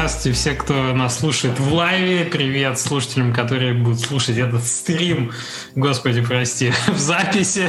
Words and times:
Здравствуйте 0.00 0.32
все, 0.32 0.54
кто 0.54 0.94
нас 0.94 1.18
слушает 1.18 1.60
в 1.60 1.74
лайве. 1.74 2.24
Привет 2.24 2.78
слушателям, 2.78 3.34
которые 3.34 3.74
будут 3.74 4.00
слушать 4.00 4.38
этот 4.38 4.64
стрим, 4.64 5.30
господи, 5.74 6.22
прости, 6.22 6.72
в 6.88 6.96
записи. 6.98 7.68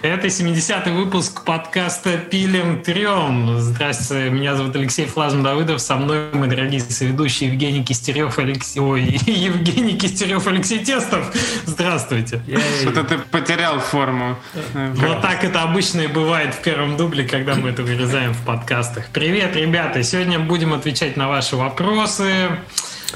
Это 0.00 0.28
70-й 0.28 0.90
выпуск 0.90 1.44
подкаста 1.44 2.16
«Пилим 2.16 2.82
трем». 2.82 3.58
Здравствуйте, 3.58 4.30
меня 4.30 4.56
зовут 4.56 4.76
Алексей 4.76 5.04
Флазм 5.04 5.42
Давыдов. 5.42 5.82
Со 5.82 5.96
мной 5.96 6.32
мой 6.32 6.48
дорогие 6.48 6.80
соведущие 6.80 7.50
Евгений 7.50 7.84
Кистерев, 7.84 8.38
Алексей... 8.38 8.80
Ой, 8.80 9.02
Евгений 9.26 9.98
Кистерев, 9.98 10.46
Алексей 10.46 10.82
Тестов. 10.82 11.30
Здравствуйте. 11.66 12.40
Что-то 12.80 13.04
ты 13.04 13.18
потерял 13.18 13.78
форму. 13.78 14.38
Вот 14.72 15.20
так 15.20 15.44
это 15.44 15.64
обычно 15.64 16.00
и 16.00 16.06
бывает 16.06 16.54
в 16.54 16.62
первом 16.62 16.96
дубле, 16.96 17.24
когда 17.24 17.56
мы 17.56 17.68
это 17.68 17.82
вырезаем 17.82 18.32
в 18.32 18.42
подкастах. 18.46 19.08
Привет, 19.12 19.54
ребята! 19.54 20.02
Сегодня 20.02 20.38
будем 20.38 20.72
отвечать 20.72 21.18
на 21.18 21.28
ваши 21.28 21.58
вопросы. 21.58 21.67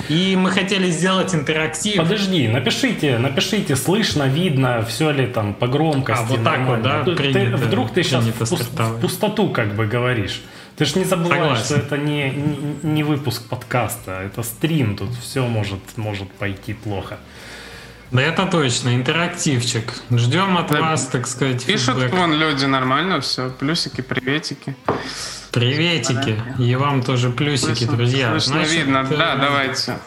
И 0.09 0.37
мы 0.37 0.51
хотели 0.51 0.91
сделать 0.91 1.34
интерактив. 1.34 1.97
Подожди, 1.97 2.48
напишите, 2.48 3.19
напишите, 3.19 3.77
слышно, 3.77 4.25
видно, 4.25 4.84
все 4.84 5.11
ли 5.11 5.27
там 5.27 5.52
по 5.52 5.66
громкости. 5.66 6.23
А, 6.23 6.27
вот 6.27 6.45
так 6.45 6.61
вот, 6.61 6.83
да? 6.83 7.05
Ты, 7.05 7.15
принято, 7.15 7.59
вдруг 7.59 7.92
ты 7.92 8.02
сейчас 8.02 8.25
в, 8.25 8.33
пуст, 8.33 8.70
в 8.73 9.01
пустоту 9.01 9.51
как 9.51 9.75
бы 9.75 9.87
говоришь. 9.87 10.42
Ты 10.77 10.87
же 10.87 10.98
не 10.98 11.05
забываешь, 11.05 11.61
Согласен. 11.61 11.65
что 11.65 11.75
это 11.77 11.98
не, 11.98 12.30
не, 12.30 12.77
не 12.83 13.02
выпуск 13.02 13.42
подкаста, 13.48 14.23
это 14.23 14.42
стрим, 14.42 14.97
тут 14.97 15.11
все 15.20 15.47
может, 15.47 15.80
может 15.97 16.30
пойти 16.33 16.73
плохо. 16.73 17.19
Да 18.11 18.23
это 18.23 18.47
точно, 18.47 18.95
интерактивчик. 18.95 19.92
Ждем 20.11 20.56
от 20.56 20.70
да, 20.70 20.80
вас, 20.80 21.06
так 21.06 21.27
сказать, 21.27 21.64
Пишут 21.64 21.97
фидбэк. 21.97 22.12
вон 22.12 22.34
люди 22.34 22.64
нормально, 22.64 23.20
все, 23.20 23.50
плюсики, 23.50 24.00
приветики. 24.00 24.75
Приветики. 25.53 26.42
И 26.58 26.75
вам 26.75 27.03
тоже 27.03 27.31
плюсики, 27.31 27.75
слышно, 27.75 27.97
друзья. 27.97 28.31
Слышно, 28.31 28.55
Значит, 28.55 28.72
видно. 28.72 29.06
Да, 29.11 29.36
давайте. 29.36 29.98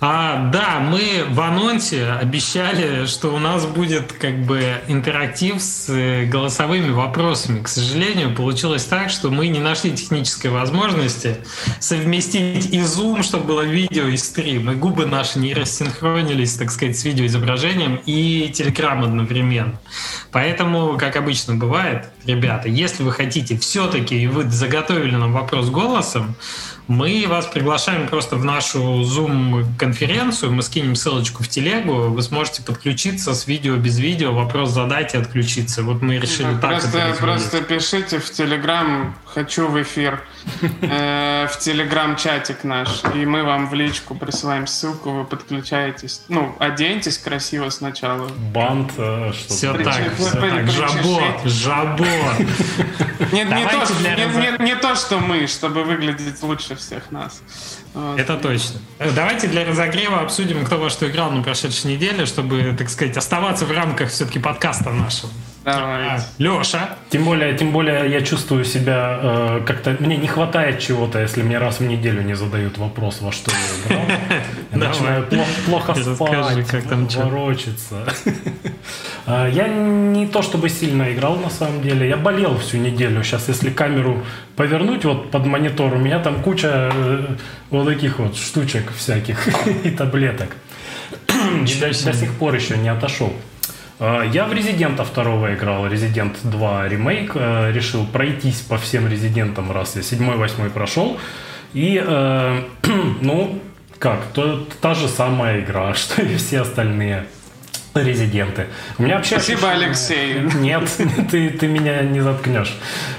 А, 0.00 0.50
да, 0.50 0.80
мы 0.80 1.24
в 1.28 1.40
анонсе 1.40 2.06
обещали, 2.06 3.06
что 3.06 3.34
у 3.34 3.38
нас 3.38 3.66
будет 3.66 4.12
как 4.12 4.44
бы 4.44 4.80
интерактив 4.88 5.60
с 5.60 5.88
э, 5.88 6.26
голосовыми 6.26 6.90
вопросами. 6.90 7.62
К 7.62 7.68
сожалению, 7.68 8.34
получилось 8.34 8.84
так, 8.84 9.10
что 9.10 9.30
мы 9.30 9.48
не 9.48 9.60
нашли 9.60 9.92
технической 9.92 10.50
возможности 10.50 11.36
совместить 11.80 12.66
и 12.72 12.80
Zoom, 12.80 13.22
чтобы 13.22 13.44
было 13.44 13.62
видео 13.62 14.08
и 14.08 14.16
стрим, 14.16 14.70
и 14.70 14.74
губы 14.74 15.06
наши 15.06 15.38
не 15.38 15.54
рассинхронились, 15.54 16.54
так 16.54 16.70
сказать, 16.70 16.98
с 16.98 17.04
видеоизображением 17.04 17.96
и 18.06 18.50
Telegram 18.52 19.04
одновременно. 19.04 19.78
Поэтому, 20.32 20.96
как 20.98 21.16
обычно 21.16 21.54
бывает, 21.54 22.08
ребята, 22.24 22.68
если 22.68 23.02
вы 23.02 23.12
хотите 23.12 23.56
все-таки, 23.58 24.20
и 24.20 24.26
вы 24.26 24.50
заготовили 24.50 25.16
нам 25.16 25.32
вопрос 25.32 25.70
голосом, 25.70 26.34
мы 26.86 27.24
вас 27.26 27.46
приглашаем 27.46 28.08
просто 28.08 28.36
в 28.36 28.44
нашу 28.44 29.02
Zoom-конференцию, 29.02 30.52
мы 30.52 30.62
скинем 30.62 30.96
ссылочку 30.96 31.42
в 31.42 31.48
телегу, 31.48 32.10
вы 32.10 32.22
сможете 32.22 32.62
подключиться 32.62 33.34
с 33.34 33.46
видео, 33.46 33.76
без 33.76 33.98
видео, 33.98 34.32
вопрос 34.32 34.70
задать 34.70 35.14
и 35.14 35.18
отключиться. 35.18 35.82
Вот 35.82 36.02
мы 36.02 36.18
решили 36.18 36.52
да, 36.52 36.58
так 36.58 36.80
просто, 36.80 36.98
это 36.98 37.18
Просто 37.18 37.62
пишите 37.62 38.18
в 38.18 38.30
Телеграм 38.30 39.16
«хочу 39.34 39.68
в 39.68 39.80
эфир», 39.82 40.22
э, 40.82 41.46
в 41.50 41.58
Телеграм-чатик 41.58 42.64
наш, 42.64 43.02
и 43.14 43.26
мы 43.26 43.44
вам 43.44 43.68
в 43.68 43.74
личку 43.74 44.14
присылаем 44.14 44.66
ссылку, 44.66 45.10
вы 45.10 45.24
подключаетесь. 45.24 46.22
Ну, 46.28 46.54
оденьтесь 46.58 47.18
красиво 47.18 47.70
сначала. 47.70 48.28
Бант, 48.52 48.92
э, 48.96 49.32
что 49.32 49.54
Все 49.54 49.72
так, 49.74 50.14
все 50.16 50.30
так, 50.40 50.70
жабот, 50.70 51.44
жабот. 51.44 52.08
Не 53.32 54.74
то, 54.76 54.94
что 54.94 55.18
мы, 55.18 55.46
чтобы 55.46 55.84
выглядеть 55.84 56.42
лучше 56.42 56.54
лучше 56.54 56.76
всех 56.76 57.10
нас. 57.10 57.42
Это 58.16 58.36
точно. 58.36 58.80
Давайте 59.14 59.48
для 59.48 59.64
разогрева 59.64 60.20
обсудим, 60.20 60.64
кто 60.64 60.78
во 60.78 60.90
что 60.90 61.08
играл 61.08 61.30
на 61.30 61.42
прошедшей 61.42 61.92
неделе, 61.92 62.26
чтобы, 62.26 62.74
так 62.76 62.88
сказать, 62.88 63.16
оставаться 63.16 63.66
в 63.66 63.72
рамках 63.72 64.10
все-таки 64.10 64.38
подкаста 64.38 64.90
нашего. 64.90 65.32
Давай. 65.64 66.08
А, 66.08 66.20
Леша. 66.38 66.90
Тем 67.08 67.24
более, 67.24 67.56
тем 67.56 67.72
более 67.72 68.10
я 68.10 68.20
чувствую 68.20 68.64
себя 68.64 69.18
э, 69.22 69.62
как-то... 69.66 69.96
Мне 69.98 70.18
не 70.18 70.28
хватает 70.28 70.78
чего-то, 70.78 71.20
если 71.20 71.42
мне 71.42 71.58
раз 71.58 71.80
в 71.80 71.84
неделю 71.84 72.22
не 72.22 72.34
задают 72.34 72.76
вопрос, 72.76 73.22
во 73.22 73.32
что 73.32 73.50
я 73.50 73.96
играл. 73.96 74.06
Я 74.72 74.78
начинаю 74.78 75.26
плохо 75.64 75.94
спать, 75.94 76.66
как 76.66 76.84
там 76.84 77.06
ворочаться. 77.06 78.06
А, 79.26 79.48
я 79.48 79.68
не 79.68 80.26
то 80.26 80.42
чтобы 80.42 80.68
сильно 80.68 81.10
играл 81.10 81.36
на 81.36 81.48
самом 81.48 81.80
деле. 81.80 82.06
Я 82.06 82.18
болел 82.18 82.58
всю 82.58 82.76
неделю. 82.76 83.22
Сейчас, 83.24 83.48
если 83.48 83.70
камеру 83.70 84.22
повернуть 84.54 85.06
вот 85.06 85.30
под 85.30 85.46
монитор, 85.46 85.94
у 85.94 85.98
меня 85.98 86.18
там 86.18 86.42
куча 86.42 86.90
э, 86.92 87.26
вот 87.70 87.86
таких 87.86 88.18
вот 88.18 88.36
штучек 88.36 88.92
всяких 88.92 89.48
и 89.84 89.90
таблеток. 89.90 90.48
До 91.80 91.92
сих 92.12 92.34
пор 92.34 92.54
еще 92.54 92.76
не 92.76 92.90
отошел. 92.90 93.32
А, 93.98 94.22
я 94.22 94.46
в 94.46 94.52
Резидента 94.52 95.04
второго 95.04 95.54
играл, 95.54 95.86
Резидент 95.86 96.38
2 96.42 96.88
ремейк, 96.88 97.32
э, 97.34 97.72
решил 97.72 98.06
пройтись 98.06 98.60
по 98.60 98.76
всем 98.76 99.08
Резидентам, 99.08 99.70
раз 99.70 99.96
я 99.96 100.02
седьмой, 100.02 100.36
восьмой 100.36 100.70
прошел. 100.70 101.18
И, 101.74 102.02
э, 102.04 102.62
ну, 103.20 103.60
как, 103.98 104.24
то, 104.32 104.66
та 104.80 104.94
же 104.94 105.08
самая 105.08 105.60
игра, 105.60 105.94
что 105.94 106.22
и 106.22 106.36
все 106.36 106.60
остальные 106.62 107.26
резиденты. 108.02 108.66
У 108.98 109.02
меня 109.02 109.16
вообще 109.16 109.36
Спасибо, 109.36 109.70
ощущение... 109.70 109.86
Алексей. 109.86 110.60
Нет, 110.60 110.82
ты, 111.30 111.50
ты 111.50 111.66
меня 111.68 112.02
не 112.02 112.20
заткнешь. 112.20 112.74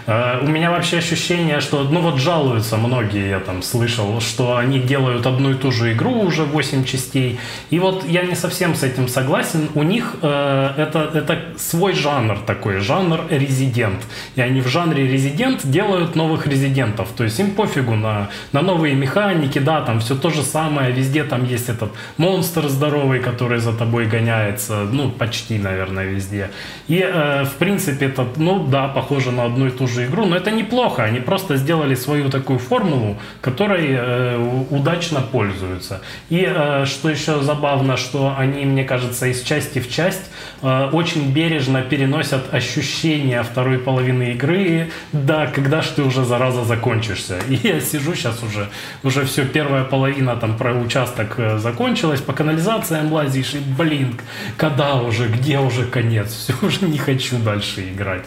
Uh, 0.05 0.43
у 0.43 0.47
меня 0.47 0.71
вообще 0.71 0.97
ощущение, 0.97 1.59
что, 1.59 1.83
ну 1.83 2.01
вот 2.01 2.19
жалуются 2.19 2.77
многие, 2.77 3.29
я 3.29 3.39
там 3.39 3.61
слышал, 3.63 4.19
что 4.21 4.57
они 4.57 4.79
делают 4.79 5.25
одну 5.25 5.51
и 5.51 5.53
ту 5.55 5.71
же 5.71 5.93
игру 5.93 6.21
уже 6.21 6.43
8 6.43 6.83
частей. 6.83 7.39
И 7.69 7.79
вот 7.79 8.05
я 8.07 8.23
не 8.23 8.35
совсем 8.35 8.75
с 8.75 8.83
этим 8.83 9.07
согласен. 9.07 9.69
У 9.75 9.83
них 9.83 10.15
uh, 10.21 10.75
это, 10.77 11.09
это 11.13 11.41
свой 11.57 11.93
жанр 11.93 12.39
такой, 12.39 12.79
жанр 12.79 13.21
резидент. 13.29 14.03
И 14.35 14.41
они 14.41 14.61
в 14.61 14.67
жанре 14.67 15.07
резидент 15.07 15.61
делают 15.63 16.15
новых 16.15 16.47
резидентов. 16.47 17.09
То 17.15 17.23
есть 17.23 17.39
им 17.39 17.51
пофигу 17.51 17.95
на, 17.95 18.29
на 18.51 18.61
новые 18.61 18.95
механики, 18.95 19.59
да, 19.59 19.81
там 19.81 19.99
все 19.99 20.15
то 20.15 20.29
же 20.29 20.43
самое, 20.43 20.91
везде 20.91 21.23
там 21.23 21.45
есть 21.45 21.69
этот 21.69 21.91
монстр 22.17 22.67
здоровый, 22.67 23.19
который 23.19 23.59
за 23.59 23.73
тобой 23.73 24.05
гоняется 24.05 24.64
появляется, 24.65 24.95
ну, 24.95 25.09
почти, 25.09 25.57
наверное, 25.57 26.05
везде. 26.05 26.49
И, 26.87 26.99
э, 26.99 27.43
в 27.43 27.53
принципе, 27.57 28.07
это, 28.07 28.27
ну, 28.37 28.67
да, 28.67 28.87
похоже 28.87 29.31
на 29.31 29.45
одну 29.45 29.67
и 29.67 29.69
ту 29.69 29.87
же 29.87 30.05
игру, 30.05 30.25
но 30.25 30.35
это 30.35 30.51
неплохо. 30.51 31.03
Они 31.03 31.19
просто 31.19 31.57
сделали 31.57 31.95
свою 31.95 32.29
такую 32.29 32.59
формулу, 32.59 33.17
которой 33.41 33.87
э, 33.89 34.65
удачно 34.69 35.21
пользуются. 35.21 36.01
И, 36.29 36.45
э, 36.47 36.85
что 36.85 37.09
еще 37.09 37.41
забавно, 37.41 37.97
что 37.97 38.35
они, 38.37 38.65
мне 38.65 38.83
кажется, 38.83 39.27
из 39.27 39.41
части 39.43 39.79
в 39.79 39.89
часть 39.89 40.31
э, 40.61 40.89
очень 40.91 41.31
бережно 41.33 41.81
переносят 41.81 42.53
ощущения 42.53 43.43
второй 43.43 43.77
половины 43.77 44.31
игры, 44.31 44.89
да, 45.13 45.47
когда 45.47 45.81
ж 45.81 45.87
ты 45.95 46.03
уже, 46.03 46.25
зараза, 46.25 46.63
закончишься. 46.63 47.39
И 47.49 47.67
я 47.67 47.79
сижу 47.79 48.15
сейчас 48.15 48.43
уже, 48.43 48.67
уже 49.03 49.25
все, 49.25 49.45
первая 49.45 49.83
половина 49.83 50.35
там 50.35 50.57
про 50.57 50.73
участок 50.73 51.35
э, 51.37 51.57
закончилась, 51.59 52.21
по 52.21 52.33
канализациям 52.33 53.11
лазишь, 53.11 53.53
и, 53.53 53.59
блин, 53.59 54.15
когда 54.57 54.95
уже, 54.95 55.27
где 55.27 55.59
уже 55.59 55.85
конец, 55.85 56.33
все, 56.33 56.53
уже 56.61 56.85
не 56.85 56.97
хочу 56.97 57.37
дальше 57.37 57.89
играть. 57.89 58.25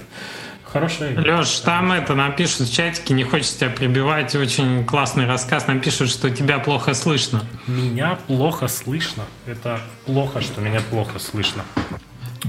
Хорошая 0.65 1.15
игра. 1.15 1.39
Леш, 1.39 1.61
там 1.61 1.93
это 1.93 2.15
напишут 2.15 2.69
в 2.69 2.75
чатике, 2.75 3.15
не 3.15 3.25
хочется 3.25 3.59
тебя 3.59 3.71
прибивать, 3.71 4.35
очень 4.35 4.85
классный 4.85 5.27
рассказ, 5.27 5.67
нам 5.67 5.81
пишут, 5.81 6.11
что 6.11 6.29
тебя 6.29 6.59
плохо 6.59 6.93
слышно. 6.93 7.43
Меня 7.67 8.19
плохо 8.27 8.69
слышно? 8.69 9.25
Это 9.47 9.81
плохо, 10.05 10.43
что 10.43 10.61
меня 10.61 10.81
плохо 10.91 11.19
слышно. 11.19 11.65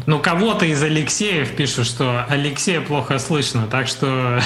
Ну, 0.05 0.19
кого-то 0.19 0.65
из 0.65 0.81
Алексеев 0.83 1.55
пишут, 1.55 1.87
что 1.87 2.25
Алексея 2.27 2.81
плохо 2.81 3.17
слышно, 3.19 3.67
так 3.67 3.87
что 3.87 4.39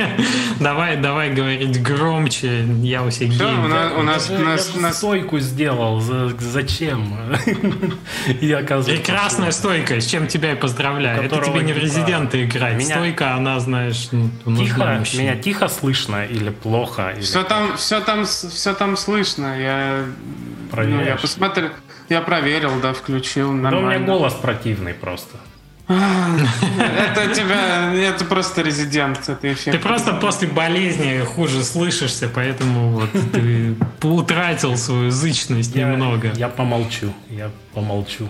давай, 0.60 0.96
давай 0.96 1.32
говорить 1.32 1.82
громче, 1.82 2.64
я 2.82 3.02
у 3.02 3.10
себя 3.10 3.32
Все, 3.32 3.44
у 3.44 4.02
нас, 4.02 4.30
у 4.30 4.38
нас, 4.38 4.74
нас... 4.76 4.98
стойку 4.98 5.38
сделал, 5.40 6.00
зачем? 6.00 7.18
я, 8.40 8.58
Прекрасная 8.58 9.50
стойка, 9.50 10.00
с 10.00 10.06
чем 10.06 10.26
тебя 10.28 10.52
и 10.52 10.56
поздравляю. 10.56 11.24
Это 11.24 11.38
тебе 11.40 11.62
не 11.62 11.72
в 11.72 11.78
резиденты 11.78 12.44
играть. 12.44 12.76
Меня... 12.76 12.96
Стойка, 12.96 13.34
она, 13.34 13.58
знаешь, 13.60 14.08
ну, 14.12 14.30
тихо, 14.56 15.02
меня 15.14 15.36
тихо 15.36 15.68
слышно 15.68 16.24
или 16.24 16.50
плохо? 16.50 17.12
Или... 17.16 17.22
Все 17.22 17.42
там, 17.42 17.76
все 17.76 18.00
там, 18.00 18.24
все 18.24 18.74
там 18.74 18.96
слышно. 18.96 19.60
Я, 19.60 20.04
ну, 20.72 21.02
я 21.02 21.16
посмотрел. 21.16 21.70
Я 22.08 22.20
проверил, 22.20 22.80
да, 22.80 22.92
включил, 22.92 23.52
нормально. 23.52 23.70
Да 23.70 23.86
у 23.86 23.98
меня 23.98 24.06
голос 24.06 24.34
противный 24.34 24.94
просто. 24.94 25.36
Это 25.86 27.34
тебя, 27.34 27.92
это 27.94 28.24
просто 28.24 28.62
резидент, 28.62 29.28
это 29.28 29.52
эффект. 29.52 29.76
Ты 29.76 29.78
просто 29.78 30.14
после 30.14 30.48
болезни 30.48 31.22
хуже 31.24 31.62
слышишься, 31.62 32.30
поэтому 32.34 32.88
вот 32.90 33.10
ты 33.32 33.74
утратил 34.02 34.76
свою 34.78 35.10
зычность 35.10 35.74
немного. 35.74 36.32
Я 36.36 36.48
помолчу, 36.48 37.12
я 37.28 37.50
помолчу. 37.74 38.28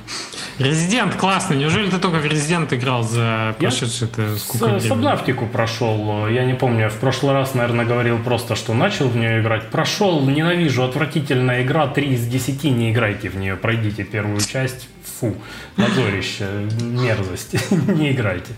Резидент 0.58 1.14
классный. 1.14 1.56
Неужели 1.56 1.90
ты 1.90 1.98
только 1.98 2.16
в 2.16 2.26
Резидент 2.26 2.72
играл 2.72 3.04
за 3.04 3.54
прошедший 3.58 4.08
это 4.08 4.36
сколько 4.36 4.80
с, 4.80 4.88
Сабнавтику 4.88 5.46
прошел. 5.46 6.26
Я 6.26 6.44
не 6.44 6.54
помню, 6.54 6.90
в 6.90 6.98
прошлый 6.98 7.34
раз, 7.34 7.54
наверное, 7.54 7.84
говорил 7.84 8.18
просто, 8.18 8.56
что 8.56 8.74
начал 8.74 9.08
в 9.08 9.16
нее 9.16 9.40
играть. 9.40 9.70
Прошел, 9.70 10.20
ненавижу, 10.26 10.82
отвратительная 10.82 11.62
игра, 11.62 11.86
3 11.86 12.14
из 12.14 12.26
10, 12.26 12.64
не 12.64 12.90
играйте 12.90 13.28
в 13.28 13.36
нее, 13.36 13.56
пройдите 13.56 14.02
первую 14.02 14.40
часть 14.40 14.88
фу, 15.24 15.34
позорище, 15.76 16.46
мерзость, 16.80 17.56
не 17.88 18.12
играйте. 18.12 18.52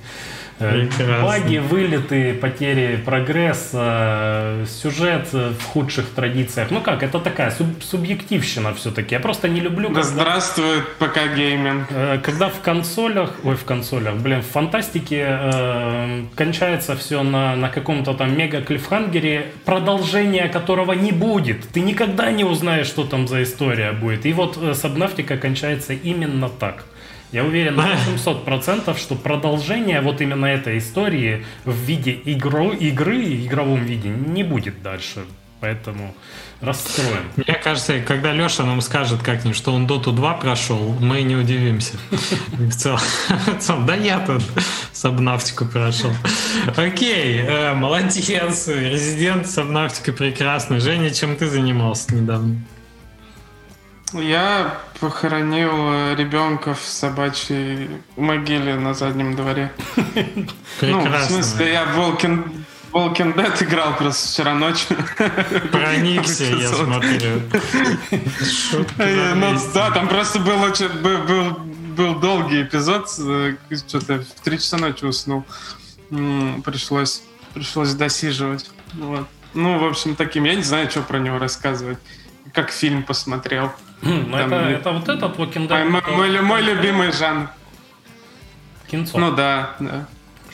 Прекрасно. 0.58 1.22
Баги, 1.22 1.58
вылеты, 1.58 2.32
потери 2.34 2.96
прогресса, 2.96 4.64
сюжет 4.66 5.32
в 5.32 5.62
худших 5.62 6.06
традициях. 6.10 6.70
Ну 6.70 6.80
как, 6.80 7.02
это 7.02 7.20
такая 7.20 7.50
суб 7.50 7.82
субъективщина 7.82 8.72
все-таки. 8.74 9.14
Я 9.14 9.20
просто 9.20 9.48
не 9.48 9.60
люблю... 9.60 9.88
Да 9.88 9.96
когда, 9.96 10.08
здравствует 10.08 10.88
ПК 10.98 11.18
гейминг. 11.34 11.88
Э, 11.90 12.18
когда 12.22 12.48
в 12.48 12.60
консолях, 12.60 13.34
ой, 13.44 13.56
в 13.56 13.64
консолях, 13.64 14.16
блин, 14.16 14.40
в 14.40 14.46
фантастике 14.46 15.26
э, 15.28 16.24
кончается 16.34 16.96
все 16.96 17.22
на, 17.22 17.54
на 17.54 17.68
каком-то 17.68 18.14
там 18.14 18.36
мега-клифхангере, 18.36 19.46
продолжение 19.64 20.48
которого 20.48 20.92
не 20.92 21.12
будет. 21.12 21.68
Ты 21.68 21.80
никогда 21.80 22.30
не 22.30 22.44
узнаешь, 22.44 22.86
что 22.86 23.04
там 23.04 23.28
за 23.28 23.42
история 23.42 23.92
будет. 23.92 24.24
И 24.24 24.32
вот 24.32 24.56
э, 24.56 24.72
Сабнавтика 24.74 25.36
кончается 25.36 25.92
именно 25.92 26.48
так. 26.48 26.84
Я 27.32 27.44
уверен 27.44 27.76
на 27.76 27.94
800%, 27.94 28.98
что 28.98 29.14
продолжение 29.14 30.00
вот 30.00 30.20
именно 30.20 30.46
этой 30.46 30.78
истории 30.78 31.44
в 31.64 31.74
виде 31.74 32.18
игру, 32.24 32.72
игры, 32.72 33.22
игровом 33.44 33.84
виде 33.84 34.08
не 34.08 34.42
будет 34.42 34.82
дальше. 34.82 35.24
Поэтому 35.58 36.14
расстроен. 36.60 37.24
Мне 37.36 37.54
кажется, 37.54 38.00
когда 38.00 38.32
Леша 38.32 38.64
нам 38.64 38.80
скажет 38.82 39.22
как-нибудь, 39.22 39.56
что 39.56 39.72
он 39.72 39.86
Доту 39.86 40.12
2 40.12 40.34
прошел, 40.34 40.94
мы 41.00 41.22
не 41.22 41.34
удивимся. 41.34 41.94
В 42.10 42.72
целом, 42.72 43.86
да 43.86 43.94
я 43.94 44.20
тут 44.20 44.42
Сабнавтику 44.92 45.64
прошел. 45.64 46.12
Окей, 46.76 47.40
э, 47.40 47.74
молодец, 47.74 48.68
резидент 48.68 49.48
Сабнавтика 49.48 50.12
прекрасный. 50.12 50.80
Женя, 50.80 51.10
чем 51.10 51.36
ты 51.36 51.48
занимался 51.48 52.14
недавно? 52.14 52.56
Я 54.20 54.80
похоронил 55.00 56.14
ребенка 56.14 56.74
в 56.74 56.80
собачьей 56.80 57.90
могиле 58.16 58.76
на 58.76 58.94
заднем 58.94 59.36
дворе. 59.36 59.72
Прекрасно. 59.94 60.46
Ну, 60.80 61.18
в 61.18 61.22
смысле, 61.24 61.72
я 61.72 61.84
Волкин 61.84 62.66
Walking 62.92 63.34
Dead 63.34 63.62
играл 63.62 63.94
просто 63.96 64.28
вчера 64.28 64.54
ночью. 64.54 64.96
Проникся, 65.70 66.44
я 66.44 66.68
смотрю. 66.72 67.42
Ну 69.34 69.58
да, 69.74 69.90
там 69.90 70.08
просто 70.08 70.38
был, 70.40 71.58
был 71.96 72.14
долгий 72.18 72.62
эпизод, 72.62 73.08
э, 73.18 73.56
что-то 73.86 74.20
в 74.20 74.40
3 74.42 74.58
часа 74.58 74.78
ночи 74.78 75.04
уснул. 75.04 75.44
Пришлось, 76.64 77.22
пришлось 77.52 77.92
досиживать. 77.92 78.70
Вот. 78.94 79.26
Ну, 79.52 79.78
в 79.78 79.84
общем, 79.84 80.16
таким, 80.16 80.44
я 80.44 80.54
не 80.54 80.62
знаю, 80.62 80.90
что 80.90 81.02
про 81.02 81.18
него 81.18 81.38
рассказывать. 81.38 81.98
Как 82.52 82.70
фильм 82.70 83.02
посмотрел. 83.02 83.72
Ну, 84.02 84.36
это, 84.36 84.54
это 84.54 84.92
вот 84.92 85.08
этот 85.08 85.36
Walking 85.36 85.68
Dead. 85.68 85.88
Мой, 85.88 86.02
мой, 86.16 86.40
мой 86.40 86.62
любимый 86.62 87.12
жанр. 87.12 87.48
Кинцо. 88.90 89.18
Ну 89.18 89.34
да, 89.34 89.76
да. 89.80 90.06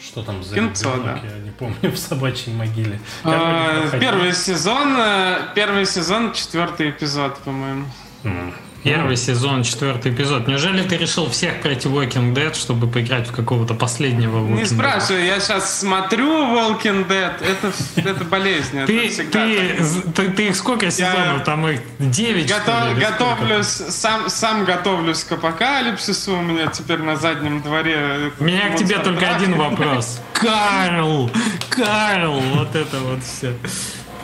Что 0.03 0.23
там 0.23 0.43
за 0.43 0.55
Кинцо, 0.55 0.95
ребенок? 0.95 1.23
да. 1.23 1.29
Я 1.29 1.39
не 1.39 1.51
помню, 1.51 1.77
в 1.83 1.97
собачьей 1.97 2.55
могиле. 2.55 3.01
А, 3.25 3.89
первый 3.99 4.33
сезон, 4.33 4.97
э, 4.99 5.39
первый 5.55 5.87
сезон, 5.87 6.33
четвертый 6.33 6.91
эпизод, 6.91 7.39
по-моему. 7.39 7.87
Mm. 8.25 8.53
Первый 8.83 9.17
сезон, 9.17 9.63
четвертый 9.63 10.13
эпизод. 10.13 10.49
Неужели 10.49 10.83
ты 10.83 10.97
решил 10.97 11.31
всех 11.31 11.61
пройти 11.61 11.89
Walking 11.89 12.35
Dead, 12.35 12.53
чтобы 12.55 12.89
поиграть 12.89 13.29
в 13.29 13.33
какого-то 13.33 13.75
последнего 13.75 14.39
Walking 14.39 14.57
Не 14.57 14.65
спрашивай, 14.67 15.27
я 15.27 15.39
сейчас 15.39 15.79
смотрю 15.79 16.27
Walking 16.27 17.07
Dead, 17.07 17.33
это, 17.41 17.73
это 18.09 18.25
болезнь. 18.25 18.85
Ты, 18.87 19.07
это 19.07 19.25
ты, 19.31 20.13
ты, 20.15 20.31
ты 20.31 20.49
их 20.49 20.57
сколько 20.57 20.91
сезонов? 20.91 21.39
Я 21.39 21.45
там 21.45 21.69
их 21.69 21.81
9 22.01 22.49
готов, 22.49 22.99
Готовлюсь, 22.99 23.67
сам, 23.67 24.29
сам 24.29 24.65
готовлюсь 24.65 25.23
к 25.23 25.31
апокалипсису, 25.33 26.37
у 26.37 26.43
меня 26.43 26.67
теперь 26.67 26.99
на 26.99 27.15
заднем 27.15 27.63
дворе... 27.63 28.33
У 28.41 28.45
меня 28.45 28.71
к 28.71 28.77
тебе 28.77 28.99
только 28.99 29.37
один 29.37 29.55
вопрос. 29.59 30.21
Карл! 30.33 31.31
Карл! 31.69 32.41
Вот 32.55 32.75
это 32.75 32.99
вот 32.99 33.23
все. 33.23 33.55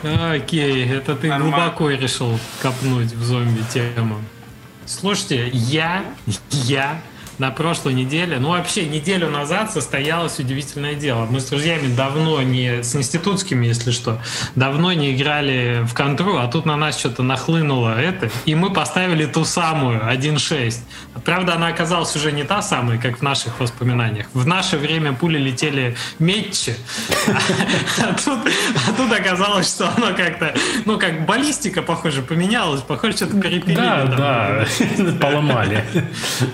Окей, 0.03 0.85
это 0.85 1.15
ты 1.15 1.27
Нормально. 1.27 1.57
глубоко 1.57 1.89
решил 1.91 2.37
копнуть 2.61 3.13
в 3.13 3.23
зомби-тему. 3.23 4.19
Слушайте, 4.89 5.51
я, 5.53 6.03
я 6.51 6.99
на 7.39 7.51
прошлой 7.51 7.93
неделе, 7.93 8.37
ну 8.37 8.49
вообще 8.49 8.85
неделю 8.85 9.29
назад 9.29 9.71
состоялось 9.71 10.37
удивительное 10.39 10.93
дело. 10.93 11.25
Мы 11.25 11.39
с 11.39 11.45
друзьями 11.45 11.93
давно 11.95 12.41
не, 12.41 12.83
с 12.83 12.95
институтскими, 12.95 13.65
если 13.65 13.91
что, 13.91 14.21
давно 14.55 14.91
не 14.93 15.15
играли 15.15 15.83
в 15.85 15.93
контру, 15.93 16.37
а 16.37 16.47
тут 16.47 16.65
на 16.65 16.75
нас 16.75 16.99
что-то 16.99 17.23
нахлынуло 17.23 17.99
это, 17.99 18.29
и 18.45 18.55
мы 18.55 18.71
поставили 18.71 19.25
ту 19.25 19.45
самую 19.45 20.01
1.6. 20.01 20.79
Правда, 21.23 21.55
она 21.55 21.67
оказалась 21.67 22.15
уже 22.15 22.31
не 22.31 22.43
та 22.43 22.61
самая, 22.61 22.97
как 22.97 23.19
в 23.19 23.21
наших 23.21 23.59
воспоминаниях. 23.59 24.27
В 24.33 24.45
наше 24.45 24.77
время 24.77 25.13
пули 25.13 25.37
летели 25.37 25.95
метче, 26.19 26.75
а 27.99 28.13
тут, 28.13 28.39
а 28.87 28.91
тут 28.97 29.11
оказалось, 29.11 29.69
что 29.69 29.89
оно 29.95 30.13
как-то, 30.15 30.53
ну 30.85 30.99
как 30.99 31.25
баллистика, 31.25 31.81
похоже, 31.81 32.21
поменялась, 32.21 32.81
похоже, 32.81 33.15
что-то 33.15 33.39
перепилили. 33.39 33.75
Да, 33.75 34.05
да, 34.05 34.65
поломали. 35.21 35.85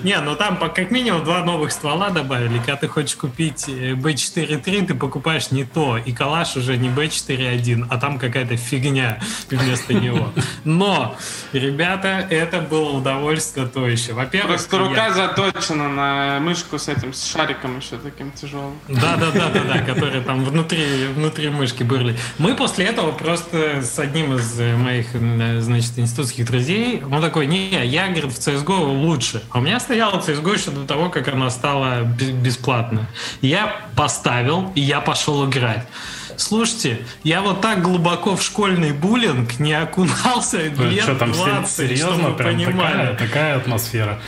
Не, 0.03 0.19
ну 0.19 0.35
там 0.35 0.57
как 0.75 0.91
минимум 0.91 1.23
два 1.23 1.41
новых 1.43 1.71
ствола 1.71 2.09
добавили. 2.09 2.57
Когда 2.57 2.75
ты 2.75 2.87
хочешь 2.89 3.15
купить 3.15 3.69
B4.3, 3.69 4.83
э, 4.83 4.85
ты 4.85 4.93
покупаешь 4.93 5.51
не 5.51 5.63
то. 5.63 5.97
И 5.97 6.11
калаш 6.11 6.57
уже 6.57 6.75
не 6.75 6.89
B4.1, 6.89 7.87
а 7.89 7.97
там 7.97 8.19
какая-то 8.19 8.57
фигня 8.57 9.19
вместо 9.49 9.93
него. 10.05 10.33
Но, 10.65 11.15
ребята, 11.53 12.27
это 12.29 12.59
было 12.59 12.89
удовольствие 12.89 13.67
то 13.67 13.87
еще. 13.87 14.13
Во-первых, 14.13 14.57
Просто 14.57 14.77
рука 14.77 15.13
заточена 15.13 15.87
на 15.87 16.39
мышку 16.41 16.77
с 16.77 16.89
этим, 16.89 17.13
с 17.13 17.25
шариком 17.25 17.77
еще 17.77 17.97
таким 17.97 18.31
тяжелым. 18.33 18.77
Да, 18.89 19.15
да, 19.15 19.31
да, 19.31 19.49
да, 19.49 19.63
да, 19.63 19.79
которые 19.79 20.21
там 20.23 20.43
внутри, 20.43 21.07
внутри 21.15 21.49
мышки 21.49 21.83
были. 21.83 22.17
Мы 22.37 22.53
после 22.53 22.85
этого 22.85 23.13
просто 23.13 23.81
с 23.81 23.97
одним 23.97 24.35
из 24.35 24.59
моих, 24.59 25.07
значит, 25.61 25.97
институтских 25.97 26.45
друзей, 26.45 27.01
он 27.09 27.21
такой, 27.21 27.47
не, 27.47 27.69
я, 27.85 28.09
говорит, 28.09 28.33
в 28.33 28.37
CSGO 28.37 28.83
лучше. 28.87 29.41
А 29.51 29.59
у 29.59 29.61
меня 29.61 29.79
стояла 29.79 30.19
CSGO 30.19 30.64
еще 30.65 30.77
до 30.77 30.85
того, 30.85 31.09
как 31.09 31.27
она 31.27 31.49
стала 31.49 32.01
бесплатной. 32.01 33.03
Я 33.41 33.75
поставил, 33.95 34.71
и 34.75 34.81
я 34.81 35.01
пошел 35.01 35.47
играть. 35.49 35.85
Слушайте, 36.37 37.05
я 37.23 37.41
вот 37.41 37.61
так 37.61 37.81
глубоко 37.81 38.35
в 38.35 38.41
школьный 38.41 38.91
буллинг 38.91 39.59
не 39.59 39.73
окунался 39.73 40.63
лет 40.63 41.03
что 41.03 41.15
там 41.15 41.31
20, 41.31 41.69
серьезно, 41.69 42.19
чтобы 42.19 42.35
прям 42.35 42.55
понимали. 42.55 43.11
Такая, 43.13 43.15
такая 43.15 43.57
атмосфера. 43.57 44.19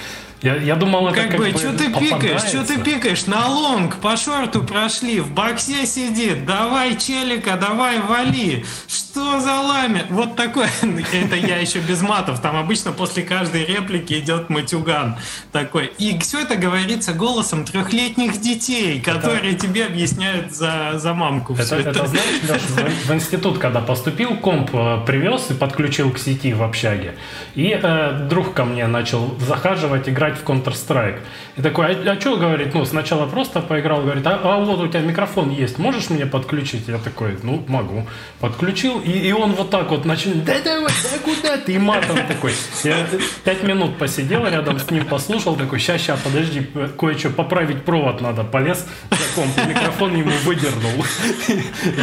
Я, 0.42 0.56
я 0.56 0.76
думал, 0.76 1.08
это 1.08 1.22
как, 1.22 1.32
как 1.32 1.40
бы, 1.40 1.52
бы 1.52 1.58
что 1.58 1.74
ты 1.74 1.92
пикаешь, 1.92 2.42
что 2.42 2.64
ты 2.64 2.78
пикаешь? 2.80 3.26
На 3.26 3.48
лонг, 3.48 3.96
по 3.96 4.16
шорту 4.16 4.64
прошли, 4.64 5.20
в 5.20 5.32
боксе 5.32 5.88
сидит, 5.88 6.46
давай 6.46 6.96
челика, 6.96 7.58
давай 7.60 8.00
вали. 8.00 8.64
Что 8.88 9.40
за 9.40 9.56
ламя? 9.56 10.06
Вот 10.12 10.36
такой, 10.36 10.68
это 11.12 11.36
я 11.36 11.58
еще 11.58 11.80
без 11.80 12.04
матов, 12.04 12.40
там 12.40 12.56
обычно 12.56 12.92
после 12.92 13.24
каждой 13.24 13.66
реплики 13.66 14.14
идет 14.14 14.52
матюган 14.52 15.18
такой. 15.52 15.88
И 15.98 16.18
все 16.20 16.42
это 16.42 16.56
говорится 16.56 17.14
голосом 17.14 17.66
трехлетних 17.66 18.40
детей, 18.40 19.02
которые 19.02 19.54
это... 19.54 19.66
тебе 19.66 19.86
объясняют 19.86 20.52
за, 20.52 20.94
за 20.96 21.16
мамку. 21.16 21.56
Это, 21.56 21.78
это. 21.78 21.90
это 21.90 22.08
знаешь, 22.08 22.44
Леш, 22.48 22.62
в, 22.62 23.08
в 23.08 23.14
институт, 23.14 23.58
когда 23.58 23.82
поступил, 23.82 24.36
комп 24.36 24.70
э, 24.74 25.00
привез 25.08 25.50
и 25.50 25.56
подключил 25.56 26.12
к 26.12 26.20
сети 26.20 26.54
в 26.54 26.62
общаге. 26.62 27.16
И 27.56 27.70
э, 27.82 28.28
друг 28.30 28.54
ко 28.54 28.66
мне 28.66 28.86
начал 28.86 29.36
захаживать, 29.40 30.08
играть 30.08 30.27
играть 30.28 30.40
в 30.40 30.44
Counter-Strike. 30.44 31.20
И 31.58 31.62
такой, 31.62 31.86
а, 31.88 32.12
а 32.12 32.20
что, 32.20 32.38
говорит, 32.38 32.74
ну, 32.74 32.86
сначала 32.86 33.26
просто 33.26 33.62
поиграл, 33.62 34.02
говорит, 34.02 34.26
а, 34.28 34.40
а 34.44 34.60
вот 34.60 34.80
у 34.80 34.88
тебя 34.88 35.02
микрофон 35.02 35.50
есть, 35.50 35.80
можешь 35.80 36.10
мне 36.10 36.26
подключить? 36.26 36.88
Я 36.88 36.98
такой, 36.98 37.38
ну, 37.44 37.64
могу. 37.68 38.06
Подключил, 38.40 39.00
и, 39.00 39.12
и 39.12 39.32
он 39.32 39.54
вот 39.54 39.70
так 39.70 39.90
вот 39.90 40.06
начал, 40.06 40.32
да 40.34 40.54
давай, 40.64 40.92
да 41.12 41.20
куда 41.24 41.58
ты? 41.58 41.74
И 41.74 41.78
матом 41.78 42.18
такой. 42.28 42.54
Я 42.84 43.08
пять 43.44 43.64
минут 43.64 43.98
посидел 43.98 44.46
рядом 44.46 44.80
с 44.80 44.92
ним, 44.92 45.06
послушал, 45.06 45.56
такой, 45.56 45.80
ща, 45.80 45.98
ща, 45.98 46.18
подожди, 46.24 46.68
кое-что 46.98 47.30
поправить 47.30 47.84
провод 47.84 48.22
надо. 48.22 48.44
Полез 48.44 48.86
за 49.12 49.36
комп, 49.36 49.58
микрофон 49.68 50.16
ему 50.16 50.32
выдернул. 50.44 51.04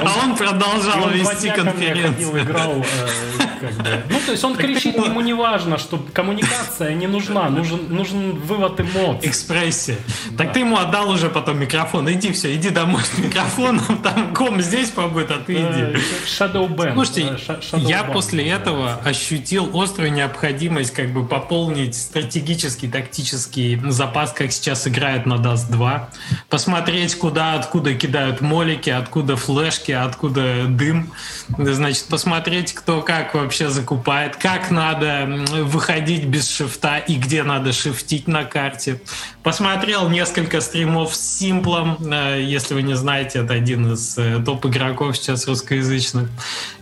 А 0.02 0.24
он 0.24 0.36
продолжал 0.36 1.08
вести 1.10 1.50
конференцию. 1.50 2.42
играл 2.42 2.72
э, 2.78 3.44
как 3.60 3.72
бы. 3.72 4.02
Ну, 4.10 4.18
то 4.24 4.32
есть 4.32 4.44
он 4.44 4.56
кричит, 4.56 4.96
ему 4.96 5.20
не 5.20 5.32
важно, 5.32 5.78
что 5.78 6.04
коммуникация 6.12 6.94
не 6.94 7.06
нужна, 7.06 7.48
нужен, 7.48 7.94
нужен 8.14 8.38
вывод 8.38 8.80
эмоций. 8.80 9.28
Экспрессия. 9.28 9.98
Так 10.38 10.52
ты 10.52 10.60
ему 10.60 10.76
отдал 10.76 11.10
уже 11.10 11.28
потом 11.28 11.58
микрофон. 11.58 12.10
Иди 12.10 12.32
все, 12.32 12.54
иди 12.54 12.70
домой 12.70 13.02
с 13.02 13.18
микрофоном, 13.18 13.98
там 14.02 14.34
ком 14.34 14.60
здесь 14.60 14.90
побыт, 14.90 15.30
а 15.30 15.38
ты 15.38 15.54
иди. 15.54 15.98
Shadow 16.26 16.68
Band. 16.68 16.94
Слушайте, 16.94 17.36
я 17.78 18.04
после 18.04 18.48
этого 18.48 18.94
ощутил 19.04 19.70
острую 19.74 20.12
необходимость 20.12 20.92
как 20.92 21.12
бы 21.12 21.26
пополнить 21.26 21.94
стратегический, 21.94 22.88
тактический 22.88 23.80
запас, 23.90 24.32
как 24.32 24.52
сейчас 24.52 24.86
играет 24.86 25.26
на 25.26 25.34
Dust 25.34 25.70
2. 25.70 26.08
Посмотреть, 26.48 27.16
куда, 27.16 27.54
откуда 27.54 27.94
кидают 27.94 28.40
молики, 28.40 28.90
откуда 28.90 29.36
флешки, 29.36 29.92
откуда 29.92 30.64
дым. 30.66 31.10
Значит, 31.58 32.04
посмотреть, 32.04 32.72
кто 32.72 33.02
как 33.02 33.34
вообще 33.34 33.68
закупает, 33.68 34.36
как 34.36 34.70
надо 34.70 35.44
выходить 35.62 36.24
без 36.24 36.48
шифта 36.48 36.98
и 36.98 37.16
где 37.16 37.42
надо 37.42 37.72
шифтить 37.72 38.03
на 38.26 38.44
карте. 38.44 39.00
Посмотрел 39.42 40.08
несколько 40.08 40.60
стримов 40.60 41.14
с 41.14 41.38
Симплом. 41.38 41.98
Э, 42.10 42.40
если 42.40 42.74
вы 42.74 42.82
не 42.82 42.94
знаете, 42.94 43.40
это 43.40 43.54
один 43.54 43.92
из 43.92 44.16
э, 44.16 44.42
топ-игроков 44.44 45.16
сейчас 45.16 45.46
русскоязычных. 45.46 46.28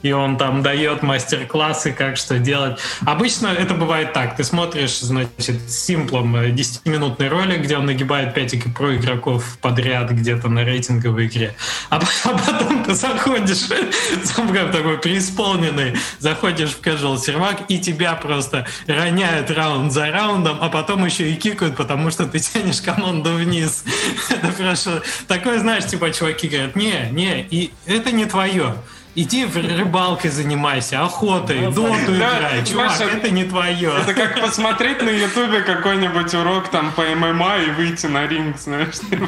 И 0.02 0.12
он 0.12 0.37
там 0.37 0.62
дает 0.62 1.02
мастер-классы, 1.02 1.93
как 1.93 2.17
что 2.17 2.38
делать. 2.38 2.79
Обычно 3.05 3.49
это 3.49 3.75
бывает 3.75 4.12
так. 4.12 4.37
Ты 4.37 4.45
смотришь, 4.45 5.00
значит, 5.00 5.61
с 5.69 5.85
Симплом 5.85 6.37
10-минутный 6.37 7.26
э, 7.26 7.29
ролик, 7.31 7.62
где 7.62 7.76
он 7.76 7.87
нагибает 7.87 8.35
5 8.35 8.75
про 8.75 8.97
игроков 8.97 9.59
подряд 9.61 10.11
где-то 10.11 10.49
на 10.49 10.64
рейтинговой 10.64 11.26
игре. 11.26 11.55
А, 11.91 12.00
а 12.25 12.29
потом 12.29 12.85
ты 12.85 12.95
заходишь, 12.95 13.69
сам 14.25 14.52
такой 14.71 14.99
преисполненный, 14.99 15.97
заходишь 16.19 16.71
в 16.71 16.81
casual 16.81 17.19
сервак, 17.19 17.62
и 17.69 17.79
тебя 17.79 18.14
просто 18.14 18.67
роняют 18.87 19.50
раунд 19.50 19.93
за 19.93 20.11
раундом, 20.11 20.59
а 20.61 20.69
потом 20.69 21.05
еще 21.05 21.12
и 21.21 21.35
кикают, 21.35 21.76
потому 21.76 22.11
что 22.11 22.26
ты 22.26 22.38
тянешь 22.38 22.81
команду 22.81 23.35
вниз. 23.35 23.85
Это 24.31 24.49
просто 24.49 25.02
такое, 25.28 25.59
знаешь, 25.59 25.87
типа 25.87 26.11
чуваки 26.11 26.49
говорят, 26.49 26.76
не, 26.76 27.09
не, 27.11 27.42
и 27.42 27.73
это 27.87 28.12
не 28.12 28.26
твое. 28.26 28.75
Иди 29.14 29.45
в 29.45 29.57
рыбалкой 29.57 30.31
занимайся, 30.31 31.04
охотой, 31.04 31.71
доту 31.71 32.14
играй. 32.16 32.64
Чувак, 32.64 32.99
это 32.99 33.31
не 33.31 33.45
твое. 33.45 33.92
Это 34.00 34.14
как 34.14 34.40
посмотреть 34.40 35.02
на 35.02 35.11
ютубе 35.11 35.61
какой-нибудь 35.61 36.33
урок 36.33 36.69
там 36.71 36.92
по 36.92 37.02
ММА 37.02 37.59
и 37.59 37.71
выйти 37.73 38.07
на 38.07 38.26
ринг, 38.26 38.59
знаешь. 38.59 38.95
Ну, 39.11 39.26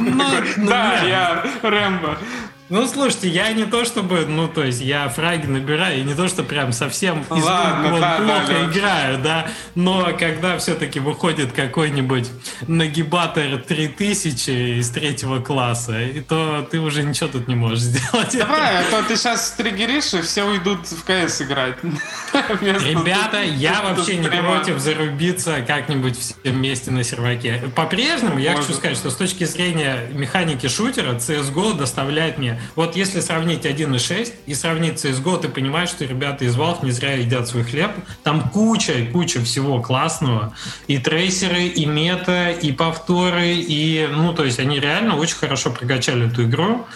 ну, 0.57 0.69
да, 0.69 1.03
я 1.03 1.45
Рэмбо. 1.63 2.19
Ну, 2.71 2.89
слушайте, 2.89 3.29
я 3.29 3.53
не 3.53 3.67
то 3.67 3.85
чтобы, 3.85 4.25
ну, 4.27 4.49
то 4.49 4.65
есть 4.65 4.81
я 4.81 5.11
фраги 5.11 5.47
набираю, 5.47 6.01
и 6.01 6.03
не 6.03 6.15
то, 6.15 6.29
что 6.29 6.43
прям 6.43 6.73
совсем 6.73 7.21
из 7.21 7.45
Ладно, 7.45 7.91
рук 7.91 8.01
да, 8.01 8.17
плохо 8.17 8.47
да, 8.49 8.65
играю, 8.65 9.19
да, 9.19 9.49
но 9.75 10.17
когда 10.19 10.57
все-таки 10.57 10.99
выходит 10.99 11.53
какой-нибудь 11.53 12.31
нагибатор 12.67 13.59
3000 13.59 14.79
из 14.81 14.89
третьего 14.89 15.41
класса, 15.41 16.01
и 16.01 16.21
то 16.21 16.67
ты 16.71 16.81
уже 16.81 17.03
ничего 17.03 17.29
тут 17.29 17.49
не 17.49 17.55
можешь 17.55 17.81
сделать. 17.81 18.35
Давай, 18.39 18.79
а 18.79 18.91
то 18.91 19.03
ты 19.03 19.17
сейчас 19.17 19.51
триггеришь, 19.53 20.15
и 20.15 20.23
все 20.23 20.45
уйдут 20.45 20.87
в 20.87 21.05
КС 21.05 21.43
играть. 21.43 21.77
Ребята, 21.83 23.43
я 23.43 23.83
вообще 23.83 24.17
не 24.17 24.29
против 24.29 24.79
зарубиться 24.79 25.63
как-нибудь 25.67 26.19
все 26.19 26.35
вместе 26.45 26.91
на 26.91 27.05
серваке. 27.05 27.63
По-прежнему 27.77 28.39
я 28.39 28.57
хочу 28.57 28.73
сказать, 28.73 28.97
что 28.97 29.11
с 29.11 29.17
точки 29.17 29.45
зрения 29.45 30.09
механики 30.13 30.67
шутера 30.67 31.13
CSGO 31.17 31.77
доставляет 31.77 32.39
мне 32.39 32.54
вот 32.75 32.97
если 32.97 33.21
сравнить 33.21 33.65
1.6 33.65 34.33
и 34.47 34.55
сравнить 34.55 35.05
CSGO, 35.05 35.41
ты 35.41 35.49
понимаешь, 35.49 35.91
что 35.91 36.05
ребята 36.05 36.45
из 36.45 36.57
Valve 36.57 36.85
не 36.85 36.91
зря 36.91 37.15
едят 37.15 37.49
свой 37.49 37.65
хлеб. 37.65 37.91
Там 38.23 38.49
куча, 38.51 39.07
куча 39.13 39.43
всего 39.43 39.81
классного. 39.81 40.55
И 40.87 40.99
трейсеры, 40.99 41.65
и 41.67 41.87
мета, 41.87 42.51
и 42.51 42.73
повторы, 42.73 43.55
и, 43.55 44.09
ну, 44.11 44.33
то 44.33 44.45
есть 44.45 44.59
они 44.59 44.81
реально 44.81 45.17
очень 45.17 45.37
хорошо 45.37 45.71
прокачали 45.71 46.29
эту 46.29 46.45
игру. 46.45 46.87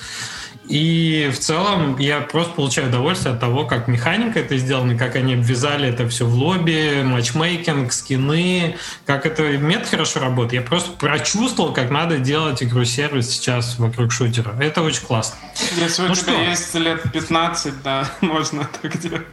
И 0.68 1.30
в 1.32 1.38
целом 1.38 1.98
я 1.98 2.20
просто 2.20 2.52
получаю 2.52 2.88
удовольствие 2.88 3.34
от 3.34 3.40
того, 3.40 3.64
как 3.64 3.88
механика 3.88 4.38
это 4.38 4.58
сделана, 4.58 4.98
как 4.98 5.16
они 5.16 5.34
обвязали 5.34 5.88
это 5.88 6.06
все 6.08 6.26
в 6.26 6.34
лобби, 6.34 7.02
матчмейкинг, 7.02 7.90
скины, 7.90 8.76
как 9.06 9.24
это 9.24 9.42
мет 9.56 9.86
хорошо 9.88 10.20
работает. 10.20 10.64
Я 10.64 10.68
просто 10.68 10.90
прочувствовал, 10.92 11.72
как 11.72 11.90
надо 11.90 12.18
делать 12.18 12.62
игру-сервис 12.62 13.30
сейчас 13.30 13.78
вокруг 13.78 14.12
шутера. 14.12 14.54
Это 14.60 14.82
очень 14.82 15.06
классно. 15.06 15.38
Если 15.76 16.02
ну 16.02 16.12
у 16.12 16.14
тебя 16.14 16.32
что? 16.32 16.42
есть 16.42 16.74
лет 16.74 17.02
15, 17.12 17.82
да, 17.82 18.10
можно 18.20 18.68
так 18.80 18.98
делать. 19.00 19.26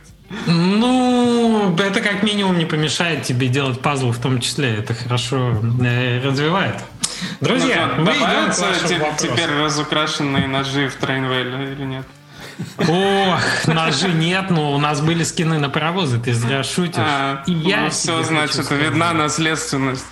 Ну, 0.48 1.76
это 1.78 2.02
как 2.02 2.24
минимум 2.24 2.58
не 2.58 2.66
помешает 2.66 3.24
тебе 3.24 3.48
делать 3.48 3.80
пазл 3.82 4.12
в 4.12 4.18
том 4.20 4.40
числе. 4.42 4.76
Это 4.76 4.94
хорошо 4.94 5.62
э, 5.84 6.20
развивает. 6.24 6.76
Друзья, 7.42 7.94
ну, 7.98 8.06
мы 8.06 8.12
идем 8.12 9.14
к 9.14 9.18
теперь 9.18 9.50
разукрашенные 9.50 10.48
ножи 10.48 10.90
в 10.90 10.96
Трейнвейле 10.96 11.74
или 11.74 11.84
нет? 11.84 12.06
Ох, 12.78 13.68
ножи 13.68 14.08
нет, 14.10 14.50
но 14.50 14.74
у 14.74 14.78
нас 14.78 15.02
были 15.02 15.24
скины 15.24 15.60
на 15.60 15.70
паровозы, 15.70 16.20
ты 16.20 16.34
зря 16.34 16.64
шутишь. 16.64 16.98
А, 16.98 17.44
И 17.46 17.52
я 17.52 17.82
ну, 17.82 17.90
все, 17.90 18.24
значит, 18.24 18.70
видна 18.72 19.14
наследственность. 19.14 20.06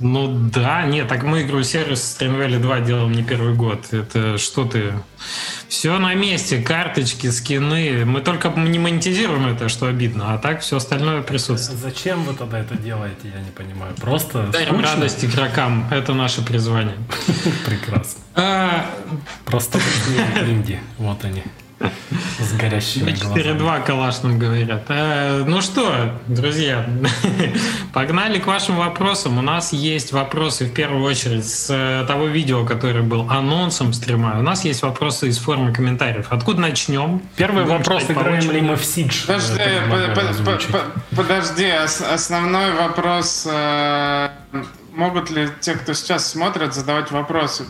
Ну 0.00 0.48
да, 0.50 0.86
нет, 0.86 1.08
так 1.08 1.22
мы 1.24 1.42
игру 1.42 1.62
сервис 1.62 2.16
Streamvalley 2.18 2.58
2 2.58 2.80
делаем 2.80 3.12
не 3.12 3.22
первый 3.22 3.54
год. 3.54 3.92
Это 3.92 4.38
что 4.38 4.64
ты... 4.64 4.94
Все 5.68 5.98
на 5.98 6.14
месте, 6.14 6.60
карточки, 6.60 7.30
скины. 7.30 8.04
Мы 8.04 8.22
только 8.22 8.48
не 8.48 8.78
монетизируем 8.78 9.46
это, 9.46 9.68
что 9.68 9.86
обидно, 9.86 10.34
а 10.34 10.38
так 10.38 10.62
все 10.62 10.78
остальное 10.78 11.22
присутствует. 11.22 11.78
Зачем 11.80 12.24
вы 12.24 12.34
тогда 12.34 12.58
это 12.58 12.76
делаете, 12.76 13.30
я 13.32 13.40
не 13.40 13.50
понимаю. 13.50 13.94
Просто 13.94 14.48
Даем 14.48 14.80
радость 14.80 15.24
игрокам, 15.24 15.86
это 15.90 16.14
наше 16.14 16.42
призвание. 16.42 16.96
Прекрасно. 17.66 18.20
А, 18.34 18.86
Просто 19.44 19.78
инди, 20.48 20.80
вот 20.98 21.24
они. 21.24 21.42
С 22.38 22.52
горящими 22.52 23.10
4-2 23.10 23.84
калаш 23.84 24.22
нам 24.22 24.38
говорят. 24.38 24.84
Э, 24.88 25.44
ну 25.46 25.60
что, 25.62 26.18
друзья, 26.26 26.86
погнали 27.92 28.38
к 28.38 28.46
вашим 28.46 28.76
вопросам. 28.76 29.38
У 29.38 29.42
нас 29.42 29.72
есть 29.72 30.12
вопросы 30.12 30.66
в 30.66 30.74
первую 30.74 31.02
очередь 31.04 31.48
с 31.48 31.70
э, 31.70 32.04
того 32.06 32.26
видео, 32.26 32.66
которое 32.66 33.02
был 33.02 33.30
анонсом 33.30 33.92
стрима. 33.92 34.38
У 34.38 34.42
нас 34.42 34.64
есть 34.64 34.82
вопросы 34.82 35.28
из 35.28 35.38
формы 35.38 35.72
комментариев. 35.72 36.26
Откуда 36.30 36.60
начнем? 36.60 37.22
Первый 37.36 37.64
Будем 37.64 37.78
вопрос, 37.78 38.04
играем 38.08 38.50
ли 38.50 38.60
мы 38.60 38.76
в 38.76 38.84
Сидж? 38.84 39.26
Подожди, 39.26 39.62
подожди, 41.16 41.70
основной 41.70 42.74
вопрос 42.74 43.48
э, 43.50 44.28
могут 44.94 45.30
ли 45.30 45.48
те, 45.60 45.74
кто 45.74 45.94
сейчас 45.94 46.30
смотрит, 46.30 46.74
задавать 46.74 47.10
вопросы 47.10 47.64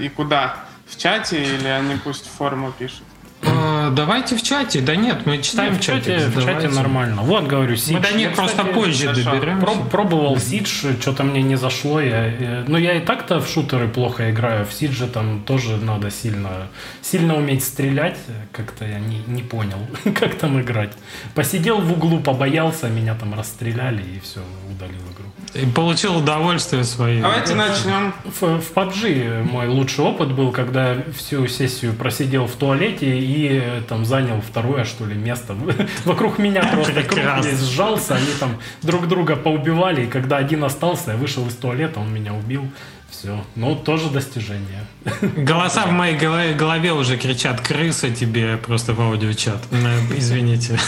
и 0.00 0.08
куда? 0.08 0.56
В 0.86 0.98
чате 0.98 1.42
или 1.42 1.68
они 1.68 1.96
пусть 1.96 2.28
форму 2.28 2.72
пишут? 2.78 3.04
А, 3.44 3.90
давайте 3.90 4.36
в 4.36 4.42
чате. 4.42 4.80
Да 4.80 4.94
нет, 4.96 5.26
мы 5.26 5.38
читаем 5.38 5.72
нет, 5.72 5.82
в 5.82 5.84
чате. 5.84 6.28
В 6.28 6.44
чате 6.44 6.68
нормально. 6.68 7.22
Вот, 7.22 7.46
говорю, 7.46 7.76
Сидж. 7.76 7.94
Мы 7.94 8.00
до 8.00 8.12
них 8.12 8.34
просто 8.34 8.58
кстати, 8.58 8.74
позже 8.74 9.06
хорошо. 9.08 9.30
доберемся. 9.30 9.66
Проб, 9.66 9.90
пробовал 9.90 10.38
Сидж, 10.38 10.84
что-то 11.00 11.24
мне 11.24 11.42
не 11.42 11.56
зашло. 11.56 12.00
Я, 12.00 12.64
ну, 12.66 12.78
я 12.78 12.94
и 12.94 13.00
так-то 13.00 13.40
в 13.40 13.48
шутеры 13.48 13.88
плохо 13.88 14.30
играю. 14.30 14.64
В 14.64 14.72
Сидже 14.72 15.06
там 15.06 15.42
тоже 15.42 15.76
надо 15.76 16.10
сильно, 16.10 16.68
сильно 17.00 17.36
уметь 17.36 17.64
стрелять. 17.64 18.18
Как-то 18.52 18.84
я 18.84 18.98
не, 18.98 19.22
не 19.26 19.42
понял, 19.42 19.78
как 20.18 20.36
там 20.36 20.60
играть. 20.60 20.92
Посидел 21.34 21.80
в 21.80 21.92
углу, 21.92 22.20
побоялся, 22.20 22.88
меня 22.88 23.14
там 23.14 23.34
расстреляли 23.34 24.02
и 24.02 24.20
все, 24.20 24.40
удалил 24.70 25.00
игру. 25.12 25.31
И 25.54 25.66
получил 25.66 26.16
удовольствие 26.16 26.82
свое. 26.84 27.20
Давайте 27.20 27.54
начнем. 27.54 28.14
В, 28.24 28.60
в 28.60 28.72
PUBG 28.72 29.42
мой 29.42 29.68
лучший 29.68 30.04
опыт 30.04 30.32
был, 30.32 30.50
когда 30.50 30.96
всю 31.14 31.46
сессию 31.46 31.92
просидел 31.92 32.46
в 32.46 32.52
туалете 32.52 33.18
и 33.18 33.82
там 33.86 34.06
занял 34.06 34.40
второе, 34.40 34.84
что 34.84 35.04
ли, 35.04 35.14
место. 35.14 35.54
Вокруг 36.04 36.38
меня 36.38 36.62
просто 36.72 37.02
круг 37.02 37.44
сжался, 37.44 38.14
они 38.14 38.32
там 38.40 38.56
друг 38.82 39.08
друга 39.08 39.36
поубивали, 39.36 40.04
и 40.04 40.06
когда 40.06 40.38
один 40.38 40.64
остался, 40.64 41.12
я 41.12 41.16
вышел 41.18 41.46
из 41.46 41.54
туалета, 41.54 42.00
он 42.00 42.12
меня 42.12 42.32
убил. 42.32 42.66
Все. 43.10 43.44
Ну, 43.56 43.76
тоже 43.76 44.08
достижение. 44.08 44.86
Голоса 45.36 45.84
в 45.84 45.92
моей 45.92 46.16
голове, 46.16 46.54
голове 46.54 46.92
уже 46.92 47.18
кричат 47.18 47.60
«крыса 47.60 48.10
тебе» 48.10 48.56
просто 48.56 48.94
в 48.94 49.00
аудиочат. 49.02 49.60
Э, 49.70 49.98
извините. 50.16 50.78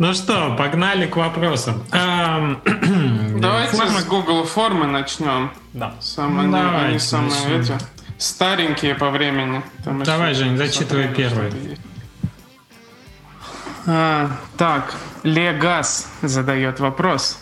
Ну 0.00 0.14
что, 0.14 0.54
погнали 0.56 1.06
к 1.06 1.16
вопросам. 1.16 1.84
Давайте 1.92 3.76
Форма... 3.76 4.00
с 4.00 4.04
Google 4.06 4.44
формы 4.44 4.86
начнем. 4.86 5.52
Да. 5.74 5.94
Самые, 6.00 6.48
ну, 6.48 6.52
Давайте, 6.56 6.86
они 6.86 6.98
самые 6.98 7.60
эти 7.60 7.74
старенькие 8.16 8.94
по 8.94 9.10
времени. 9.10 9.62
Там 9.84 10.02
Давай, 10.02 10.32
Жень, 10.32 10.56
зачитывай 10.56 11.08
первый. 11.08 11.52
А, 13.86 14.30
так, 14.56 14.94
Легас 15.22 16.10
задает 16.22 16.80
вопрос. 16.80 17.38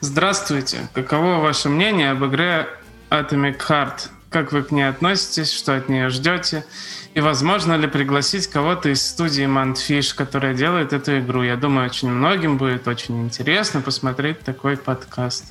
Здравствуйте. 0.00 0.88
Каково 0.94 1.36
ваше 1.36 1.68
мнение 1.68 2.10
об 2.10 2.24
игре 2.24 2.66
Atomic 3.08 3.60
Heart? 3.68 4.08
как 4.34 4.50
вы 4.50 4.64
к 4.64 4.72
ней 4.72 4.82
относитесь, 4.82 5.52
что 5.52 5.76
от 5.76 5.88
нее 5.88 6.08
ждете, 6.08 6.66
и 7.14 7.20
возможно 7.20 7.74
ли 7.74 7.86
пригласить 7.86 8.48
кого-то 8.48 8.88
из 8.88 9.06
студии 9.06 9.44
Mundfish, 9.44 10.14
которая 10.14 10.52
делает 10.54 10.92
эту 10.92 11.20
игру. 11.20 11.42
Я 11.42 11.56
думаю, 11.56 11.88
очень 11.88 12.10
многим 12.10 12.58
будет 12.58 12.88
очень 12.88 13.22
интересно 13.22 13.80
посмотреть 13.80 14.40
такой 14.40 14.76
подкаст. 14.76 15.44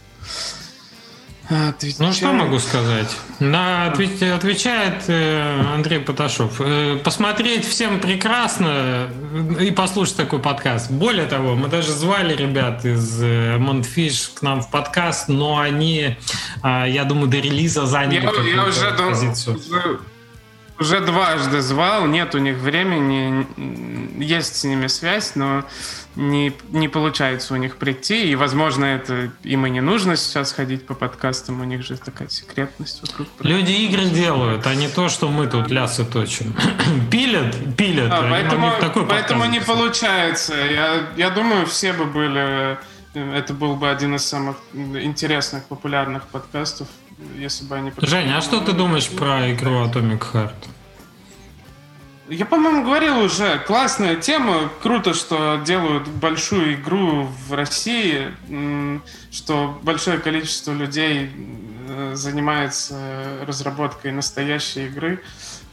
Отвечаю. 1.49 2.07
Ну, 2.07 2.13
что 2.13 2.31
могу 2.31 2.59
сказать? 2.59 3.15
На, 3.39 3.87
отвечает 3.87 5.03
э, 5.07 5.61
Андрей 5.73 5.99
Поташов. 5.99 6.59
Э, 6.59 6.97
посмотреть 7.03 7.67
всем 7.67 7.99
прекрасно 7.99 9.09
и 9.59 9.71
послушать 9.71 10.15
такой 10.15 10.39
подкаст. 10.39 10.89
Более 10.89 11.25
того, 11.25 11.55
мы 11.55 11.67
даже 11.67 11.91
звали 11.91 12.33
ребят 12.33 12.85
из 12.85 13.21
э, 13.21 13.57
Mundfish 13.57 14.31
к 14.35 14.41
нам 14.41 14.61
в 14.61 14.71
подкаст, 14.71 15.27
но 15.27 15.59
они, 15.59 16.17
а, 16.61 16.87
я 16.87 17.03
думаю, 17.03 17.27
до 17.27 17.37
релиза 17.37 17.85
заняли 17.85 18.25
я, 18.25 18.55
я 18.55 18.65
уже 18.65 18.91
позицию. 18.93 19.57
Уже, 19.57 19.99
уже 20.79 20.99
дважды 21.01 21.61
звал, 21.61 22.05
нет 22.05 22.35
у 22.35 22.39
них 22.39 22.57
времени, 22.57 23.47
есть 24.21 24.55
с 24.55 24.63
ними 24.63 24.87
связь, 24.87 25.35
но 25.35 25.65
не, 26.15 26.53
не 26.69 26.87
получается 26.87 27.53
у 27.53 27.57
них 27.57 27.77
прийти, 27.77 28.29
и, 28.29 28.35
возможно, 28.35 28.85
это 28.85 29.31
им 29.43 29.65
и 29.65 29.69
не 29.69 29.81
нужно 29.81 30.15
сейчас 30.15 30.51
ходить 30.51 30.85
по 30.85 30.93
подкастам, 30.93 31.61
у 31.61 31.63
них 31.63 31.83
же 31.83 31.97
такая 31.97 32.27
секретность 32.29 33.01
вокруг. 33.01 33.27
Люди 33.39 33.71
игры 33.71 34.05
делают, 34.05 34.67
а 34.67 34.75
не 34.75 34.87
то, 34.87 35.09
что 35.09 35.29
мы 35.29 35.47
тут 35.47 35.69
лясы 35.69 36.05
точим. 36.05 36.55
пилят, 37.11 37.55
пилят. 37.75 38.11
А, 38.11 38.27
поэтому 38.29 38.71
такой 38.79 39.05
поэтому 39.07 39.45
не 39.45 39.59
получается. 39.59 40.53
Я, 40.55 41.07
я 41.17 41.29
думаю, 41.29 41.65
все 41.65 41.93
бы 41.93 42.05
были... 42.05 42.77
Это 43.13 43.53
был 43.53 43.75
бы 43.75 43.91
один 43.91 44.15
из 44.15 44.25
самых 44.25 44.57
интересных, 44.73 45.65
популярных 45.65 46.23
подкастов, 46.27 46.87
если 47.37 47.65
бы 47.65 47.75
они... 47.75 47.91
Женя, 47.97 48.37
а 48.37 48.41
что 48.41 48.59
ты 48.59 48.73
думаешь 48.73 49.09
про 49.09 49.51
игру 49.51 49.83
Atomic 49.85 50.23
Heart? 50.33 50.53
Я, 52.29 52.45
по-моему, 52.45 52.85
говорил 52.85 53.19
уже, 53.19 53.59
классная 53.59 54.15
тема, 54.15 54.69
круто, 54.81 55.13
что 55.13 55.61
делают 55.65 56.07
большую 56.07 56.75
игру 56.75 57.27
в 57.47 57.53
России, 57.53 58.31
что 59.29 59.77
большое 59.83 60.19
количество 60.19 60.71
людей 60.71 61.29
э, 61.89 62.13
занимается 62.15 63.43
разработкой 63.45 64.13
настоящей 64.13 64.87
игры, 64.87 65.15
э, 65.15 65.19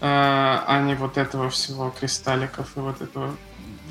а 0.01 0.83
не 0.85 0.97
вот 0.97 1.19
этого 1.19 1.51
всего 1.51 1.95
кристалликов 1.99 2.67
и 2.77 2.81
вот 2.81 3.01
этого, 3.01 3.37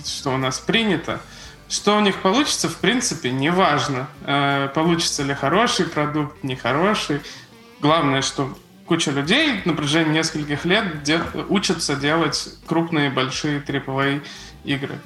что 0.06 0.32
у 0.32 0.38
нас 0.38 0.60
принято. 0.60 1.22
Что 1.70 1.98
у 1.98 2.00
них 2.00 2.22
получится, 2.22 2.68
в 2.68 2.78
принципе, 2.78 3.30
не 3.30 3.52
важно. 3.52 4.08
Э, 4.26 4.70
получится 4.74 5.22
ли 5.22 5.36
хороший 5.36 5.86
продукт, 5.86 6.44
нехороший. 6.44 7.22
Главное, 7.80 8.24
что 8.24 8.58
куча 8.88 9.12
людей 9.12 9.62
на 9.66 9.74
протяжении 9.74 10.14
нескольких 10.14 10.66
лет 10.66 11.04
де- 11.04 11.22
учатся 11.48 11.96
делать 11.96 12.50
крупные, 12.66 13.12
большие 13.12 13.60
AAA 13.62 14.24
игры. 14.64 14.98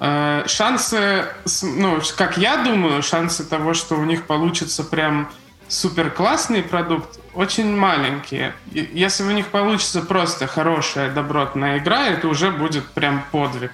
Э, 0.00 0.44
шансы, 0.46 1.26
ну, 1.62 2.00
как 2.16 2.38
я 2.38 2.64
думаю, 2.64 3.02
шансы 3.02 3.44
того, 3.44 3.74
что 3.74 3.96
у 3.96 4.04
них 4.04 4.24
получится 4.24 4.84
прям 4.84 5.30
супер 5.68 6.10
классный 6.10 6.62
продукт, 6.62 7.18
очень 7.34 7.76
маленькие. 7.76 8.54
И 8.72 8.88
если 8.94 9.22
у 9.24 9.30
них 9.32 9.48
получится 9.48 10.00
просто 10.00 10.46
хорошая, 10.46 11.12
добротная 11.12 11.76
игра, 11.76 12.06
это 12.06 12.28
уже 12.28 12.50
будет 12.50 12.86
прям 12.86 13.22
подвиг 13.30 13.72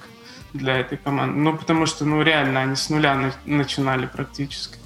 для 0.53 0.77
этой 0.77 0.97
команды. 0.97 1.39
Ну, 1.39 1.57
потому 1.57 1.85
что, 1.85 2.05
ну, 2.05 2.21
реально, 2.21 2.61
они 2.61 2.75
с 2.75 2.89
нуля 2.89 3.15
на- 3.15 3.33
начинали 3.45 4.05
практически. 4.05 4.77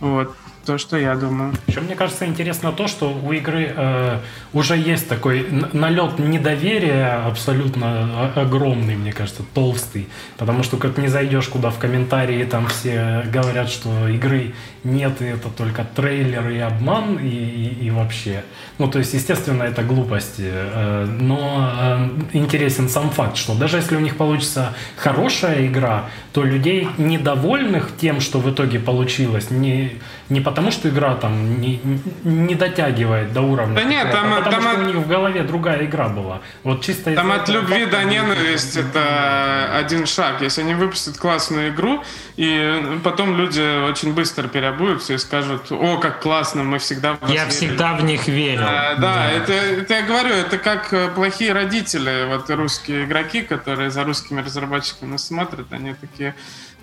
Вот 0.00 0.34
то, 0.64 0.78
что 0.78 0.96
я 0.96 1.14
думаю. 1.16 1.52
Еще 1.66 1.80
мне 1.80 1.94
кажется 1.94 2.26
интересно 2.26 2.72
то, 2.72 2.86
что 2.86 3.12
у 3.12 3.32
игры 3.32 3.72
э, 3.74 4.18
уже 4.52 4.76
есть 4.76 5.08
такой 5.08 5.46
налет 5.72 6.18
недоверия 6.18 7.26
абсолютно 7.26 8.32
огромный, 8.34 8.96
мне 8.96 9.12
кажется, 9.12 9.42
толстый. 9.54 10.08
Потому 10.36 10.62
что 10.62 10.76
как 10.76 10.98
не 10.98 11.08
зайдешь 11.08 11.48
куда 11.48 11.70
в 11.70 11.78
комментарии, 11.78 12.44
там 12.44 12.68
все 12.68 13.24
говорят, 13.32 13.70
что 13.70 14.08
игры 14.08 14.54
нет, 14.84 15.20
и 15.20 15.24
это 15.24 15.48
только 15.48 15.84
трейлер 15.84 16.48
и 16.48 16.58
обман, 16.58 17.18
и, 17.18 17.28
и, 17.28 17.86
и 17.86 17.90
вообще. 17.90 18.44
Ну, 18.82 18.90
то 18.90 18.98
есть, 18.98 19.14
естественно, 19.14 19.62
это 19.62 19.84
глупости. 19.84 20.50
Э, 20.52 21.06
но 21.20 21.72
э, 21.80 22.08
интересен 22.32 22.88
сам 22.88 23.10
факт, 23.10 23.36
что 23.36 23.54
даже 23.54 23.76
если 23.76 23.94
у 23.94 24.00
них 24.00 24.16
получится 24.16 24.74
хорошая 24.96 25.68
игра, 25.68 26.06
то 26.32 26.42
людей 26.42 26.88
недовольных 26.98 27.90
тем, 28.00 28.20
что 28.20 28.40
в 28.40 28.50
итоге 28.50 28.80
получилось, 28.80 29.52
не, 29.52 30.00
не 30.30 30.40
потому, 30.40 30.72
что 30.72 30.88
игра 30.88 31.14
там 31.14 31.60
не, 31.60 31.80
не 32.24 32.56
дотягивает 32.56 33.32
до 33.32 33.42
уровня. 33.42 33.74
Да 33.74 33.84
нет, 33.84 34.10
там, 34.10 34.32
а 34.32 34.40
потому 34.40 34.50
там 34.50 34.62
что 34.62 34.70
от... 34.72 34.78
у 34.78 34.86
них 34.86 34.96
в 34.96 35.06
голове 35.06 35.42
другая 35.44 35.84
игра 35.84 36.08
была. 36.08 36.40
Вот 36.64 36.82
чисто 36.84 37.14
там 37.14 37.30
от 37.30 37.48
любви 37.48 37.86
до 37.86 38.02
ненависти 38.02 38.80
это 38.80 39.76
один 39.76 40.06
шаг. 40.06 40.42
Если 40.42 40.62
они 40.62 40.74
выпустят 40.74 41.18
классную 41.18 41.70
игру, 41.70 42.02
и 42.36 42.98
потом 43.04 43.36
люди 43.36 43.88
очень 43.88 44.12
быстро 44.12 44.48
переобуются 44.48 45.12
и 45.12 45.18
скажут, 45.18 45.70
о, 45.70 45.98
как 45.98 46.20
классно, 46.20 46.64
мы 46.64 46.78
всегда 46.78 47.16
в 47.20 47.30
Я 47.30 47.46
всегда 47.46 47.94
в 47.94 48.02
них 48.02 48.26
верил. 48.26 48.71
Да, 48.72 48.94
да. 48.96 49.30
Это, 49.30 49.52
это 49.52 49.94
я 49.94 50.02
говорю, 50.02 50.34
это 50.34 50.58
как 50.58 50.92
э, 50.92 51.08
плохие 51.08 51.52
родители, 51.52 52.26
вот 52.28 52.48
русские 52.50 53.04
игроки, 53.04 53.42
которые 53.42 53.90
за 53.90 54.04
русскими 54.04 54.40
разработчиками 54.40 55.16
смотрят, 55.16 55.72
они 55.72 55.94
такие 55.94 56.34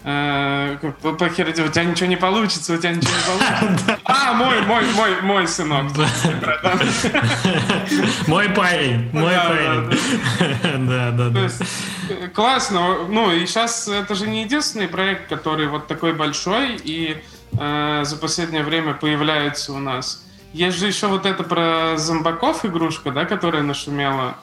Э, 0.02 0.78
плохие 1.18 1.46
родители, 1.46 1.68
у 1.68 1.72
тебя 1.72 1.84
ничего 1.84 2.08
не 2.08 2.16
получится, 2.16 2.74
у 2.74 2.78
тебя 2.78 2.94
ничего 2.94 3.12
не 3.12 3.24
получится. 3.24 4.00
А, 4.06 4.34
мой, 4.34 4.62
мой, 4.62 4.84
мой, 4.94 5.22
мой 5.22 5.48
сынок. 5.48 5.92
Мой 8.28 8.50
парень, 8.50 9.10
мой 9.12 9.34
парень. 9.34 10.88
Да, 10.88 11.12
да, 11.12 11.30
да. 11.30 11.50
Э, 12.10 12.28
классно. 12.30 13.08
Ну, 13.10 13.32
и 13.32 13.46
сейчас 13.46 13.88
это 13.88 14.16
же 14.16 14.28
не 14.28 14.44
единственный 14.44 14.88
проект, 14.88 15.28
который 15.28 15.68
вот 15.68 15.88
такой 15.88 16.14
большой 16.14 16.80
и 16.82 17.22
за 17.52 18.18
последнее 18.22 18.64
время 18.64 18.94
появляется 18.94 19.74
у 19.74 19.80
нас. 19.80 20.24
Есть 20.54 20.78
же 20.80 20.88
еще 20.88 21.08
вот 21.08 21.26
это 21.26 21.44
про 21.44 21.98
зомбаков 21.98 22.66
игрушка, 22.66 23.12
да, 23.12 23.26
которая 23.26 23.62
нашумела. 23.64 24.36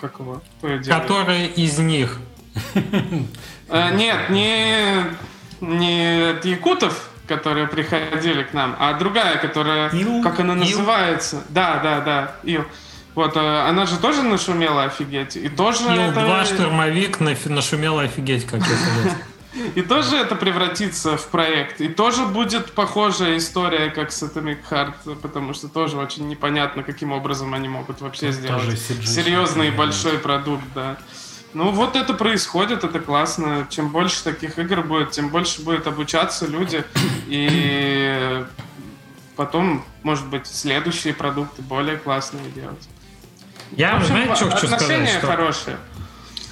Как 0.00 0.18
его? 0.18 0.42
Которая 0.86 1.46
из 1.46 1.78
них? 1.78 2.18
Э, 3.68 3.94
нет, 3.94 4.30
не, 4.30 5.04
не 5.60 6.48
якутов, 6.48 7.10
которые 7.26 7.66
приходили 7.66 8.44
к 8.44 8.52
нам, 8.52 8.76
а 8.78 8.94
другая, 8.94 9.38
которая, 9.38 9.90
Ил? 9.90 10.22
как 10.22 10.38
она 10.38 10.54
называется? 10.54 11.36
Ил? 11.36 11.42
Да, 11.48 11.80
да, 11.82 12.00
да, 12.00 12.36
Ил. 12.44 12.64
Вот, 13.16 13.36
э, 13.36 13.40
она 13.40 13.86
же 13.86 13.96
тоже 13.96 14.22
нашумела 14.22 14.84
офигеть. 14.84 15.36
И 15.36 15.48
тоже 15.48 15.82
Ил-2 15.82 16.40
это... 16.40 16.44
штурмовик 16.44 17.18
нашумела 17.18 18.02
офигеть, 18.02 18.46
как 18.46 18.60
это 18.60 19.16
И 19.74 19.82
тоже 19.82 20.16
это 20.16 20.36
превратится 20.36 21.16
в 21.16 21.26
проект. 21.28 21.80
И 21.80 21.88
тоже 21.88 22.26
будет 22.26 22.72
похожая 22.72 23.36
история, 23.38 23.90
как 23.90 24.12
с 24.12 24.22
Atomic 24.22 24.58
Heart, 24.70 25.16
потому 25.22 25.54
что 25.54 25.68
тоже 25.68 25.96
очень 25.96 26.28
непонятно, 26.28 26.82
каким 26.82 27.12
образом 27.12 27.54
они 27.54 27.68
могут 27.68 28.00
вообще 28.00 28.32
сделать 28.32 28.78
серьезный 28.78 29.70
большой 29.70 30.18
продукт, 30.18 30.64
да. 30.74 30.96
Ну, 31.54 31.70
вот 31.70 31.96
это 31.96 32.12
происходит, 32.12 32.84
это 32.84 33.00
классно. 33.00 33.66
Чем 33.70 33.88
больше 33.88 34.22
таких 34.22 34.58
игр 34.58 34.82
будет, 34.82 35.12
тем 35.12 35.30
больше 35.30 35.62
будет 35.62 35.86
обучаться 35.86 36.46
люди. 36.46 36.84
И 37.28 38.44
потом, 39.36 39.82
может 40.02 40.26
быть, 40.26 40.46
следующие 40.46 41.14
продукты 41.14 41.62
более 41.62 41.96
классные 41.96 42.50
делать. 42.50 42.88
Я, 43.72 43.96
общем, 43.96 44.08
знаете, 44.08 44.34
что 44.34 44.50
хочу 44.50 44.66
сказать? 44.66 45.08
Что... 45.08 45.26
хорошие. 45.26 45.76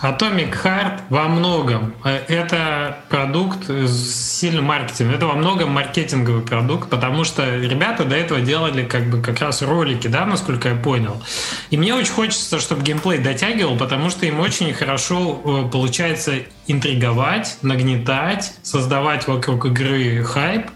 Atomic 0.05 0.63
Heart 0.63 1.01
во 1.09 1.29
многом 1.29 1.95
э, 2.05 2.21
это 2.29 2.99
продукт 3.09 3.71
с 3.71 4.39
сильным 4.39 4.67
маркетингом. 4.67 5.15
Это 5.15 5.27
во 5.27 5.33
многом 5.33 5.71
маркетинговый 5.71 6.43
продукт, 6.43 6.91
потому 6.91 7.25
что 7.25 7.57
ребята 7.57 8.05
до 8.05 8.15
этого 8.15 8.43
делали 8.43 8.85
как 8.85 9.09
бы 9.09 9.23
как 9.23 9.41
раз 9.41 9.63
ролики, 9.63 10.07
да, 10.07 10.27
насколько 10.27 10.69
я 10.69 10.75
понял. 10.75 11.23
И 11.71 11.79
мне 11.79 11.95
очень 11.95 12.13
хочется, 12.13 12.61
чтобы 12.61 12.83
геймплей 12.83 13.19
дотягивал, 13.19 13.79
потому 13.79 14.11
что 14.11 14.27
им 14.27 14.41
очень 14.41 14.75
хорошо 14.75 15.41
э, 15.43 15.71
получается 15.73 16.35
интриговать, 16.67 17.59
нагнетать, 17.63 18.55
создавать 18.63 19.27
вокруг 19.29 19.67
игры 19.67 20.25
хайп. 20.25 20.71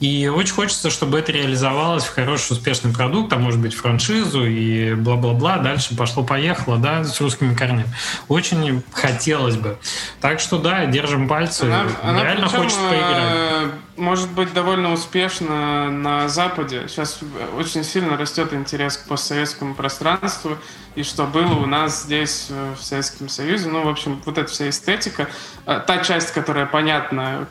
И 0.00 0.26
очень 0.28 0.54
хочется, 0.54 0.90
чтобы 0.90 1.18
это 1.20 1.30
реализовалось 1.30 2.04
в 2.04 2.14
хороший, 2.14 2.52
успешный 2.52 2.92
продукт, 2.92 3.32
а 3.32 3.38
может 3.38 3.60
быть 3.60 3.74
франшизу 3.74 4.44
и 4.44 4.94
бла-бла-бла. 4.94 5.58
Дальше 5.58 5.96
пошло-поехало, 5.96 6.78
да, 6.78 7.04
с 7.04 7.20
русскими 7.20 7.54
корнями. 7.54 7.86
Очень 8.28 8.82
хотелось 8.92 9.56
бы. 9.56 9.78
Так 10.20 10.40
что 10.40 10.58
да, 10.58 10.86
держим 10.86 11.28
пальцы. 11.28 11.62
Она, 11.62 11.86
она 12.02 12.22
Реально 12.24 12.46
причем, 12.46 12.62
хочется 12.62 12.80
поиграть. 12.88 13.22
Э, 13.22 13.70
может 13.96 14.30
быть 14.30 14.52
довольно 14.52 14.92
успешно 14.92 15.90
на 15.90 16.28
Западе. 16.28 16.88
Сейчас 16.88 17.20
очень 17.56 17.84
сильно 17.84 18.16
растет 18.16 18.52
интерес 18.52 18.96
к 18.96 19.06
постсоветскому 19.06 19.74
пространству. 19.74 20.58
И 20.94 21.04
что 21.04 21.24
было 21.24 21.54
у 21.54 21.66
нас 21.66 22.02
здесь, 22.02 22.46
э, 22.50 22.74
в 22.78 22.82
Советском 22.82 23.28
Союзе. 23.28 23.68
Ну, 23.68 23.84
в 23.84 23.88
общем, 23.88 24.20
вот 24.24 24.36
эта 24.36 24.50
вся 24.50 24.68
эстетика. 24.68 25.28
Э, 25.66 25.80
та 25.86 25.98
часть, 25.98 26.32
которая 26.32 26.66
понятна, 26.66 27.46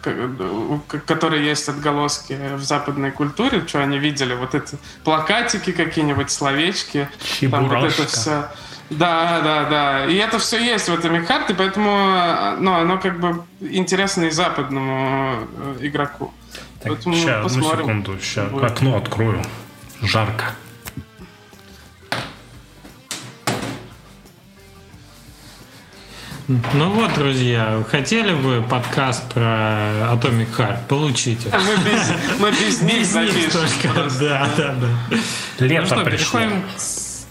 которая 1.06 1.42
есть 1.42 1.70
отголоски 1.70 2.38
в 2.56 2.62
западной 2.62 3.12
культуре, 3.12 3.64
что 3.68 3.82
они 3.82 4.00
видели, 4.00 4.34
вот 4.34 4.56
эти 4.56 4.78
плакатики 5.04 5.72
какие-нибудь, 5.72 6.32
словечки, 6.32 7.10
там 7.50 7.68
вот 7.68 7.84
это 7.84 8.08
все. 8.08 8.48
Да, 8.90 9.40
да, 9.42 9.70
да. 9.70 10.06
И 10.06 10.16
это 10.16 10.38
все 10.38 10.60
есть 10.62 10.90
в 10.90 10.94
этом 10.94 11.26
карте, 11.26 11.54
поэтому 11.54 12.58
ну, 12.60 12.74
оно 12.74 12.98
как 12.98 13.20
бы 13.20 13.42
интересно 13.62 14.26
и 14.26 14.32
западному 14.32 15.48
э, 15.80 15.88
игроку. 15.88 16.34
Так, 16.82 16.92
поэтому 16.92 17.16
сейчас, 17.16 17.44
посмотрим. 17.44 17.70
одну 17.72 18.04
секунду, 18.04 18.20
сейчас 18.22 18.52
окно 18.52 18.98
открою. 18.98 19.42
Жарко. 20.02 20.56
Ну 26.74 26.90
вот, 26.90 27.14
друзья, 27.14 27.82
хотели 27.88 28.34
бы 28.34 28.62
подкаст 28.68 29.32
про 29.32 30.12
Atomic 30.14 30.48
Heart? 30.58 30.80
Получите. 30.90 31.50
Мы 31.52 31.76
без, 31.90 32.40
мы 32.40 32.52
без 32.52 32.82
них 32.82 33.06
запишем. 33.06 33.62
Да, 34.20 34.50
да, 34.58 34.76
да. 34.76 35.66
Лето 35.66 35.82
ну 35.82 35.88
что, 35.88 36.04
пришло. 36.04 36.40
переходим 36.40 36.64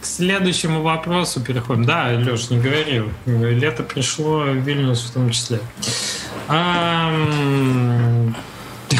к 0.01 0.07
следующему 0.07 0.83
вопросу. 0.83 1.41
Переходим. 1.41 1.85
Да, 1.85 2.07
Леш, 2.07 2.49
не 2.51 2.59
говорил. 2.59 3.11
Лето 3.27 3.83
пришло, 3.83 4.45
Вильнюс 4.45 5.03
в 5.03 5.13
том 5.13 5.31
числе. 5.31 5.61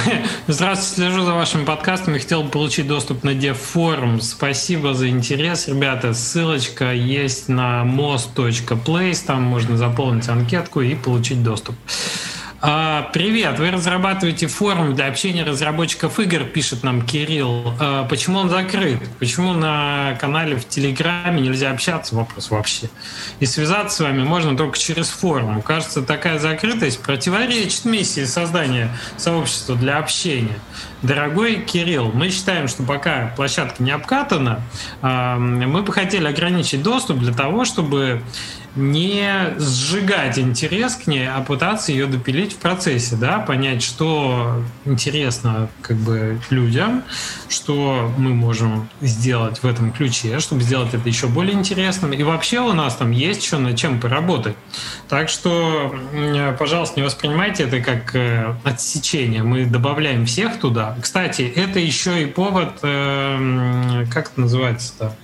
Здравствуйте, 0.47 1.11
слежу 1.11 1.25
за 1.25 1.35
вашим 1.35 1.65
подкастом 1.65 2.15
и 2.15 2.19
хотел 2.19 2.49
получить 2.49 2.87
доступ 2.87 3.25
на 3.25 3.31
DevForum. 3.31 4.21
Спасибо 4.21 4.95
за 4.95 5.09
интерес, 5.09 5.69
ребята. 5.69 6.15
Ссылочка 6.15 6.93
есть 6.93 7.49
на 7.49 7.83
most.place, 7.85 9.25
там 9.27 9.43
можно 9.43 9.77
заполнить 9.77 10.29
анкетку 10.29 10.81
и 10.81 10.95
получить 10.95 11.43
доступ. 11.43 11.75
А, 12.63 13.09
привет, 13.15 13.59
вы 13.59 13.71
разрабатываете 13.71 14.47
форум 14.47 14.95
для 14.95 15.07
общения 15.07 15.45
разработчиков 15.45 16.21
игр, 16.21 16.45
пишет 16.45 16.83
нам 16.83 17.01
Кирилл. 17.01 17.73
А, 17.81 18.05
почему 18.05 18.39
он 18.39 18.51
закрыт? 18.51 18.99
Почему 19.19 19.55
на 19.55 20.15
канале 20.21 20.57
в 20.57 20.69
Телеграме 20.69 21.41
нельзя 21.41 21.71
общаться? 21.71 22.15
Вопрос 22.15 22.51
вообще. 22.51 22.91
И 23.39 23.47
связаться 23.47 23.97
с 23.97 24.01
вами 24.01 24.25
можно 24.25 24.59
только 24.59 24.79
через 24.79 25.09
форум. 25.09 25.63
Кажется, 25.63 26.03
такая 26.03 26.39
закрытость 26.39 27.01
противоречит 27.03 27.87
миссии 27.87 28.25
создания 28.25 28.95
сообщества 29.17 29.75
для 29.75 29.97
общения. 29.97 30.59
Дорогой 31.01 31.63
Кирилл, 31.63 32.11
мы 32.13 32.29
считаем, 32.29 32.69
что 32.69 32.83
пока 32.83 33.33
площадка 33.37 33.83
не 33.83 33.91
обкатана, 33.91 34.61
а, 35.01 35.39
мы 35.39 35.81
бы 35.81 35.95
хотели 35.95 36.29
ограничить 36.29 36.83
доступ 36.83 37.21
для 37.21 37.33
того, 37.33 37.65
чтобы 37.65 38.23
не 38.77 39.55
сжигать 39.59 40.39
интерес 40.39 40.95
к 40.97 41.07
ней, 41.07 41.29
а 41.29 41.41
пытаться 41.43 41.93
ее 41.93 42.07
допилить 42.07 42.53
в 42.53 42.57
процессе, 42.57 43.17
да, 43.17 43.39
понять, 43.39 43.83
что 43.83 44.63
интересно 44.85 45.69
как 45.83 45.97
бы 45.97 46.41
людям, 46.51 47.03
что 47.49 48.13
мы 48.17 48.35
можем 48.35 48.89
сделать 49.01 49.63
в 49.63 49.67
этом 49.67 49.93
ключе, 49.93 50.39
чтобы 50.41 50.63
сделать 50.63 50.95
это 50.95 51.09
еще 51.09 51.27
более 51.27 51.55
интересным. 51.55 52.13
И 52.13 52.23
вообще 52.23 52.61
у 52.61 52.73
нас 52.73 52.97
там 52.97 53.11
есть 53.11 53.43
еще 53.43 53.59
над 53.59 53.77
чем 53.77 54.01
поработать. 54.01 54.57
Так 55.09 55.29
что, 55.29 55.95
пожалуйста, 56.59 57.01
не 57.01 57.05
воспринимайте 57.05 57.65
это 57.65 57.81
как 57.81 58.15
э, 58.15 58.55
отсечение. 58.65 59.43
Мы 59.43 59.65
добавляем 59.65 60.27
всех 60.27 60.59
туда. 60.61 60.97
Кстати, 61.01 61.43
это 61.43 61.79
еще 61.81 62.23
и 62.23 62.27
повод, 62.27 62.79
э, 62.83 64.05
как 64.13 64.31
это 64.31 64.41
называется-то? 64.41 65.17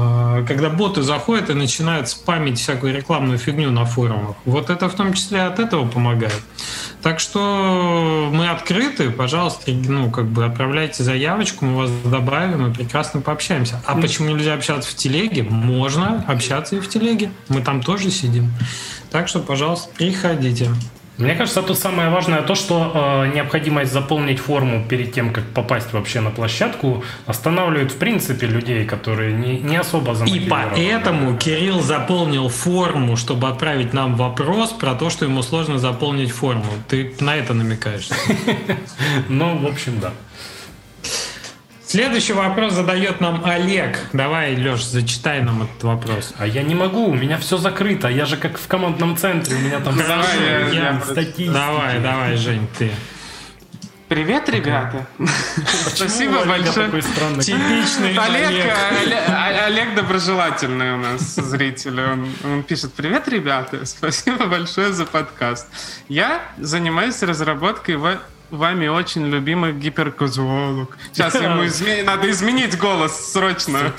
А, 0.00 0.44
когда 0.44 0.70
боты 0.70 1.02
заходят 1.02 1.50
и 1.50 1.54
начинают 1.54 2.08
спамить 2.08 2.60
всякую 2.60 2.94
рекламную 2.94 3.36
фигню 3.36 3.72
на 3.72 3.84
форумах. 3.84 4.36
Вот 4.44 4.70
это 4.70 4.88
в 4.88 4.94
том 4.94 5.12
числе 5.12 5.42
от 5.42 5.58
этого 5.58 5.88
помогает. 5.88 6.40
Так 7.02 7.18
что 7.18 8.30
мы 8.32 8.48
открыты, 8.48 9.10
пожалуйста, 9.10 9.72
ну, 9.72 10.10
как 10.10 10.26
бы 10.26 10.44
отправляйте 10.44 11.02
заявочку, 11.02 11.64
мы 11.64 11.76
вас 11.76 11.90
добавим 12.04 12.70
и 12.70 12.74
прекрасно 12.74 13.20
пообщаемся. 13.20 13.82
А 13.86 13.96
почему 13.96 14.28
нельзя 14.28 14.54
общаться 14.54 14.88
в 14.88 14.94
телеге? 14.94 15.42
Можно 15.42 16.24
общаться 16.28 16.76
и 16.76 16.80
в 16.80 16.88
телеге. 16.88 17.32
Мы 17.48 17.60
там 17.60 17.82
тоже 17.82 18.10
сидим. 18.10 18.52
Так 19.10 19.26
что, 19.26 19.40
пожалуйста, 19.40 19.88
приходите. 19.96 20.70
Мне 21.18 21.34
кажется, 21.34 21.62
тут 21.62 21.76
самое 21.76 22.10
важное 22.10 22.42
то, 22.42 22.54
что 22.54 23.24
э, 23.24 23.34
необходимость 23.34 23.92
заполнить 23.92 24.38
форму 24.38 24.86
перед 24.88 25.12
тем, 25.12 25.32
как 25.32 25.44
попасть 25.46 25.92
вообще 25.92 26.20
на 26.20 26.30
площадку, 26.30 27.02
останавливает 27.26 27.90
в 27.90 27.96
принципе 27.96 28.46
людей, 28.46 28.84
которые 28.84 29.32
не, 29.32 29.58
не 29.58 29.76
особо 29.76 30.14
замотивированы. 30.14 30.76
И 30.76 30.88
поэтому 30.88 31.36
Кирилл 31.36 31.80
заполнил 31.80 32.48
форму, 32.48 33.16
чтобы 33.16 33.48
отправить 33.48 33.92
нам 33.92 34.14
вопрос 34.14 34.70
про 34.70 34.94
то, 34.94 35.10
что 35.10 35.24
ему 35.24 35.42
сложно 35.42 35.80
заполнить 35.80 36.30
форму. 36.30 36.66
Ты 36.86 37.12
на 37.20 37.34
это 37.36 37.52
намекаешь? 37.52 38.08
Ну, 39.28 39.58
в 39.58 39.66
общем, 39.66 40.00
да. 40.00 40.12
Следующий 41.88 42.34
вопрос 42.34 42.74
задает 42.74 43.22
нам 43.22 43.42
Олег. 43.46 43.98
Давай, 44.12 44.54
Леш, 44.56 44.84
зачитай 44.84 45.40
нам 45.40 45.62
этот 45.62 45.82
вопрос. 45.84 46.34
А 46.36 46.46
я 46.46 46.62
не 46.62 46.74
могу, 46.74 47.06
у 47.06 47.14
меня 47.14 47.38
все 47.38 47.56
закрыто. 47.56 48.08
Я 48.08 48.26
же 48.26 48.36
как 48.36 48.58
в 48.58 48.68
командном 48.68 49.16
центре, 49.16 49.56
у 49.56 49.60
меня 49.60 49.80
там 49.80 49.96
давай, 49.96 50.74
я, 50.74 51.00
статистики. 51.00 51.48
Давай, 51.48 51.98
давай, 52.00 52.36
Жень, 52.36 52.68
ты. 52.76 52.90
Привет, 54.06 54.50
ребята. 54.50 55.06
Спасибо 55.94 56.44
большое. 56.44 56.90
Типичный 57.40 58.18
Олег. 58.18 58.66
Олег, 59.00 59.64
Олег 59.64 59.94
доброжелательный 59.94 60.92
у 60.92 60.98
нас 60.98 61.36
зритель. 61.36 62.02
Он, 62.02 62.28
он 62.44 62.62
пишет, 62.64 62.92
привет, 62.92 63.28
ребята. 63.28 63.86
Спасибо 63.86 64.44
большое 64.44 64.92
за 64.92 65.06
подкаст. 65.06 65.66
Я 66.08 66.42
занимаюсь 66.58 67.22
разработкой 67.22 67.96
в 67.96 68.18
вами 68.50 68.88
очень 68.88 69.26
любимый 69.26 69.72
гиперказуолог. 69.72 70.96
Сейчас 71.12 71.34
ему 71.34 71.64
изме... 71.66 72.02
надо 72.02 72.30
изменить 72.30 72.78
голос 72.78 73.32
срочно. 73.32 73.92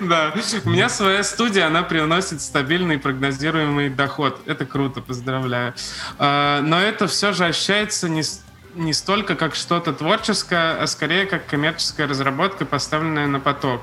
Да. 0.00 0.34
У 0.64 0.70
меня 0.70 0.88
своя 0.88 1.22
студия, 1.22 1.66
она 1.66 1.82
приносит 1.82 2.40
стабильный 2.40 2.98
прогнозируемый 2.98 3.88
доход. 3.88 4.40
Это 4.46 4.66
круто, 4.66 5.00
поздравляю. 5.00 5.74
А, 6.18 6.60
но 6.62 6.80
это 6.80 7.06
все 7.06 7.32
же 7.32 7.46
ощущается 7.46 8.08
не 8.08 8.22
не 8.74 8.92
столько 8.92 9.36
как 9.36 9.54
что-то 9.54 9.92
творческое, 9.92 10.76
а 10.76 10.86
скорее 10.88 11.26
как 11.26 11.46
коммерческая 11.46 12.08
разработка, 12.08 12.64
поставленная 12.64 13.28
на 13.28 13.38
поток. 13.38 13.82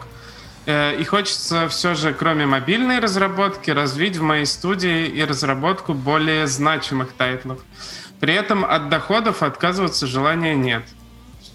Э, 0.65 0.95
и 0.95 1.03
хочется 1.03 1.67
все 1.69 1.95
же, 1.95 2.13
кроме 2.13 2.45
мобильной 2.45 2.99
разработки, 2.99 3.71
развить 3.71 4.17
в 4.17 4.21
моей 4.21 4.45
студии 4.45 5.07
и 5.07 5.23
разработку 5.23 5.93
более 5.93 6.47
значимых 6.47 7.13
тайтлов. 7.13 7.59
При 8.21 8.35
этом 8.35 8.63
от 8.63 8.87
доходов 8.87 9.43
отказываться 9.43 10.05
желания 10.07 10.55
нет. 10.55 10.83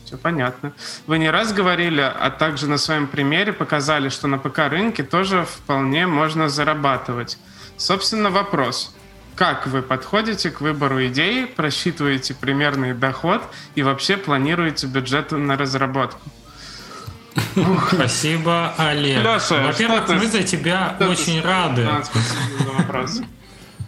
Все 0.05 0.18
понятно. 0.18 0.72
Вы 1.07 1.18
не 1.18 1.31
раз 1.31 1.52
говорили, 1.52 2.00
а 2.00 2.31
также 2.31 2.68
на 2.68 2.76
своем 2.76 3.07
примере 3.07 3.52
показали, 3.52 4.09
что 4.09 4.26
на 4.26 4.37
ПК-рынке 4.38 5.05
тоже 5.05 5.44
вполне 5.44 6.07
можно 6.07 6.48
зарабатывать. 6.48 7.38
Собственно, 7.76 8.31
вопрос. 8.31 8.94
Как 9.37 9.66
вы 9.66 9.81
подходите 9.81 10.50
к 10.50 10.61
выбору 10.61 11.07
идеи, 11.07 11.44
просчитываете 11.44 12.35
примерный 12.35 12.94
доход 12.94 13.42
и 13.76 13.83
вообще 13.83 14.16
планируете 14.16 14.88
бюджет 14.88 15.31
на 15.31 15.57
разработку? 15.57 16.20
Спасибо, 17.92 18.74
Олег. 18.76 19.22
Во-первых, 19.24 20.09
мы 20.09 20.26
за 20.26 20.42
тебя 20.42 20.96
очень 20.98 21.40
рады. 21.42 21.87
Спасибо 22.02 22.64
за 22.64 22.70
вопрос. 22.72 23.20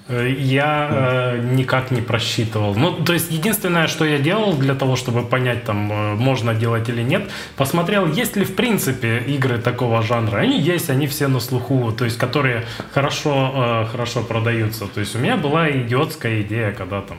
Я 0.08 0.88
э, 0.90 1.38
никак 1.52 1.90
не 1.90 2.00
просчитывал. 2.00 2.74
Ну, 2.74 2.92
то 2.92 3.12
есть, 3.12 3.30
единственное, 3.30 3.88
что 3.88 4.06
я 4.06 4.18
делал 4.18 4.54
для 4.54 4.74
того, 4.74 4.96
чтобы 4.96 5.22
понять, 5.22 5.64
там, 5.64 5.92
э, 5.92 6.14
можно 6.14 6.54
делать 6.54 6.88
или 6.88 7.02
нет, 7.02 7.30
посмотрел, 7.56 8.06
есть 8.06 8.34
ли 8.36 8.44
в 8.44 8.56
принципе 8.56 9.18
игры 9.18 9.58
такого 9.58 10.02
жанра. 10.02 10.38
Они 10.38 10.58
есть, 10.58 10.88
они 10.88 11.06
все 11.06 11.28
на 11.28 11.40
слуху, 11.40 11.92
то 11.92 12.06
есть, 12.06 12.16
которые 12.16 12.64
хорошо, 12.94 13.52
э, 13.54 13.86
хорошо 13.92 14.22
продаются. 14.22 14.86
То 14.86 15.00
есть, 15.00 15.14
у 15.14 15.18
меня 15.18 15.36
была 15.36 15.70
идиотская 15.70 16.40
идея, 16.40 16.72
когда 16.72 17.02
там 17.02 17.18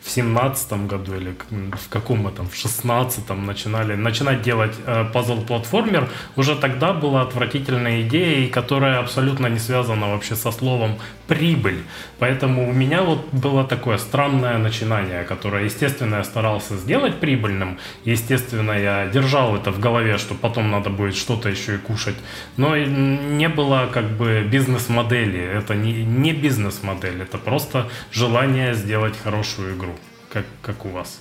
в 0.00 0.10
семнадцатом 0.10 0.86
году 0.86 1.16
или 1.16 1.34
в 1.50 1.88
каком 1.90 2.20
мы 2.20 2.30
там, 2.30 2.48
в 2.48 2.54
шестнадцатом 2.54 3.44
начинали, 3.44 3.94
начинать 3.94 4.42
делать 4.42 4.74
э, 4.86 5.04
пазл-платформер, 5.12 6.08
уже 6.36 6.54
тогда 6.54 6.92
была 6.92 7.22
отвратительная 7.22 8.02
идея, 8.02 8.48
которая 8.48 9.00
абсолютно 9.00 9.48
не 9.48 9.58
связана 9.58 10.08
вообще 10.08 10.36
со 10.36 10.50
словом 10.52 10.98
прибыль. 11.28 11.82
Поэтому 12.18 12.68
у 12.68 12.72
меня 12.72 13.02
вот 13.02 13.28
было 13.32 13.64
такое 13.64 13.98
странное 13.98 14.58
начинание, 14.58 15.22
которое, 15.24 15.64
естественно, 15.64 16.16
я 16.16 16.24
старался 16.24 16.76
сделать 16.76 17.20
прибыльным, 17.20 17.78
естественно, 18.04 18.72
я 18.72 19.06
держал 19.06 19.54
это 19.54 19.70
в 19.70 19.78
голове, 19.78 20.18
что 20.18 20.34
потом 20.34 20.70
надо 20.70 20.90
будет 20.90 21.14
что-то 21.14 21.48
еще 21.48 21.76
и 21.76 21.78
кушать, 21.78 22.16
но 22.56 22.76
не 22.76 23.48
было 23.48 23.88
как 23.92 24.10
бы 24.10 24.44
бизнес-модели, 24.50 25.40
это 25.40 25.74
не, 25.74 26.04
не 26.04 26.32
бизнес-модель, 26.32 27.22
это 27.22 27.38
просто 27.38 27.88
желание 28.10 28.74
сделать 28.74 29.14
хорошую 29.22 29.76
игру 29.76 29.94
как, 30.32 30.44
как 30.62 30.84
у 30.84 30.88
вас? 30.90 31.20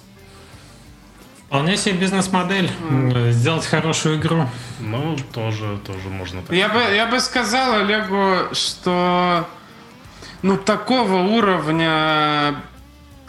Вполне 1.48 1.78
себе 1.78 1.96
бизнес-модель. 1.96 2.70
Mm. 2.90 3.32
Сделать 3.32 3.66
хорошую 3.66 4.20
игру. 4.20 4.50
Ну, 4.80 5.16
тоже, 5.34 5.80
тоже 5.86 6.10
можно 6.10 6.42
так 6.42 6.52
я 6.56 6.68
бы, 6.68 6.80
я 6.80 7.08
бы 7.08 7.20
сказал 7.22 7.74
Олегу, 7.76 8.54
что 8.54 9.48
ну, 10.42 10.58
такого 10.58 11.16
уровня 11.16 12.56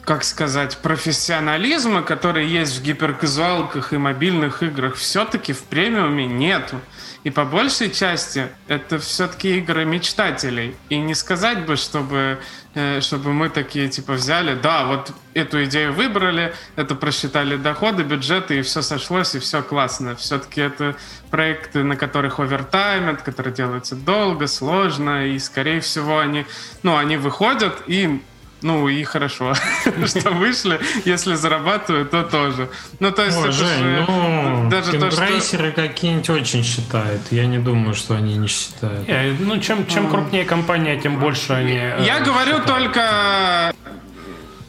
как 0.09 0.25
сказать, 0.25 0.79
профессионализма, 0.79 2.01
который 2.01 2.47
есть 2.47 2.79
в 2.79 2.83
гиперказуалках 2.83 3.93
и 3.93 3.99
мобильных 3.99 4.63
играх, 4.63 4.95
все-таки 4.95 5.53
в 5.53 5.63
премиуме 5.65 6.25
нету. 6.25 6.81
И 7.25 7.31
по 7.31 7.45
большей 7.45 7.91
части 7.91 8.49
это 8.69 8.99
все-таки 8.99 9.59
игры 9.59 9.85
мечтателей. 9.85 10.77
И 10.89 10.99
не 10.99 11.15
сказать 11.15 11.67
бы, 11.67 11.77
чтобы, 11.77 12.39
э, 12.75 13.01
чтобы 13.01 13.33
мы 13.33 13.49
такие 13.49 13.89
типа 13.89 14.13
взяли, 14.13 14.55
да, 14.55 14.87
вот 14.87 15.13
эту 15.35 15.65
идею 15.65 15.93
выбрали, 15.93 16.55
это 16.77 16.95
просчитали 16.95 17.57
доходы, 17.57 18.05
бюджеты, 18.05 18.59
и 18.59 18.63
все 18.63 18.83
сошлось, 18.83 19.35
и 19.35 19.41
все 19.41 19.63
классно. 19.63 20.15
Все-таки 20.15 20.61
это 20.61 20.97
проекты, 21.31 21.83
на 21.83 21.97
которых 21.97 22.39
овертаймят, 22.39 23.23
которые 23.23 23.53
делаются 23.53 23.97
долго, 23.97 24.47
сложно, 24.47 25.27
и, 25.27 25.39
скорее 25.39 25.81
всего, 25.81 26.21
они, 26.21 26.47
ну, 26.83 26.97
они 26.97 27.17
выходят, 27.17 27.83
и 27.89 28.23
ну 28.63 28.89
и 28.89 29.03
хорошо, 29.05 29.55
что 30.07 30.31
вышли. 30.31 30.81
Если 31.05 31.35
зарабатывают, 31.35 32.11
то 32.11 32.23
тоже. 32.23 32.69
Ну, 32.99 33.13
то 33.13 33.25
есть, 33.25 33.39
Ой, 33.39 33.53
Жень, 33.53 33.69
же, 33.69 34.05
ну, 34.09 34.69
даже 34.71 34.99
то, 34.99 35.11
что... 35.11 35.73
какие-нибудь 35.75 36.31
очень 36.31 36.65
считают. 36.65 37.23
Я 37.31 37.47
не 37.47 37.59
думаю, 37.59 37.95
что 37.95 38.15
они 38.15 38.37
не 38.37 38.49
считают. 38.49 39.09
Yeah, 39.09 39.37
ну, 39.39 39.59
чем, 39.61 39.87
чем 39.87 40.09
крупнее 40.09 40.45
компания, 40.45 40.99
тем 41.01 41.19
больше 41.19 41.53
они... 41.53 41.75
Я 41.75 42.19
э, 42.19 42.25
говорю 42.25 42.59
считают. 42.59 42.67
только... 42.67 43.75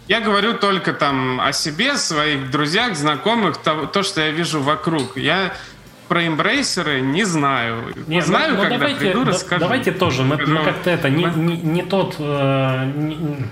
Я 0.07 0.21
говорю 0.21 0.55
только 0.55 0.93
там 0.93 1.39
о 1.39 1.53
себе, 1.53 1.95
своих 1.95 2.49
друзьях, 2.49 2.95
знакомых, 2.95 3.57
то, 3.57 3.85
то 3.85 4.01
что 4.01 4.21
я 4.21 4.31
вижу 4.31 4.59
вокруг. 4.59 5.17
Я 5.17 5.53
про 6.09 6.25
эмбрейсеры 6.25 7.01
не 7.01 7.23
знаю. 7.23 7.93
Не 8.07 8.17
ну, 8.17 8.25
знаю, 8.25 8.55
ну, 8.55 8.61
когда 8.61 8.77
давайте, 8.79 8.99
приду, 8.99 9.23
расскажу. 9.23 9.61
Давайте 9.61 9.91
тоже. 9.91 10.23
Мы, 10.23 10.37
мы 10.37 10.63
как-то 10.63 10.89
это 10.89 11.09
не, 11.09 11.25
не, 11.25 11.57
не 11.57 11.83
тот 11.83 12.15
э, 12.17 12.91
не, 12.95 13.45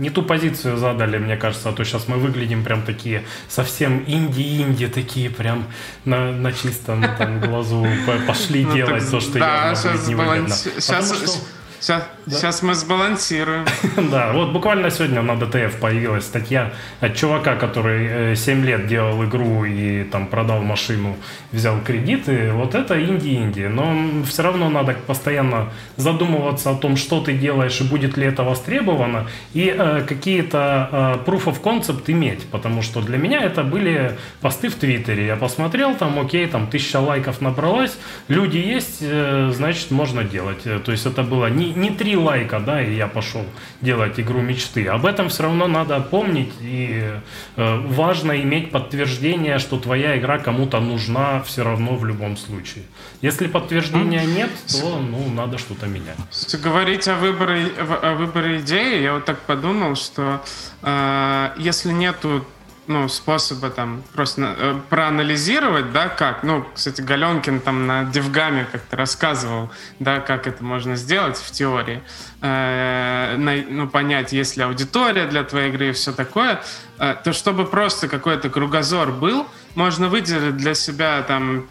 не 0.00 0.08
ту 0.08 0.22
позицию 0.22 0.78
задали, 0.78 1.18
мне 1.18 1.36
кажется, 1.36 1.68
а 1.68 1.72
то 1.72 1.84
сейчас 1.84 2.08
мы 2.08 2.16
выглядим 2.16 2.64
прям 2.64 2.82
такие 2.82 3.22
совсем 3.48 4.02
инди-инди, 4.06 4.88
такие 4.88 5.28
прям 5.28 5.66
на, 6.06 6.32
на 6.32 6.52
чистом 6.52 7.04
там 7.18 7.40
глазу 7.40 7.86
пошли 8.26 8.64
ну, 8.64 8.74
делать 8.74 9.08
то, 9.10 9.20
что 9.20 9.38
да, 9.38 9.74
явно 9.74 9.92
будет 9.92 10.08
невыгодно. 10.08 10.54
Сейчас, 10.54 11.42
Сейчас, 11.80 12.06
да? 12.26 12.36
сейчас 12.36 12.62
мы 12.62 12.74
сбалансируем. 12.74 13.64
да, 14.10 14.32
вот 14.32 14.52
буквально 14.52 14.90
сегодня 14.90 15.22
на 15.22 15.36
ДТФ 15.36 15.80
появилась 15.80 16.24
статья 16.24 16.72
от 17.00 17.16
чувака, 17.16 17.56
который 17.56 18.36
7 18.36 18.62
э, 18.62 18.66
лет 18.66 18.86
делал 18.86 19.24
игру 19.24 19.64
и 19.64 20.04
там 20.04 20.26
продал 20.26 20.60
машину, 20.60 21.16
взял 21.52 21.80
кредиты. 21.80 22.52
Вот 22.52 22.74
это 22.74 23.02
инди-инди. 23.02 23.62
Но 23.62 24.24
все 24.24 24.42
равно 24.42 24.68
надо 24.68 24.94
постоянно 25.06 25.70
задумываться 25.96 26.70
о 26.70 26.74
том, 26.74 26.96
что 26.98 27.22
ты 27.22 27.32
делаешь 27.32 27.80
и 27.80 27.84
будет 27.84 28.18
ли 28.18 28.26
это 28.26 28.42
востребовано. 28.42 29.26
И 29.54 29.74
э, 29.74 30.04
какие-то 30.06 31.22
э, 31.24 31.30
proof 31.30 31.44
of 31.46 31.62
concept 31.62 32.02
иметь. 32.08 32.44
Потому 32.50 32.82
что 32.82 33.00
для 33.00 33.16
меня 33.16 33.40
это 33.40 33.64
были 33.64 34.18
посты 34.42 34.68
в 34.68 34.74
Твиттере. 34.74 35.26
Я 35.26 35.36
посмотрел, 35.36 35.94
там, 35.94 36.18
окей, 36.18 36.46
там 36.46 36.66
тысяча 36.66 36.98
лайков 36.98 37.40
набралась. 37.40 37.96
Люди 38.28 38.58
есть, 38.58 38.98
э, 39.00 39.50
значит, 39.54 39.90
можно 39.90 40.24
делать. 40.24 40.64
То 40.84 40.92
есть 40.92 41.06
это 41.06 41.22
было 41.22 41.46
не 41.46 41.69
не, 41.76 41.90
три 41.90 42.16
лайка, 42.16 42.60
да, 42.60 42.82
и 42.82 42.94
я 42.94 43.06
пошел 43.06 43.44
делать 43.80 44.18
игру 44.20 44.40
мечты. 44.40 44.86
Об 44.86 45.06
этом 45.06 45.28
все 45.28 45.44
равно 45.44 45.66
надо 45.66 46.00
помнить, 46.00 46.52
и 46.60 47.04
э, 47.56 47.76
важно 47.86 48.40
иметь 48.40 48.70
подтверждение, 48.70 49.58
что 49.58 49.78
твоя 49.78 50.18
игра 50.18 50.38
кому-то 50.38 50.80
нужна 50.80 51.42
все 51.42 51.62
равно 51.62 51.96
в 51.96 52.04
любом 52.04 52.36
случае. 52.36 52.84
Если 53.22 53.46
подтверждения 53.46 54.24
нет, 54.24 54.50
то, 54.68 54.98
ну, 54.98 55.28
надо 55.30 55.58
что-то 55.58 55.86
менять. 55.86 56.16
Говорить 56.62 57.08
о 57.08 57.14
выборе, 57.14 57.66
о 57.78 58.14
выборе 58.14 58.60
идеи, 58.60 59.02
я 59.02 59.14
вот 59.14 59.24
так 59.24 59.40
подумал, 59.40 59.96
что 59.96 60.42
э, 60.82 61.50
если 61.58 61.92
нету 61.92 62.44
ну, 62.90 63.08
способа 63.08 63.70
там 63.70 64.02
просто 64.14 64.56
э, 64.58 64.80
проанализировать, 64.88 65.92
да, 65.92 66.08
как. 66.08 66.42
Ну, 66.42 66.66
кстати, 66.74 67.00
Галенкин 67.00 67.60
там 67.60 67.86
на 67.86 68.02
Девгаме 68.02 68.66
как-то 68.70 68.96
рассказывал, 68.96 69.70
да, 70.00 70.18
как 70.18 70.48
это 70.48 70.64
можно 70.64 70.96
сделать 70.96 71.36
в 71.36 71.52
теории. 71.52 72.02
Э, 72.40 73.36
на, 73.38 73.54
ну, 73.68 73.88
понять, 73.88 74.32
есть 74.32 74.56
ли 74.56 74.64
аудитория 74.64 75.26
для 75.26 75.44
твоей 75.44 75.70
игры 75.70 75.90
и 75.90 75.92
все 75.92 76.10
такое. 76.12 76.62
Э, 76.98 77.14
то 77.22 77.32
чтобы 77.32 77.64
просто 77.64 78.08
какой-то 78.08 78.50
кругозор 78.50 79.12
был, 79.12 79.46
можно 79.76 80.08
выделить 80.08 80.56
для 80.56 80.74
себя 80.74 81.22
там 81.22 81.68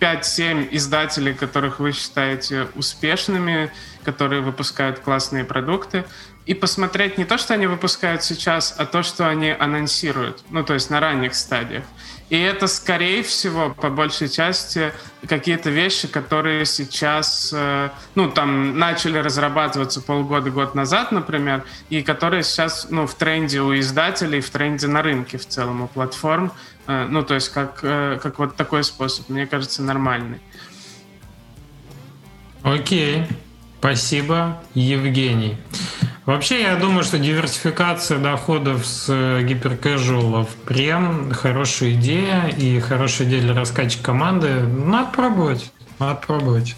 5-7 0.00 0.68
издателей, 0.70 1.34
которых 1.34 1.80
вы 1.80 1.92
считаете 1.92 2.66
успешными, 2.74 3.70
которые 4.04 4.40
выпускают 4.40 5.00
классные 5.00 5.44
продукты, 5.44 6.06
и 6.46 6.54
посмотреть 6.54 7.18
не 7.18 7.24
то, 7.24 7.38
что 7.38 7.54
они 7.54 7.66
выпускают 7.66 8.22
сейчас, 8.22 8.74
а 8.78 8.86
то, 8.86 9.02
что 9.02 9.28
они 9.28 9.50
анонсируют, 9.50 10.42
ну, 10.50 10.64
то 10.64 10.74
есть 10.74 10.90
на 10.90 11.00
ранних 11.00 11.34
стадиях. 11.34 11.84
И 12.30 12.38
это, 12.38 12.68
скорее 12.68 13.24
всего, 13.24 13.70
по 13.70 13.90
большей 13.90 14.28
части, 14.28 14.92
какие-то 15.26 15.70
вещи, 15.70 16.06
которые 16.06 16.64
сейчас, 16.64 17.50
э, 17.52 17.90
ну, 18.14 18.30
там, 18.30 18.78
начали 18.78 19.18
разрабатываться 19.18 20.00
полгода, 20.00 20.50
год 20.50 20.76
назад, 20.76 21.10
например, 21.10 21.64
и 21.88 22.02
которые 22.02 22.44
сейчас, 22.44 22.86
ну, 22.88 23.08
в 23.08 23.14
тренде 23.14 23.60
у 23.60 23.76
издателей, 23.76 24.40
в 24.40 24.50
тренде 24.50 24.86
на 24.86 25.02
рынке 25.02 25.38
в 25.38 25.46
целом 25.46 25.82
у 25.82 25.88
платформ. 25.88 26.52
Э, 26.86 27.06
ну, 27.08 27.24
то 27.24 27.34
есть 27.34 27.48
как, 27.48 27.80
э, 27.82 28.20
как 28.22 28.38
вот 28.38 28.54
такой 28.54 28.84
способ, 28.84 29.28
мне 29.28 29.48
кажется, 29.48 29.82
нормальный. 29.82 30.40
Окей. 32.62 33.26
Спасибо, 33.80 34.58
Евгений. 34.74 35.56
Вообще, 36.26 36.60
я 36.60 36.76
думаю, 36.76 37.02
что 37.02 37.18
диверсификация 37.18 38.18
доходов 38.18 38.84
с 38.86 39.06
э, 39.08 39.42
гиперкэжуалов 39.42 40.48
прям 40.66 41.32
хорошая 41.32 41.92
идея 41.92 42.48
и 42.48 42.78
хорошая 42.78 43.26
идея 43.26 43.40
для 43.40 43.54
раскачки 43.54 44.02
команды. 44.02 44.60
Надо 44.60 45.10
пробовать. 45.12 45.72
Надо 45.98 46.16
пробовать. 46.16 46.76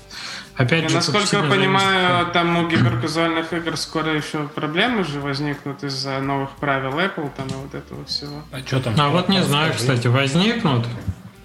Опять 0.56 0.90
же, 0.90 0.94
насколько 0.94 1.38
я 1.38 1.42
понимаю, 1.42 2.26
там 2.32 2.56
у 2.56 2.68
гиперказуальных 2.68 3.52
игр 3.52 3.76
скоро 3.76 4.14
еще 4.14 4.46
проблемы 4.46 5.02
же 5.02 5.20
возникнут 5.20 5.82
из-за 5.82 6.20
новых 6.20 6.50
правил 6.52 6.92
Apple 7.00 7.30
там 7.36 7.48
и 7.48 7.54
вот 7.54 7.74
этого 7.74 8.04
всего. 8.04 8.42
А 8.52 8.60
что 8.60 8.78
там? 8.78 8.94
А 8.96 9.08
вот 9.08 9.28
не 9.28 9.42
знаю, 9.42 9.74
кстати, 9.74 10.06
возникнут. 10.06 10.86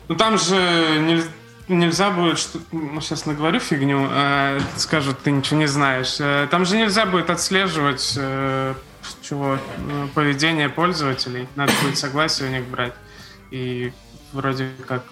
Ну 0.08 0.16
там 0.16 0.38
же 0.38 0.56
нельзя 1.00 1.30
нельзя 1.68 2.12
будет, 2.12 2.40
что, 2.40 2.60
ну, 2.72 3.02
сейчас 3.02 3.26
наговорю 3.26 3.60
фигню, 3.60 4.08
э, 4.10 4.60
скажут, 4.78 5.20
ты 5.20 5.32
ничего 5.32 5.60
не 5.60 5.68
знаешь. 5.68 6.18
Э, 6.20 6.48
там 6.50 6.66
же 6.66 6.78
нельзя 6.78 7.06
будет 7.06 7.30
отслеживать 7.30 8.14
э, 8.18 8.74
чего, 9.22 9.58
э, 9.58 10.08
поведение 10.14 10.70
пользователей. 10.70 11.48
Надо 11.56 11.74
будет 11.82 11.98
согласие 11.98 12.50
у 12.50 12.52
них 12.52 12.66
брать. 12.66 12.94
И 13.52 13.92
вроде 14.34 14.70
как 14.88 15.04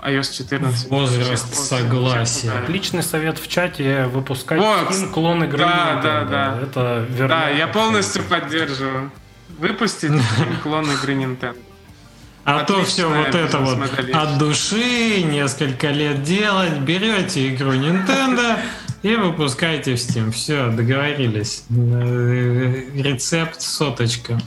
iOS 0.00 0.36
14. 0.36 0.90
Возраст 0.90 1.54
согласия. 1.54 2.52
Отличный 2.52 3.02
совет 3.02 3.38
в 3.38 3.48
чате 3.48 4.06
выпускать 4.06 4.60
вот. 4.60 4.90
Steam 4.90 5.10
клон 5.10 5.44
игры. 5.44 5.58
Да, 5.58 6.00
да, 6.02 6.24
да. 6.24 6.58
Это 6.62 7.06
верно. 7.08 7.28
Да, 7.28 7.48
я 7.48 7.66
полностью 7.66 8.22
поддерживаю. 8.24 9.10
Выпустить 9.58 10.12
клон 10.62 10.90
игры 10.92 11.14
Nintendo. 11.14 11.56
А 12.50 12.64
то 12.64 12.82
все 12.82 13.06
вот 13.06 13.34
это 13.34 13.58
вот 13.58 13.78
от 14.14 14.38
души, 14.38 15.22
несколько 15.22 15.88
лет 15.88 16.22
делать, 16.22 16.78
берете 16.78 17.54
игру 17.54 17.74
Nintendo 17.74 18.58
и 19.02 19.16
выпускаете 19.16 19.94
в 19.94 19.98
Steam. 19.98 20.30
Все, 20.30 20.70
договорились. 20.70 21.64
Э, 21.68 22.84
рецепт 22.94 23.60
соточка. 23.60 24.40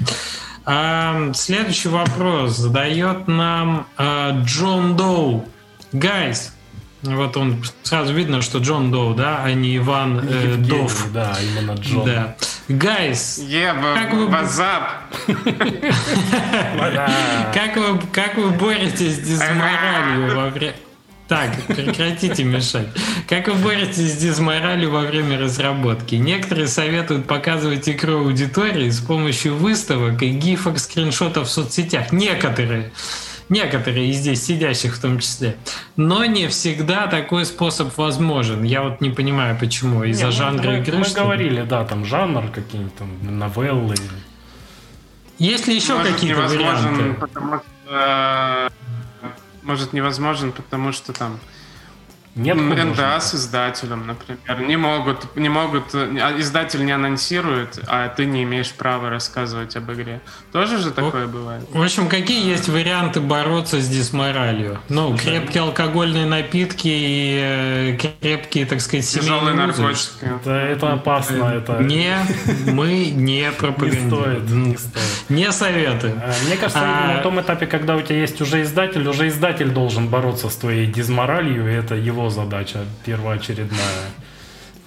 А, 0.65 1.31
следующий 1.35 1.89
вопрос 1.89 2.57
задает 2.57 3.27
нам 3.27 3.85
а, 3.97 4.31
Джон 4.45 4.97
Доу. 4.97 5.47
Guys, 5.91 6.55
вот 7.03 7.37
он 7.37 7.63
сразу 7.83 8.13
видно, 8.13 8.41
что 8.41 8.57
Джон 8.59 8.91
Доу, 8.91 9.15
да, 9.15 9.41
а 9.43 9.51
не 9.53 9.77
Иван 9.77 10.19
э, 10.19 10.55
Дов. 10.57 11.07
Да, 11.11 11.35
именно 11.41 11.71
Джон. 11.73 12.05
Да. 12.05 12.35
Гайс, 12.67 13.39
yeah, 13.39 13.95
как 13.95 14.13
вы... 14.13 14.27
как 17.53 17.75
вы 17.75 17.99
как 18.13 18.37
вы 18.37 18.51
боретесь 18.51 19.15
с 19.15 19.19
дизморалью 19.19 20.35
во 20.35 20.49
время... 20.49 20.75
Так, 21.27 21.55
прекратите 21.67 22.43
мешать. 22.43 22.87
Как 23.27 23.47
вы 23.47 23.55
боретесь 23.55 24.13
с 24.13 24.17
дизморалью 24.17 24.91
во 24.91 25.01
время 25.01 25.39
разработки? 25.39 26.15
Некоторые 26.15 26.67
советуют 26.67 27.25
показывать 27.25 27.87
игру 27.87 28.25
аудитории 28.25 28.89
с 28.89 28.99
помощью 28.99 29.55
выставок 29.55 30.21
и 30.23 30.29
гифок, 30.29 30.77
скриншотов 30.77 31.47
в 31.47 31.51
соцсетях. 31.51 32.11
Некоторые 32.11 32.91
некоторые 33.51 34.09
из 34.09 34.17
здесь 34.17 34.43
сидящих 34.43 34.95
в 34.95 35.01
том 35.01 35.19
числе. 35.19 35.55
Но 35.95 36.25
не 36.25 36.47
всегда 36.47 37.05
такой 37.07 37.45
способ 37.45 37.95
возможен. 37.97 38.63
Я 38.63 38.81
вот 38.81 39.01
не 39.01 39.11
понимаю, 39.11 39.57
почему. 39.59 40.03
Из-за 40.03 40.27
не, 40.27 40.31
жанра 40.31 40.71
мы, 40.71 40.77
игры. 40.79 40.97
Мы 40.97 41.05
говорили, 41.13 41.61
да, 41.61 41.85
там 41.85 42.05
жанр 42.05 42.49
какие-нибудь 42.49 42.95
там 42.95 43.09
новеллы. 43.39 43.95
Есть 45.37 45.67
ли 45.67 45.75
еще 45.75 46.01
какие-то 46.01 46.41
варианты? 46.41 47.13
Потому 47.13 47.61
э, 47.87 48.69
может 49.61 49.93
невозможен, 49.93 50.51
потому 50.51 50.91
что 50.91 51.13
там 51.13 51.39
Нет 52.35 52.55
НДА 52.55 53.19
с 53.19 53.35
издателем, 53.35 54.07
например. 54.07 54.67
Не 54.67 54.77
могут, 54.77 55.35
не 55.35 55.49
могут, 55.49 55.93
а 55.93 56.39
издатель 56.39 56.85
не 56.85 56.93
анонсирует, 56.93 57.79
а 57.87 58.07
ты 58.07 58.25
не 58.25 58.43
имеешь 58.43 58.71
права 58.71 59.09
рассказывать 59.09 59.75
об 59.75 59.91
игре. 59.91 60.21
Тоже 60.53 60.77
же 60.77 60.91
такое 60.91 61.27
бывает? 61.27 61.63
В 61.71 61.81
общем, 61.81 62.07
какие 62.07 62.47
есть 62.47 62.69
варианты 62.69 63.19
бороться 63.19 63.81
с 63.81 63.87
дисморалью? 63.87 64.79
Ну, 64.87 65.17
крепкие 65.17 65.63
алкогольные 65.63 66.25
напитки 66.25 66.87
и 66.87 67.39
э, 67.41 67.97
крепкие, 68.21 68.65
так 68.65 68.79
сказать, 68.79 69.05
семейные 69.05 69.53
наркотики. 69.53 70.09
Это, 70.21 70.51
это 70.51 70.93
опасно. 70.93 71.43
Это... 71.45 71.79
Не, 71.83 72.15
мы 72.65 73.11
не 73.11 73.51
пропагандируем. 73.51 74.01
Не 74.01 74.07
стоит, 74.07 74.49
не 74.49 74.77
стоит. 74.77 75.29
Не 75.29 75.51
советуем. 75.51 76.21
А, 76.23 76.33
мне 76.45 76.55
кажется, 76.55 76.81
а... 76.81 77.15
на 77.15 77.23
том 77.23 77.41
этапе, 77.41 77.65
когда 77.65 77.95
у 77.95 78.01
тебя 78.01 78.19
есть 78.19 78.39
уже 78.41 78.61
издатель, 78.61 79.05
уже 79.07 79.27
издатель 79.27 79.69
должен 79.69 80.07
бороться 80.07 80.49
с 80.49 80.55
твоей 80.55 80.87
дисморалью, 80.87 81.69
и 81.69 81.73
это 81.73 81.95
его 81.95 82.20
его 82.21 82.29
задача 82.29 82.85
первоочередная. 83.05 84.11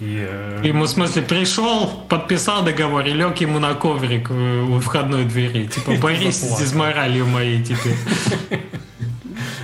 И, 0.01 0.27
э... 0.29 0.61
Ему, 0.65 0.85
в 0.85 0.89
смысле, 0.89 1.23
пришел, 1.23 1.87
подписал 2.09 2.65
договор 2.65 3.07
и 3.07 3.13
лег 3.13 3.37
ему 3.39 3.59
на 3.59 3.75
коврик 3.75 4.31
у 4.31 4.81
входной 4.81 5.25
двери. 5.25 5.67
Типа, 5.67 5.93
борись 6.01 6.41
с 6.41 6.59
дизморалью 6.59 7.27
моей 7.27 7.63
теперь. 7.63 7.97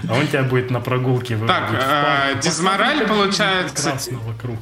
А 0.09 0.15
он 0.15 0.27
тебя 0.27 0.43
будет 0.43 0.71
на 0.71 0.81
прогулке 0.81 1.39
Так, 1.47 1.71
э, 1.73 2.41
дизмораль 2.41 3.07
получается... 3.07 3.95
вокруг. 4.11 4.59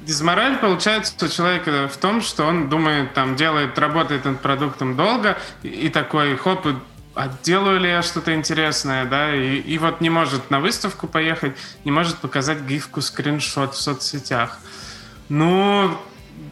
Дизмораль 0.00 0.56
получается 0.58 1.24
у 1.24 1.28
человека 1.28 1.88
в 1.88 1.96
том, 1.96 2.20
что 2.22 2.44
он 2.44 2.68
думает, 2.68 3.14
там, 3.14 3.36
делает, 3.36 3.78
работает 3.78 4.24
над 4.24 4.40
продуктом 4.40 4.96
долго, 4.96 5.38
и 5.62 5.88
такой, 5.88 6.36
хоп, 6.36 6.66
а 7.14 7.30
делаю 7.42 7.80
ли 7.80 7.88
я 7.88 8.02
что-то 8.02 8.34
интересное, 8.34 9.04
да, 9.04 9.34
и, 9.34 9.56
и 9.56 9.78
вот 9.78 10.00
не 10.00 10.10
может 10.10 10.50
на 10.50 10.60
выставку 10.60 11.06
поехать, 11.06 11.56
не 11.84 11.90
может 11.90 12.18
показать 12.18 12.62
гифку, 12.62 13.00
скриншот 13.00 13.74
в 13.74 13.80
соцсетях. 13.80 14.58
Ну, 15.28 15.96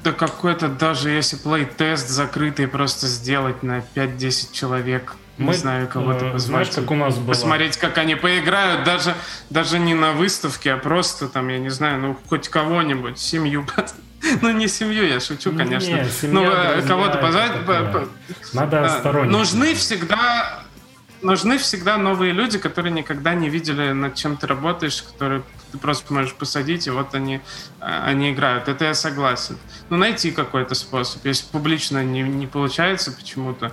да 0.05 0.13
какой-то 0.13 0.69
даже 0.69 1.11
если 1.11 1.37
плей-тест 1.37 2.09
закрытый 2.09 2.69
просто 2.69 3.07
сделать 3.07 3.63
на 3.63 3.83
5-10 3.95 4.53
человек, 4.53 5.15
Мы, 5.39 5.53
не 5.53 5.53
знаю, 5.55 5.89
кого-то 5.89 6.27
э, 6.27 6.33
позвать. 6.33 6.67
Знаешь, 6.67 6.69
как 6.69 6.91
у 6.91 6.95
нас 6.95 7.17
было? 7.17 7.29
Посмотреть, 7.29 7.77
как 7.77 7.99
они 7.99 8.15
поиграют, 8.15 8.85
даже, 8.85 9.15
даже 9.49 9.79
не 9.79 9.95
на 9.95 10.13
выставке, 10.13 10.73
а 10.73 10.77
просто 10.77 11.29
там, 11.29 11.49
я 11.49 11.59
не 11.59 11.71
знаю, 11.71 12.01
ну, 12.01 12.17
хоть 12.29 12.49
кого-нибудь, 12.49 13.19
семью 13.19 13.67
Ну, 14.43 14.51
не 14.51 14.69
семью, 14.69 15.07
я 15.07 15.21
шучу, 15.21 15.53
конечно. 15.53 15.89
Не, 15.89 16.29
ну, 16.29 16.45
э, 16.45 16.83
кого-то 16.87 17.19
позвать. 17.19 17.53
Надо 18.53 18.89
сторонники. 18.89 19.33
Нужны 19.33 19.75
всегда 19.75 20.63
нужны 21.23 21.59
всегда 21.59 21.99
новые 21.99 22.33
люди, 22.33 22.59
которые 22.59 22.93
никогда 22.93 23.35
не 23.35 23.49
видели, 23.49 23.93
над 23.93 24.15
чем 24.15 24.37
ты 24.37 24.47
работаешь, 24.47 25.03
которые 25.03 25.43
ты 25.73 25.79
просто 25.79 26.13
можешь 26.13 26.35
посадить, 26.35 26.87
и 26.87 26.91
вот 26.91 27.15
они, 27.15 27.41
э, 27.81 28.03
они 28.05 28.33
играют. 28.33 28.69
Это 28.69 28.87
я 28.87 28.95
согласен. 28.95 29.59
Ну, 29.89 29.97
найти 29.97 30.31
какой-то 30.31 30.75
способ. 30.75 31.25
Если 31.25 31.47
публично 31.47 32.03
не, 32.03 32.23
не 32.23 32.47
получается 32.47 33.13
почему-то, 33.13 33.73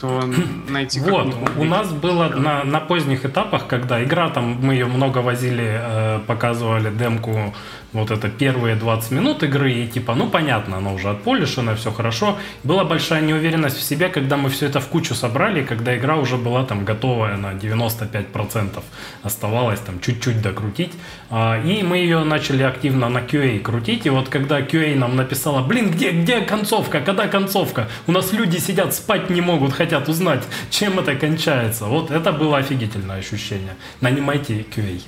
то 0.00 0.22
найти 0.68 1.00
Вот, 1.00 1.34
у 1.56 1.64
нас 1.64 1.92
было 1.92 2.28
на, 2.28 2.64
на 2.64 2.80
поздних 2.80 3.24
этапах, 3.24 3.66
когда 3.66 4.02
игра, 4.02 4.30
там 4.30 4.58
мы 4.62 4.74
ее 4.74 4.86
много 4.86 5.18
возили, 5.18 5.64
э, 5.66 6.20
показывали 6.26 6.90
демку 6.90 7.54
вот 7.92 8.10
это 8.10 8.28
первые 8.28 8.76
20 8.76 9.10
минут 9.10 9.42
игры, 9.42 9.72
и 9.72 9.86
типа, 9.86 10.14
ну 10.14 10.28
понятно, 10.28 10.76
она 10.76 10.92
уже 10.92 11.10
отполишена, 11.10 11.74
все 11.74 11.90
хорошо. 11.90 12.38
Была 12.62 12.84
большая 12.84 13.20
неуверенность 13.20 13.76
в 13.76 13.82
себе, 13.82 14.08
когда 14.08 14.36
мы 14.36 14.48
все 14.48 14.66
это 14.66 14.80
в 14.80 14.86
кучу 14.86 15.14
собрали, 15.14 15.64
когда 15.64 15.96
игра 15.96 16.16
уже 16.16 16.36
была 16.36 16.64
там 16.64 16.84
готовая 16.84 17.36
на 17.36 17.52
95%, 17.52 18.82
оставалось 19.22 19.80
там 19.80 20.00
чуть-чуть 20.00 20.40
докрутить. 20.40 20.92
А, 21.30 21.60
и 21.60 21.82
мы 21.82 21.98
ее 21.98 22.24
начали 22.24 22.62
активно 22.62 23.08
на 23.08 23.18
QA 23.18 23.58
крутить, 23.60 24.06
и 24.06 24.10
вот 24.10 24.28
когда 24.28 24.60
QA 24.60 24.96
нам 24.96 25.16
написала, 25.16 25.62
блин, 25.62 25.90
где, 25.90 26.10
где 26.10 26.40
концовка, 26.40 27.00
когда 27.00 27.26
концовка? 27.26 27.88
У 28.06 28.12
нас 28.12 28.32
люди 28.32 28.58
сидят, 28.58 28.94
спать 28.94 29.30
не 29.30 29.40
могут, 29.40 29.72
хотят 29.90 30.08
узнать, 30.08 30.44
чем 30.70 30.98
это 30.98 31.14
кончается. 31.16 31.86
Вот 31.86 32.10
это 32.10 32.32
было 32.32 32.58
офигительное 32.58 33.18
ощущение. 33.18 33.74
Нанимайте 34.00 34.64
QA, 34.76 35.00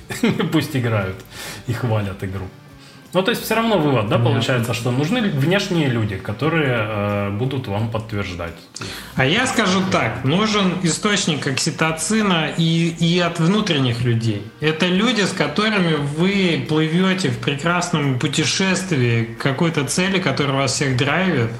пусть 0.51 0.75
играют 0.75 1.15
и 1.67 1.73
хвалят 1.73 2.23
игру. 2.23 2.45
Ну, 3.13 3.21
то 3.21 3.29
есть 3.29 3.43
все 3.43 3.53
равно 3.53 3.77
вывод, 3.77 4.07
да, 4.07 4.17
Понятно. 4.17 4.25
получается, 4.25 4.73
что 4.73 4.89
нужны 4.91 5.21
внешние 5.21 5.87
люди, 5.87 6.15
которые 6.15 6.77
э, 6.79 7.29
будут 7.29 7.67
вам 7.67 7.91
подтверждать. 7.91 8.55
А 9.15 9.23
я 9.23 9.45
скажу 9.45 9.81
так, 9.91 10.23
нужен 10.25 10.73
источник 10.81 11.45
окситоцина 11.45 12.49
и, 12.57 12.87
и 12.99 13.19
от 13.19 13.39
внутренних 13.39 14.01
людей. 14.01 14.41
Это 14.61 14.87
люди, 14.87 15.21
с 15.21 15.31
которыми 15.31 15.93
вы 15.93 16.65
плывете 16.67 17.29
в 17.29 17.37
прекрасном 17.37 18.17
путешествии 18.17 19.25
к 19.25 19.43
какой-то 19.43 19.85
цели, 19.85 20.19
которая 20.19 20.57
вас 20.57 20.73
всех 20.73 20.97
драйвит. 20.97 21.51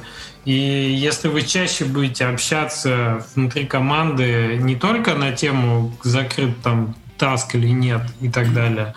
И 0.46 0.52
если 0.52 1.30
вы 1.30 1.44
чаще 1.44 1.86
будете 1.86 2.26
общаться 2.26 3.26
внутри 3.34 3.66
команды 3.66 4.58
не 4.62 4.76
только 4.76 5.14
на 5.16 5.32
тему 5.32 5.96
закрыт 6.04 6.62
там 6.62 6.96
таск 7.18 7.56
или 7.56 7.70
нет 7.70 8.02
и 8.20 8.30
так 8.30 8.54
далее, 8.54 8.94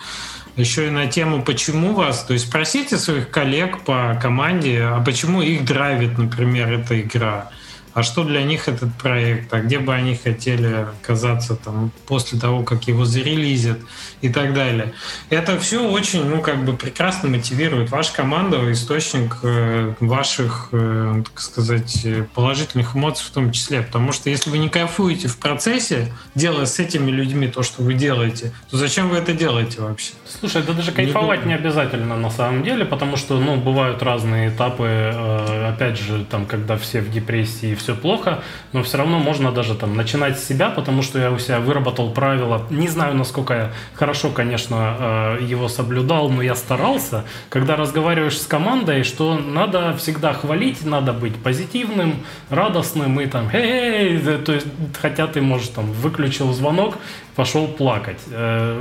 еще 0.57 0.89
и 0.89 0.91
на 0.91 1.07
тему, 1.07 1.43
почему 1.43 1.93
вас, 1.93 2.25
то 2.25 2.33
есть 2.33 2.47
спросите 2.47 2.97
своих 2.97 3.31
коллег 3.31 3.83
по 3.83 4.19
команде, 4.21 4.83
а 4.83 5.01
почему 5.05 5.43
их 5.43 5.65
драйвит, 5.65 6.19
например, 6.19 6.73
эта 6.73 7.01
игра 7.01 7.51
а 7.97 8.03
что 8.03 8.25
для 8.25 8.43
них 8.43 8.69
этот 8.69 8.95
проект, 8.97 9.55
а 9.55 9.61
где 9.61 9.79
бы 9.79 9.95
они 9.95 10.17
хотели 10.17 10.87
оказаться 11.01 11.57
там 11.57 11.91
после 12.07 12.39
того, 12.39 12.63
как 12.63 12.87
его 12.89 13.07
зарелизят 13.07 13.79
и 14.21 14.29
так 14.29 14.53
далее. 14.53 14.93
Это 15.31 15.59
все 15.59 15.89
очень, 15.89 16.23
ну, 16.27 16.43
как 16.43 16.63
бы 16.67 16.77
прекрасно 16.77 17.31
мотивирует. 17.31 17.91
Ваша 17.91 18.13
команда— 18.13 18.71
источник 18.73 19.39
э, 19.43 19.95
ваших, 20.01 20.69
э, 20.73 21.23
так 21.25 21.41
сказать, 21.41 22.07
положительных 22.35 22.95
эмоций 22.95 23.25
в 23.27 23.31
том 23.31 23.51
числе. 23.51 23.81
Потому 23.81 24.13
что 24.13 24.29
если 24.29 24.51
вы 24.51 24.59
не 24.59 24.69
кайфуете 24.69 25.29
в 25.29 25.39
процессе, 25.39 26.13
делая 26.35 26.67
с 26.67 26.79
этими 26.79 27.11
людьми 27.11 27.49
то, 27.49 27.63
что 27.63 27.83
вы 27.83 27.95
делаете, 27.95 28.53
то 28.71 28.77
зачем 28.77 29.09
вы 29.09 29.17
это 29.17 29.33
делаете 29.33 29.81
вообще? 29.81 30.13
Слушай, 30.39 30.63
да 30.65 30.75
даже 30.75 30.93
кайфовать 30.93 31.47
не, 31.47 31.49
не 31.49 31.55
обязательно 31.55 32.19
на 32.19 32.31
самом 32.31 32.63
деле, 32.63 32.85
потому 32.85 33.17
что, 33.17 33.39
ну, 33.39 33.57
бывают 33.57 34.03
разные 34.03 34.51
этапы, 34.51 34.85
э, 34.85 35.69
опять 35.71 35.99
же, 35.99 36.27
там, 36.31 36.45
когда 36.45 36.77
все 36.77 37.01
в 37.01 37.11
депрессии, 37.11 37.75
все 37.75 37.86
плохо, 37.95 38.41
но 38.73 38.83
все 38.83 38.99
равно 38.99 39.19
можно 39.19 39.53
даже 39.53 39.75
там 39.75 39.97
начинать 39.97 40.39
с 40.39 40.45
себя, 40.45 40.71
потому 40.71 41.03
что 41.03 41.19
я 41.19 41.31
у 41.31 41.39
себя 41.39 41.61
выработал 41.61 42.11
правила. 42.11 42.67
Не 42.71 42.89
знаю, 42.89 43.15
насколько 43.15 43.55
я 43.55 43.73
хорошо, 43.95 44.31
конечно, 44.31 45.39
э, 45.41 45.45
его 45.45 45.69
соблюдал, 45.69 46.29
но 46.31 46.43
я 46.43 46.55
старался. 46.55 47.25
Когда 47.49 47.77
разговариваешь 47.77 48.41
с 48.41 48.47
командой, 48.47 49.03
что 49.03 49.39
надо 49.39 49.97
всегда 49.97 50.33
хвалить, 50.33 50.85
надо 50.85 51.13
быть 51.13 51.37
позитивным, 51.37 52.17
радостным 52.51 53.21
и 53.21 53.27
там, 53.27 53.49
эй, 53.53 54.19
то 54.19 54.53
есть, 54.53 54.67
хотя 55.01 55.27
ты, 55.27 55.41
может, 55.41 55.75
там, 55.75 55.93
выключил 55.93 56.53
звонок, 56.53 56.97
пошел 57.35 57.69
плакать. 57.69 58.21
Э, 58.31 58.79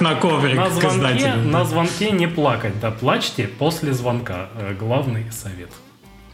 на 0.00 0.14
коврик 0.16 0.56
на 0.56 0.70
звонке, 0.70 1.34
на 1.34 1.64
звонке 1.64 2.10
не 2.10 2.26
плакать, 2.26 2.78
да, 2.80 2.90
плачьте 2.90 3.46
после 3.46 3.92
звонка. 3.92 4.48
Э, 4.58 4.74
главный 4.78 5.30
совет. 5.30 5.70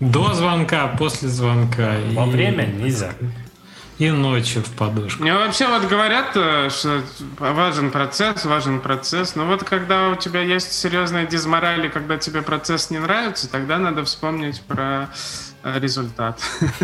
До 0.00 0.32
звонка, 0.34 0.88
после 0.98 1.28
звонка. 1.28 1.96
Во 2.12 2.26
и... 2.26 2.30
время 2.30 2.66
нельзя. 2.66 3.12
И 3.98 4.10
ночью 4.10 4.62
в 4.62 4.70
подушку. 4.76 5.24
Ну, 5.24 5.34
вообще 5.34 5.66
вот 5.66 5.88
говорят, 5.88 6.30
э, 6.36 6.70
что 6.70 7.02
важен 7.40 7.90
процесс, 7.90 8.44
важен 8.44 8.78
процесс. 8.78 9.34
Но 9.34 9.44
вот 9.44 9.64
когда 9.64 10.10
у 10.10 10.14
тебя 10.14 10.40
есть 10.40 10.72
серьезная 10.72 11.26
дизмораль, 11.26 11.90
когда 11.90 12.16
тебе 12.16 12.42
процесс 12.42 12.90
не 12.90 13.00
нравится, 13.00 13.50
тогда 13.50 13.78
надо 13.78 14.04
вспомнить 14.04 14.62
про 14.62 15.08
э, 15.64 15.80
результат. 15.80 16.40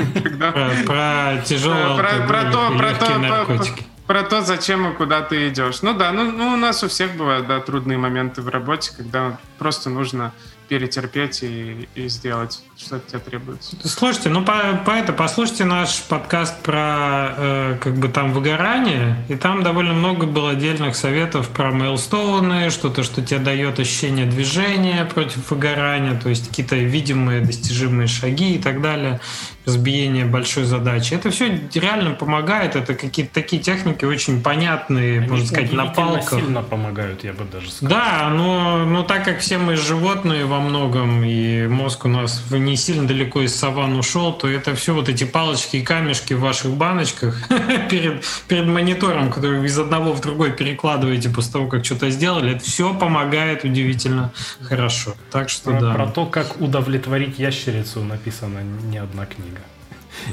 Про 0.86 1.40
тяжелые 1.44 2.26
про 2.26 2.44
то, 2.50 2.70
наркотики 3.18 3.84
про 4.06 4.22
то, 4.22 4.42
зачем 4.42 4.90
и 4.90 4.94
куда 4.94 5.22
ты 5.22 5.48
идешь. 5.48 5.82
Ну 5.82 5.94
да, 5.94 6.12
ну, 6.12 6.30
ну 6.30 6.54
у 6.54 6.56
нас 6.56 6.82
у 6.82 6.88
всех 6.88 7.16
бывают 7.16 7.46
да, 7.46 7.60
трудные 7.60 7.96
моменты 7.96 8.42
в 8.42 8.48
работе, 8.48 8.92
когда 8.96 9.38
просто 9.58 9.88
нужно 9.90 10.32
перетерпеть 10.74 11.44
и, 11.44 11.88
и 11.94 12.08
сделать, 12.08 12.60
что 12.76 12.96
от 12.96 13.06
тебя 13.06 13.20
требуется. 13.20 13.76
Слушайте, 13.84 14.28
ну 14.28 14.44
по, 14.44 14.82
по 14.84 14.90
это 14.90 15.12
послушайте 15.12 15.64
наш 15.64 16.02
подкаст 16.02 16.60
про 16.62 17.32
э, 17.36 17.78
как 17.80 17.94
бы 17.96 18.08
там 18.08 18.32
выгорание, 18.32 19.24
и 19.28 19.36
там 19.36 19.62
довольно 19.62 19.92
много 19.92 20.26
было 20.26 20.50
отдельных 20.50 20.96
советов 20.96 21.48
про 21.50 21.70
мейлстоуны, 21.70 22.70
что-то, 22.70 23.04
что 23.04 23.22
тебе 23.22 23.38
дает 23.38 23.78
ощущение 23.78 24.26
движения 24.26 25.04
против 25.04 25.48
выгорания, 25.48 26.18
то 26.18 26.28
есть 26.28 26.48
какие-то 26.48 26.74
видимые 26.74 27.40
достижимые 27.40 28.08
шаги 28.08 28.56
и 28.56 28.58
так 28.58 28.82
далее 28.82 29.20
разбиение 29.66 30.26
большой 30.26 30.64
задачи. 30.64 31.14
Это 31.14 31.30
все 31.30 31.60
реально 31.74 32.10
помогает. 32.10 32.76
Это 32.76 32.94
какие-то 32.94 33.32
такие 33.32 33.62
техники 33.62 34.04
очень 34.04 34.42
понятные, 34.42 35.20
Они 35.20 35.28
можно 35.28 35.46
сказать, 35.46 35.72
на 35.72 35.86
палках. 35.86 36.40
сильно 36.40 36.62
помогают, 36.62 37.24
я 37.24 37.32
бы 37.32 37.44
даже 37.44 37.70
сказал. 37.70 37.96
Да, 37.96 38.28
но, 38.30 38.84
но 38.84 39.02
так 39.02 39.24
как 39.24 39.38
все 39.40 39.58
мы 39.58 39.76
животные, 39.76 40.44
во 40.44 40.60
многом, 40.64 41.22
и 41.24 41.66
мозг 41.66 42.04
у 42.04 42.08
нас 42.08 42.42
не 42.50 42.76
сильно 42.76 43.06
далеко 43.06 43.42
из 43.42 43.54
саван 43.54 43.96
ушел, 43.96 44.32
то 44.32 44.48
это 44.48 44.74
все 44.74 44.94
вот 44.94 45.08
эти 45.08 45.24
палочки 45.24 45.76
и 45.76 45.82
камешки 45.82 46.34
в 46.34 46.40
ваших 46.40 46.72
баночках 46.72 47.48
перед, 47.90 48.24
перед 48.48 48.66
монитором, 48.66 49.30
который 49.30 49.60
вы 49.60 49.66
из 49.66 49.78
одного 49.78 50.12
в 50.12 50.20
другой 50.20 50.52
перекладываете 50.52 51.28
после 51.28 51.52
того, 51.52 51.68
как 51.68 51.84
что-то 51.84 52.10
сделали, 52.10 52.56
это 52.56 52.64
все 52.64 52.94
помогает 52.94 53.64
удивительно 53.64 54.32
хорошо. 54.60 55.14
Так 55.30 55.48
что 55.48 55.70
про, 55.70 55.80
да. 55.80 55.94
Про 55.94 56.06
то, 56.06 56.26
как 56.26 56.60
удовлетворить 56.60 57.38
ящерицу, 57.38 58.02
написана 58.02 58.60
не 58.62 58.98
одна 58.98 59.26
книга. 59.26 59.60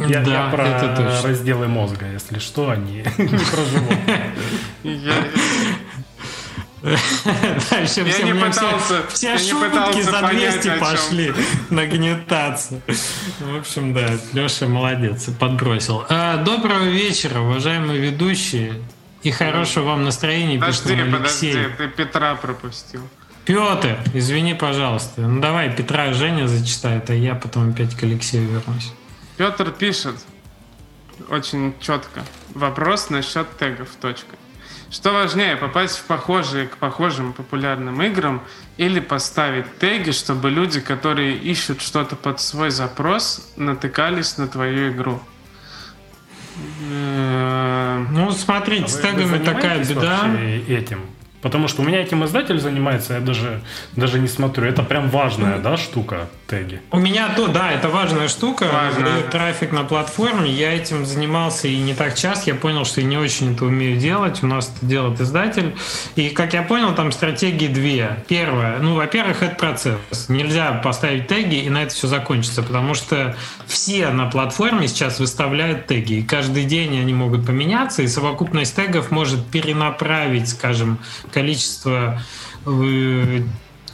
Я, 0.07 0.21
да, 0.21 0.31
я 0.31 0.49
про 0.49 0.67
это 0.67 0.95
точно. 0.95 1.29
разделы 1.29 1.67
мозга, 1.67 2.05
если 2.11 2.39
что, 2.39 2.69
они 2.69 3.03
не 3.17 3.27
про 3.27 3.65
животных. 3.65 4.19
Дальше 6.83 8.01
Я 8.01 8.23
не 8.23 8.33
пытался- 8.33 9.07
все, 9.09 9.31
я 9.31 9.37
все 9.37 9.53
не 9.53 9.61
шутки 9.71 10.01
за 10.01 10.11
понять, 10.13 10.53
200 10.61 10.67
о 10.67 10.71
чем. 10.71 10.79
пошли 10.79 11.33
нагнетаться. 11.69 12.81
В 13.39 13.57
общем, 13.59 13.93
да, 13.93 14.17
Леша 14.33 14.67
молодец, 14.67 15.27
подбросил. 15.39 16.05
А, 16.09 16.37
доброго 16.37 16.85
вечера, 16.85 17.39
уважаемые 17.41 17.99
ведущие. 17.99 18.81
И 19.21 19.29
хорошего 19.29 19.85
вам 19.85 20.03
настроения, 20.03 20.59
пишет 20.59 20.83
Подожди, 20.83 21.11
подожди, 21.11 21.49
Алексей. 21.51 21.65
ты 21.77 21.87
Петра 21.89 22.33
пропустил. 22.35 23.07
Петр, 23.45 23.97
извини, 24.15 24.55
пожалуйста. 24.55 25.21
Ну 25.21 25.39
давай, 25.41 25.71
Петра 25.75 26.11
Женя 26.13 26.47
зачитает, 26.47 27.09
а 27.09 27.13
я 27.13 27.35
потом 27.35 27.69
опять 27.71 27.95
к 27.95 28.01
Алексею 28.03 28.47
вернусь. 28.49 28.91
Петр 29.37 29.69
пишет 29.71 30.15
очень 31.29 31.75
четко. 31.79 32.23
Вопрос 32.55 33.09
насчет 33.11 33.47
тегов. 33.57 33.89
Точка. 34.01 34.35
Что 34.91 35.13
важнее, 35.13 35.55
попасть 35.55 35.97
в 35.99 36.03
похожие 36.03 36.67
к 36.67 36.75
похожим 36.75 37.31
популярным 37.31 38.01
играм 38.01 38.41
или 38.75 38.99
поставить 38.99 39.79
теги, 39.79 40.11
чтобы 40.11 40.49
люди, 40.49 40.81
которые 40.81 41.37
ищут 41.37 41.81
что-то 41.81 42.17
под 42.17 42.41
свой 42.41 42.71
запрос, 42.71 43.53
натыкались 43.55 44.37
на 44.37 44.47
твою 44.49 44.91
игру? 44.91 45.21
Э, 46.91 48.05
Ну, 48.11 48.31
смотрите, 48.31 48.87
с 48.89 48.95
Вы- 48.97 49.01
тегами 49.01 49.23
вы 49.23 49.39
такая 49.39 49.85
беда. 49.85 50.29
этим? 50.67 51.01
Потому 51.41 51.67
что 51.67 51.81
у 51.81 51.85
меня 51.85 52.01
этим 52.01 52.23
издатель 52.25 52.59
занимается, 52.59 53.15
я 53.15 53.19
даже, 53.19 53.61
даже 53.95 54.19
не 54.19 54.27
смотрю. 54.27 54.65
Это 54.65 54.83
прям 54.83 55.09
важная, 55.09 55.57
да, 55.57 55.75
штука, 55.75 56.29
теги. 56.47 56.81
У 56.91 56.99
меня 56.99 57.29
то, 57.35 57.47
да, 57.47 57.71
это 57.71 57.89
важная 57.89 58.27
штука. 58.27 58.67
Важно. 58.71 59.05
Дает 59.05 59.29
трафик 59.31 59.71
на 59.71 59.83
платформе. 59.83 60.51
Я 60.51 60.73
этим 60.73 61.05
занимался 61.05 61.67
и 61.67 61.77
не 61.77 61.95
так 61.95 62.15
часто. 62.15 62.51
Я 62.51 62.55
понял, 62.55 62.85
что 62.85 63.01
я 63.01 63.07
не 63.07 63.17
очень 63.17 63.53
это 63.53 63.65
умею 63.65 63.97
делать. 63.97 64.43
У 64.43 64.47
нас 64.47 64.71
это 64.75 64.85
делает 64.85 65.19
издатель. 65.19 65.75
И, 66.15 66.29
как 66.29 66.53
я 66.53 66.61
понял, 66.61 66.93
там 66.93 67.11
стратегии 67.11 67.67
две. 67.67 68.23
Первое, 68.27 68.77
ну, 68.79 68.95
во-первых, 68.95 69.41
это 69.41 69.55
процесс. 69.55 69.97
Нельзя 70.29 70.71
поставить 70.83 71.27
теги 71.27 71.55
и 71.55 71.69
на 71.69 71.83
это 71.83 71.93
все 71.93 72.07
закончится, 72.07 72.61
потому 72.61 72.93
что 72.93 73.35
все 73.65 74.09
на 74.09 74.27
платформе 74.27 74.87
сейчас 74.87 75.19
выставляют 75.19 75.87
теги. 75.87 76.19
И 76.19 76.23
каждый 76.23 76.65
день 76.65 76.99
они 76.99 77.13
могут 77.13 77.45
поменяться, 77.45 78.03
и 78.03 78.07
совокупность 78.07 78.75
тегов 78.75 79.09
может 79.09 79.47
перенаправить, 79.47 80.49
скажем, 80.49 80.99
количество 81.31 82.21
э, 82.65 83.41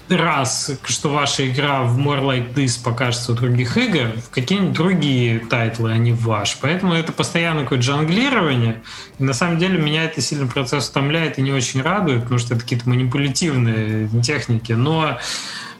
раз, 0.09 0.71
что 0.85 1.09
ваша 1.09 1.49
игра 1.49 1.83
в 1.83 1.99
More 1.99 2.21
Like 2.21 2.53
This 2.53 2.81
покажется 2.81 3.33
у 3.33 3.35
других 3.35 3.77
игр, 3.77 4.11
в 4.21 4.29
какие-нибудь 4.29 4.73
другие 4.73 5.39
тайтлы, 5.39 5.91
а 5.91 5.97
не 5.97 6.11
в 6.13 6.23
ваш. 6.23 6.57
Поэтому 6.61 6.93
это 6.93 7.11
постоянно 7.11 7.63
какое-то 7.63 7.83
жонглирование. 7.83 8.81
И 9.19 9.23
на 9.23 9.33
самом 9.33 9.57
деле 9.57 9.77
меня 9.77 10.05
это 10.05 10.21
сильно 10.21 10.47
процесс 10.47 10.89
утомляет 10.89 11.37
и 11.39 11.41
не 11.41 11.51
очень 11.51 11.81
радует, 11.81 12.23
потому 12.23 12.39
что 12.39 12.53
это 12.55 12.63
какие-то 12.63 12.89
манипулятивные 12.89 14.09
техники. 14.21 14.71
Но 14.71 15.17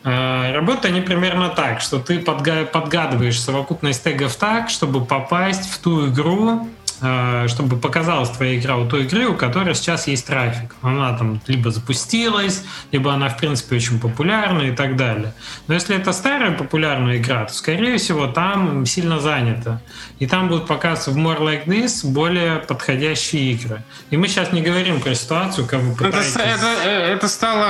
э, 0.03 0.51
Работают 0.53 0.86
они 0.86 1.01
примерно 1.01 1.49
так, 1.49 1.82
что 1.82 1.99
ты 1.99 2.20
подга- 2.20 2.66
подгадываешь 2.66 3.39
совокупность 3.39 4.03
тегов 4.03 4.36
так, 4.36 4.70
чтобы 4.70 5.05
попасть 5.05 5.70
в 5.70 5.80
ту 5.80 6.10
игру, 6.10 6.68
чтобы 6.98 7.78
показалась 7.78 8.30
твоя 8.30 8.58
игра 8.58 8.76
у 8.78 8.88
той 8.88 9.04
игры, 9.04 9.28
у 9.28 9.36
которой 9.36 9.76
сейчас 9.76 10.08
есть 10.08 10.26
трафик. 10.26 10.76
Она 10.82 11.16
там 11.18 11.39
либо 11.48 11.70
запустилась, 11.72 12.64
либо 12.91 13.14
она, 13.14 13.30
в 13.30 13.38
принципе, 13.38 13.76
очень 13.76 14.00
популярна 14.00 14.64
и 14.64 14.72
так 14.72 14.95
далее. 14.95 15.34
Но 15.68 15.76
если 15.76 15.95
это 15.95 16.12
старая 16.12 16.52
популярная 16.52 17.18
игра, 17.18 17.45
то, 17.45 17.54
скорее 17.54 17.98
всего, 17.98 18.28
там 18.28 18.86
сильно 18.86 19.20
занято. 19.20 19.82
И 20.20 20.26
там 20.28 20.48
будут 20.48 20.68
показываться 20.68 21.12
в 21.12 21.18
More 21.18 21.39
Like 21.39 21.66
This 21.66 22.06
более 22.06 22.56
подходящие 22.58 23.52
игры. 23.52 23.84
И 24.10 24.18
мы 24.18 24.28
сейчас 24.28 24.52
не 24.52 24.62
говорим 24.62 25.00
про 25.00 25.14
ситуацию, 25.14 25.68
как 25.68 25.82
вы 25.82 25.93
Это, 25.93 26.06
пытаетесь... 26.18 26.36
это, 26.36 26.74
э, 26.84 27.14
это 27.14 27.28
стало... 27.28 27.68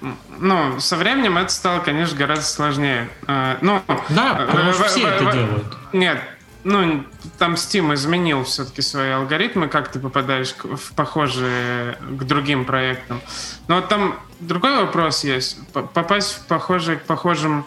э, 0.00 0.08
Ну, 0.40 0.80
со 0.80 0.96
временем 0.96 1.36
это 1.38 1.52
стало, 1.52 1.80
конечно, 1.80 2.16
гораздо 2.16 2.44
сложнее. 2.46 3.08
Э, 3.26 3.56
Ну, 3.60 3.82
Да, 4.08 4.38
э, 4.40 4.46
потому 4.46 4.72
что 4.72 4.84
все 4.84 5.06
это 5.08 5.24
делают. 5.32 5.76
Нет, 5.92 6.18
ну, 6.64 7.04
там 7.38 7.54
Steam 7.54 7.94
изменил 7.94 8.44
все-таки 8.44 8.82
свои 8.82 9.10
алгоритмы, 9.10 9.68
как 9.68 9.92
ты 9.92 10.00
попадаешь 10.00 10.54
в 10.62 10.94
похожие 10.94 11.98
к 12.00 12.24
другим 12.24 12.64
проектам. 12.64 13.20
Но 13.68 13.76
вот 13.76 13.88
там 13.88 14.18
другой 14.40 14.76
вопрос 14.76 15.24
есть. 15.24 15.58
Попасть 15.72 16.34
в 16.34 16.46
похожие 16.46 16.96
к 16.96 17.02
похожим 17.02 17.64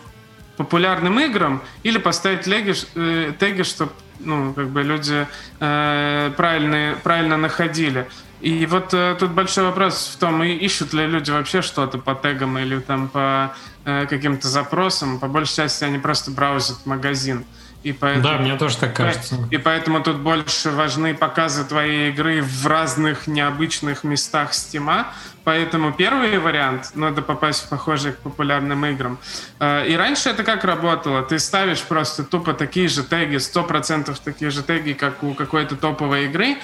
популярным 0.58 1.20
играм 1.20 1.62
или 1.84 2.00
поставить 2.00 2.41
теги, 2.41 2.74
э, 2.95 3.34
теги 3.39 3.62
чтобы 3.62 3.91
ну, 4.20 4.54
как 4.54 4.70
бы 4.70 4.84
люди 4.84 5.28
э, 5.60 6.32
правильно, 6.36 6.98
правильно 7.04 7.38
находили. 7.38 8.08
И 8.41 8.66
вот 8.68 8.93
э, 8.93 9.16
тут 9.20 9.32
большой 9.32 9.66
вопрос 9.66 10.12
в 10.14 10.20
том, 10.20 10.43
и 10.43 10.50
ищут 10.50 10.93
ли 10.93 11.08
люди 11.08 11.32
вообще 11.32 11.62
что-то 11.62 11.98
по 11.98 12.14
тегам 12.14 12.58
или 12.58 12.80
там 12.80 13.10
по 13.10 13.56
э, 13.86 14.06
каким-то 14.08 14.48
запросам. 14.48 15.20
По 15.20 15.28
большей 15.28 15.56
части 15.56 15.84
они 15.84 15.98
просто 15.98 16.32
браузят 16.32 16.86
магазин. 16.86 17.45
И 17.88 17.93
поэтому, 17.93 18.23
Да, 18.23 18.38
мне 18.38 18.57
тоже 18.57 18.77
так 18.77 18.93
кажется. 18.93 19.38
и 19.49 19.57
поэтому 19.57 20.01
тут 20.03 20.17
больше 20.17 20.71
важны 20.71 21.13
показы 21.13 21.63
твоей 21.63 22.09
игры 22.09 22.41
в 22.41 22.67
разных 22.67 23.27
необычных 23.27 24.03
местах 24.03 24.53
стима. 24.53 25.07
Поэтому 25.45 25.93
первый 25.93 26.38
вариант— 26.38 26.91
надо 26.95 27.21
попасть 27.21 27.63
в 27.65 27.69
похожие 27.69 28.11
к 28.11 28.17
популярным 28.17 28.85
играм. 28.88 29.17
Э, 29.61 29.88
И 29.88 29.95
раньше 29.95 30.29
это 30.29 30.43
как 30.43 30.65
работало? 30.65 31.21
Ты 31.23 31.39
ставишь 31.39 31.81
просто 31.81 32.25
тупо 32.25 32.53
такие 32.53 32.89
же 32.89 33.03
теги, 33.03 33.38
100% 33.38 34.19
такие 34.21 34.51
же 34.51 34.63
теги, 34.63 34.91
как 34.91 35.23
у 35.23 35.33
какой-то 35.33 35.77
топовой 35.77 36.25
игры, 36.25 36.57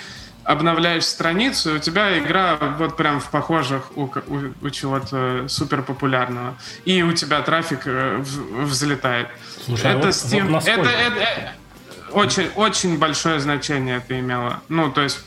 обновляешь 0.43 1.05
страницу, 1.05 1.73
и 1.73 1.77
у 1.77 1.79
тебя 1.79 2.17
игра 2.19 2.57
вот 2.77 2.97
прям 2.97 3.19
в 3.19 3.29
похожих 3.29 3.95
у, 3.97 4.03
у- 4.27 4.53
у 4.61 4.69
чего-то 4.69 5.45
супер 5.47 5.81
популярного. 5.83 6.55
И 6.85 7.01
у 7.03 7.13
тебя 7.13 7.41
трафик 7.41 7.81
э, 7.85 8.17
в- 8.17 8.65
взлетает. 8.65 9.27
Слушай, 9.65 9.85
а 9.85 9.89
это 9.97 10.07
вот- 10.07 10.15
Steam. 10.15 10.41
вот 10.43 10.51
насколько? 10.51 10.81
это, 10.81 10.89
это- 10.89 11.19
э, 11.21 11.49
очень, 12.13 12.49
очень 12.55 12.97
большое 12.97 13.39
значение 13.39 13.97
это 13.97 14.19
имело. 14.19 14.61
Ну, 14.69 14.91
то 14.91 15.01
есть, 15.01 15.19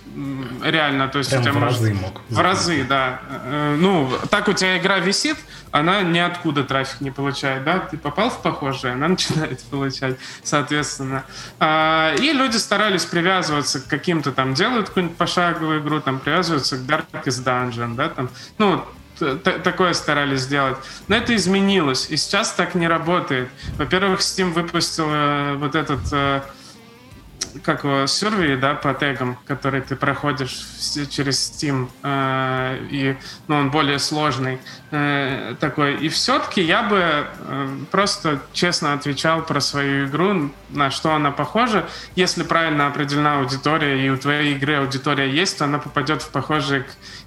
реально, 0.62 1.08
то 1.08 1.18
есть 1.18 1.30
Прям 1.30 1.42
у 1.42 1.44
тебя 1.44 1.52
в 1.52 1.56
может- 1.56 1.78
разы 1.80 1.94
мог. 1.94 2.20
В 2.28 2.38
разы, 2.40 2.84
да. 2.84 3.20
Э, 3.44 3.76
Ну, 3.78 4.10
так 4.30 4.48
у 4.48 4.52
тебя 4.52 4.78
игра 4.78 4.98
висит, 4.98 5.36
она 5.70 6.02
ниоткуда 6.02 6.64
трафик 6.64 7.00
не 7.00 7.10
получает, 7.10 7.64
да? 7.64 7.78
Ты 7.80 7.98
попал 7.98 8.30
в 8.30 8.40
похожее, 8.42 8.94
она 8.94 9.08
начинает 9.16 9.62
получать, 9.64 10.16
соответственно. 10.42 11.24
А, 11.60 12.14
И 12.16 12.32
люди 12.32 12.56
старались 12.56 13.04
привязываться 13.04 13.80
к 13.80 13.86
каким-то 13.88 14.32
там, 14.32 14.54
делают 14.54 14.88
какую-нибудь 14.88 15.16
пошаговую 15.18 15.80
игру, 15.80 16.00
там, 16.00 16.18
привязываются 16.18 16.76
к 16.76 16.80
Darkest 16.80 17.44
Dungeon, 17.44 17.94
да, 17.94 18.08
там, 18.08 18.30
ну, 18.58 18.82
такое 19.64 19.94
старались 19.94 20.40
сделать. 20.40 20.76
Но 21.08 21.16
это 21.16 21.34
изменилось, 21.34 22.10
и 22.10 22.16
сейчас 22.18 22.52
так 22.52 22.74
не 22.74 22.86
работает. 22.86 23.48
Во-первых, 23.78 24.20
Steam 24.20 24.52
выпустил 24.52 25.06
э, 25.08 25.54
вот 25.56 25.74
этот 25.74 26.00
э, 26.12 26.42
как 27.62 28.08
сервей, 28.08 28.56
да, 28.56 28.74
по 28.74 28.94
тегам, 28.94 29.36
которые 29.46 29.82
ты 29.82 29.96
проходишь 29.96 30.66
через 31.10 31.50
Steam, 31.50 31.88
э, 32.02 32.78
и, 32.90 33.16
ну, 33.48 33.56
он 33.56 33.70
более 33.70 33.98
сложный 33.98 34.58
э, 34.90 35.54
такой. 35.60 35.96
И 35.96 36.08
все-таки 36.08 36.62
я 36.62 36.82
бы 36.82 37.00
э, 37.00 37.68
просто 37.90 38.40
честно 38.52 38.92
отвечал 38.92 39.42
про 39.42 39.60
свою 39.60 40.06
игру, 40.06 40.50
на 40.70 40.90
что 40.90 41.14
она 41.14 41.30
похожа. 41.30 41.86
Если 42.14 42.42
правильно 42.42 42.86
определена 42.86 43.38
аудитория, 43.38 44.04
и 44.04 44.10
у 44.10 44.16
твоей 44.16 44.54
игры 44.54 44.76
аудитория 44.76 45.30
есть, 45.30 45.58
то 45.58 45.64
она 45.64 45.78
попадет 45.78 46.22
в 46.22 46.28
похожие 46.28 46.86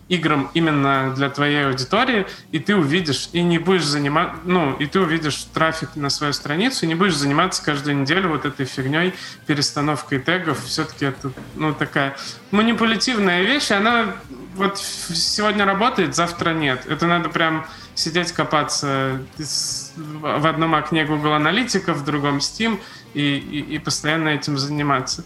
играм 0.10 0.50
именно 0.54 1.14
для 1.16 1.30
твоей 1.30 1.68
аудитории, 1.68 2.26
и 2.52 2.60
ты 2.60 2.76
увидишь, 2.76 3.30
и 3.32 3.42
не 3.42 3.60
будешь 3.60 3.86
заниматься, 3.86 4.36
ну, 4.44 4.74
и 4.74 4.86
ты 4.88 5.00
увидишь 5.00 5.46
трафик 5.54 5.96
на 5.96 6.10
свою 6.10 6.34
страницу, 6.34 6.86
и 6.86 6.90
не 6.90 6.96
будешь 6.96 7.16
заниматься 7.16 7.64
каждую 7.64 7.98
неделю 7.98 8.30
вот 8.30 8.46
этой 8.46 8.66
фигней, 8.66 9.14
перестановкой 9.46 10.20
тегов. 10.20 10.64
Все-таки 10.66 11.06
это, 11.06 11.32
ну, 11.56 11.74
такая 11.74 12.18
манипулятивная 12.52 13.44
вещь, 13.44 13.70
и 13.72 13.76
она 13.76 14.16
вот 14.56 14.80
сегодня 14.80 15.64
работает, 15.64 16.16
завтра 16.16 16.54
нет. 16.54 16.86
Это 16.88 17.06
надо 17.06 17.30
прям 17.30 17.66
сидеть, 17.94 18.32
копаться 18.32 19.22
в 19.38 20.48
одном 20.48 20.74
окне 20.74 21.06
Google 21.06 21.34
Аналитика, 21.34 21.94
в 21.94 22.04
другом 22.04 22.38
Steam, 22.38 22.80
и, 23.14 23.38
и, 23.38 23.76
и 23.76 23.80
постоянно 23.80 24.30
этим 24.30 24.58
заниматься. 24.58 25.24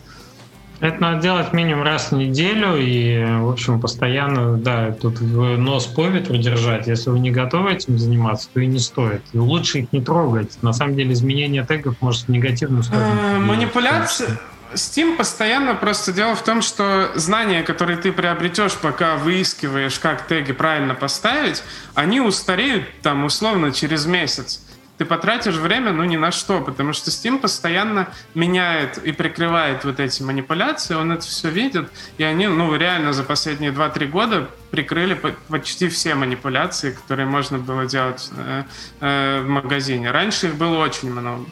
Это 0.79 1.01
надо 1.01 1.21
делать 1.21 1.53
минимум 1.53 1.83
раз 1.83 2.11
в 2.11 2.15
неделю 2.15 2.75
и, 2.77 3.23
в 3.39 3.49
общем, 3.49 3.79
постоянно, 3.79 4.57
да, 4.57 4.91
тут 4.91 5.21
нос 5.21 5.85
по 5.85 6.07
ветру 6.07 6.37
держать. 6.37 6.87
Если 6.87 7.09
вы 7.09 7.19
не 7.19 7.31
готовы 7.31 7.71
этим 7.71 7.97
заниматься, 7.97 8.49
то 8.53 8.59
и 8.59 8.67
не 8.67 8.79
стоит. 8.79 9.21
И 9.31 9.37
лучше 9.37 9.79
их 9.79 9.93
не 9.93 10.01
трогать. 10.01 10.61
На 10.61 10.73
самом 10.73 10.95
деле 10.95 11.13
изменение 11.13 11.65
тегов 11.65 11.95
может 12.01 12.23
в 12.23 12.29
негативную 12.29 12.83
сторону. 12.83 13.15
Э, 13.21 13.39
манипуляция... 13.39 14.39
Steam 14.73 15.17
постоянно 15.17 15.75
просто 15.75 16.11
дело 16.11 16.35
в 16.35 16.43
том, 16.43 16.63
что 16.63 17.11
знания, 17.13 17.61
которые 17.61 17.95
ты 17.95 18.11
приобретешь, 18.11 18.73
пока 18.73 19.17
выискиваешь, 19.17 19.99
как 19.99 20.25
теги 20.25 20.51
правильно 20.51 20.95
поставить, 20.95 21.61
они 21.93 22.19
устареют 22.19 22.85
там 23.03 23.23
условно 23.23 23.71
через 23.71 24.07
месяц 24.07 24.61
ты 24.97 25.05
потратишь 25.05 25.55
время, 25.55 25.91
ну, 25.91 26.03
ни 26.03 26.17
на 26.17 26.31
что, 26.31 26.61
потому 26.61 26.93
что 26.93 27.09
Steam 27.09 27.39
постоянно 27.39 28.09
меняет 28.35 28.99
и 28.99 29.11
прикрывает 29.11 29.85
вот 29.85 29.99
эти 29.99 30.21
манипуляции, 30.21 30.93
он 30.93 31.11
это 31.11 31.23
все 31.23 31.49
видит, 31.49 31.89
и 32.17 32.23
они, 32.23 32.47
ну, 32.47 32.75
реально 32.75 33.13
за 33.13 33.23
последние 33.23 33.71
2-3 33.71 34.07
года 34.07 34.49
прикрыли 34.71 35.19
почти 35.47 35.89
все 35.89 36.15
манипуляции, 36.15 36.91
которые 36.91 37.25
можно 37.25 37.57
было 37.57 37.85
делать 37.85 38.29
э, 38.35 38.63
э, 38.99 39.41
в 39.41 39.47
магазине. 39.47 40.11
Раньше 40.11 40.47
их 40.47 40.55
было 40.55 40.77
очень 40.77 41.11
много. 41.11 41.45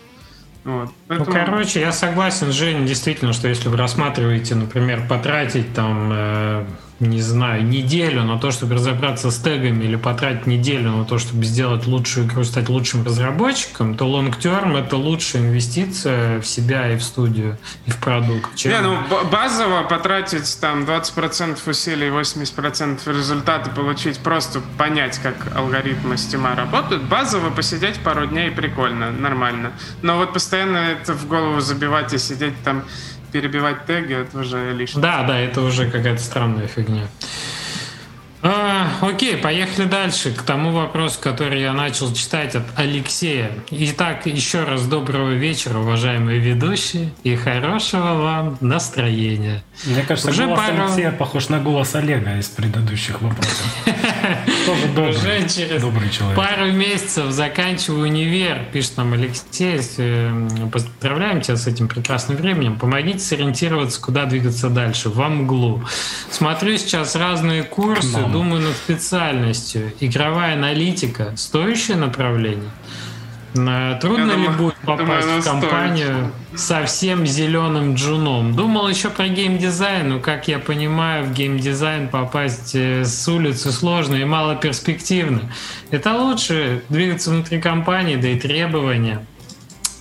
Вот. 0.63 0.85
Ну, 0.85 0.91
Поэтому... 1.07 1.37
Ну, 1.37 1.45
короче, 1.45 1.79
я 1.79 1.91
согласен 1.91 2.51
с 2.51 2.55
Женей, 2.55 2.85
действительно, 2.85 3.33
что 3.33 3.47
если 3.47 3.67
вы 3.69 3.77
рассматриваете, 3.77 4.53
например, 4.53 5.07
потратить 5.07 5.73
там 5.73 6.11
э, 6.13 6.65
не 7.01 7.19
знаю, 7.21 7.65
неделю 7.65 8.23
на 8.23 8.37
то, 8.37 8.51
чтобы 8.51 8.75
разобраться 8.75 9.31
с 9.31 9.37
тегами 9.39 9.83
или 9.83 9.95
потратить 9.95 10.45
неделю 10.45 10.91
на 10.91 11.05
то, 11.05 11.17
чтобы 11.17 11.43
сделать 11.45 11.87
лучшую 11.87 12.27
игру, 12.27 12.43
стать 12.43 12.69
лучшим 12.69 13.03
разработчиком, 13.03 13.97
то 13.97 14.05
long 14.05 14.31
term 14.39 14.77
это 14.77 14.97
лучшая 14.97 15.41
инвестиция 15.41 16.39
в 16.39 16.45
себя 16.45 16.93
и 16.93 16.97
в 16.97 17.03
студию, 17.03 17.57
и 17.87 17.91
в 17.91 17.97
продукт. 17.97 18.55
Чем... 18.55 18.71
Не, 18.71 18.81
ну 18.81 18.97
базово 19.31 19.83
потратить 19.83 20.59
там 20.61 20.83
20% 20.83 21.57
усилий, 21.67 22.09
80% 22.09 23.17
результата 23.17 23.69
получить, 23.71 24.19
просто 24.19 24.61
понять, 24.77 25.17
как 25.17 25.55
алгоритмы 25.55 26.17
стима 26.17 26.55
работают, 26.55 27.03
базово 27.03 27.49
посидеть 27.49 27.99
пару 27.99 28.27
дней 28.27 28.51
прикольно, 28.51 29.11
нормально. 29.11 29.71
Но 30.03 30.17
вот 30.17 30.33
постоянно 30.33 30.77
это 30.77 31.13
в 31.13 31.27
голову 31.27 31.61
забивать 31.61 32.13
и 32.13 32.19
сидеть 32.19 32.53
там 32.63 32.83
перебивать 33.31 33.85
теги, 33.85 34.13
это 34.13 34.39
уже 34.39 34.73
лишнее. 34.73 35.01
Да, 35.01 35.23
да, 35.23 35.39
это 35.39 35.61
уже 35.61 35.89
какая-то 35.89 36.21
странная 36.21 36.67
фигня. 36.67 37.07
А, 38.43 38.87
окей, 39.01 39.37
поехали 39.37 39.85
дальше 39.85 40.31
к 40.31 40.41
тому 40.41 40.71
вопросу, 40.71 41.19
который 41.21 41.61
я 41.61 41.73
начал 41.73 42.11
читать 42.13 42.55
от 42.55 42.63
Алексея. 42.75 43.51
Итак, 43.69 44.25
еще 44.25 44.63
раз 44.63 44.85
доброго 44.87 45.31
вечера, 45.31 45.77
уважаемые 45.77 46.39
ведущие, 46.39 47.11
и 47.23 47.35
хорошего 47.35 48.15
вам 48.15 48.57
настроения. 48.59 49.63
Мне 49.85 50.01
кажется, 50.01 50.31
Уже 50.31 50.45
голос 50.45 50.59
пару... 50.59 50.83
Алексея 50.83 51.11
похож 51.11 51.49
на 51.49 51.59
голос 51.59 51.93
Олега 51.93 52.37
из 52.37 52.47
предыдущих 52.49 53.21
вопросов. 53.21 53.75
Тоже 54.65 54.87
добрый, 54.95 55.15
Уже 55.15 55.49
через 55.49 55.81
добрый 55.81 56.09
человек. 56.09 56.37
пару 56.37 56.71
месяцев 56.71 57.31
заканчиваю 57.31 58.03
универ, 58.09 58.65
пишет 58.71 58.97
нам 58.97 59.13
Алексей. 59.13 59.79
Поздравляем 60.71 61.41
тебя 61.41 61.57
с 61.57 61.67
этим 61.67 61.87
прекрасным 61.87 62.37
временем. 62.37 62.79
Помогите 62.79 63.19
сориентироваться, 63.19 64.01
куда 64.01 64.25
двигаться 64.25 64.69
дальше. 64.69 65.09
В 65.09 65.21
мглу. 65.21 65.83
Смотрю 66.31 66.77
сейчас 66.77 67.15
разные 67.15 67.63
курсы, 67.63 68.17
думаю 68.31 68.61
над 68.61 68.75
специальностью. 68.75 69.93
Игровая 69.99 70.53
аналитика– 70.53 71.33
стоящее 71.35 71.97
направление? 71.97 72.71
Трудно 73.53 74.31
ли 74.31 74.47
будет 74.47 74.75
попасть 74.85 75.27
думаю, 75.27 75.41
в 75.41 75.45
компанию 75.45 76.31
стоит. 76.47 76.59
совсем 76.59 77.25
зеленым 77.25 77.95
джуном? 77.95 78.55
Думал 78.55 78.87
еще 78.87 79.09
про 79.09 79.27
геймдизайн, 79.27 80.07
но, 80.07 80.19
как 80.19 80.47
я 80.47 80.57
понимаю, 80.59 81.25
в 81.25 81.33
геймдизайн 81.33 82.07
попасть 82.07 82.75
э, 82.75 83.03
с 83.03 83.27
улицы 83.27 83.71
сложно 83.71 84.15
и 84.15 84.23
мало 84.23 84.55
перспективно. 84.55 85.51
Это 85.89 86.13
лучше 86.13 86.83
двигаться 86.87 87.31
внутри 87.31 87.59
компании, 87.59 88.15
да 88.15 88.29
и 88.29 88.39
требования 88.39 89.25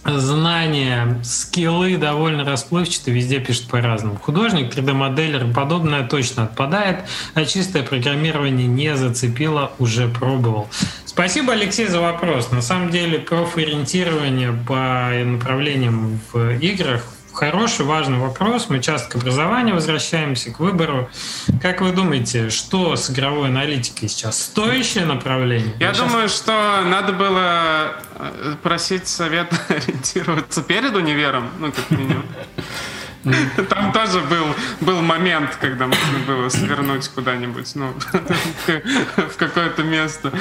знания, 0.05 1.21
скиллы 1.23 1.97
довольно 1.97 2.45
расплывчаты, 2.45 3.11
везде 3.11 3.41
пишут 3.41 3.69
по-разному. 3.69 4.17
Художник, 4.17 4.75
3D-моделер, 4.75 5.53
подобное 5.53 6.07
точно 6.07 6.45
отпадает, 6.45 7.05
а 7.35 7.45
чистое 7.45 7.83
программирование 7.83 8.67
не 8.67 8.97
зацепило, 8.97 9.73
уже 9.79 10.09
пробовал. 10.09 10.69
Спасибо, 11.05 11.53
Алексей, 11.53 11.87
за 11.87 12.01
вопрос. 12.01 12.51
На 12.51 12.63
самом 12.63 12.91
деле, 12.91 13.19
профориентирование 13.19 14.53
по 14.53 15.11
направлениям 15.25 16.21
в 16.33 16.51
играх 16.59 17.05
Хороший, 17.33 17.85
важный 17.85 18.18
вопрос. 18.18 18.68
Мы 18.68 18.81
часто 18.81 19.11
к 19.11 19.14
образованию 19.16 19.74
возвращаемся, 19.74 20.51
к 20.51 20.61
выбору. 20.61 21.09
Как 21.62 21.81
вы 21.81 21.93
думаете, 21.93 22.51
что 22.51 22.97
с 22.97 23.11
игровой 23.11 23.49
аналитикой 23.49 24.09
сейчас? 24.09 24.43
Стоящее 24.43 25.05
направление? 25.05 25.74
Я, 25.78 25.89
Я 25.89 25.93
думаю, 25.95 26.28
сейчас... 26.28 26.43
что 26.43 26.83
надо 26.85 27.12
было 27.12 27.95
э, 28.16 28.55
просить 28.62 29.09
совет 29.09 29.53
ориентироваться 29.68 30.62
перед 30.62 30.95
универом, 30.95 31.51
ну, 31.59 31.72
как 31.72 31.91
минимум. 31.91 32.24
Там 33.68 33.93
тоже 33.93 34.21
был, 34.21 34.47
был 34.81 35.03
момент, 35.03 35.57
когда 35.61 35.87
можно 35.87 36.18
было 36.27 36.49
свернуть 36.49 37.09
куда-нибудь, 37.09 37.71
ну, 37.75 37.93
в 39.16 39.37
какое-то 39.37 39.83
место. 39.83 40.33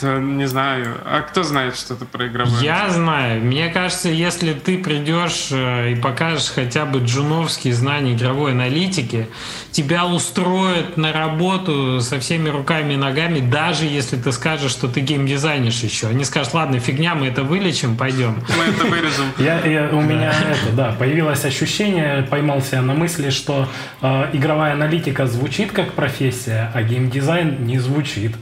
Да, 0.00 0.18
не 0.18 0.46
знаю. 0.46 0.96
А 1.04 1.22
кто 1.22 1.42
знает 1.42 1.76
что-то 1.76 2.04
про 2.04 2.26
игровое? 2.26 2.62
Я 2.62 2.90
знаю. 2.90 3.42
Мне 3.42 3.68
кажется, 3.68 4.08
если 4.08 4.54
ты 4.54 4.78
придешь 4.78 5.48
э, 5.52 5.92
и 5.92 5.94
покажешь 5.94 6.50
хотя 6.52 6.84
бы 6.84 7.00
джуновские 7.00 7.74
знания 7.74 8.14
игровой 8.14 8.52
аналитики, 8.52 9.28
тебя 9.70 10.06
устроят 10.06 10.96
на 10.96 11.12
работу 11.12 12.00
со 12.00 12.18
всеми 12.18 12.48
руками 12.48 12.94
и 12.94 12.96
ногами, 12.96 13.40
даже 13.40 13.84
если 13.84 14.16
ты 14.16 14.32
скажешь, 14.32 14.72
что 14.72 14.88
ты 14.88 15.00
геймдизайнишь 15.00 15.80
еще. 15.80 16.08
Они 16.08 16.24
скажут, 16.24 16.54
ладно, 16.54 16.80
фигня, 16.80 17.14
мы 17.14 17.28
это 17.28 17.44
вылечим, 17.44 17.96
пойдем. 17.96 18.42
Мы 18.56 18.64
это 18.64 18.84
вырежем. 18.86 19.26
Я, 19.38 19.60
я, 19.64 19.90
у 19.90 20.00
меня 20.00 20.32
это, 20.32 20.74
да, 20.74 20.96
появилось 20.98 21.44
ощущение, 21.44 21.99
ощущение, 22.00 22.22
поймался 22.22 22.80
на 22.80 22.94
мысли, 22.94 23.30
что 23.30 23.68
э, 24.02 24.30
игровая 24.32 24.72
аналитика 24.72 25.26
звучит 25.26 25.72
как 25.72 25.92
профессия, 25.92 26.70
а 26.74 26.82
геймдизайн 26.82 27.64
не 27.64 27.78
звучит. 27.78 28.34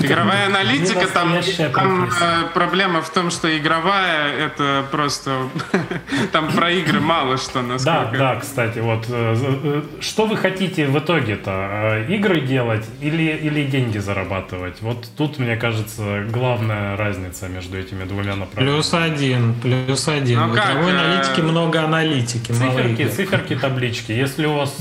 Игровая 0.00 0.46
аналитика, 0.46 1.06
там, 1.06 1.38
там 1.72 2.04
э, 2.04 2.48
проблема 2.54 3.02
в 3.02 3.10
том, 3.10 3.30
что 3.30 3.56
игровая 3.56 4.32
это 4.32 4.84
просто 4.90 5.48
там 6.32 6.50
про 6.52 6.70
игры 6.72 7.00
мало 7.00 7.36
что 7.36 7.62
насколько. 7.62 8.10
Да, 8.12 8.34
да, 8.34 8.36
кстати, 8.40 8.80
вот 8.80 9.06
э, 9.08 9.36
э, 9.64 9.82
что 10.00 10.26
вы 10.26 10.36
хотите 10.36 10.86
в 10.86 10.98
итоге-то? 10.98 12.04
Игры 12.08 12.40
делать 12.40 12.84
или, 13.00 13.22
или 13.22 13.64
деньги 13.64 13.98
зарабатывать? 13.98 14.82
Вот 14.82 15.08
тут, 15.16 15.38
мне 15.38 15.56
кажется, 15.56 16.24
главная 16.28 16.96
разница 16.96 17.48
между 17.48 17.78
этими 17.78 18.04
двумя 18.04 18.34
направлениями. 18.34 18.76
Плюс 18.76 18.92
один, 18.92 19.54
плюс 19.54 20.08
один. 20.08 20.40
Ну, 20.40 20.48
в 20.48 20.54
игровой 20.54 20.92
аналитике 20.92 21.42
много 21.42 21.84
аналитики. 21.84 22.52
Циферки, 22.52 23.08
циферки, 23.08 23.56
таблички. 23.56 24.12
Если 24.12 24.46
у 24.46 24.54
вас 24.54 24.74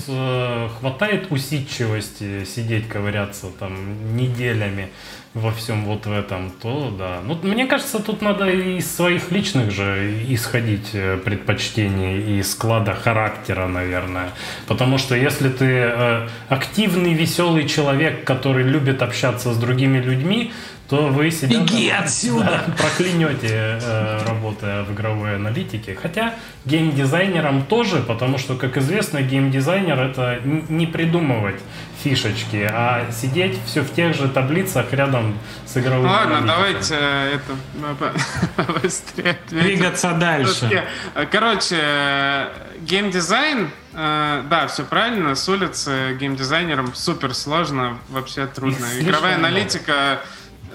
хватает 0.80 1.28
усидчивости 1.30 2.44
сидеть, 2.46 2.88
ковыряться 2.88 3.48
там 3.60 4.16
неделями, 4.16 4.90
во 5.36 5.52
всем 5.52 5.84
вот 5.86 6.06
в 6.06 6.12
этом, 6.12 6.50
то 6.62 6.96
да. 6.98 7.20
Ну, 7.22 7.38
мне 7.44 7.68
кажется, 7.68 8.00
тут 8.00 8.22
надо 8.22 8.50
из 8.50 8.90
своих 8.90 9.32
личных 9.32 9.70
же 9.70 10.24
исходить 10.30 10.92
э, 10.94 11.18
предпочтений 11.18 12.40
и 12.40 12.44
склада 12.44 12.94
характера, 12.94 13.68
наверное. 13.68 14.30
Потому 14.66 14.98
что 14.98 15.14
если 15.14 15.50
ты 15.50 15.66
э, 15.66 16.28
активный, 16.48 17.14
веселый 17.14 17.68
человек, 17.68 18.24
который 18.24 18.64
любит 18.64 19.02
общаться 19.02 19.54
с 19.54 19.58
другими 19.58 19.98
людьми, 19.98 20.54
то 20.90 21.08
вы 21.08 21.32
себя 21.32 21.60
Беги 21.60 21.90
там, 21.90 22.04
отсюда! 22.04 22.46
Да, 22.46 22.74
проклянете, 22.78 23.80
э, 23.82 24.24
работая 24.28 24.84
в 24.84 24.94
игровой 24.94 25.36
аналитике. 25.36 25.98
Хотя 26.00 26.36
геймдизайнерам 26.66 27.66
тоже, 27.66 28.02
потому 28.02 28.38
что, 28.38 28.56
как 28.56 28.78
известно, 28.78 29.22
геймдизайнер 29.22 30.00
это 30.00 30.42
не 30.44 30.86
придумывать 30.86 31.60
фишечки, 32.04 32.70
а 32.72 33.12
сидеть 33.12 33.58
все 33.66 33.82
в 33.82 33.92
тех 33.94 34.16
же 34.16 34.30
таблицах 34.30 34.94
рядом 34.94 35.38
с 35.66 35.76
игровым 35.78 36.06
Ладно, 36.06 36.42
давайте 36.46 36.96
э, 37.00 37.38
это 37.38 38.72
быстрее. 38.82 39.38
Двигаться 39.50 40.12
дальше. 40.14 40.84
Короче, 41.32 42.50
геймдизайн, 42.82 43.72
э, 43.94 44.44
да, 44.48 44.68
все 44.68 44.84
правильно, 44.84 45.34
с 45.36 45.50
улицы 45.50 46.16
геймдизайнером 46.20 46.94
супер 46.94 47.34
сложно, 47.34 47.98
вообще 48.10 48.46
трудно. 48.46 48.86
Игровая 49.00 49.36
аналитика 49.36 50.20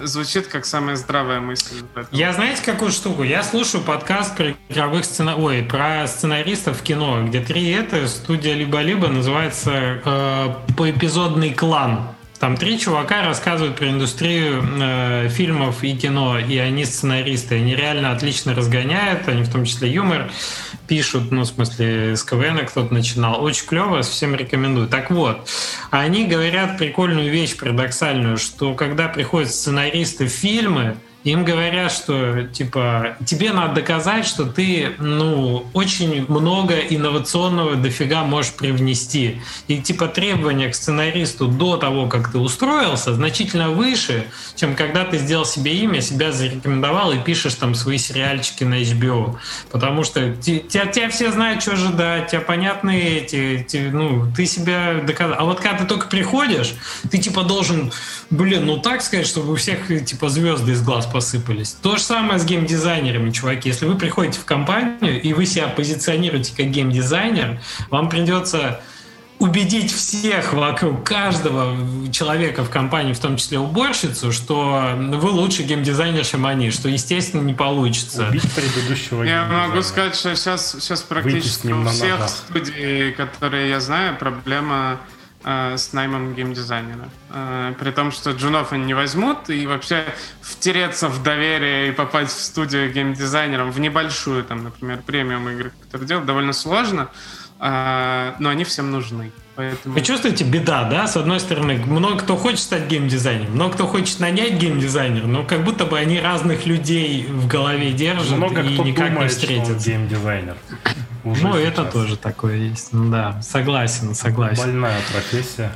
звучит 0.03 0.47
как 0.47 0.65
самая 0.65 0.97
здравая 0.97 1.41
мысль. 1.41 1.83
Я 2.11 2.33
знаете 2.33 2.63
какую 2.65 2.91
штуку? 2.91 3.23
Я 3.23 3.43
слушаю 3.43 3.83
подкаст 3.83 4.37
про 4.37 4.55
игровых 4.69 5.05
сцена... 5.05 5.37
Ой, 5.37 5.63
про 5.63 6.07
сценаристов 6.07 6.81
в 6.81 6.83
кино, 6.83 7.25
где 7.27 7.41
три 7.41 7.71
это 7.71 8.07
студия 8.09 8.55
либо-либо 8.55 9.09
называется 9.09 10.01
э, 10.05 10.55
поэпизодный 10.77 11.55
клан. 11.55 12.09
Там 12.41 12.57
три 12.57 12.79
чувака 12.79 13.23
рассказывают 13.23 13.77
про 13.77 13.91
индустрию 13.91 14.65
э, 14.81 15.29
фильмов 15.29 15.85
и 15.85 15.95
кино, 15.95 16.39
и 16.39 16.57
они 16.57 16.87
сценаристы. 16.87 17.57
Они 17.57 17.77
реально 17.77 18.13
отлично 18.13 18.55
разгоняют, 18.55 19.29
они 19.29 19.43
в 19.43 19.53
том 19.53 19.67
числе 19.67 19.93
юмор 19.93 20.31
пишут, 20.89 21.31
ну, 21.33 21.43
в 21.43 21.47
смысле, 21.47 22.17
с 22.17 22.25
КВН 22.25 22.65
кто-то 22.67 22.95
начинал. 22.95 23.45
Очень 23.45 23.67
клево, 23.67 24.01
всем 24.01 24.35
рекомендую. 24.35 24.89
Так 24.89 25.11
вот, 25.11 25.51
они 25.91 26.27
говорят 26.27 26.79
прикольную 26.79 27.31
вещь 27.31 27.59
парадоксальную, 27.59 28.39
что 28.39 28.73
когда 28.73 29.09
приходят 29.09 29.51
сценаристы 29.51 30.25
в 30.25 30.31
фильмы, 30.31 30.97
им 31.25 31.45
говорят, 31.45 31.93
что 31.93 32.45
типа 32.45 33.17
тебе 33.27 33.53
надо 33.53 33.75
доказать, 33.75 34.27
что 34.27 34.47
ты 34.47 34.95
ну 34.99 35.67
очень 35.75 36.25
много 36.29 36.77
инновационного 36.79 37.77
дофига 37.77 38.25
можешь 38.25 38.53
привнести. 38.53 39.43
И 39.69 39.81
типа 39.81 40.09
требования 40.09 40.69
к 40.71 40.75
сценаристу 40.75 41.47
до 41.47 41.77
того, 41.77 42.07
как 42.07 42.33
ты 42.33 42.39
устроился, 42.39 43.13
значительно 43.13 43.71
выше, 43.71 44.29
чем 44.57 44.75
когда 44.75 45.05
ты 45.05 45.19
сделал 45.19 45.45
себе 45.45 45.77
имя, 45.77 46.01
себя 46.01 46.33
зарекомендовал 46.33 47.13
и 47.13 47.19
пишешь 47.19 47.55
там 47.55 47.75
свои 47.75 47.99
сериальчики 47.99 48.65
на 48.65 48.81
HBO. 48.81 49.37
Потому 49.71 50.05
что 50.05 50.35
тебя, 50.37 50.87
тебя 50.87 51.11
все 51.11 51.31
знают, 51.33 51.61
что 51.63 51.73
ожидать, 51.73 52.31
тебя 52.31 52.41
понятны 52.41 52.99
эти, 52.99 53.61
эти, 53.61 53.91
ну, 53.93 54.27
ты 54.35 54.47
себя 54.47 55.03
доказал. 55.07 55.37
А 55.39 55.45
вот 55.45 55.61
когда 55.61 55.79
ты 55.79 55.85
только 55.85 56.09
приходишь, 56.09 56.75
ты 57.11 57.19
типа 57.19 57.43
должен, 57.43 57.93
блин, 58.31 58.65
ну 58.65 58.79
так 58.79 59.03
сказать, 59.03 59.27
чтобы 59.27 59.53
у 59.53 59.57
всех 59.57 59.87
типа 60.07 60.31
звезды 60.31 60.73
из 60.73 60.83
глаз 60.83 61.10
посыпались. 61.11 61.73
То 61.73 61.97
же 61.97 62.03
самое 62.03 62.39
с 62.39 62.45
геймдизайнерами, 62.45 63.31
чуваки. 63.31 63.69
Если 63.69 63.87
вы 63.87 63.97
приходите 63.97 64.41
в 64.41 64.45
компанию 64.45 65.21
и 65.21 65.33
вы 65.33 65.47
себя 65.47 65.69
позиционируете 65.69 66.55
как 66.57 66.71
геймдизайнер, 66.71 67.61
вам 67.91 68.09
придется 68.09 68.81
убедить 69.41 69.91
всех 69.91 70.53
вокруг 70.53 71.03
каждого 71.03 71.75
человека 72.13 72.63
в 72.63 72.69
компании, 72.69 73.15
в 73.15 73.19
том 73.19 73.39
числе 73.39 73.59
уборщицу, 73.59 74.33
что 74.33 74.93
вы 74.97 75.31
лучше 75.31 75.63
геймдизайнер, 75.63 76.25
чем 76.27 76.45
они, 76.45 76.71
что, 76.71 76.91
естественно, 76.91 77.41
не 77.41 77.55
получится. 77.55 78.29
Убить 78.29 78.53
предыдущего 78.53 79.23
Я 79.23 79.47
могу 79.47 79.83
сказать, 79.83 80.15
что 80.15 80.37
сейчас, 80.37 80.77
сейчас 80.79 81.01
практически 81.03 81.69
у 81.69 81.85
всех 81.87 82.29
студий, 82.29 83.13
которые 83.13 83.71
я 83.71 83.81
знаю, 83.81 84.17
проблема 84.19 85.01
с 85.45 85.93
наймом 85.93 86.35
геймдизайнера. 86.35 87.09
Э, 87.31 87.75
при 87.79 87.91
том, 87.91 88.13
что 88.13 88.33
джунов 88.33 88.73
они 88.73 88.85
не 88.85 88.95
возьмут, 88.95 89.49
и 89.49 89.67
вообще 89.67 90.05
втереться 90.43 91.09
в 91.09 91.23
доверие 91.23 91.89
и 91.89 91.93
попасть 91.93 92.37
в 92.37 92.41
студию 92.43 92.93
геймдизайнером 92.93 93.71
в 93.71 93.81
небольшую, 93.81 94.45
там, 94.45 94.65
например, 94.65 95.01
премиум 95.05 95.49
игры, 95.49 95.73
которые 95.85 96.09
делают, 96.09 96.27
довольно 96.27 96.53
сложно, 96.53 97.09
э, 97.59 98.33
но 98.39 98.51
они 98.51 98.65
всем 98.65 98.91
нужны. 98.91 99.33
Поэтому... 99.57 99.95
Вы 99.95 100.01
чувствуете, 100.03 100.45
беда, 100.45 100.85
да? 100.85 101.07
С 101.07 101.17
одной 101.17 101.41
стороны, 101.41 101.77
много 101.87 102.19
кто 102.19 102.37
хочет 102.37 102.61
стать 102.61 102.87
геймдизайнером, 102.87 103.55
много 103.55 103.75
кто 103.75 103.87
хочет 103.87 104.21
нанять 104.21 104.55
геймдизайнера, 104.55 105.27
но 105.27 105.45
как 105.45 105.65
будто 105.65 105.87
бы 105.87 105.99
они 105.99 106.21
разных 106.21 106.67
людей 106.67 107.27
в 107.27 107.47
голове 107.47 107.93
держат 107.93 108.37
много 108.37 108.61
и 108.63 108.75
кто 108.75 108.85
никак 108.85 109.09
думает, 109.09 109.23
не 109.23 109.29
встретят. 109.29 109.65
Что 109.65 109.73
он 109.75 109.79
геймдизайнер. 109.79 110.57
Уже 111.25 111.47
ну, 111.47 111.53
сейчас. 111.55 111.69
это 111.69 111.85
тоже 111.85 112.17
такое 112.17 112.57
есть. 112.57 112.93
Ну 112.93 113.11
да, 113.11 113.41
согласен, 113.43 114.15
согласен. 114.15 114.63
Больная 114.63 115.01
профессия. 115.13 115.73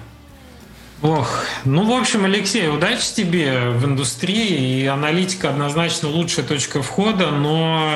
Ох, 1.04 1.44
ну, 1.66 1.84
в 1.84 1.92
общем, 2.00 2.24
Алексей, 2.24 2.66
удачи 2.66 3.12
тебе 3.14 3.68
в 3.68 3.84
индустрии, 3.84 4.80
и 4.80 4.86
аналитика 4.86 5.50
однозначно 5.50 6.08
лучшая 6.08 6.46
точка 6.46 6.80
входа, 6.82 7.30
но 7.30 7.92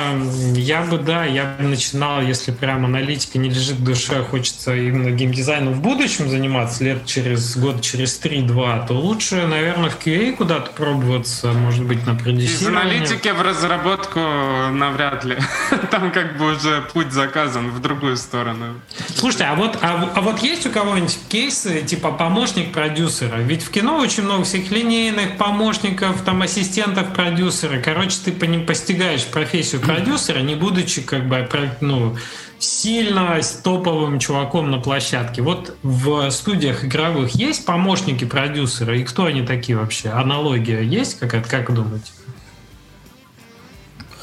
я 0.54 0.82
бы, 0.82 0.98
да, 0.98 1.24
я 1.24 1.56
бы 1.58 1.68
начинал, 1.68 2.20
если 2.20 2.50
прям 2.50 2.84
аналитика 2.84 3.38
не 3.38 3.48
лежит 3.48 3.76
в 3.76 3.82
душе, 3.82 4.22
хочется 4.22 4.76
именно 4.76 5.10
геймдизайном 5.10 5.72
в 5.72 5.80
будущем 5.80 6.28
заниматься, 6.28 6.84
лет 6.84 7.06
через 7.06 7.56
год, 7.56 7.80
через 7.80 8.20
3-2, 8.20 8.88
то 8.88 8.92
лучше, 8.92 9.46
наверное, 9.46 9.88
в 9.88 9.98
QA 9.98 10.36
куда-то 10.36 10.70
пробоваться, 10.72 11.54
может 11.54 11.86
быть, 11.86 12.06
на 12.06 12.14
продюсирование. 12.14 12.58
Из 12.58 12.66
аналитики 12.66 13.28
в 13.28 13.40
разработку 13.40 14.20
навряд 14.20 15.24
ли. 15.24 15.38
Там 15.90 16.12
как 16.12 16.36
бы 16.36 16.52
уже 16.52 16.82
путь 16.92 17.10
заказан 17.12 17.70
в 17.70 17.80
другую 17.80 18.18
сторону. 18.18 18.82
Слушайте, 19.14 19.44
а 19.44 19.54
вот, 19.54 19.78
а, 19.80 20.12
а 20.14 20.20
вот 20.20 20.40
есть 20.40 20.66
у 20.66 20.70
кого-нибудь 20.70 21.18
кейсы, 21.30 21.80
типа 21.80 22.12
помощник 22.12 22.70
продюсера, 22.70 22.97
продюсера. 22.98 23.36
Ведь 23.36 23.62
в 23.62 23.70
кино 23.70 23.98
очень 23.98 24.24
много 24.24 24.44
всех 24.44 24.70
линейных 24.70 25.36
помощников, 25.36 26.22
там 26.22 26.42
ассистентов 26.42 27.12
продюсера. 27.14 27.80
Короче, 27.80 28.16
ты 28.24 28.32
по 28.32 28.44
ним 28.44 28.66
постигаешь 28.66 29.24
профессию 29.24 29.80
продюсера, 29.80 30.40
не 30.40 30.56
будучи 30.56 31.02
как 31.02 31.28
бы 31.28 31.46
ну, 31.80 32.16
сильно 32.58 33.40
топовым 33.62 34.18
чуваком 34.18 34.70
на 34.70 34.78
площадке. 34.78 35.42
Вот 35.42 35.76
в 35.82 36.30
студиях 36.30 36.84
игровых 36.84 37.30
есть 37.36 37.64
помощники 37.64 38.24
продюсера, 38.24 38.96
и 38.96 39.04
кто 39.04 39.26
они 39.26 39.42
такие 39.42 39.78
вообще? 39.78 40.08
Аналогия 40.08 40.82
есть 40.82 41.18
какая-то, 41.20 41.48
как 41.48 41.72
думаете? 41.72 42.10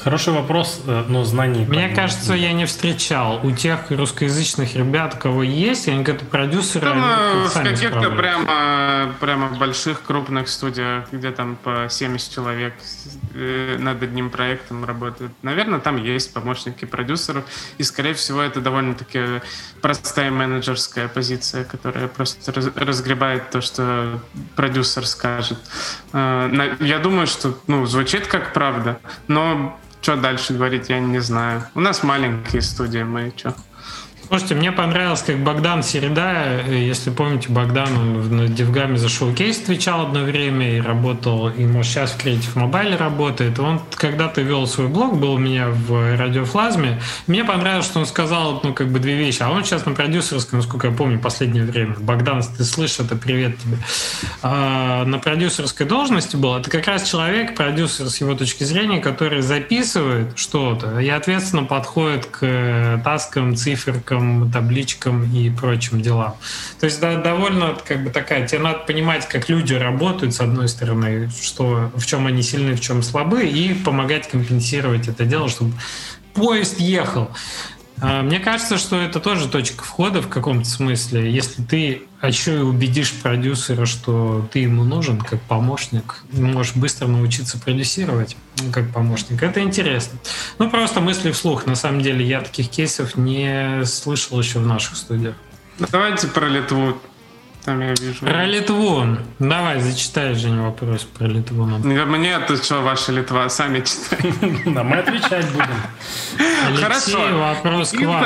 Хороший 0.06 0.34
вопрос, 0.34 0.82
э, 0.86 1.04
но 1.08 1.24
знаний... 1.24 1.66
Мне 1.66 1.88
кажется, 1.88 2.34
я 2.34 2.52
не 2.52 2.64
встречал. 2.66 3.40
У 3.42 3.50
тех 3.50 3.90
русскоязычных 3.90 4.76
ребят, 4.76 5.16
кого 5.16 5.42
есть, 5.42 5.88
они 5.88 6.04
как-то 6.04 6.24
продюсеры... 6.24 6.94
Ну, 6.94 7.48
в 7.48 7.52
каких-то 7.52 8.10
прямо, 8.10 9.12
прямо 9.18 9.48
больших, 9.48 10.02
крупных 10.02 10.48
студиях, 10.48 11.06
где 11.10 11.32
там 11.32 11.56
по 11.56 11.88
70 11.90 12.32
человек 12.32 12.74
э, 13.34 13.78
над 13.80 14.00
одним 14.00 14.30
проектом 14.30 14.84
работают. 14.84 15.32
Наверное, 15.42 15.80
там 15.80 15.96
есть 15.96 16.32
помощники 16.32 16.84
продюсеров. 16.84 17.44
И, 17.78 17.82
скорее 17.82 18.14
всего, 18.14 18.40
это 18.42 18.60
довольно-таки 18.60 19.42
простая 19.82 20.30
менеджерская 20.30 21.08
позиция, 21.08 21.64
которая 21.64 22.06
просто 22.06 22.52
разгребает 22.76 23.50
то, 23.50 23.60
что 23.60 24.20
продюсер 24.54 25.04
скажет. 25.04 25.58
Э, 26.12 26.76
я 26.78 27.00
думаю, 27.00 27.26
что 27.26 27.58
ну, 27.66 27.86
звучит 27.86 28.28
как 28.28 28.52
правда, 28.52 29.00
но 29.26 29.76
что 30.00 30.16
дальше 30.16 30.54
говорить, 30.54 30.88
я 30.88 31.00
не 31.00 31.20
знаю. 31.20 31.62
У 31.74 31.80
нас 31.80 32.02
маленькие 32.02 32.62
студии, 32.62 33.02
мы 33.02 33.32
что? 33.36 33.54
Слушайте, 34.28 34.56
мне 34.56 34.72
понравилось, 34.72 35.22
как 35.22 35.38
Богдан 35.38 35.84
Середа, 35.84 36.62
если 36.68 37.10
помните, 37.10 37.48
Богдан 37.48 37.96
он 37.96 38.36
на 38.36 38.48
Девгаме 38.48 38.98
за 38.98 39.08
шоу-кейс 39.08 39.62
отвечал 39.62 40.06
одно 40.06 40.24
время 40.24 40.78
и 40.78 40.80
работал, 40.80 41.48
и 41.48 41.64
может 41.64 41.92
сейчас 41.92 42.10
в 42.10 42.24
Creative 42.24 42.54
Mobile 42.54 42.96
работает. 42.96 43.60
Он 43.60 43.80
когда-то 43.94 44.40
вел 44.40 44.66
свой 44.66 44.88
блог, 44.88 45.16
был 45.20 45.34
у 45.34 45.38
меня 45.38 45.68
в 45.68 46.16
радиофлазме. 46.16 47.00
Мне 47.28 47.44
понравилось, 47.44 47.86
что 47.86 48.00
он 48.00 48.06
сказал, 48.06 48.60
ну, 48.64 48.74
как 48.74 48.88
бы 48.88 48.98
две 48.98 49.14
вещи. 49.14 49.42
А 49.42 49.50
он 49.50 49.64
сейчас 49.64 49.86
на 49.86 49.92
продюсерской, 49.92 50.58
насколько 50.58 50.88
я 50.88 50.92
помню, 50.92 51.20
последнее 51.20 51.64
время. 51.64 51.94
Богдан, 52.00 52.42
ты 52.42 52.64
слышишь, 52.64 53.00
это 53.00 53.14
привет 53.14 53.56
тебе. 53.58 53.78
А, 54.42 55.04
на 55.04 55.20
продюсерской 55.20 55.86
должности 55.86 56.34
был. 56.34 56.56
Это 56.56 56.68
как 56.68 56.86
раз 56.88 57.08
человек, 57.08 57.54
продюсер 57.54 58.10
с 58.10 58.20
его 58.20 58.34
точки 58.34 58.64
зрения, 58.64 58.98
который 58.98 59.40
записывает 59.40 60.36
что-то 60.36 60.98
и 60.98 61.08
ответственно 61.08 61.62
подходит 61.62 62.26
к 62.26 63.00
таскам, 63.04 63.54
циферкам, 63.54 64.15
спискам, 64.16 64.50
табличкам 64.50 65.32
и 65.32 65.50
прочим 65.50 66.00
делам. 66.00 66.36
То 66.80 66.86
есть 66.86 67.00
да, 67.00 67.16
довольно 67.16 67.76
как 67.86 68.04
бы 68.04 68.10
такая, 68.10 68.46
тебе 68.46 68.60
надо 68.60 68.78
понимать, 68.80 69.28
как 69.28 69.48
люди 69.48 69.74
работают, 69.74 70.34
с 70.34 70.40
одной 70.40 70.68
стороны, 70.68 71.30
что, 71.42 71.90
в 71.94 72.06
чем 72.06 72.26
они 72.26 72.42
сильны, 72.42 72.74
в 72.74 72.80
чем 72.80 73.02
слабы, 73.02 73.46
и 73.46 73.74
помогать 73.74 74.28
компенсировать 74.28 75.08
это 75.08 75.24
дело, 75.24 75.48
чтобы 75.48 75.72
поезд 76.34 76.80
ехал. 76.80 77.30
А, 78.00 78.22
мне 78.22 78.38
кажется, 78.38 78.76
что 78.78 79.00
это 79.00 79.20
тоже 79.20 79.48
точка 79.48 79.82
входа 79.82 80.20
в 80.20 80.28
каком-то 80.28 80.68
смысле. 80.68 81.30
Если 81.32 81.62
ты 81.62 82.02
еще 82.22 82.56
и 82.56 82.62
убедишь 82.62 83.12
продюсера, 83.12 83.86
что 83.86 84.46
ты 84.52 84.60
ему 84.60 84.84
нужен 84.84 85.18
как 85.20 85.40
помощник, 85.42 86.22
можешь 86.32 86.74
быстро 86.74 87.06
научиться 87.06 87.58
продюсировать 87.58 88.36
как 88.72 88.90
помощник. 88.92 89.42
Это 89.42 89.60
интересно. 89.60 90.18
Ну, 90.58 90.70
просто 90.70 91.00
мысли 91.00 91.30
вслух. 91.30 91.66
На 91.66 91.74
самом 91.74 92.00
деле, 92.00 92.26
я 92.26 92.40
таких 92.40 92.68
кейсов 92.68 93.16
не 93.16 93.84
слышал 93.84 94.38
еще 94.38 94.58
в 94.58 94.66
наших 94.66 94.96
студиях. 94.96 95.34
Давайте 95.78 96.26
про 96.26 96.48
Литву 96.48 96.98
там 97.66 97.80
я 97.80 97.94
вижу. 97.94 98.24
Про 98.24 98.46
Литву. 98.46 99.18
Давай, 99.40 99.80
зачитай, 99.80 100.34
Женя, 100.34 100.62
вопрос 100.62 101.02
про 101.02 101.26
Литву. 101.26 101.64
Мне 101.66 102.30
это 102.30 102.56
что, 102.62 102.80
ваша 102.80 103.12
Литва? 103.12 103.48
Сами 103.48 103.80
читайте. 103.80 104.62
Да, 104.66 104.84
мы 104.84 104.96
отвечать 104.98 105.46
будем. 105.50 106.76
Хорошо. 106.80 107.18
вопрос 107.38 107.90
к 107.90 108.00
вам. 108.00 108.24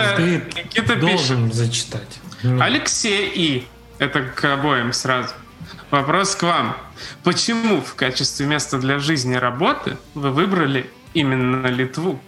Ты 0.75 0.97
должен 0.97 1.53
зачитать. 1.53 2.21
Алексей 2.61 3.33
И. 3.35 3.67
Это 3.99 4.23
к 4.23 4.45
обоим 4.45 4.93
сразу. 4.93 5.35
Вопрос 5.91 6.37
к 6.37 6.43
вам. 6.43 6.77
Почему 7.25 7.81
в 7.81 7.95
качестве 7.95 8.47
места 8.47 8.79
для 8.79 8.99
жизни 8.99 9.35
и 9.35 9.39
работы 9.39 9.97
вы 10.15 10.31
выбрали 10.31 10.89
именно 11.15 11.67
Литву? 11.67 12.21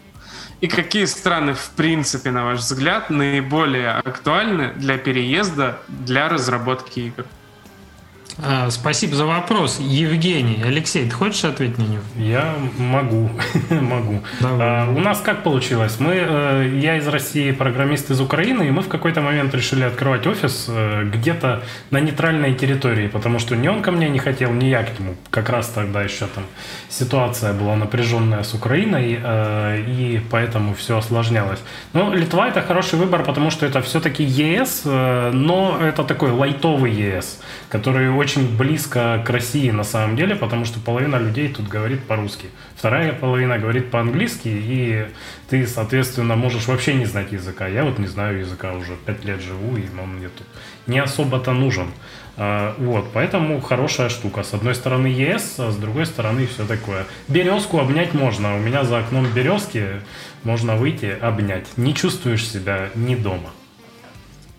И 0.62 0.68
какие 0.68 1.06
страны, 1.06 1.54
в 1.54 1.70
принципе, 1.70 2.30
на 2.30 2.44
ваш 2.44 2.60
взгляд, 2.60 3.10
наиболее 3.10 3.90
актуальны 3.90 4.72
для 4.76 4.96
переезда 4.96 5.80
для 5.88 6.28
разработки 6.28 7.00
игр? 7.00 7.26
А, 8.38 8.70
спасибо 8.70 9.14
за 9.14 9.26
вопрос. 9.26 9.78
Евгений, 9.80 10.62
Алексей, 10.64 11.08
ты 11.08 11.10
хочешь 11.10 11.44
ответить 11.44 11.78
на 11.78 11.82
него? 11.82 12.02
Я 12.16 12.54
могу, 12.78 13.30
могу. 13.70 14.20
А, 14.42 14.90
у 14.90 15.00
нас 15.00 15.20
как 15.20 15.42
получилось? 15.42 15.96
Мы, 15.98 16.14
э, 16.14 16.78
я 16.80 16.96
из 16.96 17.06
России, 17.08 17.52
программист 17.52 18.10
из 18.10 18.20
Украины, 18.20 18.68
и 18.68 18.70
мы 18.70 18.82
в 18.82 18.88
какой-то 18.88 19.20
момент 19.20 19.54
решили 19.54 19.84
открывать 19.84 20.26
офис 20.26 20.66
э, 20.68 21.04
где-то 21.12 21.62
на 21.90 22.00
нейтральной 22.00 22.54
территории, 22.54 23.08
потому 23.08 23.38
что 23.38 23.54
ни 23.54 23.68
он 23.68 23.82
ко 23.82 23.90
мне 23.90 24.08
не 24.08 24.18
хотел, 24.18 24.52
ни 24.52 24.66
я 24.66 24.82
к 24.82 24.98
нему. 24.98 25.14
Как 25.30 25.50
раз 25.50 25.68
тогда 25.68 26.02
еще 26.02 26.26
там 26.26 26.44
ситуация 26.88 27.52
была 27.52 27.76
напряженная 27.76 28.44
с 28.44 28.54
Украиной, 28.54 29.20
э, 29.22 29.84
и 29.86 30.22
поэтому 30.30 30.74
все 30.74 30.96
осложнялось. 30.96 31.60
Но 31.92 32.12
Литва 32.14 32.48
это 32.48 32.62
хороший 32.62 32.98
выбор, 32.98 33.24
потому 33.24 33.50
что 33.50 33.66
это 33.66 33.82
все-таки 33.82 34.24
ЕС, 34.24 34.82
но 34.84 35.78
это 35.80 36.04
такой 36.04 36.30
лайтовый 36.30 36.92
ЕС, 36.92 37.40
который 37.68 38.10
очень 38.22 38.56
близко 38.56 39.20
к 39.26 39.30
России 39.30 39.70
на 39.70 39.82
самом 39.82 40.16
деле, 40.16 40.36
потому 40.36 40.64
что 40.64 40.78
половина 40.78 41.16
людей 41.16 41.48
тут 41.48 41.66
говорит 41.66 42.04
по-русски. 42.04 42.46
Вторая 42.76 43.12
половина 43.12 43.58
говорит 43.58 43.90
по-английски, 43.90 44.48
и 44.48 45.06
ты, 45.50 45.66
соответственно, 45.66 46.36
можешь 46.36 46.68
вообще 46.68 46.94
не 46.94 47.04
знать 47.04 47.32
языка. 47.32 47.66
Я 47.66 47.84
вот 47.84 47.98
не 47.98 48.06
знаю 48.06 48.38
языка, 48.38 48.74
уже 48.74 48.92
пять 49.06 49.24
лет 49.24 49.40
живу, 49.40 49.76
и 49.76 49.82
он 50.00 50.16
мне 50.16 50.28
тут 50.28 50.46
не 50.86 51.00
особо-то 51.00 51.52
нужен. 51.52 51.88
А, 52.36 52.76
вот, 52.78 53.10
поэтому 53.12 53.60
хорошая 53.60 54.08
штука. 54.08 54.44
С 54.44 54.54
одной 54.54 54.76
стороны 54.76 55.08
ЕС, 55.08 55.56
а 55.58 55.72
с 55.72 55.76
другой 55.76 56.06
стороны 56.06 56.46
все 56.46 56.64
такое. 56.64 57.06
Березку 57.26 57.80
обнять 57.80 58.14
можно. 58.14 58.56
У 58.56 58.60
меня 58.60 58.84
за 58.84 58.98
окном 58.98 59.26
березки 59.34 59.86
можно 60.44 60.76
выйти, 60.76 61.12
обнять. 61.20 61.66
Не 61.76 61.92
чувствуешь 61.92 62.48
себя 62.48 62.90
не 62.94 63.16
дома. 63.16 63.50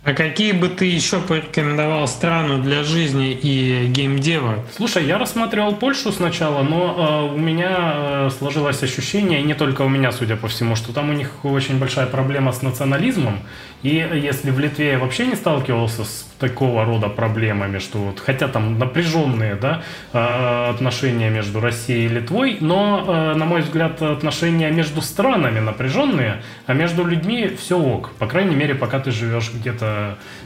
А 0.05 0.13
какие 0.13 0.51
бы 0.51 0.67
ты 0.67 0.85
еще 0.85 1.21
порекомендовал 1.21 2.09
страну 2.09 2.61
для 2.61 2.83
жизни 2.83 3.31
и 3.31 3.87
геймдева? 3.87 4.65
Слушай, 4.75 5.05
я 5.05 5.17
рассматривал 5.17 5.75
Польшу 5.75 6.11
сначала, 6.11 6.61
но 6.61 7.29
э, 7.31 7.33
у 7.33 7.37
меня 7.37 7.93
э, 7.95 8.29
сложилось 8.37 8.83
ощущение, 8.83 9.39
и 9.39 9.43
не 9.43 9.53
только 9.53 9.83
у 9.83 9.87
меня, 9.87 10.11
судя 10.11 10.35
по 10.35 10.49
всему, 10.49 10.75
что 10.75 10.91
там 10.91 11.09
у 11.09 11.13
них 11.13 11.45
очень 11.45 11.79
большая 11.79 12.07
проблема 12.07 12.51
с 12.51 12.61
национализмом. 12.61 13.39
И 13.81 13.95
если 13.95 14.51
в 14.51 14.59
Литве 14.59 14.91
я 14.91 14.99
вообще 14.99 15.25
не 15.25 15.35
сталкивался 15.35 16.05
с 16.05 16.25
такого 16.39 16.83
рода 16.85 17.07
проблемами, 17.09 17.79
что 17.79 17.97
вот, 17.99 18.19
хотя 18.19 18.47
там 18.47 18.79
напряженные 18.79 19.55
да, 19.55 19.83
э, 20.11 20.69
отношения 20.69 21.29
между 21.29 21.61
Россией 21.61 22.05
и 22.05 22.09
Литвой, 22.09 22.57
но, 22.59 23.05
э, 23.07 23.35
на 23.35 23.45
мой 23.45 23.61
взгляд, 23.61 24.01
отношения 24.01 24.69
между 24.71 25.01
странами 25.01 25.59
напряженные, 25.59 26.41
а 26.65 26.73
между 26.73 27.05
людьми 27.05 27.51
все 27.57 27.77
ок. 27.77 28.11
По 28.19 28.27
крайней 28.27 28.55
мере, 28.55 28.73
пока 28.75 28.99
ты 28.99 29.11
живешь 29.11 29.51
где-то 29.53 29.92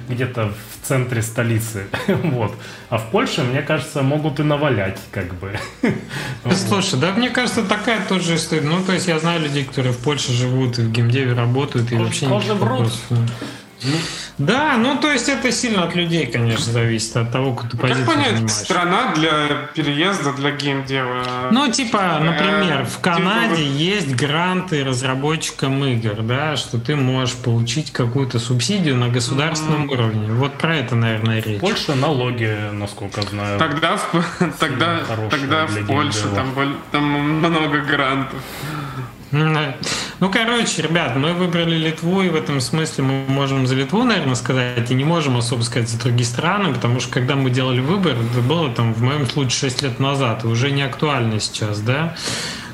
где-то 0.09 0.51
в 0.51 0.87
центре 0.87 1.21
столицы. 1.21 1.87
вот. 2.07 2.53
А 2.89 2.97
в 2.97 3.11
Польше, 3.11 3.43
мне 3.43 3.61
кажется, 3.61 4.01
могут 4.01 4.39
и 4.39 4.43
навалять, 4.43 4.99
как 5.11 5.33
бы. 5.35 5.57
Слушай, 6.55 6.99
да, 6.99 7.11
мне 7.11 7.29
кажется, 7.29 7.63
такая 7.63 8.05
тоже 8.05 8.35
история. 8.35 8.61
Ну, 8.61 8.83
то 8.83 8.93
есть 8.93 9.07
я 9.07 9.19
знаю 9.19 9.41
людей, 9.41 9.63
которые 9.63 9.93
в 9.93 9.99
Польше 9.99 10.31
живут 10.31 10.79
и 10.79 10.83
в 10.83 10.91
геймдеве 10.91 11.33
работают, 11.33 11.91
и 11.91 11.95
вообще 11.95 12.27
не 12.27 12.39
да, 14.38 14.78
ну 14.78 14.97
то 14.97 15.11
есть 15.11 15.30
это 15.30 15.51
сильно 15.51 15.84
от 15.84 15.95
людей, 15.95 16.28
конечно, 16.28 16.71
зависит, 16.71 17.15
от 17.17 17.32
того, 17.32 17.53
какую 17.53 17.71
ты 17.71 17.78
позицию 17.78 18.05
Как 18.05 18.15
понять, 18.15 18.32
занимаешь. 18.32 18.51
страна 18.51 19.13
для 19.15 19.67
переезда, 19.73 20.34
для 20.34 20.51
геймдева? 20.51 21.49
Ну, 21.51 21.71
типа, 21.71 22.19
например, 22.21 22.86
в 22.86 22.97
типа 22.97 23.01
Канаде 23.01 23.55
типа... 23.57 23.67
есть 23.67 24.15
гранты 24.15 24.84
разработчикам 24.84 25.84
игр, 25.86 26.21
да, 26.21 26.55
что 26.55 26.80
ты 26.80 26.95
можешь 26.95 27.36
получить 27.36 27.91
какую-то 27.91 28.39
субсидию 28.39 28.95
на 28.95 29.09
государственном 29.09 29.86
mm-hmm. 29.86 29.93
уровне. 29.93 30.32
Вот 30.34 30.57
про 30.57 30.75
это, 30.75 30.95
наверное, 30.95 31.41
речь. 31.41 31.59
Польша 31.59 31.95
налоги, 31.95 32.55
насколько 32.73 33.21
знаю. 33.21 33.59
Тогда 33.59 33.97
в, 33.97 34.53
тогда, 34.59 35.01
тогда 35.30 35.65
в 35.65 35.86
Польше 35.86 36.28
там, 36.34 36.53
там 36.91 37.03
много 37.03 37.82
грантов. 37.82 38.39
Ну, 39.32 40.32
короче, 40.32 40.82
ребят, 40.82 41.15
мы 41.15 41.34
выбрали 41.34 41.75
Литву, 41.75 42.21
и 42.21 42.30
в 42.30 42.36
этом 42.36 42.59
смысле 42.61 43.03
мы 43.03 43.25
можем 43.28 43.67
за 43.67 43.75
Литву, 43.75 44.03
наверное, 44.03 44.36
сказать, 44.36 44.89
и 44.89 44.95
не 44.95 45.03
можем 45.03 45.38
особо 45.38 45.61
сказать 45.61 45.89
за 45.89 45.99
другие 45.99 46.25
страны, 46.25 46.73
потому 46.73 46.99
что 46.99 47.11
когда 47.11 47.36
мы 47.36 47.49
делали 47.49 47.82
выбор, 47.82 48.13
это 48.13 48.41
было 48.41 48.71
там, 48.71 48.93
в 48.93 49.01
моем 49.01 49.28
случае, 49.28 49.69
6 49.69 49.82
лет 49.84 49.99
назад, 49.99 50.43
и 50.43 50.47
уже 50.47 50.71
не 50.71 50.82
актуально 50.82 51.39
сейчас, 51.39 51.82
да. 51.82 52.15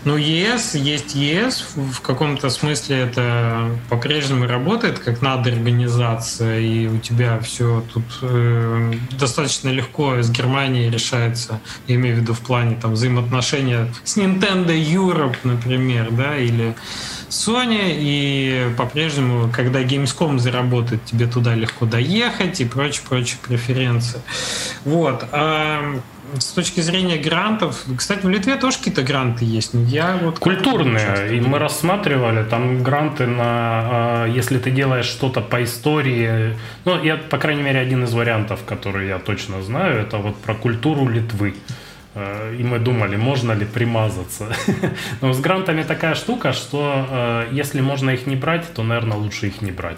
Ну, 0.06 0.18
ЕС 0.18 0.76
есть 0.76 1.16
ЕС, 1.16 1.66
в 1.76 2.01
каком-то 2.01 2.49
смысле 2.49 2.97
это 2.99 3.70
по-прежнему 3.89 4.47
работает 4.47 4.99
как 4.99 5.22
надо 5.22 5.49
организация, 5.49 6.60
и 6.60 6.88
у 6.88 6.97
тебя 6.97 7.39
все 7.39 7.82
тут 7.93 8.04
э, 8.22 8.93
достаточно 9.18 9.70
легко 9.70 10.22
с 10.22 10.30
Германией 10.30 10.89
решается, 10.89 11.62
я 11.88 11.95
имею 11.95 12.18
в 12.18 12.20
виду 12.20 12.34
в 12.34 12.41
плане 12.41 12.78
там 12.82 12.93
взаимоотношения 12.93 13.93
с 14.04 14.18
Nintendo 14.18 14.76
Europe, 14.78 15.38
например, 15.43 16.12
да, 16.12 16.38
или 16.38 16.76
Sony, 17.30 17.95
и 17.95 18.74
по-прежнему, 18.78 19.49
когда 19.56 19.82
Gamescom 19.82 20.38
заработает, 20.38 21.04
тебе 21.06 21.28
туда 21.28 21.56
легко 21.56 21.86
доехать 21.86 22.60
и 22.60 22.66
прочие-прочие 22.66 23.39
преференции. 23.41 24.22
Вот. 24.84 25.26
А 25.32 25.99
с 26.39 26.51
точки 26.53 26.81
зрения 26.81 27.17
грантов, 27.17 27.84
кстати, 27.97 28.25
в 28.25 28.29
Литве 28.29 28.55
тоже 28.55 28.77
какие-то 28.77 29.03
гранты 29.03 29.45
есть. 29.45 29.71
Я 29.73 30.17
вот 30.21 30.39
Культурные. 30.39 31.36
И 31.36 31.39
мы 31.39 31.59
рассматривали 31.59 32.43
там 32.43 32.84
гранты 32.84 33.27
на, 33.27 33.43
а, 33.43 34.27
если 34.27 34.57
ты 34.57 34.71
делаешь 34.71 35.05
что-то 35.05 35.41
по 35.41 35.63
истории. 35.63 36.57
Ну, 36.86 37.01
я, 37.03 37.17
по 37.17 37.38
крайней 37.38 37.63
мере, 37.63 37.79
один 37.79 38.03
из 38.03 38.13
вариантов, 38.13 38.61
который 38.65 39.07
я 39.07 39.19
точно 39.19 39.61
знаю, 39.61 39.99
это 39.99 40.17
вот 40.17 40.36
про 40.38 40.55
культуру 40.55 41.07
Литвы. 41.07 41.55
А, 42.15 42.53
и 42.53 42.63
мы 42.63 42.79
думали, 42.79 43.15
можно 43.15 43.53
ли 43.53 43.65
примазаться. 43.65 44.47
Но 45.21 45.34
с 45.34 45.39
грантами 45.39 45.84
такая 45.84 46.15
штука, 46.15 46.53
что 46.53 47.07
а, 47.09 47.49
если 47.51 47.81
можно 47.81 48.11
их 48.11 48.27
не 48.27 48.36
брать, 48.36 48.73
то, 48.73 48.84
наверное, 48.84 49.17
лучше 49.17 49.47
их 49.47 49.61
не 49.61 49.71
брать. 49.71 49.97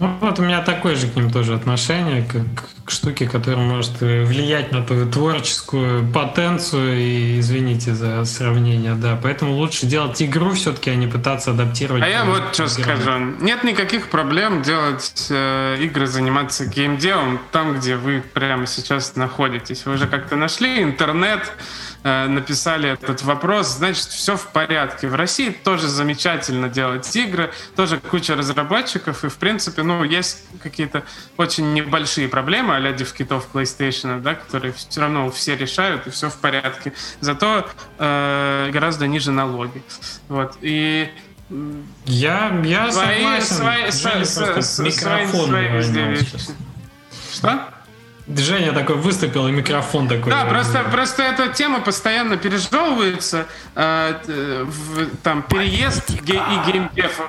Ну, 0.00 0.16
вот 0.20 0.38
у 0.38 0.42
меня 0.42 0.62
такое 0.62 0.96
же 0.96 1.08
к 1.08 1.14
ним 1.14 1.30
тоже 1.30 1.54
отношение, 1.54 2.22
как 2.22 2.42
к 2.86 2.90
штуке, 2.90 3.28
которая 3.28 3.60
может 3.60 4.00
влиять 4.00 4.72
на 4.72 4.82
твою 4.82 5.10
творческую 5.10 6.10
потенцию, 6.10 6.98
и 6.98 7.38
извините 7.38 7.94
за 7.94 8.24
сравнение, 8.24 8.94
да. 8.94 9.18
Поэтому 9.22 9.52
лучше 9.52 9.84
делать 9.84 10.22
игру 10.22 10.52
все-таки, 10.52 10.90
а 10.90 10.94
не 10.94 11.06
пытаться 11.06 11.50
адаптировать. 11.50 12.02
А 12.02 12.08
я 12.08 12.24
вот 12.24 12.54
что 12.54 12.66
скажу. 12.66 13.10
Нет 13.42 13.62
никаких 13.62 14.08
проблем 14.08 14.62
делать 14.62 15.26
э, 15.28 15.76
игры, 15.80 16.06
заниматься 16.06 16.64
геймдевом 16.64 17.38
там, 17.52 17.74
где 17.74 17.96
вы 17.96 18.22
прямо 18.32 18.66
сейчас 18.66 19.16
находитесь. 19.16 19.84
Вы 19.84 19.94
уже 19.94 20.06
как-то 20.06 20.36
нашли 20.36 20.82
интернет, 20.82 21.42
Э, 22.02 22.26
написали 22.28 22.88
этот 22.88 23.22
вопрос, 23.22 23.76
значит, 23.76 24.06
все 24.06 24.34
в 24.34 24.46
порядке. 24.48 25.06
В 25.06 25.14
России 25.14 25.50
тоже 25.50 25.86
замечательно 25.86 26.70
делать 26.70 27.14
игры, 27.14 27.50
тоже 27.76 27.98
куча 27.98 28.36
разработчиков, 28.36 29.22
и, 29.22 29.28
в 29.28 29.36
принципе, 29.36 29.82
ну, 29.90 30.04
есть 30.04 30.44
какие-то 30.62 31.02
очень 31.36 31.72
небольшие 31.74 32.28
проблемы 32.28 32.76
а-ля 32.76 32.92
дивкитов 32.92 33.48
PlayStation, 33.52 34.20
да, 34.20 34.34
которые 34.34 34.72
все 34.72 35.00
равно 35.00 35.30
все 35.30 35.56
решают, 35.56 36.06
и 36.06 36.10
все 36.10 36.30
в 36.30 36.36
порядке. 36.36 36.92
Зато 37.20 37.68
э, 37.98 38.70
гораздо 38.72 39.06
ниже 39.06 39.32
налоги. 39.32 39.82
Вот. 40.28 40.56
И 40.60 41.10
я, 42.06 42.60
я 42.64 42.92
свои, 42.92 43.16
согласен. 43.16 43.56
Свои, 43.56 43.90
свои, 43.90 44.24
свои, 44.24 44.62
свои, 44.62 44.90
свои, 44.92 45.82
свои, 45.82 46.16
Что? 47.32 47.68
Женя 48.28 48.72
такой 48.72 48.94
выступил, 48.96 49.48
и 49.48 49.50
микрофон 49.50 50.06
такой. 50.06 50.30
Да, 50.30 50.44
просто, 50.44 50.84
просто 50.84 51.24
эта 51.24 51.48
тема 51.48 51.80
постоянно 51.80 52.36
пережевывается. 52.36 53.46
Э, 53.74 54.14
в, 54.24 55.16
там 55.24 55.42
переезд 55.42 56.10
ге- 56.22 56.34
и 56.34 56.70
геймдев. 56.70 57.20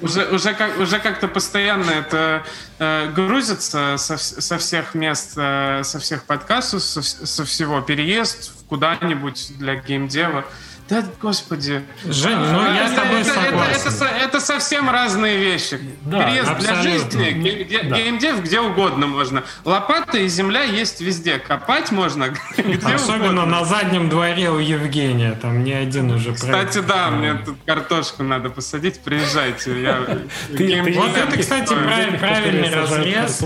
Уже, 0.00 0.26
уже, 0.26 0.52
как, 0.52 0.78
уже 0.78 0.98
как-то 0.98 1.26
постоянно 1.26 1.90
это 1.90 2.44
э, 2.78 3.10
грузится 3.12 3.96
со, 3.96 4.18
со 4.18 4.58
всех 4.58 4.94
мест, 4.94 5.32
э, 5.36 5.82
со 5.84 5.98
всех 5.98 6.24
подкастов, 6.24 6.82
со, 6.82 7.02
со 7.02 7.44
всего. 7.46 7.80
Переезд 7.80 8.52
куда-нибудь 8.68 9.56
для 9.58 9.76
геймдева. 9.76 10.44
Да, 10.88 11.04
господи. 11.20 11.82
Жень, 12.04 12.36
ну 12.36 12.60
а, 12.60 12.74
я 12.74 12.88
с 12.88 12.92
тобой 12.92 13.20
это, 13.20 13.34
согласен. 13.34 13.88
Это, 13.88 13.88
это, 13.88 14.04
это 14.04 14.40
совсем 14.40 14.88
разные 14.88 15.36
вещи. 15.36 15.80
Да, 16.02 16.24
Переезд 16.24 16.48
абсолютно. 16.48 16.82
для 16.82 16.92
жизни, 16.92 17.30
ге, 17.64 17.80
да. 17.82 17.96
геймдев 17.96 18.42
где 18.42 18.60
угодно 18.60 19.08
можно. 19.08 19.42
Лопата 19.64 20.18
и 20.18 20.28
земля 20.28 20.62
есть 20.62 21.00
везде. 21.00 21.38
Копать 21.38 21.90
можно 21.90 22.28
где 22.56 22.94
Особенно 22.94 23.42
угодно. 23.42 23.46
на 23.46 23.64
заднем 23.64 24.08
дворе 24.08 24.50
у 24.50 24.58
Евгения. 24.58 25.32
Там 25.42 25.64
не 25.64 25.72
один 25.72 26.12
уже 26.12 26.32
Кстати, 26.34 26.74
проект. 26.74 26.86
да, 26.86 27.10
мне 27.10 27.34
тут 27.34 27.56
картошку 27.66 28.22
надо 28.22 28.50
посадить. 28.50 29.00
Приезжайте. 29.00 29.82
Я... 29.82 30.04
Ты, 30.56 30.56
ты, 30.56 30.92
вот 30.92 31.16
это, 31.16 31.36
кстати, 31.36 31.74
правильный 31.74 32.72
разрез. 32.72 33.42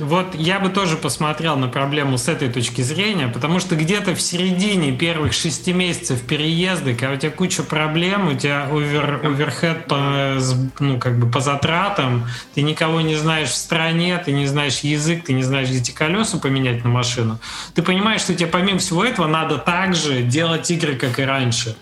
Вот 0.00 0.34
я 0.34 0.60
бы 0.60 0.68
тоже 0.68 0.96
посмотрел 0.96 1.56
на 1.56 1.68
проблему 1.68 2.18
с 2.18 2.28
этой 2.28 2.48
точки 2.48 2.82
зрения, 2.82 3.28
потому 3.28 3.60
что 3.60 3.76
где-то 3.76 4.14
в 4.14 4.20
середине 4.20 4.92
первых 4.92 5.32
шести 5.32 5.72
месяцев 5.72 6.22
переезда, 6.22 6.94
когда 6.94 7.12
у 7.12 7.16
тебя 7.16 7.30
куча 7.30 7.62
проблем, 7.62 8.28
у 8.28 8.34
тебя 8.34 8.68
овер, 8.70 9.20
оверхед 9.24 9.86
по, 9.86 10.38
ну, 10.78 10.98
как 10.98 11.18
бы 11.18 11.30
по 11.30 11.40
затратам, 11.40 12.26
ты 12.54 12.62
никого 12.62 13.00
не 13.00 13.16
знаешь 13.16 13.48
в 13.48 13.56
стране, 13.56 14.20
ты 14.24 14.32
не 14.32 14.46
знаешь 14.46 14.80
язык, 14.80 15.24
ты 15.24 15.32
не 15.32 15.42
знаешь, 15.42 15.68
где 15.68 15.78
эти 15.78 15.90
колеса 15.90 16.38
поменять 16.38 16.84
на 16.84 16.90
машину, 16.90 17.38
ты 17.74 17.82
понимаешь, 17.82 18.20
что 18.20 18.34
тебе 18.34 18.48
помимо 18.48 18.78
всего 18.78 19.04
этого 19.04 19.26
надо 19.26 19.58
также 19.58 20.22
делать 20.22 20.70
игры, 20.70 20.96
как 20.96 21.18
и 21.18 21.22
раньше 21.22 21.76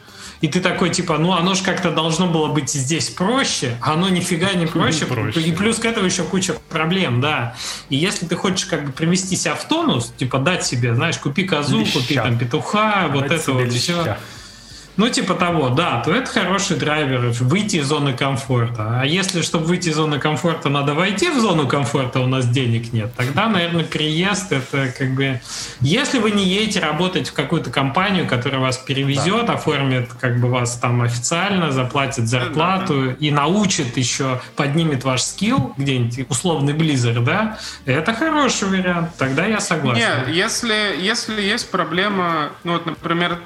и 0.45 0.47
ты 0.47 0.61
такой, 0.61 0.91
типа, 0.91 1.17
ну 1.17 1.33
оно 1.33 1.55
же 1.55 1.65
как-то 1.65 1.91
должно 1.91 2.27
было 2.27 2.49
быть 2.49 2.71
здесь 2.71 3.09
проще, 3.09 3.79
а 3.81 3.95
оно 3.95 4.11
нифига 4.11 4.53
не 4.53 4.67
проще, 4.67 5.07
проще. 5.07 5.41
и 5.41 5.53
плюс 5.53 5.79
к 5.79 5.87
этому 5.87 6.05
еще 6.05 6.23
куча 6.23 6.55
проблем, 6.69 7.23
да. 7.23 7.57
И 7.89 7.97
если 7.97 8.27
ты 8.27 8.37
хочешь 8.37 8.67
как 8.67 8.85
бы 8.85 8.93
привести 8.93 9.37
себя 9.37 9.55
в 9.55 9.67
тонус, 9.67 10.13
типа 10.19 10.39
дать 10.39 10.63
себе, 10.67 10.95
знаешь, 10.95 11.17
купи 11.17 11.45
козу, 11.45 11.81
леща. 11.81 11.99
купи 11.99 12.17
там 12.17 12.37
петуха, 12.37 13.09
Дать 13.09 13.15
вот 13.15 13.31
это 13.31 13.53
вот 13.53 13.73
все. 13.73 14.19
Ну, 14.97 15.09
типа 15.09 15.35
того, 15.35 15.71
да, 15.71 16.03
то 16.05 16.13
это 16.13 16.31
хороший 16.31 16.77
драйвер, 16.77 17.31
выйти 17.41 17.77
из 17.77 17.87
зоны 17.87 18.13
комфорта. 18.13 19.01
А 19.01 19.05
если, 19.05 19.43
чтобы 19.43 19.67
выйти 19.67 19.89
из 19.89 19.97
зоны 19.97 20.21
комфорта, 20.21 20.69
надо 20.69 20.95
войти 20.95 21.31
в 21.31 21.41
зону 21.41 21.67
комфорта, 21.67 22.21
у 22.21 22.27
нас 22.27 22.47
денег 22.47 22.93
нет, 22.93 23.13
тогда, 23.17 23.49
наверное, 23.49 23.85
переезд 23.85 24.53
это 24.53 24.93
как 24.97 25.15
бы... 25.15 25.41
Если 25.81 26.19
вы 26.19 26.31
не 26.31 26.45
едете 26.45 26.81
работать 26.81 27.29
в 27.29 27.33
какую-то 27.33 27.71
компанию, 27.71 28.29
которая 28.29 28.61
вас 28.61 28.79
перевезет, 28.79 29.47
да. 29.47 29.55
оформит 29.55 30.11
как 30.21 30.41
бы 30.41 30.49
вас 30.49 30.77
там 30.79 31.03
официально, 31.03 31.73
заплатит 31.73 32.29
зарплату 32.29 32.95
да, 32.95 33.01
да, 33.01 33.07
да. 33.09 33.17
и 33.19 33.31
научит 33.31 33.97
еще, 33.97 34.41
поднимет 34.55 35.03
ваш 35.03 35.23
скилл 35.23 35.75
где-нибудь, 35.77 36.27
условный 36.31 36.73
Blizzard, 36.73 37.25
да, 37.25 37.59
это 37.85 38.15
хороший 38.15 38.69
вариант, 38.69 39.11
тогда 39.19 39.45
я 39.47 39.59
согласен. 39.61 40.03
Нет, 40.03 40.29
если, 40.29 40.97
если 41.01 41.43
есть 41.43 41.71
проблема, 41.71 42.51
ну 42.63 42.75
вот, 42.75 42.87
например, 42.87 43.39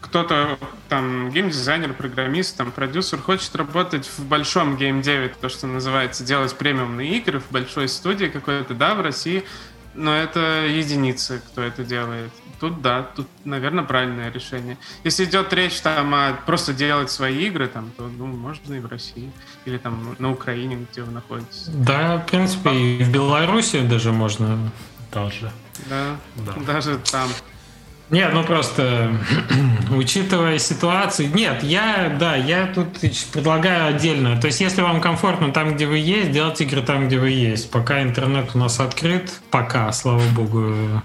кто-то 0.00 0.58
там 0.88 1.30
геймдизайнер, 1.30 1.92
программист, 1.92 2.56
там 2.56 2.72
продюсер 2.72 3.18
хочет 3.20 3.54
работать 3.54 4.06
в 4.06 4.24
большом 4.24 4.76
геймдеве, 4.76 5.32
то, 5.40 5.48
что 5.48 5.66
называется, 5.66 6.24
делать 6.24 6.56
премиумные 6.56 7.18
игры 7.18 7.40
в 7.40 7.50
большой 7.50 7.88
студии 7.88 8.26
какой-то, 8.26 8.74
да, 8.74 8.94
в 8.94 9.00
России, 9.00 9.44
но 9.94 10.14
это 10.14 10.66
единицы, 10.66 11.42
кто 11.46 11.62
это 11.62 11.84
делает. 11.84 12.30
Тут 12.60 12.82
да, 12.82 13.02
тут, 13.02 13.26
наверное, 13.44 13.84
правильное 13.84 14.30
решение. 14.30 14.76
Если 15.02 15.24
идет 15.24 15.52
речь 15.52 15.80
там 15.80 16.14
о 16.14 16.34
просто 16.44 16.74
делать 16.74 17.10
свои 17.10 17.46
игры, 17.46 17.68
там, 17.68 17.90
то 17.96 18.06
ну, 18.06 18.26
можно 18.26 18.74
и 18.74 18.80
в 18.80 18.86
России. 18.86 19.32
Или 19.64 19.78
там 19.78 20.14
на 20.18 20.30
Украине, 20.30 20.86
где 20.90 21.02
вы 21.02 21.10
находитесь. 21.10 21.64
Да, 21.68 22.18
в 22.18 22.26
принципе, 22.26 22.70
и 22.70 23.02
в 23.02 23.10
Беларуси 23.10 23.80
даже 23.80 24.12
можно. 24.12 24.70
Тоже. 25.10 25.50
Да, 25.88 26.16
да. 26.36 26.52
даже 26.66 26.98
там. 27.10 27.28
Нет, 28.10 28.32
ну 28.34 28.42
просто 28.42 29.12
учитывая 29.90 30.58
ситуацию, 30.58 31.32
нет, 31.32 31.62
я, 31.62 32.16
да, 32.18 32.36
я 32.36 32.66
тут 32.66 32.98
предлагаю 33.32 33.94
отдельно. 33.94 34.40
То 34.40 34.48
есть, 34.48 34.60
если 34.60 34.82
вам 34.82 35.00
комфортно 35.00 35.52
там, 35.52 35.74
где 35.74 35.86
вы 35.86 35.98
есть, 35.98 36.32
делать 36.32 36.60
игры 36.60 36.82
там, 36.82 37.06
где 37.06 37.18
вы 37.18 37.30
есть. 37.30 37.70
Пока 37.70 38.02
интернет 38.02 38.50
у 38.54 38.58
нас 38.58 38.80
открыт, 38.80 39.30
пока, 39.50 39.92
слава 39.92 40.22
богу, 40.34 41.02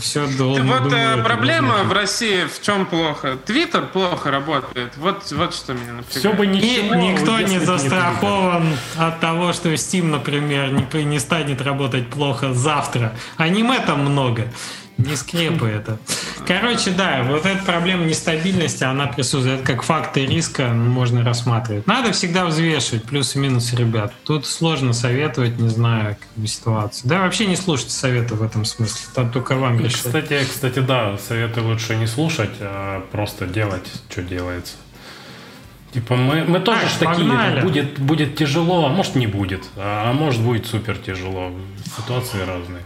все 0.00 0.26
должно. 0.38 0.64
Вот 0.64 0.84
думаю, 0.84 1.22
проблема 1.22 1.84
в 1.84 1.92
России 1.92 2.44
в 2.44 2.62
чем 2.62 2.86
плохо? 2.86 3.36
Твиттер 3.44 3.86
плохо 3.86 4.30
работает. 4.30 4.96
Вот, 4.96 5.30
вот 5.32 5.54
что 5.54 5.74
меня 5.74 5.92
напрягает. 5.92 6.18
Все 6.18 6.32
бы 6.32 6.46
ничего, 6.46 6.94
И 6.94 6.98
никто 6.98 7.40
не 7.40 7.58
застрахован 7.58 8.70
не 8.70 8.76
от 8.96 9.20
того, 9.20 9.52
что 9.52 9.72
Steam, 9.72 10.04
например, 10.04 10.72
не, 10.72 11.04
не 11.04 11.18
станет 11.18 11.60
работать 11.60 12.08
плохо 12.08 12.54
завтра. 12.54 13.14
Аниме 13.36 13.80
там 13.80 14.00
много. 14.00 14.48
Не 14.96 15.16
скрепы 15.16 15.66
это. 15.66 15.98
Короче, 16.46 16.90
да, 16.90 17.24
вот 17.24 17.46
эта 17.46 17.64
проблема 17.64 18.04
нестабильности, 18.04 18.84
она 18.84 19.06
присутствует. 19.06 19.60
Это 19.60 19.72
как 19.72 19.82
факты 19.82 20.24
риска 20.24 20.68
можно 20.68 21.24
рассматривать. 21.24 21.86
Надо 21.86 22.12
всегда 22.12 22.44
взвешивать 22.46 23.04
плюсы 23.04 23.38
и 23.38 23.40
минусы 23.40 23.74
ребят. 23.76 24.12
Тут 24.24 24.46
сложно 24.46 24.92
советовать, 24.92 25.58
не 25.58 25.68
знаю, 25.68 26.16
как 26.20 26.28
бы 26.36 26.46
ситуацию. 26.46 27.08
Да, 27.08 27.22
вообще 27.22 27.46
не 27.46 27.56
слушайте 27.56 27.92
советы 27.92 28.34
в 28.34 28.42
этом 28.42 28.64
смысле. 28.64 29.00
Там 29.14 29.32
только 29.32 29.56
вам 29.56 29.80
решать. 29.80 30.02
Кстати, 30.02 30.44
кстати, 30.44 30.78
да, 30.78 31.18
советы 31.18 31.60
лучше 31.60 31.96
не 31.96 32.06
слушать, 32.06 32.52
а 32.60 33.00
просто 33.10 33.46
делать, 33.46 33.86
что 34.10 34.22
делается. 34.22 34.74
Типа 35.92 36.16
мы, 36.16 36.44
мы 36.44 36.58
тоже 36.58 36.80
так, 36.98 37.16
такие, 37.16 37.62
будет, 37.62 38.00
будет 38.00 38.36
тяжело, 38.36 38.86
а 38.86 38.88
может 38.88 39.14
не 39.14 39.28
будет, 39.28 39.62
а 39.76 40.12
может 40.12 40.42
будет 40.42 40.66
супер 40.66 40.96
тяжело. 40.96 41.52
Ситуации 41.96 42.40
разные. 42.40 42.82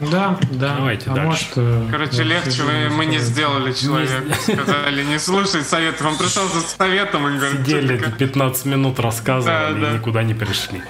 Да, 0.00 0.38
да. 0.50 0.76
Давайте 0.76 1.10
а 1.10 1.14
дальше. 1.14 1.28
Может, 1.28 1.52
э, 1.56 1.86
Короче, 1.90 2.22
легче 2.22 2.62
вы, 2.62 2.88
мы 2.88 3.04
не 3.04 3.18
сделали 3.18 3.72
человека. 3.72 4.24
Не... 4.24 4.54
Сказали, 4.54 5.04
не 5.04 5.18
слушай 5.18 5.62
совет. 5.62 6.00
Он 6.00 6.16
пришел 6.16 6.48
за 6.48 6.60
советом 6.62 7.28
и 7.28 7.36
говорит... 7.36 7.60
Сидели 7.60 8.02
15 8.18 8.64
минут 8.64 8.98
рассказывали 8.98 9.74
да, 9.74 9.80
да. 9.80 9.90
и 9.92 9.98
никуда 9.98 10.22
не 10.22 10.32
пришли. 10.34 10.82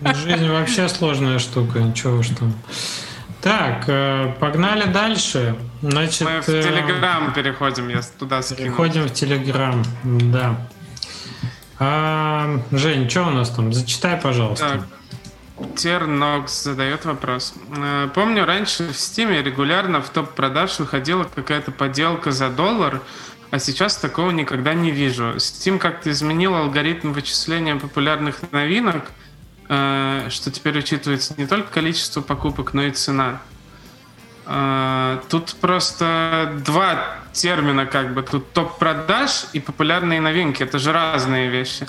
Жизнь 0.00 0.48
вообще 0.48 0.88
сложная 0.88 1.38
штука, 1.38 1.80
ничего 1.80 2.16
уж 2.18 2.28
там. 2.28 2.54
Так, 3.42 3.84
э, 3.88 4.34
погнали 4.40 4.90
дальше. 4.90 5.56
Значит, 5.82 6.22
Мы 6.22 6.40
в 6.40 6.46
Телеграм 6.46 7.32
переходим, 7.34 7.88
я 7.88 8.00
туда 8.18 8.42
скину. 8.42 8.58
Переходим 8.58 9.02
в 9.02 9.12
Телеграм, 9.12 9.84
да. 10.02 10.56
А, 11.78 12.58
Жень, 12.72 13.08
что 13.08 13.24
у 13.24 13.30
нас 13.30 13.50
там? 13.50 13.72
Зачитай, 13.72 14.16
пожалуйста. 14.16 14.68
Так, 14.68 14.80
Тернокс 15.76 16.64
задает 16.64 17.04
вопрос. 17.04 17.54
Э, 17.76 18.08
помню, 18.14 18.44
раньше 18.44 18.88
в 18.88 18.96
Стиме 18.96 19.42
регулярно 19.42 20.02
в 20.02 20.10
топ-продаж 20.10 20.78
выходила 20.78 21.24
какая-то 21.24 21.70
поделка 21.70 22.30
за 22.30 22.50
доллар, 22.50 23.00
а 23.50 23.58
сейчас 23.58 23.96
такого 23.96 24.30
никогда 24.30 24.74
не 24.74 24.90
вижу. 24.90 25.36
Steam 25.36 25.78
как-то 25.78 26.10
изменил 26.10 26.54
алгоритм 26.54 27.12
вычисления 27.12 27.76
популярных 27.76 28.40
новинок, 28.52 29.10
э, 29.68 30.26
что 30.30 30.50
теперь 30.50 30.78
учитывается 30.78 31.34
не 31.38 31.46
только 31.46 31.70
количество 31.72 32.20
покупок, 32.20 32.74
но 32.74 32.82
и 32.82 32.90
цена. 32.90 33.40
Э, 34.44 35.20
тут 35.30 35.56
просто 35.56 36.52
два 36.66 37.16
термина 37.32 37.86
как 37.86 38.12
бы. 38.12 38.22
Тут 38.22 38.52
топ-продаж 38.52 39.46
и 39.54 39.60
популярные 39.60 40.20
новинки. 40.20 40.62
Это 40.62 40.78
же 40.78 40.92
разные 40.92 41.48
вещи 41.48 41.86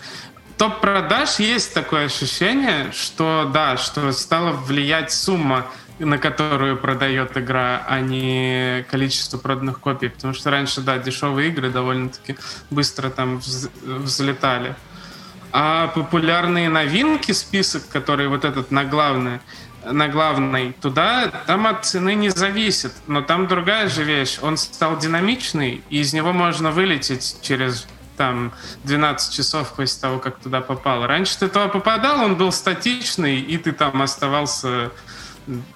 топ-продаж 0.57 1.39
есть 1.39 1.73
такое 1.73 2.05
ощущение, 2.05 2.91
что 2.91 3.49
да, 3.53 3.77
что 3.77 4.11
стала 4.11 4.51
влиять 4.51 5.11
сумма, 5.11 5.67
на 5.99 6.17
которую 6.17 6.77
продает 6.77 7.37
игра, 7.37 7.83
а 7.87 7.99
не 7.99 8.85
количество 8.91 9.37
проданных 9.37 9.79
копий. 9.79 10.09
Потому 10.09 10.33
что 10.33 10.51
раньше, 10.51 10.81
да, 10.81 10.97
дешевые 10.97 11.49
игры 11.49 11.69
довольно-таки 11.69 12.37
быстро 12.69 13.09
там 13.09 13.39
взлетали. 13.83 14.75
А 15.51 15.87
популярные 15.87 16.69
новинки, 16.69 17.31
список, 17.31 17.87
который 17.89 18.27
вот 18.27 18.45
этот 18.45 18.69
на 18.69 18.83
главный, 18.83 19.39
на 19.85 20.07
главной 20.07 20.73
туда, 20.73 21.31
там 21.47 21.65
от 21.65 21.85
цены 21.85 22.15
не 22.15 22.29
зависит. 22.29 22.91
Но 23.07 23.21
там 23.21 23.47
другая 23.47 23.87
же 23.89 24.03
вещь. 24.03 24.39
Он 24.41 24.57
стал 24.57 24.97
динамичный, 24.97 25.83
и 25.89 25.99
из 25.99 26.13
него 26.13 26.33
можно 26.33 26.71
вылететь 26.71 27.37
через 27.41 27.87
там 28.17 28.51
12 28.83 29.33
часов 29.33 29.73
после 29.73 30.01
того, 30.01 30.19
как 30.19 30.39
туда 30.39 30.61
попал. 30.61 31.05
Раньше 31.05 31.37
ты 31.39 31.47
туда 31.47 31.67
попадал, 31.67 32.25
он 32.25 32.35
был 32.35 32.51
статичный, 32.51 33.39
и 33.39 33.57
ты 33.57 33.71
там 33.71 34.01
оставался 34.01 34.91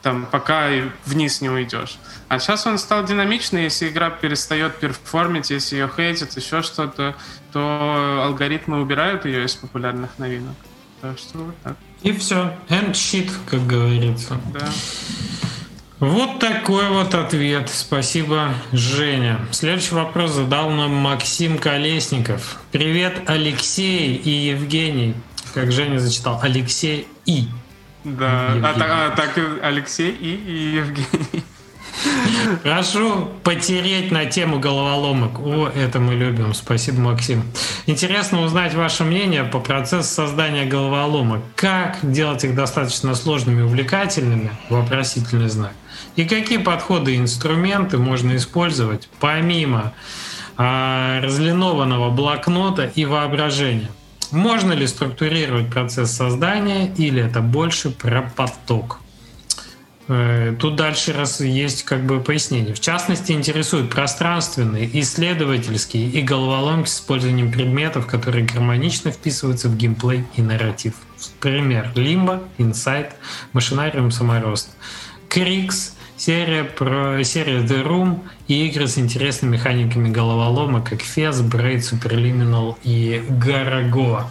там, 0.01 0.25
пока 0.25 0.67
вниз 1.05 1.41
не 1.41 1.49
уйдешь. 1.49 1.97
А 2.27 2.39
сейчас 2.39 2.67
он 2.67 2.77
стал 2.77 3.05
динамичный, 3.05 3.63
если 3.63 3.87
игра 3.87 4.09
перестает 4.09 4.77
перформить, 4.77 5.49
если 5.49 5.77
ее 5.77 5.89
хейтят, 5.95 6.35
еще 6.35 6.61
что-то, 6.61 7.15
то 7.53 8.23
алгоритмы 8.25 8.81
убирают 8.81 9.25
ее 9.25 9.45
из 9.45 9.55
популярных 9.55 10.17
новинок. 10.17 10.55
Так 11.01 11.17
что 11.17 11.37
вот 11.39 11.55
так. 11.63 11.77
И 12.01 12.11
все. 12.11 12.53
End 12.69 12.91
shit, 12.91 13.31
как 13.49 13.65
говорится. 13.65 14.39
Да. 14.53 14.67
Вот 16.01 16.39
такой 16.39 16.89
вот 16.89 17.13
ответ. 17.13 17.69
Спасибо, 17.69 18.55
Женя. 18.71 19.39
Следующий 19.51 19.93
вопрос 19.93 20.31
задал 20.31 20.71
нам 20.71 20.95
Максим 20.95 21.59
Колесников. 21.59 22.59
Привет, 22.71 23.21
Алексей 23.27 24.15
и 24.15 24.31
Евгений. 24.31 25.13
Как 25.53 25.71
Женя 25.71 25.99
зачитал, 25.99 26.39
Алексей 26.41 27.07
и. 27.27 27.45
Да, 28.03 28.47
а, 28.51 29.11
а 29.13 29.15
так 29.15 29.39
Алексей 29.61 30.09
и, 30.09 30.33
и 30.33 30.75
Евгений. 30.77 31.43
Прошу 32.63 33.29
потереть 33.43 34.11
на 34.11 34.25
тему 34.25 34.59
головоломок. 34.59 35.39
О, 35.39 35.67
это 35.67 35.99
мы 35.99 36.15
любим. 36.15 36.53
Спасибо, 36.53 36.99
Максим. 36.99 37.43
Интересно 37.85 38.41
узнать 38.41 38.73
ваше 38.73 39.03
мнение 39.03 39.43
по 39.43 39.59
процессу 39.59 40.13
создания 40.13 40.65
головоломок. 40.65 41.41
Как 41.55 41.97
делать 42.01 42.43
их 42.43 42.55
достаточно 42.55 43.15
сложными 43.15 43.61
и 43.61 43.63
увлекательными? 43.63 44.51
Вопросительный 44.69 45.49
знак. 45.49 45.73
И 46.15 46.25
какие 46.25 46.57
подходы 46.57 47.15
и 47.15 47.17
инструменты 47.17 47.97
можно 47.97 48.35
использовать 48.35 49.09
помимо 49.19 49.93
а, 50.57 51.21
разлинованного 51.21 52.09
блокнота 52.09 52.91
и 52.95 53.05
воображения? 53.05 53.89
Можно 54.31 54.71
ли 54.71 54.87
структурировать 54.87 55.69
процесс 55.69 56.11
создания 56.11 56.87
или 56.95 57.21
это 57.21 57.41
больше 57.41 57.89
про 57.89 58.31
поток? 58.35 58.99
Э, 60.13 60.53
тут 60.59 60.75
дальше 60.75 61.13
раз 61.13 61.39
есть 61.39 61.83
как 61.83 62.03
бы 62.05 62.19
пояснение. 62.19 62.73
В 62.73 62.81
частности, 62.81 63.31
интересуют 63.31 63.89
пространственные, 63.89 64.89
исследовательские 64.99 66.09
и 66.09 66.21
головоломки 66.21 66.89
с 66.89 66.95
использованием 66.95 67.49
предметов, 67.49 68.07
которые 68.07 68.45
гармонично 68.45 69.11
вписываются 69.11 69.69
в 69.69 69.77
геймплей 69.77 70.25
и 70.35 70.41
нарратив. 70.41 70.95
Пример. 71.39 71.91
Limbo, 71.95 72.45
Insight, 72.57 73.13
Машинариум 73.53 74.11
Саморост. 74.11 74.71
Крикс, 75.29 75.95
серия, 76.17 76.65
про, 76.65 77.23
серия 77.23 77.61
The 77.61 77.81
Room 77.81 78.19
и 78.49 78.67
игры 78.67 78.87
с 78.87 78.97
интересными 78.97 79.53
механиками 79.53 80.09
головолома, 80.09 80.81
как 80.81 80.99
Fez, 80.99 81.41
Braid, 81.41 81.89
Superliminal 81.89 82.75
и 82.83 83.23
Garago. 83.29 84.25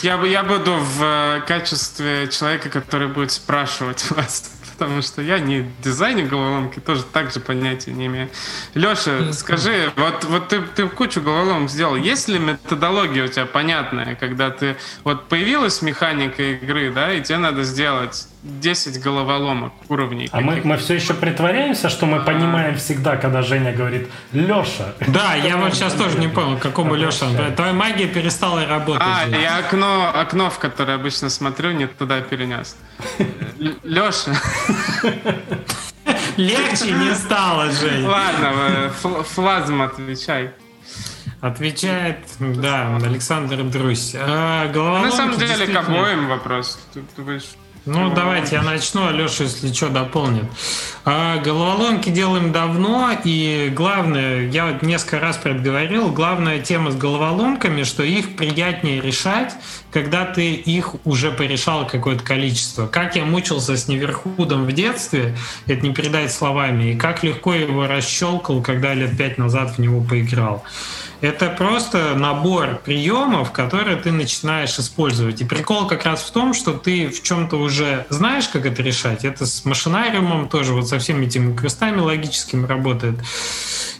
Я, 0.00 0.22
я 0.24 0.44
буду 0.44 0.76
в 0.76 1.02
э, 1.02 1.40
качестве 1.44 2.28
человека, 2.28 2.70
который 2.70 3.08
будет 3.08 3.32
спрашивать 3.32 4.08
вас 4.12 4.52
потому 4.74 5.02
что 5.02 5.22
я 5.22 5.38
не 5.38 5.70
дизайнер 5.82 6.26
головоломки, 6.26 6.80
тоже 6.80 7.02
так 7.04 7.32
же 7.32 7.40
понятия 7.40 7.92
не 7.92 8.06
имею. 8.06 8.28
Леша, 8.74 9.32
скажи, 9.32 9.92
вот, 9.96 10.24
вот 10.24 10.48
ты, 10.48 10.60
ты 10.60 10.88
кучу 10.88 11.20
головоломок 11.20 11.70
сделал. 11.70 11.96
Есть 11.96 12.28
ли 12.28 12.38
методология 12.38 13.24
у 13.24 13.28
тебя 13.28 13.46
понятная, 13.46 14.14
когда 14.14 14.50
ты... 14.50 14.76
Вот 15.04 15.28
появилась 15.28 15.82
механика 15.82 16.42
игры, 16.42 16.92
да, 16.92 17.12
и 17.12 17.22
тебе 17.22 17.38
надо 17.38 17.62
сделать 17.62 18.28
10 18.44 19.00
головоломок 19.00 19.72
уровней. 19.88 20.28
А 20.30 20.40
мы, 20.40 20.60
мы 20.64 20.76
все 20.76 20.94
еще 20.94 21.14
притворяемся, 21.14 21.88
что 21.88 22.04
мы 22.04 22.20
понимаем 22.20 22.76
всегда, 22.76 23.16
когда 23.16 23.40
Женя 23.40 23.72
говорит 23.72 24.10
«Леша». 24.32 24.92
Да, 25.06 25.34
я 25.34 25.56
вот 25.56 25.74
сейчас 25.74 25.94
тоже 25.94 26.18
не 26.18 26.28
понял, 26.28 26.58
какому 26.58 26.94
Леша. 26.94 27.26
Твоя 27.56 27.72
магия 27.72 28.06
перестала 28.06 28.66
работать. 28.66 29.02
А, 29.02 29.26
я 29.26 29.58
окно, 29.58 30.12
окно, 30.14 30.50
в 30.50 30.58
которое 30.58 30.96
обычно 30.96 31.30
смотрю, 31.30 31.72
не 31.72 31.86
туда 31.86 32.20
перенес. 32.20 32.76
Леша. 33.82 34.32
Легче 36.36 36.92
не 36.92 37.14
стало, 37.14 37.70
Жень. 37.70 38.04
Ладно, 38.04 38.92
флазм 39.34 39.80
отвечай. 39.80 40.50
Отвечает, 41.40 42.18
да, 42.38 42.96
Александр 42.96 43.62
Друсь. 43.64 44.14
А, 44.18 44.70
На 44.72 45.10
самом 45.10 45.38
деле, 45.38 45.66
к 45.66 45.76
обоим 45.76 46.28
вопрос. 46.28 46.78
Ты, 46.92 47.02
ты 47.16 47.22
ну, 47.86 48.14
давайте 48.14 48.56
я 48.56 48.62
начну, 48.62 49.08
а 49.08 49.12
Леша, 49.12 49.44
если 49.44 49.70
что, 49.72 49.90
дополнит. 49.90 50.44
А, 51.04 51.36
головоломки 51.38 52.08
делаем 52.08 52.50
давно, 52.50 53.10
и 53.24 53.70
главное, 53.74 54.48
я 54.48 54.66
вот 54.66 54.80
несколько 54.82 55.20
раз 55.20 55.36
предговорил, 55.36 56.10
главная 56.10 56.60
тема 56.60 56.92
с 56.92 56.96
головоломками, 56.96 57.82
что 57.82 58.02
их 58.02 58.36
приятнее 58.36 59.02
решать, 59.02 59.52
когда 59.92 60.24
ты 60.24 60.54
их 60.54 60.94
уже 61.04 61.30
порешал 61.30 61.86
какое-то 61.86 62.24
количество. 62.24 62.86
Как 62.86 63.16
я 63.16 63.26
мучился 63.26 63.76
с 63.76 63.86
Неверхудом 63.86 64.64
в 64.64 64.72
детстве, 64.72 65.36
это 65.66 65.86
не 65.86 65.92
передать 65.92 66.32
словами, 66.32 66.92
и 66.92 66.96
как 66.96 67.22
легко 67.22 67.52
его 67.52 67.86
расщелкал, 67.86 68.62
когда 68.62 68.94
лет 68.94 69.16
пять 69.18 69.36
назад 69.36 69.76
в 69.76 69.78
него 69.78 70.02
поиграл. 70.02 70.64
Это 71.24 71.48
просто 71.48 72.14
набор 72.16 72.82
приемов, 72.84 73.50
которые 73.50 73.96
ты 73.96 74.12
начинаешь 74.12 74.78
использовать. 74.78 75.40
И 75.40 75.44
прикол 75.46 75.86
как 75.86 76.04
раз 76.04 76.22
в 76.22 76.30
том, 76.30 76.52
что 76.52 76.74
ты 76.74 77.08
в 77.08 77.22
чем-то 77.22 77.56
уже 77.56 78.04
знаешь, 78.10 78.46
как 78.46 78.66
это 78.66 78.82
решать. 78.82 79.24
Это 79.24 79.46
с 79.46 79.64
машинариумом 79.64 80.50
тоже 80.50 80.74
вот 80.74 80.86
со 80.86 80.98
всеми 80.98 81.24
этими 81.24 81.56
крестами 81.56 82.00
логическими 82.00 82.66
работает. 82.66 83.14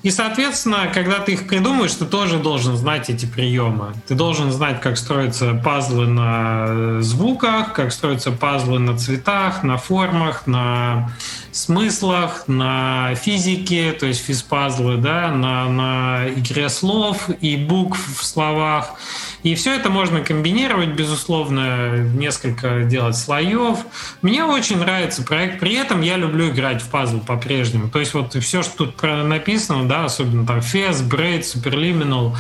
И, 0.03 0.11
соответственно, 0.11 0.91
когда 0.93 1.19
ты 1.19 1.33
их 1.33 1.49
придумаешь, 1.49 1.95
ты 1.95 2.05
тоже 2.05 2.37
должен 2.37 2.77
знать 2.77 3.09
эти 3.09 3.25
приемы. 3.25 3.95
Ты 4.07 4.15
должен 4.15 4.53
знать, 4.53 4.83
как 4.83 4.99
строятся 4.99 5.55
пазлы 5.55 6.07
на 6.07 7.01
звуках, 7.01 7.73
как 7.73 7.91
строятся 7.91 8.33
пазлы 8.33 8.79
на 8.79 8.99
цветах, 8.99 9.63
на 9.63 9.79
формах, 9.79 10.47
на 10.47 11.11
смыслах, 11.53 12.45
на 12.49 13.15
физике, 13.15 13.93
то 13.93 14.05
есть 14.05 14.23
физпазлы, 14.23 14.99
да, 14.99 15.31
на, 15.31 15.71
на 15.71 16.29
игре 16.37 16.69
слов 16.69 17.14
и 17.41 17.57
букв 17.57 17.99
в 18.19 18.25
словах. 18.25 18.95
И 19.43 19.55
все 19.55 19.75
это 19.75 19.91
можно 19.91 20.21
комбинировать, 20.21 20.91
безусловно, 20.91 21.99
несколько 21.99 22.85
делать 22.85 23.17
слоев. 23.17 23.79
Мне 24.23 24.45
очень 24.45 24.79
нравится 24.79 25.23
проект. 25.23 25.61
При 25.61 25.75
этом 25.75 26.01
я 26.01 26.17
люблю 26.17 26.51
играть 26.51 26.81
в 26.81 26.89
пазл 26.89 27.21
по-прежнему. 27.21 27.91
То 27.91 27.99
есть 28.01 28.15
вот 28.15 28.35
все, 28.35 28.63
что 28.63 28.87
тут 28.87 29.03
написано, 29.03 29.87
да, 29.87 30.07
особенно 30.07 30.47
там 30.47 30.59
Fez, 30.61 31.07
Braid, 31.07 31.41
Superliminal, 31.41 32.37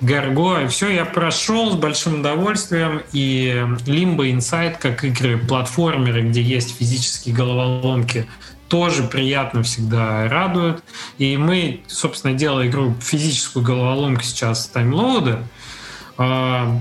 Гарго, 0.00 0.68
все 0.68 0.90
я 0.90 1.04
прошел 1.04 1.72
с 1.72 1.74
большим 1.74 2.20
удовольствием, 2.20 3.02
и 3.12 3.64
Limbo 3.86 4.30
Inside, 4.32 4.76
как 4.78 5.04
игры 5.04 5.38
платформеры, 5.38 6.22
где 6.22 6.40
есть 6.40 6.76
физические 6.76 7.34
головоломки, 7.34 8.26
тоже 8.68 9.02
приятно 9.02 9.62
всегда 9.62 10.28
радует. 10.28 10.82
И 11.18 11.36
мы, 11.36 11.80
собственно, 11.86 12.34
делая 12.34 12.68
игру 12.68 12.94
физическую 13.00 13.64
головоломку 13.64 14.22
сейчас 14.22 14.66
таймлоуда, 14.66 15.42
а, 16.16 16.78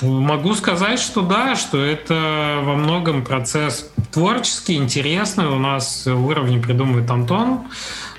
могу 0.00 0.54
сказать, 0.54 0.98
что 0.98 1.22
да, 1.22 1.56
что 1.56 1.82
это 1.82 2.60
во 2.62 2.76
многом 2.76 3.24
процесс 3.24 3.90
творческий, 4.12 4.76
интересный. 4.76 5.46
У 5.46 5.58
нас 5.58 6.06
уровни 6.06 6.58
придумывает 6.58 7.10
Антон, 7.10 7.66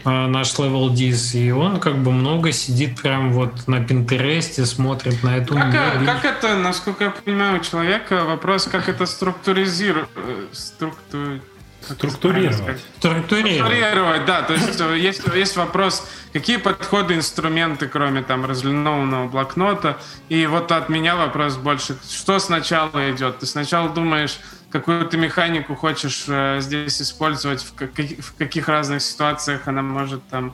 а, 0.03 0.27
наш 0.27 0.53
level 0.55 0.93
dis, 0.93 1.37
и 1.37 1.51
он 1.51 1.79
как 1.79 1.97
бы 1.97 2.11
много 2.11 2.51
сидит 2.51 3.01
прям 3.01 3.33
вот 3.33 3.67
на 3.67 3.83
Пинтересте, 3.83 4.65
смотрит 4.65 5.23
на 5.23 5.37
эту 5.37 5.55
как, 5.55 6.05
как 6.05 6.25
это, 6.25 6.55
насколько 6.55 7.05
я 7.05 7.09
понимаю, 7.09 7.59
у 7.59 7.63
человека 7.63 8.23
вопрос, 8.23 8.65
как 8.65 8.89
это 8.89 9.05
структуризировать, 9.05 10.09
э, 10.15 11.39
структурировать 11.81 12.81
Структурировать. 12.97 13.55
Структурировать, 13.59 14.25
да. 14.25 14.41
То 14.41 14.53
есть 14.53 14.79
э, 14.79 14.97
есть, 14.97 15.21
есть 15.33 15.55
вопрос, 15.55 16.07
какие 16.33 16.57
подходы, 16.57 17.15
инструменты, 17.15 17.87
кроме 17.87 18.23
там 18.23 18.45
разлинованного 18.45 19.27
блокнота. 19.27 19.97
И 20.29 20.45
вот 20.45 20.71
от 20.71 20.89
меня 20.89 21.15
вопрос 21.15 21.57
больше, 21.57 21.97
что 22.09 22.39
сначала 22.39 23.11
идет? 23.11 23.39
Ты 23.39 23.45
сначала 23.45 23.89
думаешь, 23.89 24.39
какую 24.69 25.07
ты 25.07 25.17
механику 25.17 25.75
хочешь 25.75 26.25
э, 26.27 26.59
здесь 26.61 27.01
использовать, 27.01 27.63
в, 27.63 27.73
как, 27.73 27.91
в 27.91 28.35
каких 28.37 28.67
разных 28.67 29.01
ситуациях 29.01 29.67
она 29.67 29.81
может 29.81 30.27
там 30.29 30.53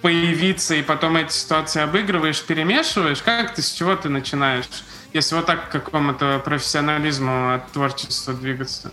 появиться, 0.00 0.74
и 0.74 0.82
потом 0.82 1.16
эти 1.16 1.32
ситуации 1.32 1.80
обыгрываешь, 1.80 2.42
перемешиваешь. 2.42 3.22
Как 3.22 3.54
ты, 3.54 3.62
с 3.62 3.70
чего 3.70 3.94
ты 3.94 4.08
начинаешь? 4.08 4.66
Если 5.12 5.34
вот 5.34 5.46
так 5.46 5.68
к 5.68 5.72
какому-то 5.72 6.42
профессионализму 6.44 7.54
от 7.54 7.70
творчества 7.70 8.34
двигаться. 8.34 8.92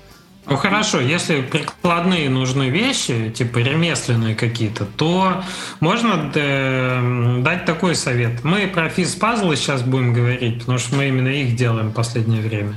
Ну 0.50 0.58
хорошо, 0.58 1.00
если 1.00 1.42
прикладные 1.42 2.28
нужны 2.28 2.70
вещи, 2.70 3.30
типа 3.30 3.60
ремесленные 3.60 4.34
какие-то, 4.34 4.86
то 4.86 5.44
можно 5.80 6.32
э, 6.34 7.42
дать 7.44 7.66
такой 7.66 7.94
совет. 7.94 8.44
Мы 8.44 8.66
про 8.66 8.90
физ-пазлы 8.90 9.56
сейчас 9.56 9.84
будем 9.84 10.12
говорить, 10.12 10.60
потому 10.60 10.80
что 10.80 10.96
мы 10.96 11.10
именно 11.10 11.28
их 11.28 11.56
делаем 11.56 11.90
в 11.90 11.94
последнее 11.94 12.42
время. 12.42 12.74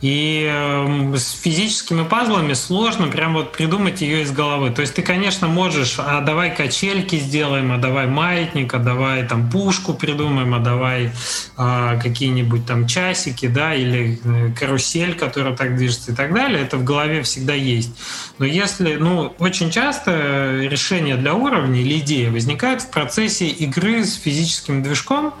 И 0.00 0.48
э, 0.50 1.16
с 1.16 1.32
физическими 1.32 2.04
пазлами 2.04 2.54
сложно 2.54 3.08
прям 3.08 3.34
вот 3.34 3.52
придумать 3.52 4.00
ее 4.00 4.22
из 4.22 4.30
головы. 4.30 4.70
То 4.70 4.80
есть 4.80 4.94
ты, 4.94 5.02
конечно, 5.02 5.46
можешь, 5.46 5.96
а 5.98 6.20
давай 6.20 6.54
качельки 6.54 7.16
сделаем, 7.16 7.72
а 7.72 7.76
давай 7.76 8.06
маятник, 8.06 8.72
а 8.72 8.78
давай 8.78 9.26
там 9.26 9.50
пушку 9.50 9.92
придумаем, 9.92 10.54
а 10.54 10.58
давай 10.58 11.10
а, 11.56 11.98
какие-нибудь 11.98 12.64
там 12.66 12.86
часики, 12.86 13.46
да, 13.46 13.74
или 13.74 14.18
э, 14.24 14.52
карусель, 14.58 15.14
которая 15.14 15.54
так 15.54 15.76
движется 15.76 16.12
и 16.12 16.14
так 16.14 16.32
далее. 16.32 16.62
Это 16.62 16.78
в 16.78 16.84
голове 16.84 16.99
всегда 17.22 17.54
есть. 17.54 17.90
Но 18.38 18.44
если, 18.44 18.96
ну, 18.96 19.34
очень 19.38 19.70
часто 19.70 20.58
решение 20.60 21.16
для 21.16 21.34
уровня 21.34 21.80
или 21.80 21.98
идея 21.98 22.30
возникает 22.30 22.82
в 22.82 22.90
процессе 22.90 23.48
игры 23.48 24.04
с 24.04 24.14
физическим 24.14 24.82
движком, 24.82 25.34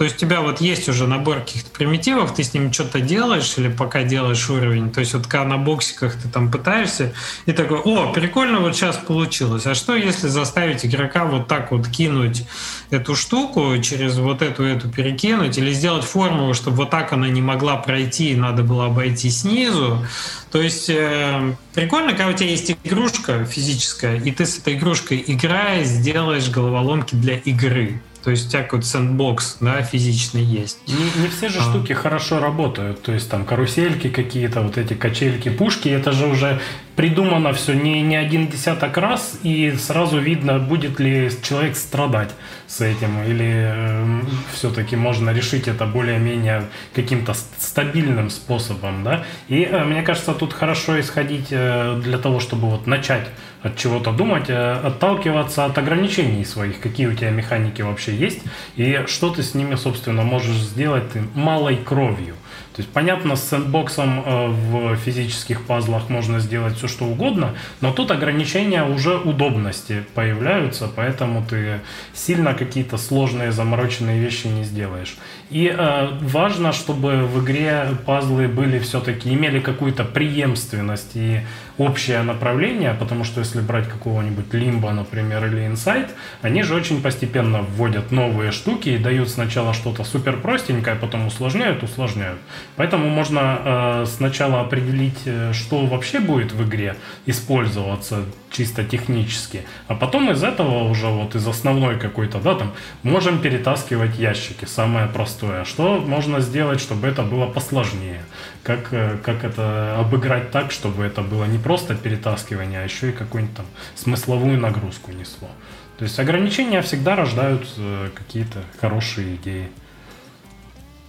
то 0.00 0.04
есть 0.04 0.16
у 0.16 0.20
тебя 0.20 0.40
вот 0.40 0.62
есть 0.62 0.88
уже 0.88 1.06
набор 1.06 1.40
каких-то 1.40 1.68
примитивов, 1.72 2.34
ты 2.34 2.42
с 2.42 2.54
ним 2.54 2.72
что-то 2.72 3.00
делаешь 3.00 3.52
или 3.58 3.68
пока 3.68 4.02
делаешь 4.02 4.48
уровень. 4.48 4.90
То 4.90 5.00
есть 5.00 5.12
вот 5.12 5.26
когда 5.26 5.44
на 5.44 5.58
боксиках 5.58 6.14
ты 6.14 6.26
там 6.26 6.50
пытаешься, 6.50 7.12
и 7.44 7.52
такой, 7.52 7.80
о, 7.80 8.10
прикольно 8.10 8.60
вот 8.60 8.74
сейчас 8.74 8.96
получилось. 8.96 9.66
А 9.66 9.74
что 9.74 9.94
если 9.94 10.28
заставить 10.28 10.86
игрока 10.86 11.26
вот 11.26 11.48
так 11.48 11.70
вот 11.70 11.86
кинуть 11.86 12.44
эту 12.88 13.14
штуку, 13.14 13.76
через 13.82 14.16
вот 14.16 14.40
эту 14.40 14.64
эту 14.64 14.88
перекинуть, 14.88 15.58
или 15.58 15.70
сделать 15.70 16.06
формулу, 16.06 16.54
чтобы 16.54 16.78
вот 16.78 16.88
так 16.88 17.12
она 17.12 17.28
не 17.28 17.42
могла 17.42 17.76
пройти, 17.76 18.30
и 18.30 18.36
надо 18.36 18.62
было 18.62 18.86
обойти 18.86 19.28
снизу. 19.28 20.02
То 20.50 20.62
есть 20.62 20.88
э, 20.88 21.54
прикольно, 21.74 22.12
когда 22.12 22.28
у 22.28 22.32
тебя 22.32 22.48
есть 22.48 22.74
игрушка 22.84 23.44
физическая, 23.44 24.18
и 24.18 24.32
ты 24.32 24.46
с 24.46 24.56
этой 24.56 24.76
игрушкой 24.76 25.22
играя, 25.26 25.84
сделаешь 25.84 26.48
головоломки 26.48 27.14
для 27.16 27.36
игры. 27.36 28.00
То 28.22 28.30
есть 28.30 28.48
у 28.48 28.50
тебя 28.50 28.62
какой-то 28.62 28.86
сэндбокс, 28.86 29.58
да, 29.60 29.82
физичный 29.82 30.42
есть. 30.42 30.78
Не, 30.86 31.22
не 31.22 31.28
все 31.28 31.48
же 31.48 31.60
а. 31.60 31.62
штуки 31.62 31.92
хорошо 31.92 32.38
работают. 32.38 33.02
То 33.02 33.12
есть 33.12 33.30
там 33.30 33.44
карусельки 33.44 34.08
какие-то, 34.08 34.62
вот 34.62 34.76
эти 34.76 34.94
качельки, 34.94 35.48
пушки, 35.48 35.88
это 35.88 36.12
же 36.12 36.26
уже 36.26 36.60
придумано 37.00 37.54
все 37.54 37.72
не, 37.72 38.02
не 38.02 38.14
один 38.14 38.48
десяток 38.48 38.98
раз, 38.98 39.38
и 39.42 39.72
сразу 39.78 40.18
видно, 40.18 40.58
будет 40.58 41.00
ли 41.00 41.30
человек 41.42 41.74
страдать 41.76 42.28
с 42.66 42.82
этим, 42.82 43.22
или 43.22 43.72
э, 43.74 44.20
все-таки 44.52 44.96
можно 44.96 45.30
решить 45.30 45.66
это 45.66 45.86
более-менее 45.86 46.64
каким-то 46.94 47.32
стабильным 47.56 48.28
способом, 48.28 49.02
да. 49.02 49.24
И 49.48 49.62
э, 49.62 49.82
мне 49.84 50.02
кажется, 50.02 50.34
тут 50.34 50.52
хорошо 50.52 51.00
исходить 51.00 51.46
э, 51.50 51.98
для 52.04 52.18
того, 52.18 52.38
чтобы 52.38 52.68
вот 52.68 52.86
начать 52.86 53.26
от 53.62 53.78
чего-то 53.78 54.12
думать, 54.12 54.50
э, 54.50 54.72
отталкиваться 54.72 55.64
от 55.64 55.78
ограничений 55.78 56.44
своих, 56.44 56.80
какие 56.80 57.06
у 57.06 57.14
тебя 57.14 57.30
механики 57.30 57.80
вообще 57.80 58.14
есть, 58.14 58.40
и 58.76 59.04
что 59.06 59.30
ты 59.30 59.42
с 59.42 59.54
ними, 59.54 59.76
собственно, 59.76 60.22
можешь 60.22 60.56
сделать 60.56 61.10
малой 61.34 61.76
кровью. 61.76 62.34
То 62.80 62.82
есть, 62.82 62.94
понятно, 62.94 63.36
с 63.36 63.44
сэндбоксом 63.50 64.22
э, 64.24 64.46
в 64.46 64.96
физических 64.96 65.66
пазлах 65.66 66.08
можно 66.08 66.40
сделать 66.40 66.78
все, 66.78 66.88
что 66.88 67.04
угодно, 67.04 67.54
но 67.82 67.92
тут 67.92 68.10
ограничения 68.10 68.84
уже 68.84 69.18
удобности 69.18 70.06
появляются, 70.14 70.88
поэтому 70.88 71.44
ты 71.44 71.80
сильно 72.14 72.54
какие-то 72.54 72.96
сложные, 72.96 73.52
замороченные 73.52 74.18
вещи 74.18 74.46
не 74.46 74.64
сделаешь. 74.64 75.18
И 75.50 75.66
э, 75.66 76.08
важно, 76.22 76.72
чтобы 76.72 77.26
в 77.26 77.44
игре 77.44 77.88
пазлы 78.06 78.48
были 78.48 78.78
все-таки, 78.78 79.28
имели 79.28 79.60
какую-то 79.60 80.04
преемственность 80.04 81.10
и 81.16 81.40
общее 81.80 82.22
направление, 82.22 82.92
потому 82.92 83.24
что 83.24 83.40
если 83.40 83.62
брать 83.62 83.88
какого-нибудь 83.88 84.52
Лимба, 84.52 84.92
например, 84.92 85.46
или 85.46 85.66
Insight, 85.66 86.10
они 86.42 86.62
же 86.62 86.74
очень 86.74 87.00
постепенно 87.00 87.62
вводят 87.62 88.12
новые 88.12 88.50
штуки 88.50 88.90
и 88.90 88.98
дают 88.98 89.30
сначала 89.30 89.72
что-то 89.72 90.04
супер 90.04 90.36
простенькое, 90.36 90.94
потом 90.96 91.26
усложняют, 91.26 91.82
усложняют. 91.82 92.38
Поэтому 92.76 93.08
можно 93.08 93.58
э, 93.64 94.04
сначала 94.06 94.60
определить, 94.60 95.22
э, 95.24 95.54
что 95.54 95.86
вообще 95.86 96.20
будет 96.20 96.52
в 96.52 96.62
игре 96.68 96.96
использоваться 97.24 98.24
чисто 98.50 98.84
технически, 98.84 99.62
а 99.88 99.94
потом 99.94 100.30
из 100.30 100.42
этого 100.42 100.90
уже 100.90 101.06
вот 101.06 101.34
из 101.34 101.46
основной 101.46 101.98
какой-то, 101.98 102.40
да, 102.40 102.56
там, 102.56 102.72
можем 103.02 103.40
перетаскивать 103.40 104.18
ящики, 104.18 104.66
самое 104.66 105.06
простое. 105.06 105.64
Что 105.64 105.98
можно 105.98 106.40
сделать, 106.40 106.80
чтобы 106.80 107.08
это 107.08 107.22
было 107.22 107.46
посложнее? 107.46 108.20
Как, 108.62 108.92
э, 108.92 109.16
как 109.22 109.44
это 109.44 109.98
обыграть 109.98 110.50
так, 110.50 110.70
чтобы 110.70 111.04
это 111.04 111.22
было 111.22 111.44
не 111.44 111.58
просто 111.58 111.94
перетаскивание, 111.94 112.80
а 112.80 112.84
еще 112.84 113.10
и 113.10 113.12
какую-нибудь 113.12 113.56
там 113.56 113.66
смысловую 113.94 114.58
нагрузку 114.58 115.12
несло. 115.12 115.48
То 115.96 116.04
есть 116.04 116.18
ограничения 116.18 116.82
всегда 116.82 117.16
рождают 117.16 117.66
э, 117.76 118.10
какие-то 118.14 118.62
хорошие 118.80 119.36
идеи. 119.36 119.68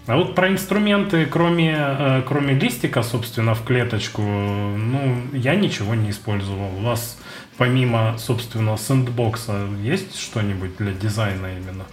А 0.07 0.17
вот 0.17 0.33
про 0.33 0.49
инструменты, 0.49 1.25
кроме, 1.25 1.75
э, 1.77 2.23
кроме 2.27 2.53
листика, 2.55 3.03
собственно, 3.03 3.53
в 3.53 3.63
клеточку, 3.63 4.21
ну, 4.21 5.21
я 5.33 5.55
ничего 5.55 5.93
не 5.93 6.09
использовал. 6.09 6.75
У 6.77 6.81
вас 6.81 7.17
помимо, 7.57 8.17
собственно, 8.17 8.75
сэндбокса 8.77 9.67
есть 9.83 10.19
что-нибудь 10.19 10.75
для 10.77 10.93
дизайна 10.93 11.55
именно? 11.55 11.85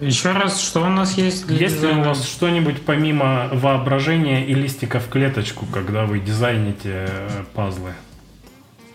Еще 0.00 0.32
раз, 0.32 0.60
что 0.60 0.82
у 0.82 0.88
нас 0.88 1.16
есть? 1.16 1.46
Для 1.46 1.58
есть 1.58 1.76
дизайна? 1.76 1.96
ли 1.96 2.02
у 2.02 2.04
вас 2.04 2.26
что-нибудь 2.26 2.82
помимо 2.82 3.48
воображения 3.52 4.44
и 4.44 4.54
листика 4.54 4.98
в 4.98 5.08
клеточку, 5.08 5.66
когда 5.66 6.04
вы 6.04 6.20
дизайните 6.20 7.06
э, 7.08 7.44
пазлы? 7.54 7.92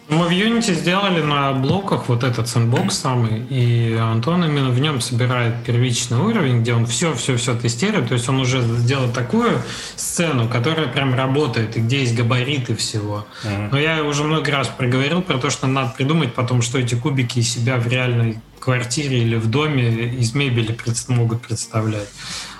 Мы 0.09 0.27
в 0.27 0.31
Unity 0.31 0.73
сделали 0.73 1.21
на 1.21 1.53
блоках 1.53 2.09
вот 2.09 2.23
этот 2.23 2.47
сэндбокс 2.47 2.97
самый, 2.97 3.45
и 3.47 3.93
Антон 3.93 4.43
именно 4.43 4.71
в 4.71 4.79
нем 4.79 5.01
собирает 5.01 5.63
первичный 5.63 6.17
уровень, 6.17 6.61
где 6.61 6.73
он 6.73 6.87
все-все-все 6.87 7.55
тестирует, 7.55 8.07
то 8.07 8.15
есть 8.15 8.27
он 8.27 8.39
уже 8.39 8.59
сделал 8.61 9.11
такую 9.11 9.61
сцену, 9.95 10.49
которая 10.49 10.87
прям 10.87 11.13
работает, 11.13 11.77
и 11.77 11.81
где 11.81 11.99
есть 11.99 12.15
габариты 12.15 12.75
всего. 12.75 13.27
Uh-huh. 13.43 13.69
Но 13.71 13.79
я 13.79 14.03
уже 14.03 14.23
много 14.23 14.51
раз 14.51 14.67
проговорил 14.67 15.21
про 15.21 15.37
то, 15.37 15.51
что 15.51 15.67
надо 15.67 15.93
придумать 15.95 16.33
потом, 16.33 16.63
что 16.63 16.79
эти 16.79 16.95
кубики 16.95 17.39
из 17.39 17.53
себя 17.53 17.77
в 17.77 17.87
реальной 17.87 18.39
квартире 18.59 19.21
или 19.21 19.35
в 19.35 19.49
доме 19.49 19.89
из 20.15 20.33
мебели 20.33 20.77
могут 21.07 21.41
представлять. 21.41 22.09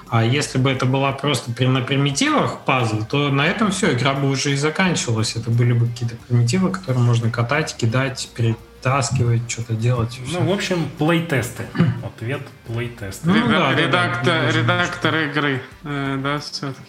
А 0.09 0.23
если 0.23 0.57
бы 0.57 0.71
это 0.71 0.85
была 0.87 1.11
просто 1.11 1.51
на 1.67 1.81
примитивах 1.81 2.61
пазл, 2.61 3.05
то 3.05 3.29
на 3.29 3.45
этом 3.45 3.71
все, 3.71 3.93
игра 3.93 4.13
бы 4.13 4.29
уже 4.29 4.53
и 4.53 4.55
заканчивалась. 4.55 5.35
Это 5.35 5.51
были 5.51 5.73
бы 5.73 5.87
какие-то 5.87 6.15
примитивы, 6.15 6.71
которые 6.71 7.03
можно 7.03 7.29
катать, 7.29 7.75
кидать, 7.77 8.27
перетаскивать, 8.33 9.49
что-то 9.49 9.73
делать. 9.73 10.19
Ну, 10.31 10.49
в 10.49 10.51
общем, 10.51 10.89
плейтесты. 10.97 11.67
Ответ 12.03 12.41
плейтесты. 12.65 13.29
Ну, 13.29 13.47
да, 13.47 13.75
редактор, 13.75 14.25
да, 14.25 14.51
редактор 14.51 15.15
игры. 15.15 15.61
Э, 15.83 16.19
да, 16.23 16.39
все-таки. 16.39 16.81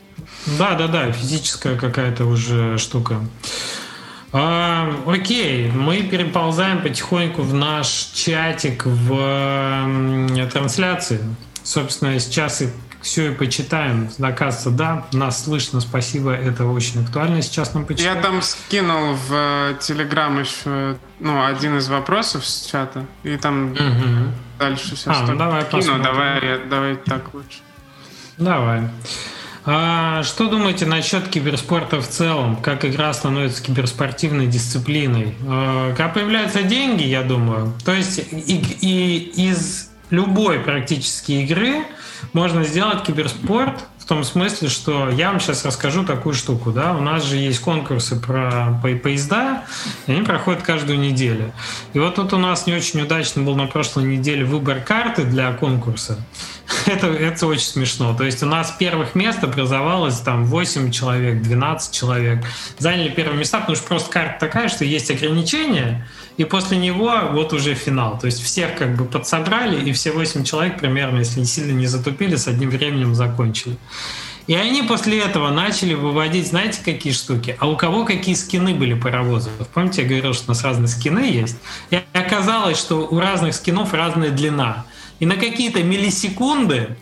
Да, 0.59 0.75
да, 0.75 0.89
да, 0.89 1.13
физическая 1.13 1.77
какая-то 1.77 2.25
уже 2.25 2.79
штука. 2.79 3.21
А, 4.33 4.93
окей, 5.07 5.71
мы 5.71 6.03
переползаем 6.03 6.83
потихоньку 6.83 7.43
в 7.43 7.53
наш 7.53 7.89
чатик 8.15 8.87
в 8.87 10.49
трансляции. 10.53 11.21
Собственно, 11.63 12.19
сейчас 12.21 12.63
и 12.63 12.69
все 13.03 13.33
и 13.33 13.35
почитаем. 13.35 14.09
Оказывается, 14.21 14.71
да, 14.71 15.07
нас 15.13 15.45
слышно, 15.45 15.81
спасибо, 15.81 16.33
это 16.33 16.65
очень 16.67 17.03
актуально 17.03 17.43
сейчас 17.43 17.75
нам 17.75 17.87
почитать. 17.87 18.15
Я 18.15 18.21
там 18.21 18.43
скинул 18.43 19.15
в 19.15 19.33
э, 19.33 19.75
Телеграм 19.81 20.39
еще 20.39 20.97
ну, 21.19 21.45
один 21.45 21.79
из 21.79 21.89
вопросов 21.89 22.47
с 22.47 22.67
чата, 22.67 23.07
и 23.23 23.37
там 23.37 23.73
угу. 23.73 24.33
дальше 24.59 24.97
все 24.97 25.11
а, 25.11 25.27
ну, 25.27 25.37
давай 25.37 25.65
Кину, 25.65 26.03
давай, 26.03 26.61
давай 26.69 26.97
так 26.97 27.33
лучше. 27.33 27.61
Давай. 28.37 28.89
А, 29.65 30.23
что 30.23 30.49
думаете 30.49 30.87
насчет 30.87 31.29
киберспорта 31.29 32.01
в 32.01 32.09
целом? 32.09 32.57
Как 32.57 32.85
игра 32.85 33.13
становится 33.13 33.63
киберспортивной 33.63 34.47
дисциплиной? 34.47 35.35
А, 35.47 35.95
как 35.95 36.15
появляются 36.15 36.63
деньги, 36.63 37.03
я 37.03 37.23
думаю. 37.23 37.73
То 37.85 37.93
есть 37.93 38.19
и, 38.33 38.63
и 38.81 39.19
из 39.49 39.91
любой 40.09 40.61
практически 40.61 41.33
игры 41.33 41.85
можно 42.33 42.65
сделать 42.65 43.03
киберспорт 43.03 43.87
том 44.11 44.25
смысле, 44.25 44.69
что 44.69 45.09
я 45.09 45.31
вам 45.31 45.39
сейчас 45.39 45.65
расскажу 45.65 46.05
такую 46.05 46.35
штуку. 46.35 46.73
Да? 46.73 46.97
У 46.97 47.01
нас 47.01 47.25
же 47.25 47.37
есть 47.37 47.61
конкурсы 47.61 48.17
про 48.17 48.81
поезда, 48.83 49.63
и 50.09 50.13
они 50.13 50.23
проходят 50.23 50.63
каждую 50.63 50.99
неделю. 50.99 51.53
И 51.93 52.01
вот 52.01 52.17
тут 52.17 52.33
у 52.33 52.37
нас 52.37 52.67
не 52.67 52.75
очень 52.75 53.01
удачно 53.01 53.43
был 53.43 53.55
на 53.55 53.69
прошлой 53.69 54.03
неделе 54.03 54.45
выбор 54.45 54.81
карты 54.81 55.23
для 55.23 55.53
конкурса. 55.53 56.19
это, 56.87 57.07
это 57.07 57.47
очень 57.47 57.67
смешно. 57.67 58.13
То 58.17 58.25
есть 58.25 58.43
у 58.43 58.47
нас 58.47 58.73
первых 58.73 59.15
мест 59.15 59.45
образовалось 59.45 60.19
там 60.19 60.45
8 60.45 60.91
человек, 60.91 61.41
12 61.43 61.95
человек. 61.95 62.45
Заняли 62.79 63.11
первые 63.11 63.39
места, 63.39 63.61
потому 63.61 63.77
что 63.77 63.87
просто 63.87 64.11
карта 64.11 64.41
такая, 64.41 64.69
что 64.69 64.85
есть 64.85 65.09
ограничения, 65.13 66.05
и 66.37 66.45
после 66.45 66.79
него 66.79 67.13
вот 67.33 67.53
уже 67.53 67.75
финал. 67.75 68.19
То 68.19 68.27
есть 68.27 68.43
всех 68.43 68.77
как 68.77 68.97
бы 68.97 69.05
подсобрали, 69.05 69.83
и 69.83 69.93
все 69.93 70.13
8 70.13 70.45
человек 70.45 70.79
примерно, 70.79 71.19
если 71.19 71.45
сильно 71.45 71.73
не 71.73 71.87
затупили, 71.87 72.37
с 72.37 72.49
одним 72.49 72.71
временем 72.71 73.15
закончили. 73.15 73.77
И 74.47 74.55
они 74.55 74.83
после 74.83 75.21
этого 75.21 75.51
начали 75.51 75.95
выводить, 75.95 76.49
знаете, 76.49 76.81
какие 76.85 77.13
штуки? 77.13 77.57
А 77.61 77.69
у 77.69 77.77
кого 77.77 78.05
какие 78.05 78.35
скины 78.35 78.75
были 78.75 78.95
паровозов? 78.95 79.53
Помните, 79.73 80.03
я 80.03 80.09
говорил, 80.09 80.35
что 80.35 80.47
у 80.47 80.49
нас 80.49 80.65
разные 80.65 80.89
скины 80.89 81.21
есть? 81.21 81.57
И 81.91 82.01
оказалось, 82.13 82.79
что 82.79 83.07
у 83.07 83.21
разных 83.21 83.55
скинов 83.55 83.95
разная 83.95 84.31
длина. 84.31 84.87
И 85.21 85.27
на 85.27 85.37
какие-то 85.37 85.83
миллисекунды 85.83 86.97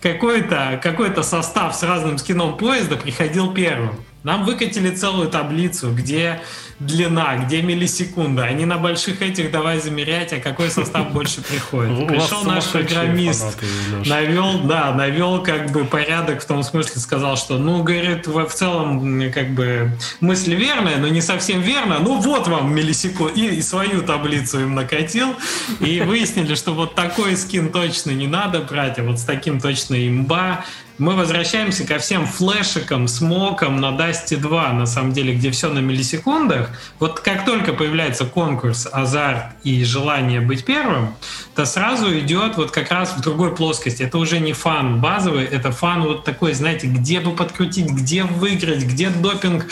какой-то 0.00 0.78
какой 0.82 1.14
состав 1.22 1.74
с 1.74 1.82
разным 1.82 2.18
скином 2.18 2.56
поезда 2.56 2.96
приходил 2.96 3.52
первым. 3.52 3.96
Нам 4.24 4.46
выкатили 4.46 4.88
целую 4.88 5.28
таблицу, 5.28 5.92
где 5.92 6.40
длина, 6.78 7.36
где 7.36 7.60
миллисекунда. 7.60 8.44
Они 8.44 8.64
на 8.64 8.78
больших 8.78 9.20
этих 9.20 9.50
давай 9.50 9.78
замерять, 9.80 10.32
а 10.32 10.40
какой 10.40 10.70
состав 10.70 11.12
больше 11.12 11.42
приходит. 11.42 12.08
Пришел 12.08 12.42
наш 12.42 12.64
программист, 12.64 13.58
навел, 14.06 14.60
да, 14.64 14.92
навел 14.94 15.42
как 15.42 15.70
бы 15.72 15.84
порядок 15.84 16.42
в 16.42 16.46
том 16.46 16.62
смысле, 16.62 17.00
сказал, 17.02 17.36
что, 17.36 17.58
ну, 17.58 17.82
говорит, 17.82 18.26
в 18.26 18.48
целом 18.48 19.30
как 19.30 19.50
бы 19.50 19.92
мысль 20.20 20.54
верная, 20.54 20.96
но 20.96 21.08
не 21.08 21.20
совсем 21.20 21.60
верно. 21.60 21.98
Ну, 22.00 22.18
вот 22.18 22.48
вам 22.48 22.74
миллисекунд. 22.74 23.36
И, 23.36 23.46
и 23.56 23.62
свою 23.62 24.00
таблицу 24.02 24.62
им 24.62 24.74
накатил. 24.74 25.36
И 25.80 26.00
выяснили, 26.00 26.54
что 26.54 26.72
вот 26.72 26.94
такой 26.94 27.36
скин 27.36 27.70
точно 27.70 28.12
не 28.12 28.26
надо 28.26 28.60
брать, 28.60 28.98
а 28.98 29.02
вот 29.02 29.18
с 29.18 29.24
таким 29.24 29.60
точно 29.60 30.08
имба 30.08 30.64
мы 30.98 31.16
возвращаемся 31.16 31.84
ко 31.84 31.98
всем 31.98 32.26
флешикам, 32.26 33.08
смокам 33.08 33.80
на 33.80 33.86
Dusty 33.86 34.36
2, 34.36 34.72
на 34.72 34.86
самом 34.86 35.12
деле, 35.12 35.34
где 35.34 35.50
все 35.50 35.68
на 35.68 35.80
миллисекундах. 35.80 36.70
Вот 37.00 37.20
как 37.20 37.44
только 37.44 37.72
появляется 37.72 38.24
конкурс, 38.24 38.86
азарт 38.90 39.46
и 39.64 39.84
желание 39.84 40.40
быть 40.40 40.64
первым, 40.64 41.14
то 41.56 41.64
сразу 41.64 42.16
идет 42.18 42.56
вот 42.56 42.70
как 42.70 42.92
раз 42.92 43.16
в 43.16 43.20
другой 43.20 43.56
плоскости. 43.56 44.02
Это 44.02 44.18
уже 44.18 44.38
не 44.38 44.52
фан 44.52 45.00
базовый, 45.00 45.44
это 45.44 45.72
фан 45.72 46.02
вот 46.02 46.24
такой, 46.24 46.54
знаете, 46.54 46.86
где 46.86 47.18
бы 47.18 47.32
подкрутить, 47.32 47.90
где 47.90 48.22
выиграть, 48.22 48.84
где 48.84 49.10
допинг 49.10 49.66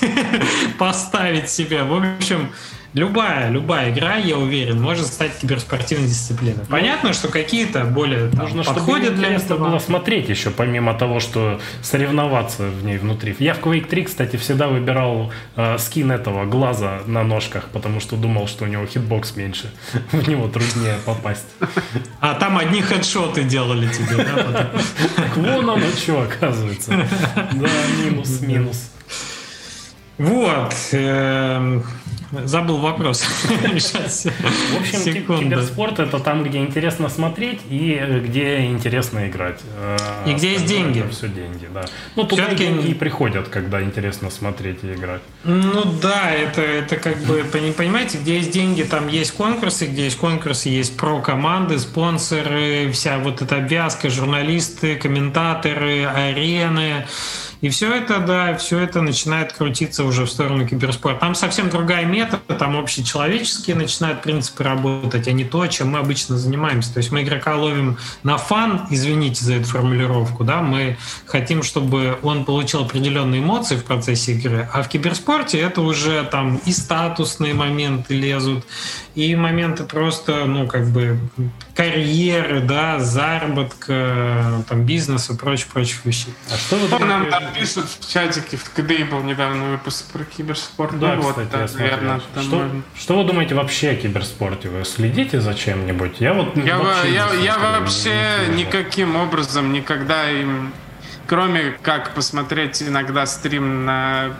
поставить 0.78 1.48
себя. 1.48 1.84
В 1.84 1.94
общем, 1.94 2.52
любая, 2.92 3.50
любая 3.50 3.90
игра, 3.92 4.16
я 4.16 4.36
уверен, 4.38 4.80
может 4.80 5.06
стать 5.06 5.38
киберспортивной 5.38 6.08
дисциплиной. 6.08 6.58
Ну, 6.60 6.66
Понятно, 6.66 7.12
что 7.12 7.28
какие-то 7.28 7.84
более 7.84 8.28
там, 8.30 8.40
Нужно, 8.40 8.64
подходят 8.64 9.14
для 9.16 9.30
этого. 9.30 9.68
было 9.68 9.78
смотреть 9.78 10.28
еще, 10.28 10.50
помимо 10.50 10.94
того, 10.94 11.20
что 11.20 11.60
соревноваться 11.82 12.68
в 12.68 12.84
ней 12.84 12.98
внутри. 12.98 13.34
Я 13.38 13.54
в 13.54 13.60
Quake 13.60 13.86
3, 13.86 14.04
кстати, 14.04 14.36
всегда 14.36 14.68
выбирал 14.68 15.32
э, 15.56 15.78
скин 15.78 16.10
этого 16.10 16.44
глаза 16.44 17.00
на 17.06 17.22
ножках, 17.24 17.68
потому 17.72 18.00
что 18.00 18.16
думал, 18.16 18.46
что 18.48 18.64
у 18.64 18.66
него 18.66 18.86
хитбокс 18.86 19.36
меньше. 19.36 19.70
В 20.12 20.28
него 20.28 20.48
труднее 20.48 20.96
попасть. 21.04 21.46
А 22.20 22.34
там 22.34 22.58
одни 22.58 22.82
хедшоты 22.82 23.44
делали 23.44 23.88
тебе, 23.88 24.24
да? 24.24 24.70
Так 25.16 25.36
вон 25.36 25.70
оно 25.70 25.86
что, 25.96 26.22
оказывается. 26.22 26.92
Да, 27.52 27.68
минус, 28.04 28.40
минус. 28.40 28.90
Вот. 30.18 30.74
Эм, 30.92 31.84
Забыл 32.30 32.76
вопрос. 32.76 33.22
В 33.42 34.80
общем, 34.80 34.98
Секунду. 34.98 35.42
киберспорт 35.42 35.98
это 35.98 36.18
там, 36.18 36.44
где 36.44 36.58
интересно 36.58 37.08
смотреть 37.08 37.60
и 37.70 37.96
э, 37.98 38.20
где 38.20 38.66
интересно 38.66 39.28
играть. 39.28 39.60
И 40.26 40.34
где 40.34 40.52
есть 40.52 40.66
деньги. 40.66 41.02
Все 41.10 41.28
деньги, 41.28 41.68
да. 41.72 41.86
Ну, 42.16 42.24
туда 42.24 42.52
деньги 42.54 42.88
и 42.88 42.94
приходят, 42.94 43.48
когда 43.48 43.82
интересно 43.82 44.28
смотреть 44.28 44.84
и 44.84 44.92
играть. 44.92 45.22
Ну 45.44 45.84
да, 46.02 46.30
это, 46.30 46.60
это 46.60 46.96
как 46.96 47.16
бы, 47.18 47.44
понимаете, 47.50 48.18
где 48.18 48.36
есть 48.36 48.50
деньги, 48.50 48.82
там 48.82 49.08
есть 49.08 49.32
конкурсы, 49.32 49.86
где 49.86 50.04
есть 50.04 50.18
конкурсы, 50.18 50.68
есть 50.68 50.98
про-команды, 50.98 51.78
спонсоры, 51.78 52.90
вся 52.92 53.18
вот 53.18 53.40
эта 53.40 53.56
обвязка, 53.56 54.10
журналисты, 54.10 54.96
комментаторы, 54.96 56.04
арены. 56.04 57.06
И 57.60 57.70
все 57.70 57.92
это, 57.92 58.20
да, 58.20 58.56
все 58.56 58.78
это 58.78 59.02
начинает 59.02 59.52
крутиться 59.52 60.04
уже 60.04 60.26
в 60.26 60.30
сторону 60.30 60.66
киберспорта. 60.66 61.20
Там 61.20 61.34
совсем 61.34 61.70
другая 61.70 62.04
мета, 62.04 62.40
там 62.58 62.76
общечеловеческие 62.76 63.74
начинают 63.74 64.22
принципы 64.22 64.62
работать, 64.62 65.26
а 65.26 65.32
не 65.32 65.44
то, 65.44 65.66
чем 65.66 65.90
мы 65.90 65.98
обычно 65.98 66.38
занимаемся. 66.38 66.94
То 66.94 66.98
есть 66.98 67.10
мы 67.10 67.22
игрока 67.22 67.56
ловим 67.56 67.98
на 68.22 68.38
фан, 68.38 68.86
извините 68.90 69.44
за 69.44 69.54
эту 69.54 69.66
формулировку, 69.66 70.44
да, 70.44 70.62
мы 70.62 70.96
хотим, 71.26 71.62
чтобы 71.64 72.18
он 72.22 72.44
получил 72.44 72.82
определенные 72.82 73.40
эмоции 73.40 73.76
в 73.76 73.84
процессе 73.84 74.32
игры, 74.32 74.68
а 74.72 74.82
в 74.82 74.88
киберспорте 74.88 75.58
это 75.58 75.80
уже 75.80 76.22
там 76.30 76.60
и 76.64 76.72
статусные 76.72 77.54
моменты 77.54 78.14
лезут, 78.14 78.64
и 79.18 79.34
моменты 79.34 79.82
просто, 79.82 80.44
ну, 80.44 80.68
как 80.68 80.86
бы 80.86 81.18
карьеры, 81.74 82.60
да, 82.60 83.00
заработка, 83.00 84.62
там, 84.68 84.84
бизнеса 84.84 85.32
и 85.32 85.36
прочих, 85.36 85.66
прочих 85.66 86.04
вещей. 86.04 86.32
А 86.52 86.56
что 86.56 86.76
вы 86.76 86.86
думаете? 86.86 87.06
Нам 87.06 87.28
там 87.28 87.52
пишут 87.52 87.86
в 87.88 88.12
чатике, 88.12 88.56
в 88.56 88.70
КДИ 88.70 89.02
был 89.02 89.20
недавно 89.22 89.72
выпуск 89.72 90.12
про 90.12 90.22
киберспорт. 90.22 90.96
Да, 91.00 91.16
ну, 91.16 91.22
кстати, 91.22 91.48
вот, 91.50 91.80
я 91.80 91.82
наверное, 91.82 92.20
что, 92.20 92.56
можно... 92.56 92.82
что 92.96 93.18
вы 93.18 93.24
думаете 93.24 93.56
вообще 93.56 93.90
о 93.90 93.94
киберспорте? 93.96 94.68
Вы 94.68 94.84
следите 94.84 95.40
за 95.40 95.52
чем-нибудь? 95.54 96.20
Я 96.20 96.34
вот 96.34 96.56
я, 96.56 96.78
вообще, 96.78 97.12
я, 97.12 97.32
я 97.34 97.58
вообще 97.58 98.12
никаким 98.54 99.16
образом 99.16 99.72
никогда 99.72 100.30
им 100.30 100.72
кроме 101.26 101.72
как 101.82 102.14
посмотреть 102.14 102.82
иногда 102.82 103.26
стрим 103.26 103.84
на 103.84 104.36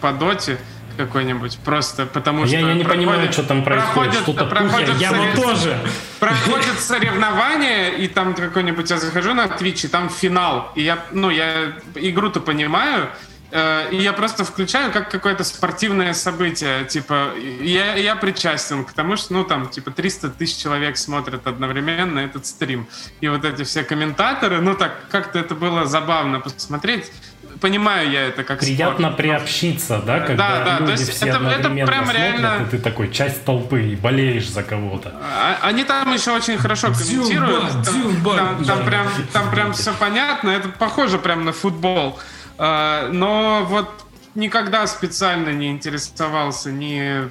по 0.00 0.12
доте, 0.12 0.58
какой-нибудь, 0.96 1.58
просто 1.64 2.06
потому 2.06 2.42
я, 2.42 2.46
что... 2.46 2.56
Я 2.56 2.74
не 2.74 2.84
проходит, 2.84 3.08
понимаю, 3.08 3.32
что 3.32 3.42
там 3.42 3.62
происходит, 3.64 4.14
что-то 4.14 4.44
проходит 4.46 4.96
Я 4.98 5.12
вот 5.12 5.34
тоже. 5.34 5.78
Проходят 6.20 6.78
соревнования, 6.78 7.90
и 7.90 8.08
там 8.08 8.34
какой-нибудь, 8.34 8.90
я 8.90 8.98
захожу 8.98 9.34
на 9.34 9.46
Twitch, 9.46 9.86
и 9.86 9.88
там 9.88 10.08
финал, 10.08 10.72
и 10.74 10.82
я, 10.82 10.98
ну, 11.12 11.30
я 11.30 11.72
игру-то 11.94 12.40
понимаю, 12.40 13.08
э, 13.50 13.90
и 13.90 13.96
я 13.96 14.12
просто 14.12 14.44
включаю 14.44 14.92
как 14.92 15.10
какое-то 15.10 15.44
спортивное 15.44 16.14
событие, 16.14 16.84
типа, 16.84 17.30
я, 17.60 17.96
я 17.96 18.16
причастен 18.16 18.84
к 18.84 18.92
тому, 18.92 19.16
что, 19.16 19.34
ну, 19.34 19.44
там, 19.44 19.68
типа, 19.68 19.90
300 19.90 20.30
тысяч 20.30 20.62
человек 20.62 20.96
смотрят 20.96 21.46
одновременно 21.46 22.20
этот 22.20 22.46
стрим. 22.46 22.86
И 23.20 23.28
вот 23.28 23.44
эти 23.44 23.64
все 23.64 23.84
комментаторы, 23.84 24.60
ну, 24.60 24.74
так, 24.74 25.08
как-то 25.10 25.38
это 25.38 25.54
было 25.54 25.86
забавно 25.86 26.40
посмотреть 26.40 27.10
понимаю 27.60 28.10
я 28.10 28.28
это 28.28 28.44
как 28.44 28.60
Приятно 28.60 29.08
спорт. 29.08 29.16
приобщиться, 29.16 30.02
да, 30.04 30.20
когда 30.20 30.48
да, 30.48 30.64
да, 30.64 30.78
люди 30.78 30.84
то 30.84 31.00
есть 31.00 31.12
все 31.12 31.26
это, 31.26 31.38
это 31.38 31.70
прям 31.70 32.04
смотрят, 32.04 32.16
реально... 32.16 32.66
и 32.66 32.70
ты 32.70 32.78
такой 32.78 33.10
часть 33.10 33.44
толпы 33.44 33.82
и 33.82 33.96
болеешь 33.96 34.48
за 34.48 34.62
кого-то. 34.62 35.12
А, 35.22 35.58
они 35.62 35.84
там 35.84 36.12
еще 36.12 36.32
очень 36.32 36.58
хорошо 36.58 36.88
комментируют. 36.88 37.82
Дзюба, 37.82 38.36
там, 38.36 38.56
там, 38.56 38.64
там, 38.64 38.86
прям, 38.86 39.08
там 39.32 39.50
прям 39.50 39.72
все 39.72 39.92
понятно, 39.94 40.50
это 40.50 40.68
похоже 40.68 41.18
прям 41.18 41.44
на 41.44 41.52
футбол. 41.52 42.18
А, 42.58 43.08
но 43.10 43.64
вот 43.68 43.90
никогда 44.34 44.86
специально 44.86 45.50
не 45.50 45.70
интересовался 45.70 46.70
ни 46.70 47.28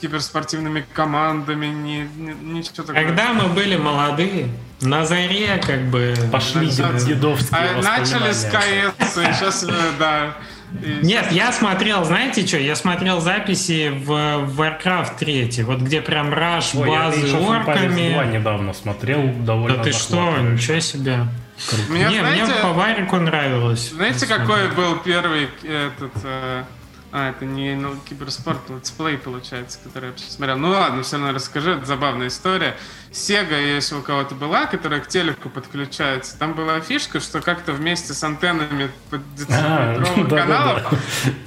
киберспортивными 0.00 0.84
командами, 0.92 1.66
ни, 1.66 2.08
ни, 2.16 2.32
ничего 2.58 2.84
такого. 2.84 3.04
Когда 3.04 3.32
мы 3.32 3.48
были 3.48 3.76
молодые, 3.76 4.48
на 4.82 5.04
заре 5.04 5.60
как 5.64 5.88
бы... 5.88 6.14
Пошли 6.30 6.68
дедовские 6.68 7.18
а, 7.52 7.82
Начали 7.82 8.32
с 8.32 8.44
КС, 8.44 9.14
сейчас, 9.14 9.66
да. 9.98 10.36
Нет, 11.02 11.30
я 11.32 11.52
смотрел, 11.52 12.04
знаете 12.04 12.46
что, 12.46 12.56
я 12.56 12.74
смотрел 12.76 13.20
записи 13.20 13.90
в 13.90 14.10
Warcraft 14.58 15.18
3, 15.18 15.62
вот 15.64 15.80
где 15.80 16.00
прям 16.00 16.32
раш, 16.32 16.74
Ой, 16.74 16.88
базы 16.88 17.26
я 17.26 17.38
орками. 17.38 18.10
Я 18.10 18.24
недавно 18.24 18.72
смотрел, 18.72 19.32
довольно 19.44 19.76
Да 19.76 19.82
ты 19.84 19.92
что, 19.92 20.36
ничего 20.38 20.80
себе. 20.80 21.26
Меня, 21.88 22.08
Не, 22.08 22.20
знаете, 22.20 22.44
мне 22.44 22.54
по 22.62 22.68
Варику 22.68 23.16
нравилось. 23.16 23.90
Знаете, 23.90 24.26
какой 24.26 24.68
был 24.72 24.96
первый 24.96 25.48
этот... 25.62 26.12
Э, 26.24 26.64
а, 27.12 27.28
это 27.28 27.44
не 27.44 27.74
ну, 27.74 27.94
киберспорт, 28.08 28.70
летсплей, 28.70 29.18
получается, 29.18 29.78
который 29.84 30.12
я 30.12 30.16
смотрел. 30.16 30.56
Ну 30.56 30.70
ладно, 30.70 31.02
все 31.02 31.18
равно 31.18 31.32
расскажи, 31.32 31.72
это 31.72 31.84
забавная 31.84 32.28
история. 32.28 32.74
Сега, 33.10 33.58
если 33.58 33.96
у 33.96 34.00
кого-то 34.00 34.34
была, 34.34 34.64
которая 34.64 35.00
к 35.00 35.08
телеку 35.08 35.50
подключается, 35.50 36.38
там 36.38 36.54
была 36.54 36.80
фишка, 36.80 37.20
что 37.20 37.42
как-то 37.42 37.72
вместе 37.72 38.14
с 38.14 38.24
антеннами 38.24 38.90
а, 39.50 40.02
каналов 40.30 40.90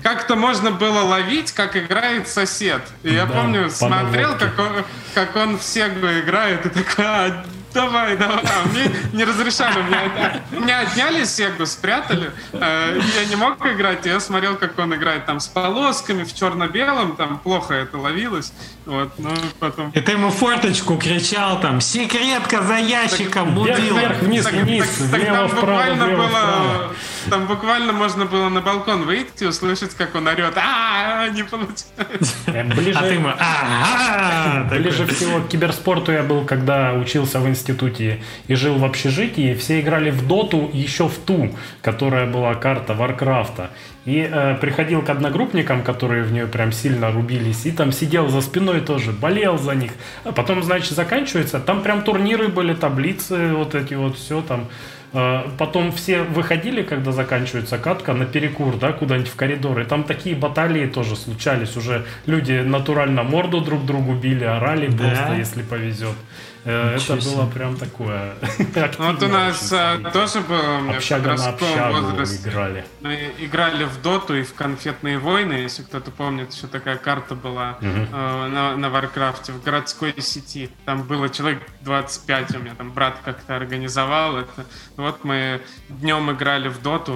как-то 0.03 0.35
можно 0.35 0.69
было 0.69 0.99
ловить, 0.99 1.51
как 1.51 1.75
играет 1.75 2.27
сосед. 2.27 2.83
И 3.01 3.11
я 3.11 3.25
помню, 3.25 3.71
смотрел, 3.71 4.37
как 4.37 4.59
он, 4.59 4.85
как 5.15 5.35
он 5.35 5.57
в 5.57 5.63
Сегу 5.63 6.05
играет, 6.19 6.67
и 6.67 6.69
такой, 6.69 7.05
а, 7.05 7.45
давай, 7.75 8.17
давай. 8.17 8.43
А, 8.43 8.67
мне 8.69 8.89
не 9.13 9.25
разрешали, 9.25 9.81
меня, 9.83 10.41
меня 10.51 10.79
отняли 10.79 11.25
Сегу, 11.25 11.65
спрятали. 11.65 12.31
Э, 12.53 12.99
я 13.15 13.25
не 13.25 13.35
мог 13.35 13.63
играть, 13.65 14.05
я 14.05 14.19
смотрел, 14.19 14.55
как 14.55 14.79
он 14.79 14.95
играет 14.95 15.25
там 15.25 15.39
с 15.39 15.47
полосками, 15.47 16.23
в 16.23 16.33
черно-белом, 16.33 17.15
там 17.15 17.37
плохо 17.37 17.73
это 17.73 17.97
ловилось. 17.97 18.53
Вот, 18.85 19.09
ну, 19.17 19.31
потом... 19.59 19.89
И 19.91 19.99
ты 19.99 20.11
ему 20.11 20.29
форточку 20.29 20.97
кричал 20.97 21.59
там, 21.59 21.81
секретка 21.81 22.61
за 22.61 22.75
ящиком, 22.75 23.49
мудила. 23.51 23.99
Вверх, 23.99 24.21
вниз, 24.21 24.43
так, 24.43 24.53
вниз, 24.53 24.85
так, 24.85 25.09
так, 25.09 25.19
влево, 25.19 25.37
там 25.37 25.47
вправо, 25.47 25.65
буквально 25.65 26.05
влево, 26.05 26.17
было, 26.17 26.27
вправо. 26.27 26.93
Там 27.29 27.47
буквально 27.47 27.93
можно 27.93 28.25
было 28.25 28.49
на 28.49 28.61
балкон 28.61 29.03
выйти 29.03 29.43
и 29.43 29.47
услышать, 29.47 29.95
как 29.95 30.13
он 30.13 30.27
орет. 30.27 30.53
А, 30.57 31.27
не 31.29 31.41
получается. 31.41 32.35
Э, 32.45 32.63
ближе, 32.63 32.99
а 32.99 33.01
ты 33.01 33.13
ему, 33.15 33.29
а, 33.39 34.67
Ближе 34.69 35.07
всего 35.07 35.39
к 35.39 35.47
киберспорту 35.47 36.11
я 36.11 36.21
был, 36.21 36.45
когда 36.45 36.93
учился 36.93 37.39
в 37.39 37.49
институте 37.49 38.21
и 38.47 38.53
жил 38.53 38.77
в 38.77 38.85
общежитии. 38.85 39.55
Все 39.55 39.79
играли 39.79 40.11
в 40.11 40.27
доту, 40.27 40.69
еще 40.71 41.07
в 41.07 41.17
ту, 41.17 41.55
которая 41.81 42.27
была 42.27 42.53
карта 42.53 42.93
Варкрафта. 42.93 43.71
И 44.05 44.29
э, 44.31 44.55
приходил 44.61 45.01
к 45.01 45.09
одногруппникам, 45.09 45.81
которые 45.81 46.23
в 46.23 46.31
нее 46.31 46.45
прям 46.45 46.71
сильно 46.71 47.11
рубились, 47.11 47.65
и 47.65 47.71
там 47.71 47.91
сидел 47.91 48.29
за 48.29 48.41
спиной 48.41 48.81
тоже, 48.81 49.11
болел 49.11 49.57
за 49.57 49.73
них. 49.73 49.91
А 50.23 50.31
потом, 50.31 50.61
значит, 50.61 50.91
заканчивается, 50.91 51.59
там 51.59 51.81
прям 51.81 52.03
турниры 52.03 52.47
были, 52.47 52.75
таблицы, 52.75 53.53
вот 53.53 53.73
эти 53.73 53.95
вот, 53.95 54.15
все 54.15 54.41
там. 54.41 54.67
Э, 55.11 55.43
потом 55.57 55.91
все 55.91 56.21
выходили, 56.21 56.83
когда 56.83 57.11
заканчивается 57.11 57.79
катка, 57.79 58.13
на 58.13 58.25
перекур, 58.25 58.77
да, 58.77 58.91
куда-нибудь 58.91 59.29
в 59.29 59.35
коридор. 59.35 59.79
И 59.79 59.85
там 59.85 60.03
такие 60.03 60.35
баталии 60.35 60.85
тоже 60.85 61.15
случались. 61.15 61.75
Уже 61.75 62.05
люди 62.27 62.61
натурально 62.63 63.23
морду 63.23 63.59
друг 63.59 63.85
другу 63.85 64.13
били, 64.13 64.43
орали 64.43 64.87
да. 64.87 64.97
просто, 64.97 65.33
если 65.35 65.63
повезет. 65.63 66.15
Э, 66.65 66.97
это 66.97 67.15
было 67.17 67.45
прям 67.45 67.77
такое. 67.77 68.33
Вот 68.97 69.21
у 69.21 69.27
нас 69.27 69.71
э, 69.71 69.99
тоже 70.11 70.41
было 70.41 70.95
общага 70.95 71.35
на 71.35 71.49
общагу 71.49 72.23
играли. 72.23 72.85
Играли 73.39 73.83
в 73.83 74.01
доту 74.01 74.35
и 74.35 74.43
в 74.43 74.53
конфетные 74.55 75.19
войны, 75.19 75.53
если 75.53 75.83
кто-то 75.83 76.09
помнит, 76.09 76.51
еще 76.51 76.67
такая 76.67 76.97
карта 76.97 77.35
была 77.35 77.77
э, 77.81 78.47
на, 78.47 78.75
на 78.75 78.89
Варкрафте 78.89 79.51
в 79.51 79.61
городской 79.63 80.15
сети. 80.17 80.69
Там 80.85 81.03
было 81.03 81.29
человек 81.29 81.61
25, 81.81 82.55
у 82.55 82.59
меня 82.59 82.73
там 82.75 82.91
брат 82.91 83.17
как-то 83.23 83.55
организовал 83.55 84.37
это. 84.37 84.65
Вот 84.97 85.23
мы 85.23 85.61
днем 85.89 86.31
играли 86.31 86.67
в 86.69 86.81
доту 86.81 87.15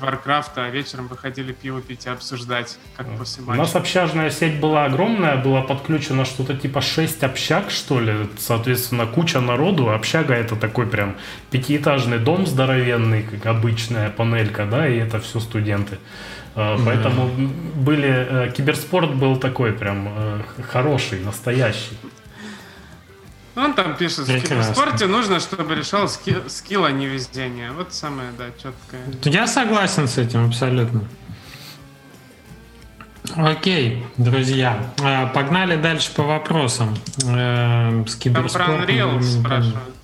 Варкрафта, 0.00 0.66
а 0.66 0.70
вечером 0.70 1.08
выходили 1.08 1.52
пиво 1.52 1.80
пить 1.80 2.04
и 2.04 2.10
обсуждать, 2.10 2.78
как 2.96 3.06
после 3.16 3.42
матча. 3.42 3.58
У 3.58 3.62
нас 3.62 3.74
общажная 3.74 4.30
сеть 4.30 4.60
была 4.60 4.84
огромная, 4.84 5.36
была 5.36 5.62
подключена 5.62 6.26
что-то 6.26 6.54
типа 6.54 6.82
6 6.82 7.22
общак, 7.22 7.70
что 7.70 8.00
ли, 8.00 8.17
соответственно, 8.38 9.06
куча 9.06 9.40
народу. 9.40 9.90
Общага 9.90 10.34
это 10.34 10.56
такой 10.56 10.86
прям 10.86 11.16
пятиэтажный 11.50 12.18
дом 12.18 12.46
здоровенный, 12.46 13.22
как 13.22 13.46
обычная 13.46 14.10
панелька, 14.10 14.66
да, 14.66 14.88
и 14.88 14.96
это 14.96 15.20
все 15.20 15.40
студенты. 15.40 15.98
Э, 16.54 16.76
поэтому 16.84 17.28
были... 17.76 18.08
Э, 18.08 18.52
киберспорт 18.52 19.14
был 19.14 19.36
такой 19.36 19.72
прям 19.72 20.08
э, 20.08 20.40
хороший, 20.70 21.20
настоящий. 21.20 21.96
Он 23.54 23.74
там 23.74 23.96
пишет, 23.96 24.28
в 24.28 24.40
киберспорте 24.40 25.06
нужно, 25.06 25.40
чтобы 25.40 25.74
решал 25.74 26.08
ски, 26.08 26.36
скилл, 26.48 26.84
а 26.84 26.92
не 26.92 27.06
везение. 27.06 27.72
Вот 27.72 27.92
самое, 27.92 28.30
да, 28.38 28.46
четкое. 28.50 29.00
Я 29.24 29.46
согласен 29.46 30.06
с 30.06 30.18
этим 30.18 30.46
абсолютно. 30.46 31.02
Окей, 33.36 34.04
друзья, 34.16 34.78
погнали 35.34 35.76
дальше 35.76 36.12
по 36.14 36.22
вопросам. 36.22 36.96
С 37.18 38.14
киберспортом. 38.16 38.76
Там 38.76 38.86
про 38.86 38.92
Unreal 38.92 39.22
спрашивают. 39.22 39.94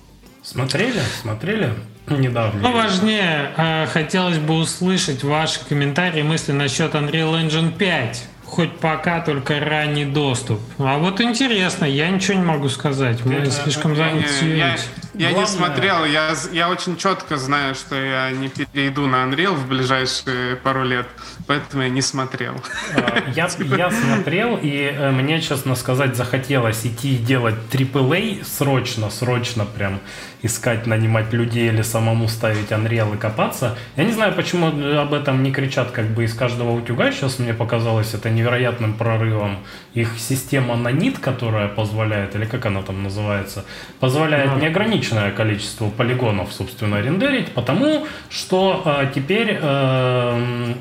Смотрели? 0.43 1.01
Смотрели? 1.21 1.73
недавно. 2.07 2.61
Ну, 2.61 2.71
важнее, 2.71 3.51
э, 3.57 3.87
хотелось 3.87 4.37
бы 4.37 4.55
услышать 4.55 5.23
ваши 5.23 5.59
комментарии, 5.67 6.21
мысли 6.21 6.51
насчет 6.51 6.93
Unreal 6.93 7.33
Engine 7.41 7.75
5 7.75 8.27
хоть 8.45 8.77
пока 8.77 9.19
только 9.21 9.59
ранний 9.59 10.05
доступ. 10.05 10.61
А 10.77 10.97
вот 10.97 11.19
интересно, 11.19 11.85
я 11.85 12.09
ничего 12.09 12.37
не 12.37 12.45
могу 12.45 12.69
сказать. 12.69 13.25
Мы 13.25 13.33
это, 13.33 13.51
слишком 13.51 13.95
заняты. 13.95 14.27
Я, 14.45 14.77
я, 15.15 15.29
я 15.29 15.31
не 15.33 15.45
смотрел, 15.45 16.05
я, 16.05 16.33
я 16.53 16.69
очень 16.69 16.95
четко 16.95 17.37
знаю, 17.37 17.75
что 17.75 17.95
я 17.95 18.31
не 18.31 18.49
перейду 18.49 19.07
на 19.07 19.25
Unreal 19.25 19.55
в 19.55 19.67
ближайшие 19.67 20.55
пару 20.57 20.83
лет, 20.83 21.07
поэтому 21.47 21.83
я 21.83 21.89
не 21.89 22.01
смотрел. 22.01 22.55
А, 22.95 23.23
я, 23.35 23.49
я 23.77 23.91
смотрел, 23.91 24.57
и 24.61 24.91
э, 24.93 25.11
мне, 25.11 25.41
честно 25.41 25.75
сказать, 25.75 26.15
захотелось 26.15 26.85
идти 26.85 27.17
делать 27.17 27.55
AAA 27.71 28.43
срочно, 28.43 29.09
срочно 29.09 29.65
прям 29.65 29.99
искать, 30.45 30.85
нанимать 30.85 31.33
людей 31.33 31.69
или 31.69 31.81
самому 31.81 32.27
ставить 32.27 32.71
Unreal 32.71 33.15
и 33.15 33.17
копаться. 33.17 33.77
Я 33.95 34.03
не 34.03 34.11
знаю, 34.11 34.33
почему 34.33 34.67
об 34.99 35.13
этом 35.13 35.43
не 35.43 35.51
кричат 35.51 35.91
как 35.91 36.05
бы 36.07 36.23
из 36.23 36.33
каждого 36.33 36.71
утюга. 36.71 37.11
Сейчас 37.11 37.39
мне 37.39 37.53
показалось 37.53 38.13
это 38.13 38.29
невероятным 38.29 38.93
прорывом. 38.93 39.57
Их 39.93 40.09
система 40.17 40.75
Nanit, 40.75 41.19
которая 41.19 41.67
позволяет, 41.67 42.35
или 42.35 42.45
как 42.45 42.65
она 42.65 42.81
там 42.81 43.03
называется, 43.03 43.65
позволяет 43.99 44.53
да. 44.53 44.59
неограниченное 44.59 45.31
количество 45.31 45.89
полигонов, 45.89 46.53
собственно, 46.53 47.01
рендерить, 47.01 47.51
потому 47.53 48.07
что 48.29 48.83
э, 48.85 49.11
теперь 49.13 49.57
э, 49.61 50.73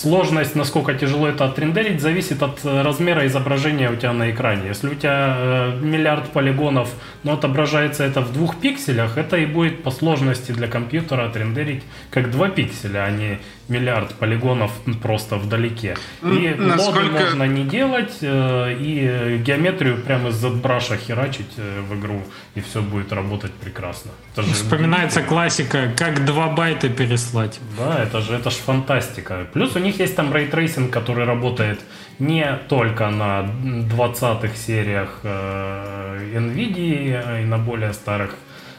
Сложность, 0.00 0.56
насколько 0.56 0.94
тяжело 0.94 1.28
это 1.28 1.44
отрендерить, 1.44 2.00
зависит 2.00 2.42
от 2.42 2.64
э, 2.64 2.82
размера 2.82 3.26
изображения 3.26 3.90
у 3.90 3.96
тебя 3.96 4.14
на 4.14 4.30
экране. 4.30 4.68
Если 4.68 4.88
у 4.88 4.94
тебя 4.94 5.36
э, 5.36 5.78
миллиард 5.82 6.30
полигонов, 6.30 6.88
но 7.22 7.34
отображается 7.34 8.04
это 8.04 8.22
в 8.22 8.32
двух 8.32 8.56
пикселях, 8.56 9.18
это 9.18 9.36
и 9.36 9.44
будет 9.44 9.82
по 9.82 9.90
сложности 9.90 10.52
для 10.52 10.68
компьютера 10.68 11.26
отрендерить 11.26 11.82
как 12.10 12.30
два 12.30 12.48
пикселя, 12.48 13.04
а 13.04 13.10
не 13.10 13.40
миллиард 13.70 14.14
полигонов 14.14 14.72
просто 15.02 15.36
вдалеке. 15.36 15.96
И 16.22 16.54
Насколько... 16.58 17.02
моды 17.02 17.24
можно 17.24 17.44
не 17.44 17.64
делать, 17.64 18.18
э, 18.20 18.76
и 18.78 19.38
геометрию 19.44 19.96
прямо 19.96 20.30
из 20.30 20.44
ZBrush 20.44 20.98
херачить 20.98 21.52
э, 21.56 21.80
в 21.88 21.98
игру, 21.98 22.22
и 22.56 22.60
все 22.60 22.82
будет 22.82 23.12
работать 23.12 23.52
прекрасно. 23.52 24.10
Это 24.32 24.42
же... 24.42 24.52
Вспоминается 24.52 25.22
классика, 25.22 25.92
как 25.96 26.24
два 26.24 26.48
байта 26.48 26.88
переслать. 26.88 27.60
Да, 27.78 28.02
это 28.02 28.20
же, 28.20 28.34
это 28.34 28.50
же 28.50 28.56
фантастика. 28.56 29.46
Плюс 29.52 29.76
у 29.76 29.78
них 29.78 29.89
есть 29.98 30.16
там 30.16 30.32
рейтрейсинг, 30.32 30.92
который 30.92 31.24
работает 31.24 31.80
не 32.18 32.58
только 32.68 33.08
на 33.10 33.42
20-х 33.42 34.54
сериях 34.56 35.20
э, 35.22 36.32
NVIDIA 36.34 37.42
и 37.42 37.44
на 37.44 37.58
более 37.58 37.92
старых 37.92 38.34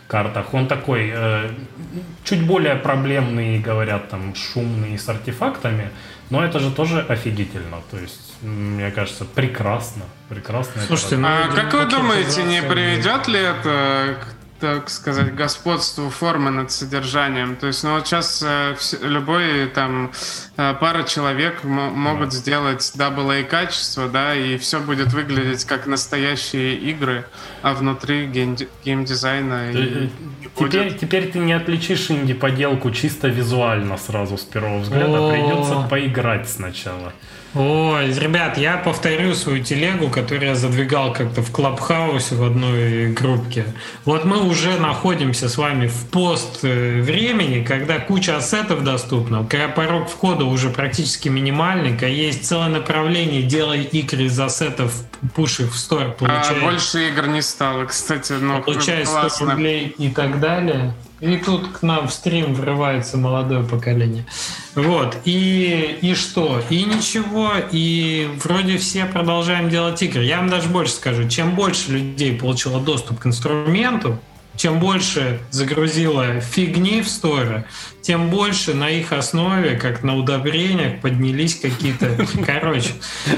картах. 0.08 0.54
Он 0.54 0.68
такой 0.68 1.12
э, 1.14 1.50
чуть 2.24 2.46
более 2.46 2.76
проблемный, 2.76 3.60
говорят, 3.60 4.10
там, 4.10 4.36
шумный 4.36 4.98
с 4.98 5.10
артефактами, 5.10 5.90
но 6.30 6.44
это 6.44 6.60
же 6.60 6.72
тоже 6.72 7.00
офигительно. 7.10 7.78
То 7.90 7.98
есть, 7.98 8.34
мне 8.42 8.92
кажется, 8.92 9.26
прекрасно. 9.26 10.04
Прекрасно. 10.30 10.82
Слушайте, 10.88 11.18
ну, 11.18 11.28
а 11.28 11.48
как 11.56 11.74
вы 11.74 11.86
думаете, 11.86 12.44
не 12.44 12.62
приведет 12.62 13.28
ли 13.28 13.40
это 13.40 14.18
к 14.22 14.41
так 14.62 14.90
сказать, 14.90 15.34
господству 15.34 16.10
формы 16.10 16.52
над 16.52 16.72
содержанием. 16.72 17.56
То 17.56 17.68
есть, 17.68 17.84
ну 17.84 17.96
вот 17.96 18.08
сейчас 18.08 18.44
э, 18.46 18.76
любой 19.02 19.66
там 19.68 20.12
э, 20.56 20.76
пара 20.80 21.04
человек 21.04 21.64
могут 21.64 22.32
сделать 22.32 22.82
AA 22.96 23.44
качество, 23.44 24.08
да, 24.08 24.36
и 24.36 24.58
все 24.58 24.80
будет 24.80 25.14
выглядеть 25.14 25.66
как 25.66 25.88
настоящие 25.88 26.76
игры, 26.76 27.26
а 27.64 27.74
внутри 27.74 28.28
гейм 28.28 28.56
геймдизайна 28.86 29.72
ты, 29.72 29.80
и, 29.80 30.10
теперь, 30.56 30.84
будет... 30.84 31.00
теперь 31.00 31.32
ты 31.32 31.40
не 31.40 31.54
отличишь 31.54 32.12
инди-поделку 32.12 32.92
чисто 32.92 33.30
визуально 33.30 33.98
сразу 33.98 34.38
с 34.38 34.44
первого 34.44 34.80
взгляда. 34.80 35.18
О-о-о. 35.18 35.32
Придется 35.32 35.88
поиграть 35.90 36.48
сначала. 36.48 37.14
Ой, 37.54 38.14
ребят, 38.14 38.58
я 38.58 38.78
повторю 38.78 39.36
свою 39.36 39.62
телегу, 39.62 40.08
которую 40.08 40.52
я 40.52 40.56
задвигал 40.56 41.12
как-то 41.12 41.42
в 41.42 41.52
Клабхаусе 41.52 42.36
в 42.36 42.44
одной 42.44 43.12
группке. 43.12 43.66
Вот 44.06 44.24
мы 44.24 44.42
уже 44.42 44.80
находимся 44.80 45.50
с 45.50 45.58
вами 45.58 45.88
в 45.88 46.06
пост 46.08 46.60
э, 46.64 47.02
времени, 47.02 47.62
когда 47.62 48.00
куча 48.00 48.38
ассетов 48.38 48.86
доступна, 48.86 49.46
когда 49.50 49.68
порог 49.68 50.10
входа 50.10 50.46
уже 50.46 50.70
практически 50.70 51.28
минимальный, 51.28 51.92
когда 51.92 52.08
есть 52.08 52.46
целое 52.46 52.70
направление 52.70 53.42
«делай 53.44 53.84
игры 53.84 54.24
из 54.24 54.40
ассетов, 54.40 54.94
пуш 55.36 55.60
их 55.60 55.74
в 55.74 55.78
стор», 55.78 56.16
получай... 56.18 56.58
А 56.58 56.62
больше 56.62 57.10
игр 57.10 57.28
не 57.28 57.42
стало, 57.42 57.84
кстати, 57.84 58.32
но 58.32 58.62
Получай 58.62 59.06
100 59.06 59.46
рублей 59.46 59.94
и 59.98 60.10
так 60.10 60.40
далее. 60.40 60.94
И 61.22 61.38
тут 61.38 61.68
к 61.68 61.84
нам 61.84 62.08
в 62.08 62.14
стрим 62.14 62.56
врывается 62.56 63.16
молодое 63.16 63.64
поколение. 63.64 64.26
Вот. 64.74 65.18
И, 65.24 66.00
и 66.02 66.16
что? 66.16 66.62
И 66.72 66.84
ничего. 66.84 67.54
И 67.72 68.28
вроде 68.44 68.78
все 68.78 69.06
продолжаем 69.06 69.70
делать 69.70 70.02
игры. 70.02 70.24
Я 70.24 70.38
вам 70.38 70.50
даже 70.50 70.68
больше 70.68 70.94
скажу. 70.94 71.30
Чем 71.30 71.56
больше 71.56 71.92
людей 71.92 72.36
получило 72.38 72.82
доступ 72.82 73.20
к 73.20 73.28
инструменту, 73.28 74.20
чем 74.58 74.80
больше 74.80 75.40
загрузила 75.52 76.40
фигни 76.42 77.02
в 77.02 77.08
сторы, 77.08 77.66
тем 78.12 78.30
больше 78.30 78.74
на 78.74 78.90
их 78.90 79.14
основе, 79.14 79.78
как 79.78 80.04
на 80.04 80.18
удобрениях, 80.18 81.00
поднялись 81.00 81.56
какие-то... 81.56 82.10
Короче, 82.46 82.90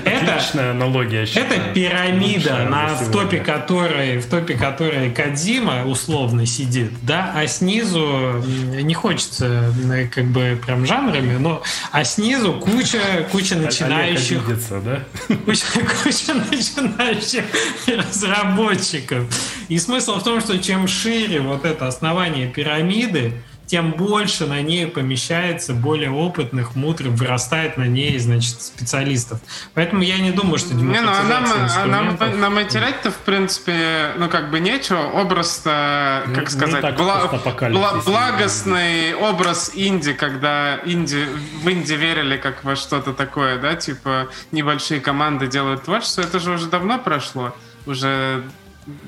это... 0.03 0.41
аналогия, 0.71 1.27
Это 1.35 1.59
пирамида, 1.75 2.65
на, 2.67 2.95
в, 2.95 3.11
топе 3.11 3.37
которой, 3.37 4.17
в 4.17 4.25
топе 4.25 4.55
которой 4.55 5.11
Кадзима 5.11 5.85
условно 5.85 6.47
сидит, 6.47 6.89
да, 7.03 7.31
а 7.35 7.45
снизу 7.45 8.43
не 8.81 8.95
хочется 8.95 9.71
как 10.11 10.25
бы 10.25 10.59
прям 10.65 10.87
жанрами, 10.87 11.37
но 11.37 11.61
а 11.91 12.03
снизу 12.03 12.53
куча, 12.53 13.27
куча 13.31 13.55
начинающих... 13.55 14.43
Обидится, 14.43 14.79
да? 14.79 15.03
Куча, 15.45 15.65
куча 16.03 16.33
начинающих 16.33 17.43
разработчиков. 17.85 19.25
И 19.69 19.77
смысл 19.77 20.15
в 20.15 20.23
том, 20.23 20.41
что 20.41 20.57
чем 20.57 20.87
шире 20.87 21.41
вот 21.41 21.63
это 21.63 21.87
основание 21.87 22.47
пирамиды, 22.47 23.33
тем 23.65 23.91
больше 23.91 24.45
на 24.45 24.61
ней 24.61 24.87
помещается 24.87 25.73
более 25.73 26.11
опытных, 26.11 26.75
мудрых, 26.75 27.13
вырастает 27.13 27.77
на 27.77 27.87
ней, 27.87 28.19
значит, 28.19 28.61
специалистов. 28.61 29.39
Поэтому 29.73 30.03
я 30.03 30.19
не 30.19 30.31
думаю, 30.31 30.57
что 30.59 30.73
не, 30.73 30.83
ну, 30.83 30.93
а 30.93 31.23
нам, 31.23 31.45
а 31.45 31.85
нам, 31.85 32.39
нам 32.39 32.59
и 32.59 32.65
терять-то, 32.65 33.11
в 33.11 33.17
принципе, 33.17 34.11
ну, 34.17 34.29
как 34.29 34.51
бы 34.51 34.59
нечего. 34.59 34.99
Образ-то, 34.99 36.23
как 36.35 36.45
не, 36.45 36.51
сказать, 36.51 36.83
не 36.83 36.91
бла, 36.91 37.27
бла, 37.27 38.01
благостный 38.05 39.15
образ 39.15 39.71
инди, 39.73 40.13
когда 40.13 40.79
инди, 40.85 41.27
в 41.63 41.69
инди 41.69 41.93
верили 41.93 42.37
как 42.37 42.63
во 42.63 42.75
что-то 42.75 43.13
такое, 43.13 43.57
да, 43.57 43.75
типа 43.75 44.27
небольшие 44.51 44.99
команды 44.99 45.47
делают 45.47 45.83
творчество, 45.83 46.21
это 46.21 46.39
же 46.39 46.51
уже 46.51 46.67
давно 46.67 46.99
прошло. 46.99 47.55
Уже 47.85 48.43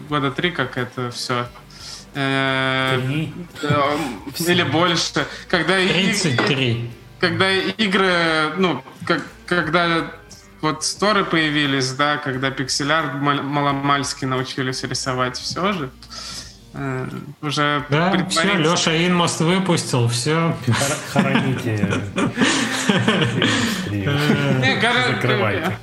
года 0.09 0.31
три, 0.31 0.51
как 0.51 0.77
это 0.77 1.11
все 1.11 1.47
или 4.47 4.63
больше. 4.63 5.27
Когда 5.49 5.75
33. 5.75 6.89
Когда 7.19 7.51
игры, 7.51 8.53
ну, 8.57 8.83
как, 9.05 9.25
когда 9.45 10.11
вот 10.61 10.83
сторы 10.83 11.25
появились, 11.25 11.91
да, 11.91 12.17
когда 12.17 12.51
пикселяр 12.51 13.13
маломальски 13.15 14.25
научились 14.25 14.83
рисовать, 14.83 15.37
все 15.37 15.73
же. 15.73 15.89
Э, 16.73 17.07
уже 17.41 17.85
да, 17.89 18.25
все, 18.29 18.55
Леша 18.55 18.95
Инмост 18.95 19.39
выпустил, 19.41 20.07
все. 20.07 20.55
Хороните. 21.13 22.01
Закрывайте 25.07 25.77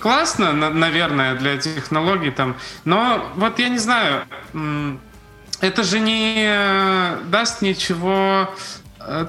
классно, 0.00 0.52
наверное, 0.52 1.34
для 1.34 1.56
технологий 1.56 2.30
там. 2.30 2.56
Но 2.84 3.30
вот 3.36 3.58
я 3.58 3.68
не 3.68 3.78
знаю, 3.78 4.24
это 5.62 5.84
же 5.84 6.00
не 6.00 7.24
даст 7.30 7.62
ничего 7.62 8.50
э, 8.50 8.81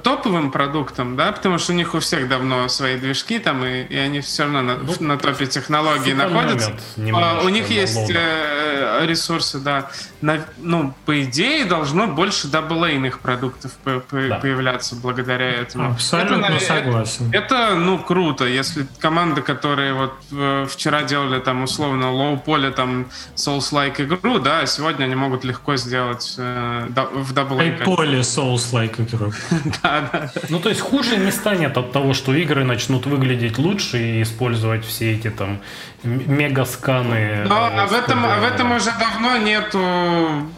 топовым 0.03 0.51
продуктом, 0.51 1.15
да, 1.15 1.31
потому 1.31 1.57
что 1.57 1.71
у 1.71 1.75
них 1.75 1.93
у 1.93 1.99
всех 1.99 2.27
давно 2.27 2.67
свои 2.67 2.97
движки 2.97 3.39
там, 3.39 3.63
и, 3.65 3.83
и 3.83 3.97
они 3.97 4.19
все 4.21 4.43
равно 4.43 4.61
на, 4.61 4.77
ну, 4.77 4.93
на 4.99 5.17
топе 5.17 5.45
технологий 5.45 6.13
находятся. 6.13 6.73
А, 7.13 7.41
у 7.43 7.49
них 7.49 7.69
есть 7.69 8.09
э, 8.09 9.05
ресурсы, 9.05 9.59
да. 9.59 9.89
На, 10.21 10.39
ну, 10.57 10.93
по 11.05 11.21
идее, 11.23 11.65
должно 11.65 12.07
больше 12.07 12.47
даблейных 12.47 13.19
продуктов 13.19 13.71
по, 13.83 13.99
по, 13.99 14.21
да. 14.21 14.39
появляться 14.39 14.95
благодаря 14.95 15.49
этому. 15.49 15.91
Абсолютно 15.91 16.45
это, 16.45 16.59
согласен. 16.59 17.29
Это, 17.31 17.53
это, 17.53 17.75
ну, 17.75 17.99
круто, 17.99 18.45
если 18.45 18.87
команды, 18.99 19.41
которые 19.41 19.93
вот 19.93 20.13
э, 20.31 20.65
вчера 20.69 21.03
делали 21.03 21.39
там 21.39 21.63
условно 21.63 22.11
low-poly 22.11 22.71
там 22.71 23.07
Souls-like 23.35 24.03
игру, 24.03 24.39
да, 24.39 24.65
сегодня 24.65 25.05
они 25.05 25.15
могут 25.15 25.43
легко 25.43 25.75
сделать 25.75 26.35
э, 26.37 26.87
в 27.13 27.33
даблейках. 27.33 27.85
Poly 27.85 28.19
Souls-like 28.19 29.07
игру. 29.07 29.33
да, 29.83 30.09
да. 30.11 30.31
Ну, 30.49 30.59
то 30.59 30.69
есть 30.69 30.81
хуже 30.81 31.17
не 31.17 31.31
станет 31.31 31.77
от 31.77 31.91
того, 31.91 32.13
что 32.13 32.33
игры 32.33 32.63
начнут 32.63 33.05
выглядеть 33.05 33.57
лучше 33.57 34.01
и 34.01 34.21
использовать 34.21 34.85
все 34.85 35.13
эти 35.13 35.29
там 35.29 35.59
мегасканы. 36.03 37.45
Но 37.47 37.69
э, 37.69 37.85
в 37.87 37.93
этом, 37.93 38.21
в 38.23 38.43
этом 38.43 38.71
уже 38.73 38.91
давно 38.99 39.37
нету 39.37 39.79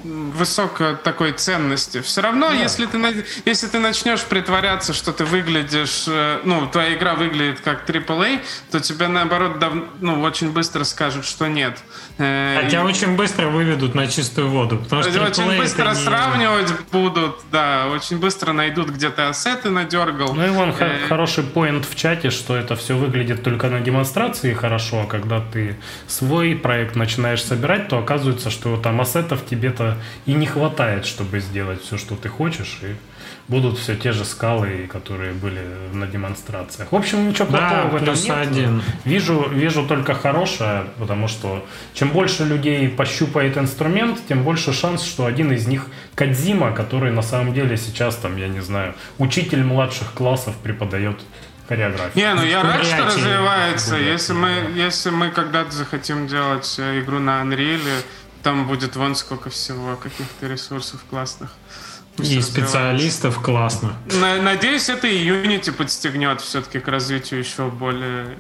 высокой 0.04 0.96
такой 0.96 1.32
ценности. 1.34 2.02
Все 2.02 2.22
равно, 2.22 2.50
да. 2.50 2.56
если, 2.56 2.86
ты, 2.86 3.26
если 3.46 3.68
ты 3.68 3.80
начнешь 3.80 4.24
притворяться, 4.24 4.94
что 4.94 5.14
ты 5.14 5.26
выглядишь, 5.26 6.06
э, 6.08 6.42
ну, 6.44 6.68
твоя 6.68 6.96
игра 6.96 7.16
выглядит 7.16 7.62
как 7.62 7.90
AAA, 7.90 8.42
то 8.72 8.80
тебе 8.80 9.08
наоборот 9.08 9.60
дав, 9.60 9.74
ну, 10.02 10.22
очень 10.22 10.52
быстро 10.52 10.84
скажут, 10.84 11.26
что 11.26 11.48
нет. 11.48 11.78
Э, 12.18 12.62
Хотя 12.62 12.82
и... 12.82 12.84
очень 12.84 13.16
быстро 13.16 13.48
выведут 13.48 13.96
на 13.96 14.08
чистую 14.08 14.50
воду. 14.50 14.78
Потому 14.78 15.04
что 15.04 15.24
очень 15.24 15.58
быстро 15.58 15.90
не... 15.90 15.96
сравнивать 15.96 16.72
будут, 16.92 17.36
да, 17.52 17.88
очень 17.88 18.18
быстро 18.18 18.54
найдут, 18.54 18.90
где 18.90 19.10
ты 19.10 19.24
ассеты 19.24 19.70
надергал. 19.70 20.34
Ну 20.34 20.46
и 20.46 20.50
вон 20.50 20.74
э... 20.80 21.08
хороший 21.08 21.44
поинт 21.44 21.86
в 21.86 21.96
чате, 21.96 22.30
что 22.30 22.56
это 22.56 22.76
все 22.76 22.96
выглядит 22.96 23.44
только 23.44 23.70
на 23.70 23.80
демонстрации 23.80 24.54
хорошо, 24.54 25.02
а 25.02 25.06
когда 25.06 25.35
ты 25.42 25.76
свой 26.08 26.56
проект 26.56 26.96
начинаешь 26.96 27.44
собирать, 27.44 27.88
то 27.88 27.98
оказывается, 27.98 28.50
что 28.50 28.78
там 28.78 29.02
ассетов 29.02 29.46
тебе-то 29.46 29.98
и 30.26 30.34
не 30.34 30.46
хватает, 30.46 31.06
чтобы 31.06 31.40
сделать 31.40 31.82
все, 31.82 31.98
что 31.98 32.16
ты 32.16 32.30
хочешь, 32.30 32.80
и 32.82 32.96
будут 33.48 33.78
все 33.78 33.96
те 33.96 34.12
же 34.12 34.26
скалы, 34.26 34.88
которые 34.92 35.34
были 35.34 35.62
на 35.94 36.08
демонстрациях. 36.08 36.92
В 36.92 36.96
общем, 36.96 37.30
ничего 37.30 37.48
плохого 37.48 37.70
да, 37.70 37.86
в 37.86 37.96
этом 37.96 38.16
нет. 38.16 38.30
Один. 38.30 38.82
Вижу, 39.04 39.48
вижу 39.50 39.86
только 39.86 40.16
хорошее, 40.16 40.86
потому 40.98 41.28
что 41.28 41.66
чем 41.94 42.10
больше 42.10 42.44
людей 42.44 42.90
пощупает 42.90 43.58
инструмент, 43.58 44.20
тем 44.28 44.44
больше 44.44 44.74
шанс, 44.74 45.04
что 45.04 45.26
один 45.26 45.52
из 45.52 45.68
них 45.68 45.88
Кадзима, 46.16 46.72
который 46.72 47.12
на 47.12 47.22
самом 47.22 47.54
деле 47.54 47.78
сейчас 47.78 48.16
там, 48.16 48.38
я 48.38 48.48
не 48.48 48.62
знаю, 48.62 48.96
учитель 49.20 49.64
младших 49.64 50.14
классов 50.14 50.56
преподает 50.64 51.20
хореографию. 51.68 52.12
Не, 52.16 52.34
ну 52.34 52.44
я 52.44 52.64
рад, 52.64 52.86
что 52.86 53.06
развивается. 53.06 53.96
Если 53.96 54.34
мы, 54.34 54.72
если 54.76 55.10
мы 55.10 55.32
когда-то 55.32 55.72
захотим 55.72 56.28
делать 56.28 56.76
э, 56.78 57.00
игру 57.00 57.20
на 57.20 57.42
Unreal, 57.42 57.82
там 58.44 58.68
будет 58.68 58.96
вон 58.96 59.16
сколько 59.16 59.50
всего, 59.50 59.96
каких-то 59.96 60.48
ресурсов 60.48 61.04
классных. 61.10 61.50
И 62.20 62.42
специалистов 62.42 63.42
классно. 63.42 63.94
Надеюсь, 64.42 64.88
это 64.88 65.08
и 65.08 65.28
Unity 65.28 65.72
подстегнет 65.72 66.40
все-таки 66.40 66.80
к 66.80 66.88
развитию 66.88 67.42
еще 67.42 67.68
более... 67.68 68.38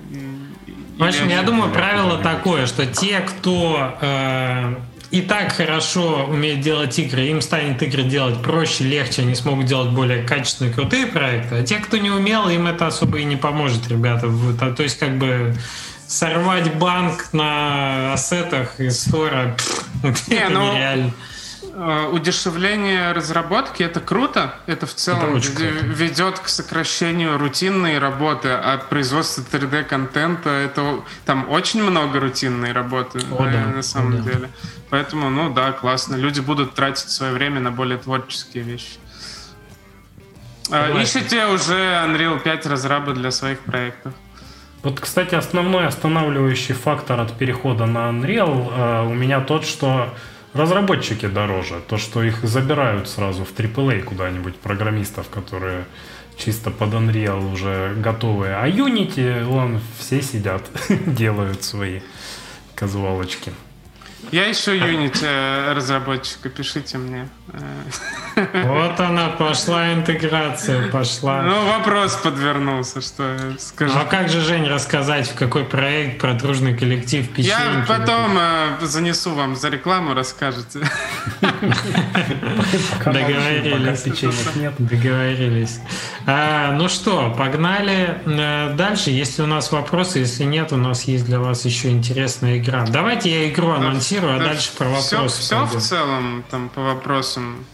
В 0.97 1.03
общем, 1.03 1.27
я 1.27 1.43
думаю, 1.43 1.72
правило 1.73 2.19
такое, 2.19 2.68
что 2.68 2.85
те, 2.85 3.19
кто 3.19 3.97
э, 3.99 4.76
и 5.11 5.22
так 5.22 5.53
хорошо 5.53 6.26
умеет 6.26 6.61
делать 6.61 6.98
игры, 6.99 7.27
им 7.27 7.41
станет 7.41 7.82
игры 7.84 8.03
делать 8.03 8.41
проще, 8.41 8.84
легче, 8.84 9.22
они 9.22 9.36
смогут 9.36 9.65
делать 9.65 9.91
более 9.91 10.23
качественные, 10.23 10.73
крутые 10.73 11.07
проекты. 11.07 11.56
А 11.56 11.64
те, 11.64 11.77
кто 11.77 11.98
не 11.98 12.10
умел, 12.10 12.49
им 12.49 12.68
это 12.68 12.88
особо 12.88 13.19
и 13.19 13.23
не 13.23 13.36
поможет, 13.36 13.88
ребята. 13.88 14.30
То 14.76 14.84
есть, 14.84 14.99
как 14.99 15.18
бы 15.18 15.56
сорвать 16.07 16.73
банк 16.76 17.30
на 17.34 18.14
ассетах 18.14 18.80
из 18.80 19.02
стора, 19.02 19.56
это 20.03 20.49
ну, 20.49 20.73
нереально. 20.73 21.14
Э, 21.77 22.07
удешевление 22.10 23.11
разработки 23.11 23.84
это 23.84 23.99
круто, 23.99 24.56
это 24.65 24.85
в 24.85 24.93
целом 24.93 25.35
это 25.35 25.61
ведет 25.61 26.39
к 26.39 26.47
сокращению 26.47 27.38
рутинной 27.38 27.99
работы, 27.99 28.47
а 28.47 28.77
производство 28.77 29.41
3D 29.41 29.84
контента 29.84 30.49
это 30.49 31.02
там 31.26 31.49
очень 31.49 31.84
много 31.84 32.22
рутинной 32.22 32.72
работы 32.72 33.19
О, 33.30 33.43
на, 33.43 33.52
да. 33.52 33.65
на 33.65 33.81
самом 33.81 34.22
О, 34.22 34.22
деле. 34.22 34.39
Да. 34.39 34.69
Поэтому, 34.89 35.30
ну 35.30 35.53
да, 35.53 35.73
классно. 35.73 36.15
Люди 36.15 36.39
будут 36.39 36.76
тратить 36.76 37.10
свое 37.10 37.34
время 37.34 37.60
на 37.60 37.72
более 37.72 37.97
творческие 37.97 38.64
вещи. 38.64 38.97
Э, 40.69 40.88
Согласен. 40.88 41.03
Ищите 41.03 41.45
уже 41.47 41.73
Unreal 41.73 42.41
5 42.41 42.68
разрабы 42.68 43.14
для 43.14 43.31
своих 43.31 43.60
проектов. 43.60 44.14
Вот, 44.81 45.02
кстати, 45.02 45.35
основной 45.35 45.88
останавливающий 45.88 46.73
фактор 46.73 47.19
от 47.19 47.34
перехода 47.34 47.85
на 47.85 48.11
Unreal 48.11 48.72
э, 48.72 49.07
у 49.07 49.14
меня 49.14 49.41
тот, 49.41 49.65
что 49.65 50.14
разработчики 50.56 51.27
дороже. 51.27 51.82
То, 51.88 51.98
что 51.98 52.23
их 52.23 52.44
забирают 52.44 53.07
сразу 53.10 53.44
в 53.44 53.53
AAA 53.53 54.02
куда-нибудь, 54.03 54.56
программистов, 54.56 55.30
которые 55.30 55.86
чисто 56.38 56.72
под 56.72 56.94
Unreal 56.94 57.52
уже 57.52 57.94
готовые. 57.98 58.56
А 58.56 58.68
Unity, 58.68 59.44
вон, 59.44 59.82
все 59.99 60.22
сидят, 60.22 60.64
делают 61.06 61.64
свои 61.64 61.99
казуалочки. 62.73 63.52
Я 64.31 64.52
ищу 64.52 64.72
Unity 64.72 65.19
э, 65.23 65.73
разработчика, 65.73 66.49
пишите 66.49 66.97
мне. 66.97 67.30
Вот 68.35 68.99
она, 68.99 69.30
пошла 69.30 69.93
интеграция, 69.93 70.89
пошла. 70.89 71.41
Ну, 71.43 71.65
вопрос 71.65 72.15
подвернулся, 72.18 73.02
что 73.02 73.38
скажу. 73.60 73.93
Ну, 73.93 74.02
а 74.02 74.06
как 74.06 74.30
же, 74.30 74.41
Жень, 74.41 74.68
рассказать, 74.68 75.30
в 75.30 75.35
какой 75.35 75.64
проект 75.64 76.19
про 76.19 76.34
дружный 76.34 76.76
коллектив 76.76 77.27
печеньки? 77.30 77.49
Я 77.49 77.85
потом 77.88 78.38
э, 78.38 78.85
занесу 78.85 79.34
вам 79.34 79.56
за 79.56 79.69
рекламу, 79.69 80.14
расскажете. 80.14 80.80
Договорились. 83.06 84.03
Договорились. 84.80 85.80
А, 86.26 86.72
ну 86.73 86.89
что, 86.89 87.34
погнали 87.38 88.18
э, 88.26 88.73
дальше. 88.76 89.11
Если 89.11 89.43
у 89.43 89.47
нас 89.47 89.72
вопросы, 89.72 90.19
если 90.19 90.43
нет, 90.43 90.73
у 90.73 90.77
нас 90.77 91.03
есть 91.03 91.26
для 91.26 91.39
вас 91.39 91.65
еще 91.65 91.89
интересная 91.89 92.57
игра. 92.57 92.85
Давайте 92.85 93.30
я 93.30 93.49
игру 93.49 93.69
анонсирую, 93.69 94.14
а 94.23 94.39
дальше 94.39 94.71
про 94.77 94.89
вопросы. 94.89 95.41
Все 95.41 95.65
в 95.65 95.81
целом 95.81 96.43
там 96.49 96.69
по 96.69 96.81
вопросам 96.81 97.65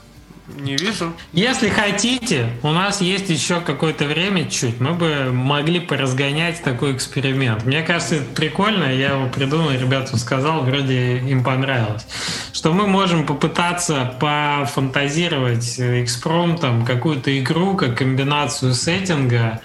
не 0.57 0.75
вижу. 0.75 1.13
Если 1.33 1.69
хотите, 1.69 2.49
у 2.63 2.71
нас 2.71 3.01
есть 3.01 3.29
еще 3.29 3.61
какое-то 3.61 4.05
время 4.05 4.49
чуть, 4.49 4.79
мы 4.79 4.93
бы 4.93 5.31
могли 5.31 5.79
поразгонять 5.79 6.61
такой 6.63 6.93
эксперимент. 6.93 7.65
Мне 7.65 7.81
кажется, 7.83 8.15
это 8.15 8.35
прикольно, 8.35 8.85
я 8.85 9.13
его 9.13 9.29
придумал, 9.29 9.71
ребятам 9.71 10.17
сказал, 10.17 10.61
вроде 10.63 11.19
им 11.19 11.43
понравилось. 11.43 12.05
Что 12.53 12.73
мы 12.73 12.87
можем 12.87 13.25
попытаться 13.25 14.15
пофантазировать 14.19 15.79
экспромтом 15.79 16.85
какую-то 16.85 17.37
игру, 17.39 17.75
как 17.75 17.97
комбинацию 17.97 18.73
сеттинга, 18.73 19.61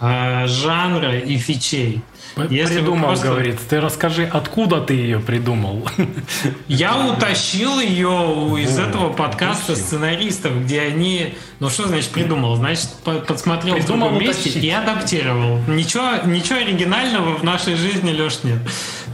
э, 0.00 0.46
жанра 0.46 1.18
и 1.18 1.36
фичей. 1.38 2.02
Если 2.50 2.76
придумал, 2.76 3.08
просто... 3.08 3.28
говорит. 3.28 3.58
Ты 3.66 3.80
расскажи, 3.80 4.28
откуда 4.30 4.82
ты 4.82 4.92
ее 4.92 5.20
придумал? 5.20 5.88
Я 6.68 7.06
утащил 7.06 7.80
ее 7.80 8.56
из 8.62 8.78
этого 8.78 9.10
подкаста 9.10 9.74
сценаристов, 9.74 10.64
где 10.64 10.82
они... 10.82 11.34
Ну 11.60 11.70
что 11.70 11.88
значит 11.88 12.10
придумал? 12.10 12.56
Значит, 12.56 12.90
подсмотрел 13.26 13.76
в 13.76 13.86
другом 13.86 14.18
месте 14.20 14.50
и 14.50 14.68
адаптировал. 14.68 15.60
Ничего, 15.66 16.16
ничего 16.26 16.58
оригинального 16.58 17.36
в 17.36 17.42
нашей 17.42 17.74
жизни, 17.74 18.12
Леш, 18.12 18.40
нет. 18.44 18.58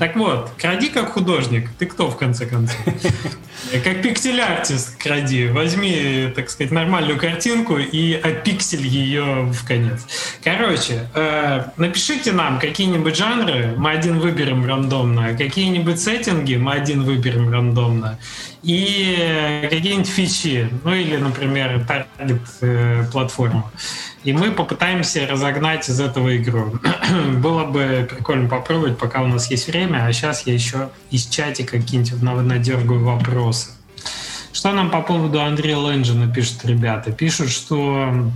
Так 0.01 0.17
вот, 0.17 0.51
кради 0.59 0.89
как 0.89 1.13
художник. 1.13 1.71
Ты 1.79 1.87
кто, 1.87 2.11
в 2.11 2.17
конце 2.17 2.47
концов? 2.47 2.77
Как 3.85 4.03
пиксель-артист 4.03 5.01
кради. 5.01 5.47
Возьми, 5.47 6.31
так 6.35 6.51
сказать, 6.51 6.73
нормальную 6.73 7.19
картинку 7.19 7.79
и 7.79 8.13
опиксель 8.13 8.85
ее 8.85 9.45
в 9.45 9.65
конец. 9.65 10.05
Короче, 10.43 11.09
э, 11.15 11.67
напишите 11.77 12.33
нам 12.33 12.59
какие-нибудь 12.59 13.12
жанры, 13.17 13.75
мы 13.77 13.91
один 13.91 14.19
выберем 14.19 14.65
рандомно, 14.65 15.37
какие-нибудь 15.37 16.01
сеттинги 16.01 16.57
мы 16.57 16.73
один 16.73 17.03
выберем 17.03 17.53
рандомно, 17.53 18.19
и 18.63 19.67
какие-нибудь 19.71 20.09
фичи, 20.09 20.69
ну 20.85 20.95
или, 20.95 21.17
например, 21.17 21.85
таргет 21.87 22.43
э, 22.61 23.05
платформу 23.11 23.71
и 24.25 24.33
мы 24.33 24.53
попытаемся 24.53 25.27
разогнать 25.27 25.89
из 25.89 26.01
этого 26.01 26.37
игру. 26.37 26.79
Было 27.39 27.65
бы 27.65 28.09
прикольно 28.09 28.49
попробовать, 28.49 28.99
пока 28.99 29.23
у 29.23 29.27
нас 29.27 29.51
есть 29.51 29.67
время, 29.67 30.07
а 30.07 30.13
сейчас 30.13 30.47
я 30.47 30.55
еще 30.55 30.91
из 31.11 31.27
чатика 31.27 31.79
какие-нибудь 31.79 32.23
надергаю 32.23 33.05
вопросы. 33.05 33.71
Что 34.53 34.73
нам 34.73 34.91
по 34.91 35.01
поводу 35.01 35.39
Unreal 35.39 35.93
Engine 35.95 36.33
пишут 36.33 36.65
ребята? 36.65 37.11
Пишут, 37.11 37.51
что 37.51 38.31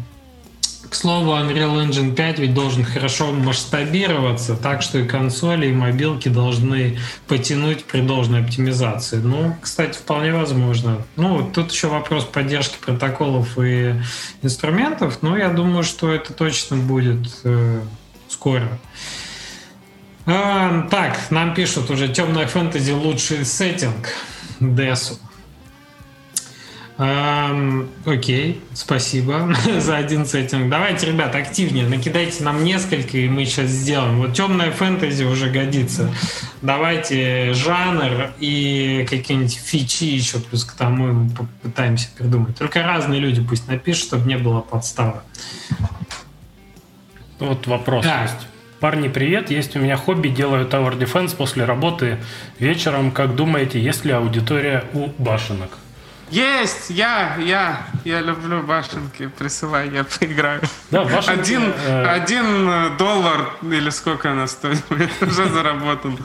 К 0.91 0.95
слову, 0.95 1.33
Unreal 1.33 1.87
Engine 1.87 2.15
5 2.15 2.39
ведь 2.39 2.55
должен 2.55 2.85
хорошо 2.85 3.33
масштабироваться, 3.33 4.57
так 4.57 4.83
что 4.83 4.99
и 4.99 5.07
консоли, 5.07 5.67
и 5.67 5.73
мобилки 5.73 6.29
должны 6.29 6.99
потянуть 7.27 7.85
при 7.85 8.01
должной 8.01 8.41
оптимизации. 8.43 9.17
Ну, 9.17 9.57
кстати, 9.61 9.97
вполне 9.97 10.33
возможно. 10.33 11.03
Ну, 11.17 11.51
тут 11.53 11.73
еще 11.73 11.89
вопрос 11.89 12.25
поддержки 12.25 12.77
протоколов 12.85 13.59
и 13.59 13.95
инструментов, 14.43 15.19
но 15.23 15.37
я 15.37 15.49
думаю, 15.49 15.83
что 15.83 16.13
это 16.13 16.33
точно 16.33 16.77
будет 16.77 17.29
э, 17.45 17.81
скоро. 18.29 18.79
А, 20.27 20.87
так, 20.91 21.31
нам 21.31 21.55
пишут 21.55 21.91
уже 21.91 22.09
темная 22.09 22.47
фэнтези 22.47 22.93
лучший 22.93 23.45
сеттинг 23.45 24.09
Десу. 24.61 25.19
Эм, 26.98 27.90
окей, 28.06 28.62
спасибо 28.73 29.55
за 29.81 29.98
один 29.98 30.24
сеттинг. 30.24 30.70
Давайте, 30.70 31.09
ребят, 31.09 31.35
активнее, 31.35 31.86
накидайте 31.86 32.43
нам 32.43 32.64
несколько, 32.64 33.18
и 33.18 33.28
мы 33.28 33.44
сейчас 33.44 33.66
сделаем. 33.66 34.18
Вот 34.18 34.32
темная 34.32 34.70
фэнтези 34.70 35.24
уже 35.24 35.51
годится. 35.51 36.10
Давайте 36.62 37.52
жанр 37.52 38.31
и 38.39 39.06
какие-нибудь 39.10 39.55
фичи 39.55 40.05
еще 40.05 40.39
плюс 40.39 40.64
к 40.64 40.73
тому 40.73 41.12
мы 41.12 41.31
попытаемся 41.31 42.09
придумать. 42.16 42.56
Только 42.56 42.82
разные 42.82 43.20
люди 43.20 43.43
пусть 43.43 43.68
напишут, 43.68 44.05
чтобы 44.05 44.27
не 44.27 44.39
было 44.39 44.62
подставы. 44.62 45.20
Вот 47.39 47.66
вопрос 47.66 48.06
так. 48.06 48.23
есть. 48.23 48.47
Парни, 48.81 49.09
привет. 49.09 49.51
Есть 49.51 49.77
у 49.77 49.81
меня 49.81 49.98
хобби, 49.98 50.28
делаю 50.28 50.66
Tower 50.66 50.98
Defense 50.98 51.36
после 51.36 51.66
работы 51.66 52.18
вечером. 52.59 53.10
Как 53.10 53.35
думаете, 53.35 53.78
есть 53.78 54.06
ли 54.06 54.12
аудитория 54.12 54.85
у 54.94 55.09
башенок? 55.18 55.78
Есть, 56.31 56.90
я, 56.90 57.36
я, 57.39 57.86
я 58.05 58.20
люблю 58.20 58.62
башенки, 58.62 59.28
присылай, 59.39 59.89
я 59.90 60.05
поиграю. 60.05 60.61
Да, 60.90 61.05
башенки... 61.05 61.40
Один, 61.40 61.73
э... 61.86 62.05
один 62.05 62.97
доллар 62.97 63.53
или 63.62 63.90
сколько 63.90 64.32
она 64.32 64.48
стоит, 64.48 64.82
уже 65.20 65.48
заработан. 65.48 66.19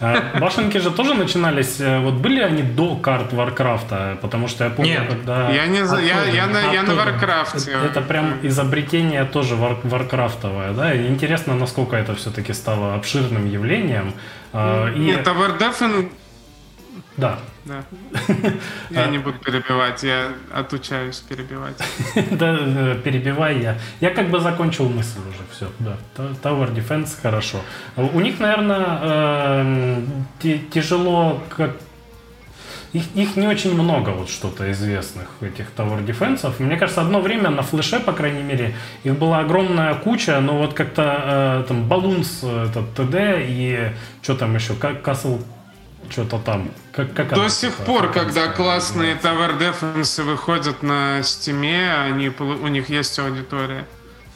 А, 0.00 0.38
башенки 0.40 0.78
же 0.78 0.90
тоже 0.90 1.14
начинались, 1.14 1.80
э, 1.80 2.00
вот 2.00 2.14
были 2.14 2.40
они 2.40 2.62
до 2.62 2.96
карт 2.96 3.32
Варкрафта, 3.32 4.18
потому 4.20 4.48
что 4.48 4.64
я 4.64 4.70
помню, 4.70 4.92
Нет, 4.92 5.08
когда... 5.08 5.50
я, 5.50 5.66
не, 5.66 5.78
я, 6.04 6.24
я, 6.24 6.46
на, 6.46 6.72
я 6.72 6.82
на 6.82 6.94
Варкрафте. 6.94 7.72
Это, 7.72 8.00
прям 8.00 8.38
изобретение 8.42 9.24
тоже 9.24 9.54
вар, 9.54 9.76
варкрафтовое, 9.84 10.72
да, 10.72 10.96
интересно, 10.96 11.54
насколько 11.54 11.94
это 11.94 12.16
все-таки 12.16 12.52
стало 12.52 12.94
обширным 12.96 13.48
явлением. 13.48 14.14
А, 14.52 14.92
и... 14.92 14.98
Нет, 14.98 15.26
Tower 15.26 15.58
Defense 15.58 16.10
да. 17.16 17.38
Да. 17.64 17.84
Я 18.90 19.06
не 19.06 19.18
буду 19.18 19.38
перебивать, 19.38 20.02
я 20.02 20.32
отучаюсь 20.52 21.18
перебивать. 21.18 21.76
Да, 22.30 22.56
э, 22.60 23.00
перебивай 23.02 23.60
я. 23.60 23.78
Я 24.00 24.10
как 24.10 24.28
бы 24.30 24.40
закончил 24.40 24.88
мысль 24.88 25.20
уже, 25.20 25.42
все, 25.50 25.70
да. 25.78 25.96
Tower 26.42 26.74
Defense 26.74 27.10
хорошо. 27.22 27.58
У 27.96 28.20
них, 28.20 28.40
наверное, 28.40 28.98
эм, 29.02 30.26
тяжело 30.70 31.42
как 31.56 31.76
их, 32.94 33.04
их 33.16 33.36
не 33.36 33.48
очень 33.48 33.74
много 33.74 34.10
вот 34.10 34.30
что-то 34.30 34.70
известных, 34.70 35.26
этих 35.40 35.66
Tower 35.76 36.06
Defense. 36.06 36.52
Мне 36.60 36.76
кажется, 36.76 37.00
одно 37.00 37.20
время 37.20 37.50
на 37.50 37.62
флеше, 37.62 37.98
по 37.98 38.12
крайней 38.12 38.42
мере, 38.42 38.74
их 39.02 39.18
была 39.18 39.40
огромная 39.40 39.94
куча, 39.94 40.40
но 40.40 40.58
вот 40.58 40.74
как-то 40.74 41.02
э, 41.02 41.64
там 41.68 41.88
Balloons, 41.88 42.38
э, 42.42 42.68
этот 42.68 42.94
ТД 42.94 43.16
и 43.48 43.90
что 44.22 44.36
там 44.36 44.54
еще, 44.54 44.74
Castle 44.74 45.42
что-то 46.10 46.38
там. 46.38 46.70
Как, 46.92 47.12
как 47.14 47.34
До 47.34 47.48
сих 47.48 47.74
пор, 47.76 48.10
когда 48.12 48.48
классные 48.48 49.16
Tower 49.16 49.58
Defense 49.58 50.22
выходят 50.22 50.82
на 50.82 51.22
стиме, 51.22 51.92
они, 51.94 52.28
у 52.28 52.68
них 52.68 52.88
есть 52.88 53.18
аудитория. 53.18 53.86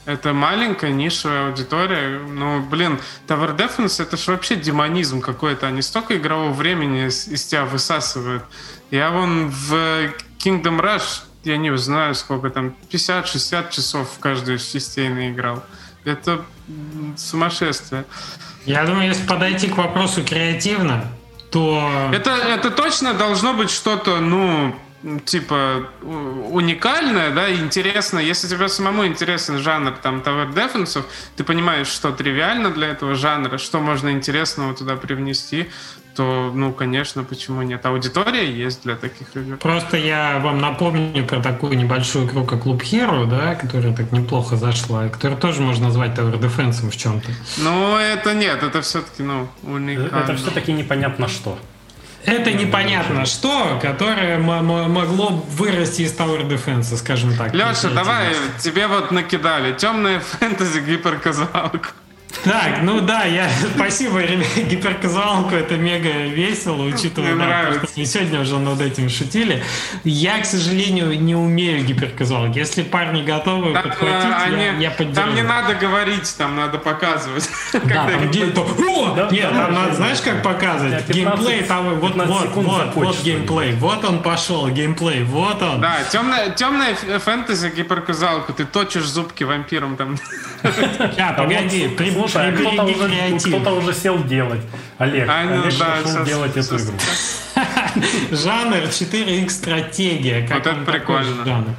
Это 0.04 0.32
маленькая 0.32 0.90
нишевая 0.90 1.48
аудитория. 1.48 2.18
Ну, 2.18 2.62
блин, 2.62 2.98
Tower 3.26 3.54
Defense 3.56 4.02
это 4.02 4.16
же 4.16 4.32
вообще 4.32 4.56
демонизм 4.56 5.20
какой-то. 5.20 5.66
Они 5.66 5.82
столько 5.82 6.16
игрового 6.16 6.52
времени 6.52 7.08
из, 7.08 7.28
из 7.28 7.44
тебя 7.44 7.64
высасывают. 7.66 8.42
Я 8.90 9.10
вон 9.10 9.50
в 9.50 9.74
Kingdom 10.38 10.80
Rush, 10.80 11.24
я 11.44 11.58
не 11.58 11.76
знаю 11.76 12.14
сколько 12.14 12.48
там, 12.48 12.74
50-60 12.90 13.70
часов 13.70 14.10
в 14.16 14.18
каждую 14.18 14.56
из 14.56 14.66
частей 14.66 15.08
наиграл. 15.08 15.62
Это 16.04 16.42
сумасшествие. 17.16 18.04
Я 18.64 18.84
думаю, 18.84 19.08
если 19.08 19.26
подойти 19.26 19.68
к 19.68 19.76
вопросу 19.76 20.24
креативно, 20.24 21.04
то... 21.50 22.10
Это, 22.12 22.30
это 22.30 22.70
точно 22.70 23.14
должно 23.14 23.54
быть 23.54 23.70
что-то, 23.70 24.20
ну, 24.20 24.74
типа 25.24 25.88
уникальное, 26.02 27.30
да, 27.30 27.52
интересно. 27.52 28.18
Если 28.18 28.48
тебе 28.48 28.68
самому 28.68 29.06
интересен 29.06 29.58
жанр 29.58 29.92
там 30.02 30.18
Tower 30.20 30.52
Defense, 30.52 31.04
ты 31.36 31.44
понимаешь, 31.44 31.88
что 31.88 32.12
тривиально 32.12 32.70
для 32.70 32.88
этого 32.88 33.14
жанра, 33.14 33.58
что 33.58 33.80
можно 33.80 34.10
интересного 34.10 34.74
туда 34.74 34.96
привнести, 34.96 35.70
то, 36.18 36.50
ну, 36.52 36.72
конечно, 36.72 37.22
почему 37.22 37.62
нет? 37.62 37.86
Аудитория 37.86 38.50
есть 38.50 38.82
для 38.82 38.96
таких 38.96 39.36
игр. 39.36 39.56
Просто 39.58 39.96
я 39.96 40.40
вам 40.40 40.58
напомню 40.58 41.24
про 41.24 41.40
такую 41.40 41.78
небольшую 41.78 42.26
игру, 42.26 42.44
как 42.44 42.66
Club 42.66 42.80
Hero, 42.80 43.24
да, 43.24 43.54
которая 43.54 43.94
так 43.94 44.10
неплохо 44.10 44.56
зашла, 44.56 45.08
которую 45.08 45.38
тоже 45.38 45.60
можно 45.62 45.86
назвать 45.86 46.18
Tower 46.18 46.36
Defense 46.40 46.90
в 46.90 46.96
чем-то. 46.96 47.30
Ну, 47.58 47.96
это 47.96 48.34
нет, 48.34 48.64
это 48.64 48.82
все-таки, 48.82 49.22
ну, 49.22 49.46
уникально. 49.62 50.16
Это 50.24 50.34
все-таки 50.34 50.72
непонятно 50.72 51.28
что. 51.28 51.56
Это 52.24 52.52
непонятно 52.52 53.24
что, 53.24 53.78
которое 53.80 54.38
могло 54.38 55.46
вырасти 55.50 56.02
из 56.02 56.16
Tower 56.16 56.48
Defense, 56.48 56.96
скажем 56.96 57.36
так. 57.36 57.54
Леша, 57.54 57.90
давай, 57.90 58.34
тебе 58.58 58.88
вот 58.88 59.12
накидали. 59.12 59.72
Темная 59.72 60.18
фэнтези 60.18 60.80
гиперказуалку. 60.80 61.90
Так, 62.44 62.82
ну 62.82 63.00
да, 63.00 63.24
я 63.24 63.48
спасибо, 63.76 64.22
гиперказуалку, 64.22 65.54
это 65.54 65.76
мега 65.76 66.08
весело, 66.08 66.82
учитывая, 66.82 67.34
да, 67.36 67.72
что 67.72 67.88
мы 67.96 68.04
сегодня 68.04 68.40
уже 68.40 68.58
над 68.58 68.80
этим 68.80 69.08
шутили. 69.08 69.62
Я, 70.04 70.40
к 70.40 70.44
сожалению, 70.44 71.18
не 71.20 71.34
умею 71.34 71.84
гиперказуалки. 71.84 72.58
Если 72.58 72.82
парни 72.82 73.22
готовы 73.22 73.72
там, 73.72 73.82
подхватить, 73.82 74.36
они, 74.44 74.64
я, 74.64 74.72
я 74.78 74.90
поддержу. 74.90 75.20
Там 75.20 75.34
не 75.34 75.42
надо 75.42 75.74
говорить, 75.74 76.34
там 76.36 76.56
надо 76.56 76.78
показывать. 76.78 77.48
Да, 77.88 78.06
там 78.06 78.28
где 78.28 78.46
то... 78.46 78.62
О! 78.62 79.28
Нет, 79.30 79.50
там 79.50 79.72
надо, 79.72 79.94
знаешь, 79.94 80.20
как 80.20 80.42
показывать? 80.42 81.08
Геймплей 81.08 81.62
там, 81.62 81.94
вот, 81.98 82.14
вот, 82.14 82.54
вот, 82.54 82.94
вот 82.94 83.22
геймплей. 83.22 83.72
Вот 83.74 84.04
он 84.04 84.22
пошел, 84.22 84.68
геймплей, 84.68 85.22
вот 85.24 85.62
он. 85.62 85.80
Да, 85.80 85.98
темная, 86.10 86.50
темная 86.50 86.94
фэнтези 86.94 87.70
гиперказуалка, 87.70 88.52
ты 88.52 88.64
точишь 88.64 89.04
зубки 89.04 89.44
вампиром 89.44 89.96
там. 89.96 90.16
Да, 91.16 91.34
погоди, 91.36 91.88
Слушай, 92.28 92.50
а 92.50 92.52
кто-то 92.52 92.84
уже, 92.84 93.60
кто 93.60 93.76
уже 93.76 93.94
сел 93.94 94.22
делать. 94.24 94.60
Олег, 94.98 95.28
а, 95.28 95.44
ну, 95.44 95.62
Олег 95.62 95.78
да, 95.78 95.98
решил 96.00 96.24
делать 96.24 96.56
эту 96.56 96.76
игру. 96.76 96.94
Жанр 98.30 98.76
4X 98.88 99.50
стратегия. 99.50 100.46
Как 100.46 100.58
вот 100.58 100.66
это 100.66 100.80
прикольно. 100.84 101.44
Жанр? 101.44 101.74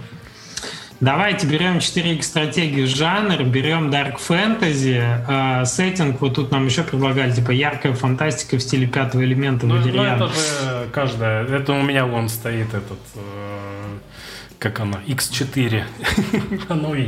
Давайте 1.00 1.48
берем 1.48 1.78
4X 1.78 2.24
стратегию 2.24 2.86
жанр, 2.86 3.44
берем 3.44 3.90
Dark 3.90 4.18
Fantasy, 4.20 5.00
э, 5.02 5.66
сеттинг, 5.66 6.20
вот 6.20 6.36
тут 6.36 6.52
нам 6.52 6.66
еще 6.66 6.84
предлагали, 6.84 7.32
типа, 7.32 7.52
яркая 7.52 7.94
фантастика 7.94 8.58
в 8.58 8.62
стиле 8.62 8.86
пятого 8.86 9.24
элемента. 9.24 9.66
Ну, 9.66 9.76
ну 9.76 10.04
это 10.04 10.28
же 10.28 10.90
каждая, 10.92 11.46
это 11.46 11.72
у 11.72 11.82
меня 11.84 12.06
вон 12.06 12.28
стоит 12.28 12.74
этот, 12.74 13.00
э, 13.16 13.89
как 14.60 14.82
она, 14.82 15.00
X4. 15.08 15.84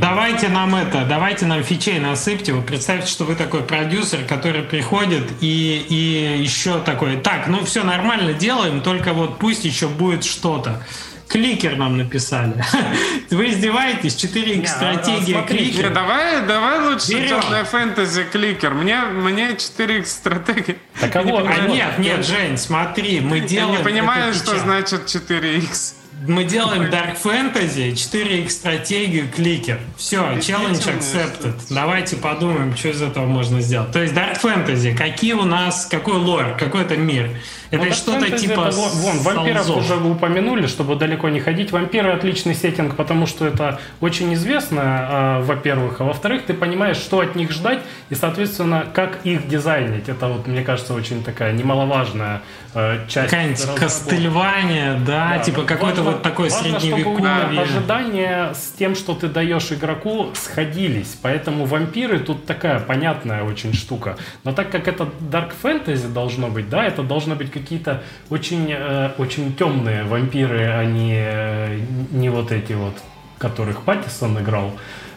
давайте 0.00 0.48
нам 0.48 0.74
это, 0.74 1.04
давайте 1.04 1.44
нам 1.44 1.62
фичей 1.62 1.98
насыпьте. 1.98 2.54
Вы 2.54 2.62
представьте, 2.62 3.06
что 3.06 3.24
вы 3.24 3.36
такой 3.36 3.62
продюсер, 3.62 4.24
который 4.24 4.62
приходит 4.62 5.30
и, 5.42 5.84
и 5.88 6.42
еще 6.42 6.80
такой, 6.80 7.18
так, 7.18 7.48
ну 7.48 7.62
все 7.64 7.84
нормально 7.84 8.32
делаем, 8.32 8.80
только 8.80 9.12
вот 9.12 9.38
пусть 9.38 9.66
еще 9.66 9.88
будет 9.88 10.24
что-то. 10.24 10.82
Кликер 11.28 11.76
нам 11.76 11.96
написали. 11.96 12.62
Вы 13.30 13.48
издеваетесь? 13.48 14.16
4 14.16 14.66
стратегия 14.66 15.38
а, 15.38 15.42
кликер. 15.44 15.90
давай, 15.90 16.44
давай 16.46 16.80
лучше 16.80 17.26
темная 17.26 17.64
фэнтези 17.64 18.24
кликер. 18.24 18.74
Мне, 18.74 19.00
мне 19.00 19.56
4 19.56 20.04
стратегия. 20.04 20.76
Так 21.00 21.16
а 21.16 21.22
вот, 21.22 21.46
а 21.48 21.66
нет, 21.68 21.98
нет, 21.98 22.26
Жень, 22.26 22.58
смотри, 22.58 23.20
мы 23.20 23.40
делаем... 23.40 23.72
Я 23.72 23.78
не 23.78 23.82
понимаю, 23.82 24.34
что 24.34 24.58
значит 24.58 25.06
4X 25.06 26.01
мы 26.26 26.44
делаем 26.44 26.82
Dark 26.82 27.20
Fantasy, 27.22 27.92
4X 27.92 28.50
стратегию, 28.50 29.28
кликер. 29.28 29.78
Все, 29.96 30.18
challenge 30.38 30.86
accepted. 30.86 31.54
Давайте 31.70 32.16
подумаем, 32.16 32.76
что 32.76 32.88
из 32.88 33.02
этого 33.02 33.26
можно 33.26 33.60
сделать. 33.60 33.92
То 33.92 34.00
есть 34.00 34.14
Dark 34.14 34.40
Fantasy, 34.40 34.94
какие 34.96 35.34
у 35.34 35.44
нас, 35.44 35.86
какой 35.86 36.18
лор, 36.18 36.56
какой 36.58 36.82
это 36.82 36.96
мир? 36.96 37.30
Это 37.72 37.86
ну, 37.86 37.92
что-то 37.92 38.30
типа... 38.38 38.68
Это, 38.68 38.70
вон, 38.76 39.18
вампиров 39.20 39.64
солзов. 39.64 39.84
уже 39.84 40.04
упомянули, 40.04 40.66
чтобы 40.66 40.94
далеко 40.96 41.30
не 41.30 41.40
ходить. 41.40 41.72
Вампиры 41.72 42.12
отличный 42.12 42.54
сеттинг, 42.54 42.96
потому 42.96 43.26
что 43.26 43.46
это 43.46 43.80
очень 44.02 44.34
известно, 44.34 45.38
э, 45.40 45.42
во-первых. 45.44 46.02
А 46.02 46.04
во-вторых, 46.04 46.44
ты 46.44 46.52
понимаешь, 46.52 46.98
что 46.98 47.20
от 47.20 47.34
них 47.34 47.50
ждать 47.50 47.78
и, 48.10 48.14
соответственно, 48.14 48.86
как 48.92 49.20
их 49.24 49.48
дизайнить. 49.48 50.10
Это 50.10 50.28
вот, 50.28 50.46
мне 50.46 50.62
кажется, 50.62 50.92
очень 50.92 51.24
такая 51.24 51.54
немаловажная 51.54 52.42
э, 52.74 53.06
часть. 53.08 53.30
Какая-нибудь 53.30 53.74
Кастельвания, 53.74 54.98
да, 55.06 55.36
да, 55.36 55.38
типа 55.38 55.62
какой-то 55.62 56.02
вот 56.12 56.22
такое 56.22 56.50
важно, 56.50 56.80
средневековье. 56.80 57.16
Чтобы 57.16 57.60
ожидания 57.60 58.52
с 58.54 58.72
тем, 58.78 58.94
что 58.94 59.14
ты 59.14 59.28
даешь 59.28 59.72
игроку, 59.72 60.30
сходились. 60.34 61.16
Поэтому 61.20 61.64
вампиры 61.66 62.18
тут 62.18 62.46
такая 62.46 62.80
понятная 62.80 63.44
очень 63.44 63.74
штука. 63.74 64.16
Но 64.44 64.52
так 64.52 64.70
как 64.70 64.88
это 64.88 65.08
Dark 65.20 65.52
Fantasy 65.62 66.12
должно 66.12 66.48
быть, 66.48 66.68
да, 66.68 66.84
это 66.84 67.02
должны 67.02 67.34
быть 67.34 67.50
какие-то 67.50 68.02
очень, 68.30 68.72
э, 68.72 69.10
очень 69.18 69.54
темные 69.54 70.04
вампиры, 70.04 70.66
а 70.66 70.84
не, 70.84 71.14
э, 71.16 71.80
не 72.10 72.28
вот 72.28 72.52
эти 72.52 72.72
вот, 72.72 72.94
которых 73.38 73.82
Паттисон 73.82 74.38
играл. 74.38 74.72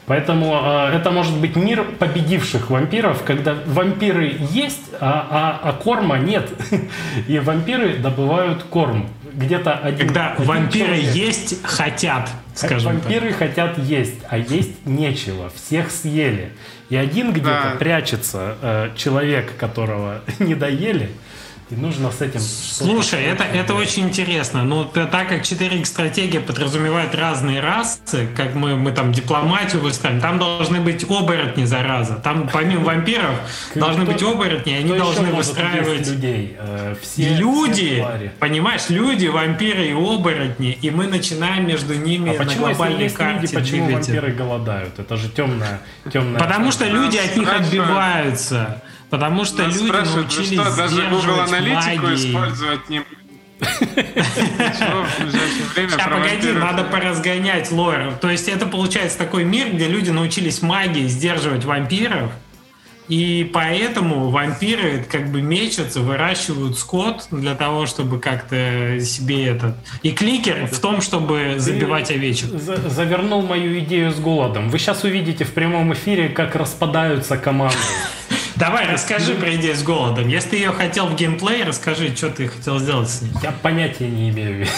Поэтому 0.08 0.62
э, 0.64 0.96
это 0.96 1.10
может 1.10 1.36
быть 1.38 1.56
мир 1.56 1.84
победивших 1.84 2.70
вампиров, 2.70 3.24
когда 3.24 3.56
вампиры 3.66 4.36
есть, 4.52 4.92
а, 5.00 5.60
а, 5.64 5.70
а 5.70 5.74
корма 5.74 6.20
нет. 6.20 6.50
И 7.28 7.40
вампиры 7.40 7.98
добывают 7.98 8.64
корм. 8.64 9.10
Где-то 9.36 9.74
один. 9.74 10.08
Когда 10.08 10.34
один 10.34 10.46
вампиры 10.46 10.96
человек. 10.96 11.16
есть, 11.16 11.64
хотят, 11.64 12.30
скажем 12.56 12.94
Вампиры 13.00 13.34
хотят 13.34 13.78
есть, 13.78 14.16
а 14.30 14.38
есть 14.38 14.86
нечего. 14.86 15.52
Всех 15.56 15.92
съели. 15.92 16.52
И 16.90 16.96
один 16.96 17.32
где-то 17.32 17.72
Да. 17.74 17.76
прячется 17.80 18.56
э, 18.62 18.90
человек, 18.96 19.56
которого 19.58 20.22
не 20.40 20.56
доели. 20.56 21.10
И 21.72 21.76
нужно 21.76 22.12
с 22.12 22.22
этим... 22.22 22.40
Слушай, 22.40 23.24
это, 23.24 23.44
это 23.44 23.74
очень 23.74 24.04
интересно. 24.04 24.64
Но 24.64 24.84
т- 24.84 25.08
так 25.08 25.30
как 25.30 25.42
4X 25.42 25.86
стратегия 25.86 26.40
подразумевает 26.40 27.16
разные 27.16 27.60
расы, 27.60 28.28
как 28.38 28.54
мы, 28.54 28.76
мы 28.76 28.92
там 28.92 29.12
дипломатию 29.12 29.82
выстраиваем, 29.82 30.22
там 30.22 30.38
должны 30.38 30.80
быть 30.80 31.04
оборотни, 31.10 31.66
зараза. 31.66 32.18
Там 32.18 32.48
помимо 32.54 32.84
вампиров 32.86 33.40
должны 33.74 34.04
Кто- 34.04 34.14
быть 34.14 34.22
оборотни, 34.22 34.74
и 34.74 34.76
они 34.76 34.94
должны 34.96 35.32
выстраивать 35.32 36.08
людей. 36.08 36.56
Э, 36.60 36.96
все, 37.02 37.30
люди, 37.34 38.06
понимаешь, 38.40 38.90
люди, 38.90 39.26
вампиры 39.26 39.88
и 39.88 39.94
оборотни, 39.94 40.78
и 40.80 40.92
мы 40.92 41.08
начинаем 41.08 41.66
между 41.66 41.96
ними 41.96 42.30
А 42.30 42.34
на 42.34 42.46
почему, 42.46 42.68
если 42.68 42.78
глобальной 42.78 43.04
есть 43.06 43.20
люди, 43.20 43.32
карте 43.32 43.56
почему 43.56 43.92
вампиры 43.92 44.32
голодают? 44.34 45.00
Это 45.00 45.18
же 45.18 45.30
темная, 45.30 45.82
темная... 46.14 46.40
Потому 46.40 46.72
что 46.72 46.86
люди 46.86 47.18
от 47.18 47.36
них 47.36 47.52
отбиваются. 47.52 48.84
Потому 49.10 49.46
что 49.46 49.64
Нас 49.68 49.80
люди 49.80 49.92
научились 49.92 50.48
что, 50.60 50.76
даже 50.76 51.02
Google 51.04 51.20
сдерживать 51.20 51.48
аналитику 51.54 52.06
магией. 52.08 52.30
использовать 52.32 52.90
не... 52.90 53.02
Про 55.98 56.10
погоди, 56.20 56.52
надо 56.52 56.84
поразгонять 56.84 57.72
лор. 57.72 58.14
То 58.20 58.30
есть 58.30 58.48
это 58.50 58.66
получается 58.66 59.18
такой 59.18 59.44
мир, 59.46 59.72
где 59.72 59.88
люди 59.88 60.10
научились 60.10 60.62
магией 60.62 61.08
сдерживать 61.08 61.64
вампиров, 61.64 62.32
и 63.08 63.50
поэтому 63.54 64.30
вампиры 64.30 65.06
как 65.10 65.32
бы 65.32 65.42
мечутся, 65.42 66.02
выращивают 66.02 66.78
скот 66.78 67.28
для 67.30 67.54
того, 67.54 67.86
чтобы 67.86 68.20
как-то 68.20 69.00
себе 69.00 69.46
этот... 69.46 69.76
И 70.02 70.12
кликер 70.12 70.66
в 70.66 70.80
том, 70.80 71.02
чтобы 71.02 71.56
забивать 71.58 72.10
овечек. 72.10 72.50
За- 72.60 72.90
Завернул 72.90 73.44
мою 73.44 73.78
идею 73.80 74.12
с 74.12 74.16
голодом. 74.20 74.70
Вы 74.70 74.80
сейчас 74.80 75.04
увидите 75.04 75.46
в 75.46 75.54
прямом 75.54 75.94
эфире, 75.94 76.30
как 76.30 76.56
распадаются 76.56 77.38
команды. 77.38 77.78
Давай, 78.56 78.88
расскажи 78.90 79.34
про 79.36 79.54
идею 79.56 79.76
с 79.76 79.84
голодом. 79.84 80.28
Если 80.30 80.50
ты 80.52 80.56
ее 80.58 80.72
хотел 80.72 81.08
в 81.08 81.16
геймплей, 81.16 81.64
расскажи, 81.64 82.16
что 82.16 82.30
ты 82.30 82.48
хотел 82.48 82.80
сделать 82.80 83.10
с 83.10 83.22
ней. 83.22 83.32
Я 83.44 83.52
понятия 83.52 84.08
не 84.08 84.30
имею. 84.30 84.66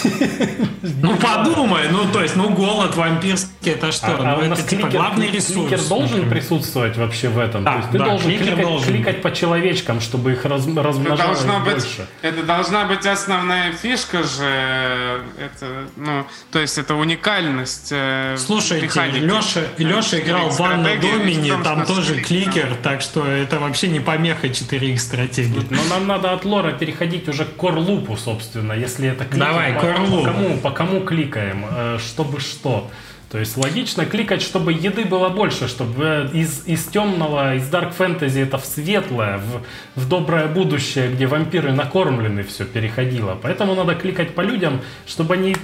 Ну 1.02 1.16
подумай, 1.18 1.90
ну 1.92 2.06
то 2.12 2.22
есть, 2.22 2.36
ну 2.36 2.50
голод 2.50 2.96
вампирский, 2.96 3.74
это 3.74 3.92
что? 3.92 4.08
А- 4.08 4.36
а 4.36 4.38
ну 4.42 4.50
нас 4.50 4.60
это 4.60 4.70
типа 4.70 4.88
кликер- 4.88 4.92
главный 4.92 5.28
кликер 5.28 5.40
ресурс. 5.50 5.88
должен 5.88 6.18
например. 6.20 6.30
присутствовать 6.30 6.98
вообще 6.98 7.28
в 7.30 7.40
этом. 7.40 7.64
Да, 7.64 7.72
То 7.74 7.78
есть 7.80 7.92
ты 7.92 7.98
да, 7.98 8.06
должен 8.06 8.28
кликер 8.30 8.46
кликать, 8.46 8.66
должен. 8.66 8.94
кликать 8.94 9.22
по 9.22 9.32
человечкам, 9.34 10.00
чтобы 10.02 10.32
их 10.34 10.46
раз- 10.46 10.66
Это 10.68 10.82
размножалось 10.84 11.42
должно 11.44 11.60
быть, 11.66 11.74
больше. 11.74 12.08
это 12.22 12.44
должна 12.44 12.86
быть 12.86 13.06
основная 13.06 13.74
фишка 13.74 14.24
же, 14.24 15.22
это, 15.44 15.66
ну, 15.98 16.26
то 16.52 16.60
есть 16.60 16.78
это 16.78 16.96
уникальность. 16.96 17.90
э, 17.92 18.36
Слушайте, 18.38 18.86
механики. 18.86 19.18
Леша, 19.24 19.62
Леша 19.78 20.20
играл 20.20 20.50
в 20.50 20.62
Анна 20.62 20.84
Стратегия 20.86 21.18
Домини, 21.18 21.54
там 21.64 21.86
тоже 21.86 22.14
клик, 22.22 22.28
кликер, 22.28 22.76
так 22.82 23.02
что 23.02 23.26
это 23.28 23.60
вообще 23.68 23.88
не 23.88 24.00
помеха 24.00 24.48
4X 24.48 24.98
стратегии. 24.98 25.62
Но 25.70 25.84
нам 25.90 26.08
надо 26.08 26.34
от 26.34 26.46
лора 26.46 26.72
переходить 26.72 27.28
уже 27.30 27.46
к 27.46 27.56
корлупу, 27.56 28.18
собственно, 28.18 28.74
если 28.74 29.10
это 29.10 29.26
кликер. 29.26 29.48
Давай, 29.48 29.74
по, 29.74 29.82
корлуп. 29.82 30.26
по 30.26 30.32
кому, 30.32 30.58
по 30.58 30.72
кому 30.72 31.02
кликаем, 31.02 31.66
э, 31.70 31.98
чтобы 32.00 32.40
что. 32.40 32.90
То 33.30 33.40
есть 33.40 33.58
логично 33.58 34.06
кликать, 34.06 34.42
чтобы 34.42 34.72
еды 34.72 35.04
было 35.04 35.28
больше, 35.30 35.68
чтобы 35.68 36.04
э, 36.04 36.30
из, 36.34 36.66
из 36.66 36.86
темного, 36.86 37.56
из 37.56 37.70
Dark 37.70 37.94
Fantasy 37.98 38.42
это 38.42 38.58
в 38.58 38.66
светлое, 38.66 39.38
в, 39.38 40.00
в 40.00 40.08
доброе 40.08 40.48
будущее, 40.48 41.10
где 41.10 41.28
вампиры 41.28 41.74
накормлены, 41.74 42.44
все 42.44 42.64
переходило. 42.64 43.38
Поэтому 43.42 43.76
надо 43.76 43.96
кликать 43.96 44.34
по 44.34 44.42
людям, 44.42 44.82
чтобы 45.06 45.34
они 45.34 45.58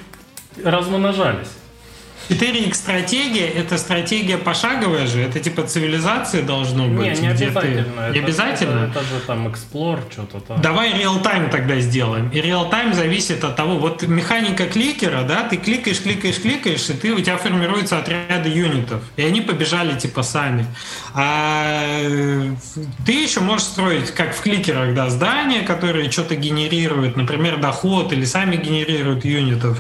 размножались. 0.62 1.48
4X 2.30 2.74
стратегия 2.76 3.48
это 3.48 3.78
стратегия 3.78 4.38
пошаговая 4.38 5.08
же, 5.08 5.22
это 5.22 5.40
типа 5.40 5.64
цивилизации 5.64 6.42
должно 6.42 6.88
быть. 6.88 7.20
не, 7.22 7.28
не 7.28 7.34
где 7.34 7.48
ты- 7.50 7.58
обязательно. 7.60 8.10
Не 8.12 8.18
Это- 8.18 8.26
обязательно? 8.26 8.80
Это, 8.90 9.00
это 9.00 9.04
же 9.04 9.20
там 9.28 9.48
Explore, 9.48 10.00
что-то 10.12 10.40
там. 10.40 10.62
Давай 10.62 10.94
реал-тайм 10.98 11.50
тогда 11.50 11.80
сделаем. 11.80 12.30
И 12.30 12.40
реал-тайм 12.42 12.94
зависит 12.94 13.44
от 13.44 13.56
того, 13.56 13.78
вот 13.78 14.04
механика 14.04 14.66
кликера, 14.68 15.24
да, 15.24 15.44
ты 15.44 15.58
кликаешь, 15.58 16.02
кликаешь, 16.02 16.40
кликаешь, 16.42 16.90
и 16.90 16.94
ты, 16.94 17.12
у 17.14 17.20
тебя 17.20 17.38
формируются 17.38 18.00
отряды 18.00 18.50
юнитов. 18.50 19.02
И 19.18 19.24
они 19.24 19.42
побежали 19.42 19.98
типа 20.00 20.24
сами. 20.24 20.66
А 21.14 21.84
э, 22.02 22.33
ты 23.06 23.12
еще 23.24 23.40
можешь 23.40 23.68
строить, 23.68 24.12
как 24.12 24.36
в 24.36 24.42
кликерах, 24.42 24.94
да, 24.94 25.10
здания, 25.10 25.62
которые 25.62 26.12
что-то 26.12 26.36
генерируют, 26.36 27.16
например, 27.16 27.60
доход, 27.60 28.14
или 28.14 28.26
сами 28.26 28.56
генерируют 28.56 29.26
юнитов. 29.26 29.78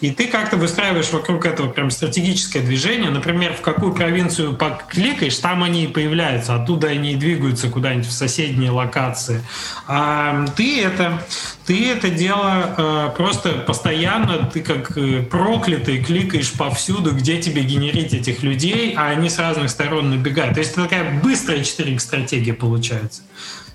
И 0.00 0.10
ты 0.10 0.26
как-то 0.26 0.56
выстраиваешь 0.56 1.10
вокруг 1.12 1.46
этого 1.46 1.68
прям 1.68 1.90
стратегическое 1.90 2.60
движение. 2.60 3.10
Например, 3.10 3.54
в 3.54 3.60
какую 3.60 3.92
провинцию 3.92 4.56
покликаешь, 4.56 5.36
там 5.38 5.62
они 5.62 5.84
и 5.84 5.86
появляются. 5.86 6.54
Оттуда 6.54 6.88
они 6.88 7.12
и 7.12 7.16
двигаются 7.16 7.68
куда-нибудь 7.68 8.06
в 8.06 8.12
соседние 8.12 8.70
локации. 8.70 9.42
А 9.86 10.46
ты 10.56 10.82
это, 10.82 11.22
ты 11.66 11.90
это 11.90 12.10
дело 12.10 12.74
э, 12.76 13.16
просто 13.16 13.50
постоянно, 13.52 14.50
ты 14.52 14.60
как 14.62 14.96
э, 14.98 15.22
проклятый 15.22 16.02
кликаешь 16.04 16.52
повсюду, 16.52 17.12
где 17.12 17.40
тебе 17.40 17.62
генерить 17.62 18.12
этих 18.12 18.42
людей, 18.42 18.94
а 18.96 19.08
они 19.08 19.30
с 19.30 19.38
разных 19.38 19.70
сторон 19.70 20.10
набегают. 20.10 20.54
То 20.54 20.60
есть 20.60 20.72
это 20.72 20.84
такая 20.84 21.20
быстрая 21.22 21.64
4 21.64 21.98
стратегия 21.98 22.52
получается. 22.54 23.22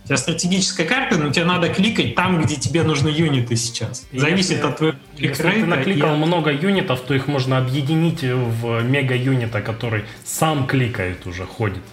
У 0.03 0.07
тебя 0.07 0.17
стратегическая 0.17 0.85
карта, 0.85 1.17
но 1.17 1.31
тебе 1.31 1.45
надо 1.45 1.69
кликать 1.69 2.15
там, 2.15 2.41
где 2.41 2.55
тебе 2.55 2.81
нужны 2.83 3.09
юниты 3.09 3.55
сейчас. 3.55 4.07
И 4.11 4.17
Зависит 4.19 4.51
если- 4.51 4.67
от 4.67 4.77
твоего 4.77 4.97
Если 5.17 5.43
ты 5.43 5.65
накликал 5.65 6.15
и- 6.15 6.17
много 6.17 6.51
юнитов, 6.51 7.01
то 7.01 7.13
их 7.13 7.27
можно 7.27 7.57
объединить 7.59 8.21
в 8.23 8.81
мега-юнита, 8.81 9.61
который 9.61 10.05
сам 10.25 10.65
кликает 10.65 11.27
уже, 11.27 11.45
ходит. 11.45 11.83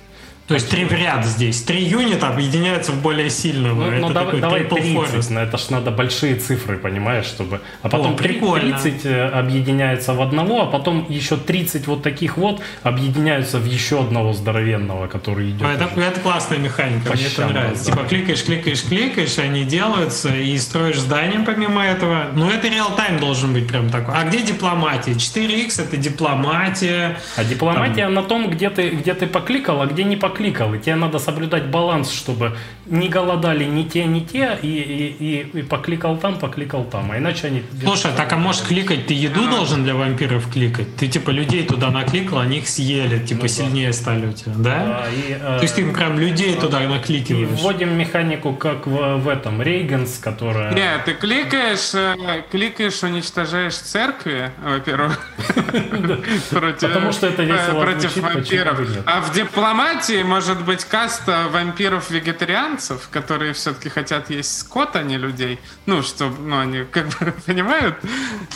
То 0.46 0.54
есть 0.54 0.70
три 0.70 0.84
в 0.84 0.92
ряд 0.92 1.24
здесь. 1.26 1.62
Три 1.62 1.82
юнита 1.82 2.28
объединяются 2.28 2.92
в 2.92 3.02
более 3.02 3.30
сильного. 3.30 3.86
Ну, 3.86 3.90
Это 3.90 4.00
ну, 4.00 4.08
давай, 4.10 4.26
такой 4.26 4.40
давай 4.40 4.60
triple 4.62 4.74
30, 4.76 4.94
forest. 4.96 5.32
но 5.32 5.40
это 5.40 5.58
ж 5.58 5.70
надо 5.70 5.90
большие 5.90 6.36
цифры, 6.36 6.78
понимаешь, 6.78 7.24
чтобы... 7.26 7.60
А 7.82 7.88
потом 7.88 8.12
О, 8.14 8.16
три- 8.16 8.34
прикольно. 8.34 8.78
30 8.78 9.06
э, 9.06 9.28
объединяется 9.30 10.12
в 10.14 10.22
одного, 10.22 10.62
а 10.62 10.66
потом 10.66 11.04
еще 11.08 11.36
30 11.36 11.88
вот 11.88 12.02
таких 12.04 12.36
вот 12.36 12.60
объединяются 12.84 13.58
в 13.58 13.64
еще 13.66 14.00
одного 14.00 14.32
здоровенного, 14.32 15.08
который 15.08 15.50
идет. 15.50 15.62
Ну, 15.62 15.68
Это, 15.68 15.86
уже. 15.86 16.04
это 16.06 16.20
классная 16.20 16.58
механика, 16.58 17.10
По 17.10 17.16
мне 17.16 17.26
это 17.26 17.46
нравится. 17.48 17.90
раздавать. 17.90 18.08
Типа 18.08 18.08
кликаешь, 18.08 18.44
кликаешь, 18.44 18.82
кликаешь, 18.84 19.38
они 19.38 19.64
делаются, 19.64 20.28
и 20.28 20.56
строишь 20.58 20.98
здание 21.00 21.40
помимо 21.40 21.84
этого. 21.84 22.26
Ну, 22.34 22.48
это 22.48 22.68
реал-тайм 22.68 23.18
должен 23.18 23.52
быть 23.52 23.66
прям 23.66 23.90
такой. 23.90 24.14
А 24.14 24.22
где 24.24 24.40
дипломатия? 24.42 25.10
4X 25.12 25.82
это 25.82 25.96
дипломатия. 25.96 27.18
А 27.36 27.42
дипломатия 27.42 28.06
на 28.08 28.22
том, 28.22 28.48
где 28.48 28.70
ты, 28.70 28.90
где 28.90 29.14
ты 29.14 29.26
покликал, 29.26 29.82
а 29.82 29.86
где 29.86 30.04
не 30.04 30.14
покликал. 30.14 30.35
И 30.40 30.78
тебе 30.78 30.96
надо 30.96 31.18
соблюдать 31.18 31.66
баланс, 31.66 32.10
чтобы 32.10 32.56
не 32.86 33.08
голодали 33.08 33.64
ни 33.64 33.82
те, 33.82 34.04
ни 34.04 34.20
те, 34.20 34.58
и, 34.62 34.66
и, 34.66 35.24
и, 35.24 35.58
и 35.58 35.62
покликал 35.62 36.16
там, 36.16 36.38
покликал 36.38 36.84
там. 36.84 37.10
А 37.10 37.18
иначе 37.18 37.48
они... 37.48 37.62
Слушай, 37.82 38.12
так 38.16 38.32
а 38.32 38.36
можешь 38.36 38.62
кликать, 38.62 39.06
ты 39.06 39.14
еду 39.14 39.48
должен 39.48 39.84
для 39.84 39.94
вампиров 39.94 40.50
кликать? 40.52 40.96
Ты 40.96 41.08
типа 41.08 41.30
людей 41.30 41.64
туда 41.66 41.90
накликал, 41.90 42.38
они 42.38 42.58
их 42.58 42.68
съели, 42.68 43.18
типа 43.18 43.42
Ну 43.42 43.48
да. 43.48 43.48
сильнее 43.48 43.92
стали 43.92 44.26
у 44.26 44.32
тебя, 44.32 44.52
да? 44.56 44.84
Да, 44.84 45.04
и, 45.10 45.32
э, 45.32 45.38
То 45.38 45.62
есть 45.62 45.74
ты 45.74 45.82
им 45.82 45.92
прям 45.92 46.18
людей 46.18 46.54
туда 46.54 46.84
и 46.84 46.86
накликиваешь. 46.86 47.60
вводим 47.60 47.96
механику, 47.98 48.52
как 48.52 48.86
в, 48.86 49.16
в 49.16 49.28
этом, 49.28 49.62
Рейганс, 49.62 50.18
которая... 50.18 50.72
Нет, 50.72 51.04
ты 51.04 51.14
кликаешь, 51.14 51.94
э, 51.94 52.42
кликаешь, 52.50 53.02
уничтожаешь 53.02 53.76
церкви, 53.76 54.50
во-первых, 54.62 55.26
Потому 56.50 57.12
что 57.12 57.26
это 57.26 57.42
весело 57.42 57.82
э, 57.82 57.84
против 57.84 58.16
вампиров. 58.16 58.80
А 59.06 59.20
в 59.20 59.32
дипломатии 59.32 60.22
может 60.26 60.62
быть 60.64 60.84
каста 60.84 61.46
вампиров-вегетарианцев, 61.50 63.08
которые 63.10 63.52
все-таки 63.54 63.88
хотят 63.88 64.30
есть 64.30 64.58
скот, 64.60 64.96
а 64.96 65.02
не 65.02 65.16
людей. 65.16 65.58
Ну, 65.86 66.02
что, 66.02 66.28
ну, 66.28 66.58
они 66.58 66.84
как 66.84 67.06
бы 67.18 67.32
понимают. 67.46 67.96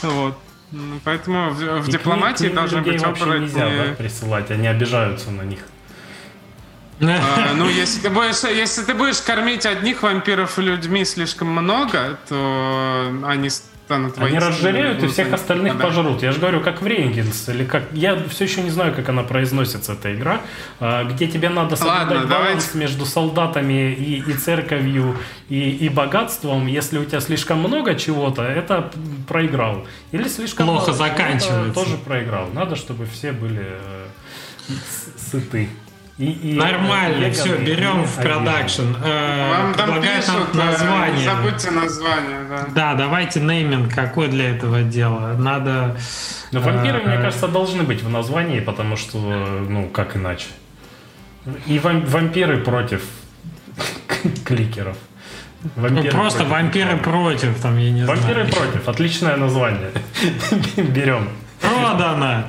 Вот. 0.02 0.38
Ну, 0.72 1.01
Поэтому 1.05 1.51
в, 1.51 1.56
в 1.56 1.62
И 1.62 1.64
к 1.64 1.86
ним- 1.86 1.92
дипломатии 1.92 2.44
к 2.44 2.47
ним 2.48 2.55
должны 2.55 2.78
людей 2.78 2.92
быть 2.92 3.02
вообще 3.02 3.24
нельзя 3.40 3.66
оборотни. 3.66 3.88
да, 3.88 3.94
присылать, 3.94 4.51
они 4.51 4.66
обижаются 4.68 5.30
на 5.30 5.42
них. 5.42 5.60
А, 7.02 7.55
ну, 7.56 7.66
если 7.68 8.01
ты, 8.02 8.10
будешь, 8.10 8.42
если 8.44 8.82
ты 8.82 8.92
будешь 8.92 9.22
кормить 9.22 9.64
одних 9.64 10.02
вампиров 10.02 10.59
людьми 10.59 11.05
слишком 11.06 11.48
много, 11.48 12.18
то 12.28 13.10
они 13.24 13.48
станут 13.90 14.18
Они 14.18 14.38
разжиреют 14.38 15.02
и 15.02 15.08
всех 15.08 15.32
остальных 15.32 15.76
да. 15.76 15.84
пожрут. 15.86 16.22
Я 16.22 16.30
же 16.30 16.38
говорю, 16.38 16.60
как 16.60 16.80
в 16.80 16.86
Рейнгенс, 16.86 17.48
или 17.48 17.64
как... 17.64 17.84
Я 17.92 18.16
все 18.28 18.44
еще 18.44 18.62
не 18.62 18.70
знаю, 18.70 18.94
как 18.94 19.08
она 19.08 19.24
произносится, 19.24 19.94
эта 19.94 20.14
игра, 20.14 20.42
а, 20.78 21.02
где 21.04 21.26
тебе 21.26 21.48
надо 21.48 21.74
соблюдать 21.74 22.08
Ладно, 22.08 22.26
баланс 22.28 22.68
давайте. 22.68 22.78
между 22.78 23.04
солдатами 23.04 23.92
и, 23.92 24.20
и 24.20 24.32
церковью, 24.34 25.16
и, 25.48 25.70
и 25.70 25.88
богатством. 25.88 26.68
Если 26.68 26.98
у 26.98 27.04
тебя 27.04 27.20
слишком 27.20 27.58
много 27.58 27.96
чего-то, 27.96 28.42
это 28.42 28.92
проиграл. 29.26 29.84
Или 30.12 30.28
слишком 30.28 30.66
Плохо 30.66 30.92
мало, 30.92 30.96
заканчивается. 30.96 31.74
Тоже 31.74 31.96
проиграл. 31.96 32.48
Надо, 32.52 32.76
чтобы 32.76 33.06
все 33.06 33.32
были 33.32 33.66
э, 33.66 34.06
сыты. 35.18 35.68
И, 36.20 36.32
и 36.32 36.55
Нормально, 36.55 37.24
и 37.24 37.30
все, 37.30 37.56
берем 37.56 38.05
в 38.05 38.16
продакшн. 38.16 38.94
Э, 39.02 39.52
Вам 39.52 39.74
там 39.74 40.02
пишут, 40.02 40.51
э, 40.52 40.56
название. 40.56 41.16
Не 41.16 41.24
забудьте 41.24 41.70
название, 41.70 42.40
да. 42.47 42.66
Да, 42.74 42.94
давайте 42.94 43.40
нейминг 43.40 43.94
какой 43.94 44.28
для 44.28 44.51
этого 44.51 44.82
дела. 44.82 45.34
Надо... 45.38 45.97
Но 46.52 46.60
вампиры, 46.60 46.98
э, 46.98 47.09
мне 47.09 47.16
кажется, 47.16 47.48
должны 47.48 47.84
быть 47.84 48.02
в 48.02 48.10
названии, 48.10 48.60
потому 48.60 48.98
что, 48.98 49.16
ну, 49.16 49.88
как 49.88 50.14
иначе. 50.14 50.48
И 51.66 51.78
вампиры 51.78 52.59
против 52.59 53.02
кликеров. 54.44 54.98
Вампиры 55.74 56.02
ну, 56.05 56.10
просто 56.10 56.44
против. 56.44 56.52
вампиры 56.52 56.97
против, 56.98 57.60
там, 57.62 57.78
я 57.78 57.90
не 57.90 58.05
вампиры 58.05 58.20
знаю. 58.20 58.44
Вампиры 58.44 58.66
против, 58.66 58.88
отличное 58.90 59.36
название. 59.36 59.90
Берем. 60.76 61.30
Продано. 61.81 62.44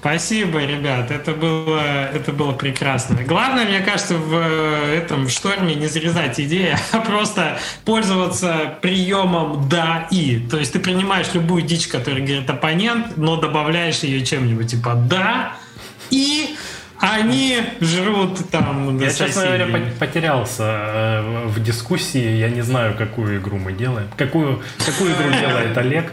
Спасибо, 0.00 0.64
ребят, 0.64 1.10
это 1.10 1.32
было, 1.32 1.80
это 2.14 2.32
было 2.32 2.52
прекрасно. 2.52 3.22
Главное, 3.22 3.66
мне 3.66 3.80
кажется, 3.80 4.14
в 4.14 4.34
э, 4.34 4.96
этом 4.96 5.26
в 5.26 5.30
шторме 5.30 5.74
не 5.74 5.88
зарезать 5.88 6.40
идеи, 6.40 6.74
а 6.92 7.00
просто 7.00 7.58
пользоваться 7.84 8.74
приемом 8.80 9.68
«да» 9.68 10.08
и. 10.10 10.38
То 10.50 10.56
есть 10.58 10.72
ты 10.72 10.80
принимаешь 10.80 11.26
любую 11.34 11.62
дичь, 11.62 11.86
которую 11.86 12.24
говорит 12.24 12.48
оппонент, 12.48 13.18
но 13.18 13.36
добавляешь 13.36 13.98
ее 13.98 14.24
чем-нибудь 14.24 14.70
типа 14.70 14.94
«да» 14.94 15.52
и 16.10 16.56
они 16.98 17.58
жрут 17.80 18.50
там 18.50 18.98
Я, 18.98 19.10
честно 19.10 19.46
говоря, 19.46 19.66
потерялся 19.98 20.64
э, 20.64 21.46
в 21.46 21.62
дискуссии. 21.62 22.36
Я 22.36 22.50
не 22.50 22.60
знаю, 22.60 22.94
какую 22.96 23.38
игру 23.38 23.56
мы 23.56 23.72
делаем. 23.72 24.08
Какую, 24.18 24.62
какую 24.84 25.12
игру 25.14 25.30
делает 25.40 25.76
Олег. 25.78 26.12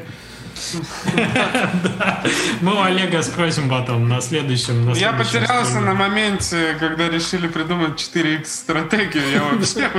Мы 2.62 2.74
у 2.74 2.82
Олега 2.82 3.22
спросим 3.24 3.70
потом 3.70 4.08
на 4.08 4.22
следующем. 4.22 4.92
Я 4.94 5.14
потерялся 5.14 5.80
на 5.80 5.94
моменте, 5.94 6.76
когда 6.80 7.10
решили 7.10 7.48
придумать 7.48 8.00
4x 8.00 8.46
стратегию. 8.46 9.24
Я 9.32 9.44
вообще... 9.44 9.92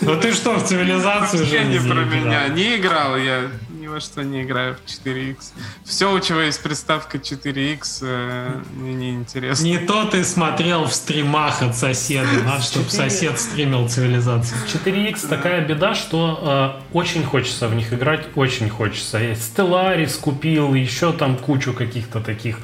Ну 0.00 0.20
ты 0.20 0.32
что, 0.32 0.54
в 0.56 0.64
цивилизацию 0.64 1.42
уже 1.42 1.64
не 1.64 1.78
про 1.78 2.04
меня. 2.04 2.48
Не 2.48 2.76
играл 2.76 3.16
я 3.16 3.50
ни 3.86 3.88
во 3.88 4.00
что 4.00 4.22
не 4.24 4.42
играю 4.42 4.74
в 4.74 4.84
4X. 4.84 5.36
Все, 5.84 6.12
у 6.12 6.18
чего 6.18 6.40
есть 6.40 6.60
приставка 6.60 7.18
4X, 7.18 7.98
э, 8.02 8.60
мне 8.74 8.94
не 8.94 9.14
интересно. 9.14 9.62
Не 9.62 9.78
то 9.78 10.06
ты 10.06 10.24
смотрел 10.24 10.86
в 10.86 10.92
стримах 10.92 11.62
от 11.62 11.76
соседа. 11.76 12.28
Надо, 12.44 12.62
чтобы 12.62 12.90
сосед 12.90 13.38
стримил 13.38 13.88
цивилизацию. 13.88 14.58
4X 14.66 15.28
такая 15.28 15.64
беда, 15.64 15.94
что 15.94 16.82
э, 16.82 16.96
очень 16.96 17.22
хочется 17.22 17.68
в 17.68 17.76
них 17.76 17.92
играть, 17.92 18.26
очень 18.34 18.68
хочется. 18.68 19.18
Я 19.18 19.34
Stellaris 19.34 20.18
купил, 20.20 20.74
еще 20.74 21.12
там 21.12 21.36
кучу 21.36 21.72
каких-то 21.72 22.20
таких 22.20 22.58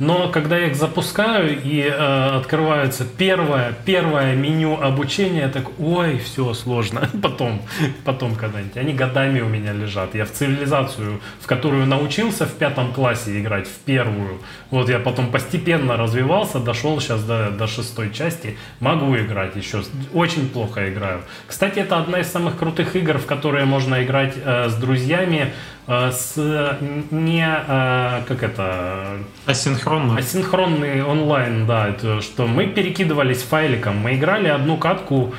но 0.00 0.28
когда 0.30 0.56
я 0.56 0.68
их 0.68 0.76
запускаю 0.76 1.62
и 1.62 1.82
э, 1.82 2.36
открывается 2.38 3.04
первое, 3.04 3.74
первое 3.84 4.34
меню 4.34 4.80
обучения, 4.80 5.46
так, 5.48 5.78
ой, 5.78 6.18
все 6.18 6.54
сложно. 6.54 7.08
Потом, 7.22 7.60
потом 8.04 8.34
когда-нибудь. 8.34 8.78
Они 8.78 8.94
годами 8.94 9.40
у 9.40 9.48
меня 9.48 9.74
лежат. 9.74 10.14
Я 10.14 10.24
в 10.24 10.32
цивилизацию, 10.32 11.20
в 11.40 11.46
которую 11.46 11.86
научился 11.86 12.46
в 12.46 12.54
пятом 12.54 12.92
классе 12.92 13.38
играть, 13.38 13.68
в 13.68 13.78
первую. 13.84 14.40
Вот 14.70 14.88
я 14.88 14.98
потом 14.98 15.30
постепенно 15.30 15.98
развивался, 15.98 16.60
дошел 16.60 16.98
сейчас 16.98 17.22
до, 17.24 17.50
до 17.50 17.66
шестой 17.66 18.10
части. 18.10 18.56
Могу 18.80 19.14
играть 19.16 19.54
еще. 19.56 19.82
Очень 20.14 20.48
плохо 20.48 20.90
играю. 20.90 21.20
Кстати, 21.46 21.80
это 21.80 21.98
одна 21.98 22.20
из 22.20 22.28
самых 22.28 22.56
крутых 22.56 22.96
игр, 22.96 23.18
в 23.18 23.26
которые 23.26 23.66
можно 23.66 24.02
играть 24.02 24.34
э, 24.42 24.70
с 24.70 24.74
друзьями 24.76 25.52
с 25.86 26.78
не 27.10 27.46
э, 27.46 28.22
как 28.26 28.42
это? 28.42 29.18
Асинхронно. 29.46 30.18
Асинхронный 30.18 31.02
онлайн 31.02 31.66
да 31.66 31.88
это 31.88 32.20
что 32.20 32.46
мы 32.46 32.66
перекидывались 32.66 33.42
файликом. 33.42 33.96
Мы 33.96 34.14
играли 34.14 34.48
одну 34.48 34.76
катку 34.76 35.34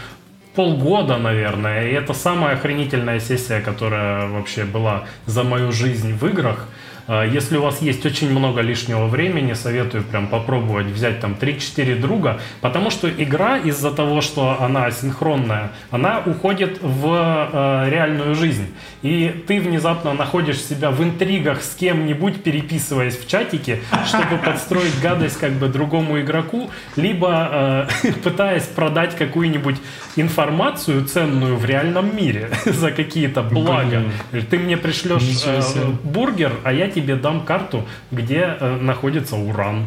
полгода, 0.56 1.18
наверное, 1.18 1.90
и 1.90 1.94
это 1.94 2.14
самая 2.14 2.56
охренительная 2.56 3.20
сессия, 3.20 3.62
которая 3.62 4.28
вообще 4.28 4.66
была 4.66 5.06
за 5.26 5.44
мою 5.44 5.72
жизнь 5.72 6.14
в 6.14 6.26
играх. 6.28 6.68
А, 7.12 7.26
если 7.26 7.58
у 7.58 7.62
вас 7.62 7.82
есть 7.82 8.06
очень 8.06 8.32
много 8.32 8.62
лишнего 8.62 9.06
времени, 9.08 9.52
советую 9.52 10.04
прям 10.04 10.28
попробовать 10.28 10.86
взять 10.86 11.20
там 11.20 11.34
3-4 11.34 12.00
друга, 12.00 12.40
потому 12.62 12.90
что 12.90 13.10
игра 13.10 13.58
из-за 13.58 13.92
того, 13.92 14.22
что 14.22 14.62
она 14.62 14.86
асинхронная, 14.86 15.74
она 15.90 16.22
уходит 16.26 16.78
в 16.82 17.50
э, 17.52 17.90
реальную 17.90 18.34
жизнь. 18.36 18.74
И 19.02 19.44
ты 19.46 19.60
внезапно 19.60 20.14
находишь 20.14 20.62
себя 20.62 20.90
в 20.92 21.04
интригах 21.04 21.62
с 21.64 21.76
кем-нибудь, 21.76 22.44
переписываясь 22.44 23.18
в 23.18 23.28
чатике, 23.28 23.82
чтобы 24.06 24.38
подстроить 24.46 24.98
гадость 25.02 25.38
как 25.38 25.52
бы 25.52 25.68
другому 25.68 26.22
игроку, 26.22 26.70
либо 26.96 27.88
э, 28.02 28.12
пытаясь 28.24 28.64
продать 28.64 29.18
какую-нибудь 29.18 29.76
информацию 30.16 31.04
ценную 31.04 31.58
в 31.58 31.66
реальном 31.66 32.16
мире 32.16 32.52
за 32.66 32.92
какие-то 32.92 33.44
блага. 33.44 34.04
Ты 34.50 34.58
мне 34.58 34.78
пришлешь 34.78 35.44
э, 35.46 35.62
бургер, 36.04 36.54
а 36.64 36.72
я 36.72 36.88
тебе 36.88 37.01
дам 37.02 37.46
карту, 37.46 37.86
где 38.12 38.58
э, 38.60 38.78
находится 38.78 39.36
уран. 39.36 39.86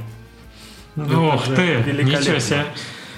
Ох 0.96 1.44
ты, 1.44 1.82
ничего 2.02 2.38
себе. 2.38 2.64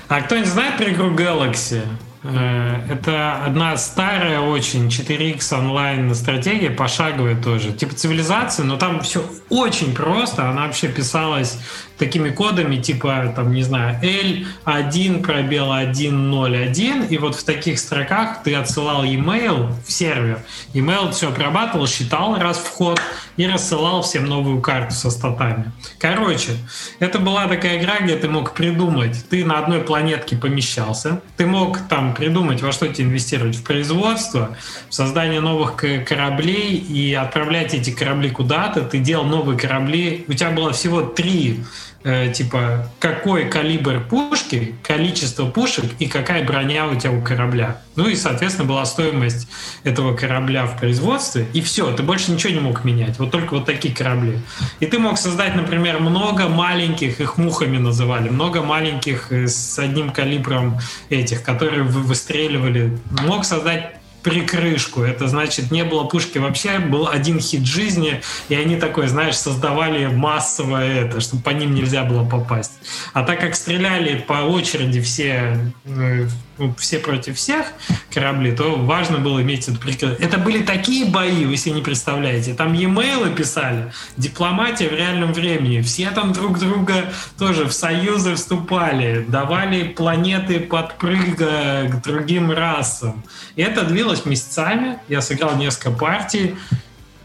А 0.08 0.20
кто-нибудь 0.20 0.48
знает 0.48 0.76
про 0.76 0.90
игру 0.90 1.10
Galaxy? 1.10 1.82
Э, 2.22 2.80
это 2.90 3.44
одна 3.44 3.76
старая 3.76 4.40
очень 4.40 4.88
4X 4.88 5.58
онлайн 5.58 6.14
стратегия, 6.14 6.70
пошаговая 6.70 7.40
тоже. 7.40 7.72
Типа 7.72 7.94
цивилизация, 7.94 8.64
но 8.64 8.76
там 8.76 9.00
все 9.00 9.24
очень 9.48 9.94
просто. 9.94 10.48
Она 10.48 10.66
вообще 10.66 10.88
писалась 10.88 11.60
такими 11.98 12.30
кодами, 12.30 12.76
типа, 12.76 13.32
там, 13.34 13.52
не 13.52 13.62
знаю, 13.62 13.98
L1 14.02 15.22
пробел 15.22 15.72
101, 15.72 17.04
и 17.04 17.18
вот 17.18 17.34
в 17.34 17.44
таких 17.44 17.78
строках 17.78 18.42
ты 18.42 18.54
отсылал 18.54 19.04
e-mail 19.04 19.72
в 19.86 19.90
сервер. 19.90 20.40
E-mail 20.74 21.12
все 21.12 21.28
обрабатывал, 21.28 21.86
считал 21.86 22.36
раз 22.38 22.58
вход 22.58 23.00
и 23.36 23.46
рассылал 23.46 24.02
всем 24.02 24.26
новую 24.26 24.60
карту 24.60 24.94
со 24.94 25.10
статами. 25.10 25.72
Короче, 25.98 26.52
это 26.98 27.18
была 27.18 27.46
такая 27.46 27.78
игра, 27.78 28.00
где 28.00 28.16
ты 28.16 28.28
мог 28.28 28.54
придумать, 28.54 29.28
ты 29.28 29.44
на 29.44 29.58
одной 29.58 29.80
планетке 29.80 30.36
помещался, 30.36 31.20
ты 31.36 31.46
мог 31.46 31.78
там 31.88 32.14
придумать, 32.14 32.62
во 32.62 32.72
что 32.72 32.88
тебе 32.88 33.08
инвестировать, 33.08 33.56
в 33.56 33.62
производство, 33.62 34.56
в 34.88 34.94
создание 34.94 35.40
новых 35.40 35.76
кораблей 35.76 36.76
и 36.76 37.14
отправлять 37.14 37.74
эти 37.74 37.90
корабли 37.90 38.30
куда-то, 38.30 38.82
ты 38.82 38.98
делал 38.98 39.24
новые 39.24 39.58
корабли, 39.58 40.24
у 40.28 40.32
тебя 40.32 40.50
было 40.50 40.72
всего 40.72 41.02
три 41.02 41.64
э, 42.06 42.32
типа, 42.32 42.88
какой 43.00 43.48
калибр 43.48 44.00
пушки, 44.08 44.76
количество 44.82 45.46
пушек 45.46 45.84
и 45.98 46.06
какая 46.06 46.46
броня 46.46 46.86
у 46.86 46.94
тебя 46.94 47.10
у 47.10 47.20
корабля. 47.20 47.82
Ну 47.96 48.08
и, 48.08 48.14
соответственно, 48.14 48.68
была 48.68 48.84
стоимость 48.86 49.48
этого 49.82 50.14
корабля 50.14 50.66
в 50.66 50.78
производстве, 50.78 51.46
и 51.52 51.60
все, 51.60 51.90
ты 51.92 52.04
больше 52.04 52.30
ничего 52.30 52.52
не 52.52 52.60
мог 52.60 52.84
менять, 52.84 53.18
вот 53.18 53.32
только 53.32 53.54
вот 53.54 53.66
такие 53.66 53.92
корабли. 53.92 54.38
И 54.78 54.86
ты 54.86 55.00
мог 55.00 55.18
создать, 55.18 55.56
например, 55.56 55.98
много 55.98 56.48
маленьких, 56.48 57.20
их 57.20 57.38
мухами 57.38 57.78
называли, 57.78 58.28
много 58.28 58.62
маленьких 58.62 59.32
э, 59.32 59.48
с 59.48 59.76
одним 59.78 60.10
калибром 60.10 60.78
этих, 61.10 61.42
которые 61.42 61.82
выстреливали. 61.82 62.96
Мог 63.24 63.44
создать 63.44 63.95
прикрышку. 64.26 65.02
Это 65.02 65.28
значит, 65.28 65.70
не 65.70 65.84
было 65.84 66.02
пушки 66.02 66.38
вообще, 66.38 66.80
был 66.80 67.06
один 67.06 67.38
хит 67.38 67.64
жизни, 67.64 68.20
и 68.48 68.56
они 68.56 68.74
такой, 68.74 69.06
знаешь, 69.06 69.36
создавали 69.36 70.06
массово 70.06 70.84
это, 70.84 71.20
чтобы 71.20 71.44
по 71.44 71.50
ним 71.50 71.76
нельзя 71.76 72.02
было 72.02 72.28
попасть. 72.28 72.72
А 73.12 73.22
так 73.22 73.38
как 73.38 73.54
стреляли 73.54 74.18
по 74.18 74.42
очереди 74.42 75.00
все 75.00 75.56
э, 75.84 76.26
ну, 76.58 76.74
все 76.78 76.98
против 76.98 77.36
всех 77.36 77.66
корабли, 78.12 78.50
то 78.52 78.76
важно 78.76 79.18
было 79.18 79.42
иметь 79.42 79.68
это 79.68 79.78
прикрытие. 79.78 80.16
Это 80.26 80.38
были 80.38 80.62
такие 80.62 81.04
бои, 81.04 81.44
вы 81.44 81.56
себе 81.56 81.74
не 81.74 81.82
представляете. 81.82 82.54
Там 82.54 82.72
e-mail 82.72 83.34
писали, 83.34 83.92
дипломатия 84.16 84.88
в 84.88 84.92
реальном 84.92 85.32
времени. 85.32 85.82
Все 85.82 86.10
там 86.10 86.32
друг 86.32 86.58
друга 86.58 87.12
тоже 87.38 87.64
в 87.64 87.72
союзы 87.72 88.34
вступали, 88.34 89.24
давали 89.28 89.88
планеты 89.88 90.60
подпрыга 90.60 91.90
к 91.90 92.02
другим 92.02 92.50
расам. 92.50 93.22
И 93.56 93.62
это 93.62 93.84
длилось 93.84 94.15
месяцами. 94.24 94.98
Я 95.08 95.20
сыграл 95.20 95.56
несколько 95.56 95.90
партий. 95.90 96.56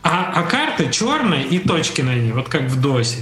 А, 0.03 0.31
а 0.35 0.43
карты 0.43 0.89
черные 0.91 1.45
и 1.45 1.59
точки 1.59 2.01
на 2.01 2.15
ней, 2.15 2.31
вот 2.31 2.49
как 2.49 2.63
в 2.63 2.81
ДОСе. 2.81 3.19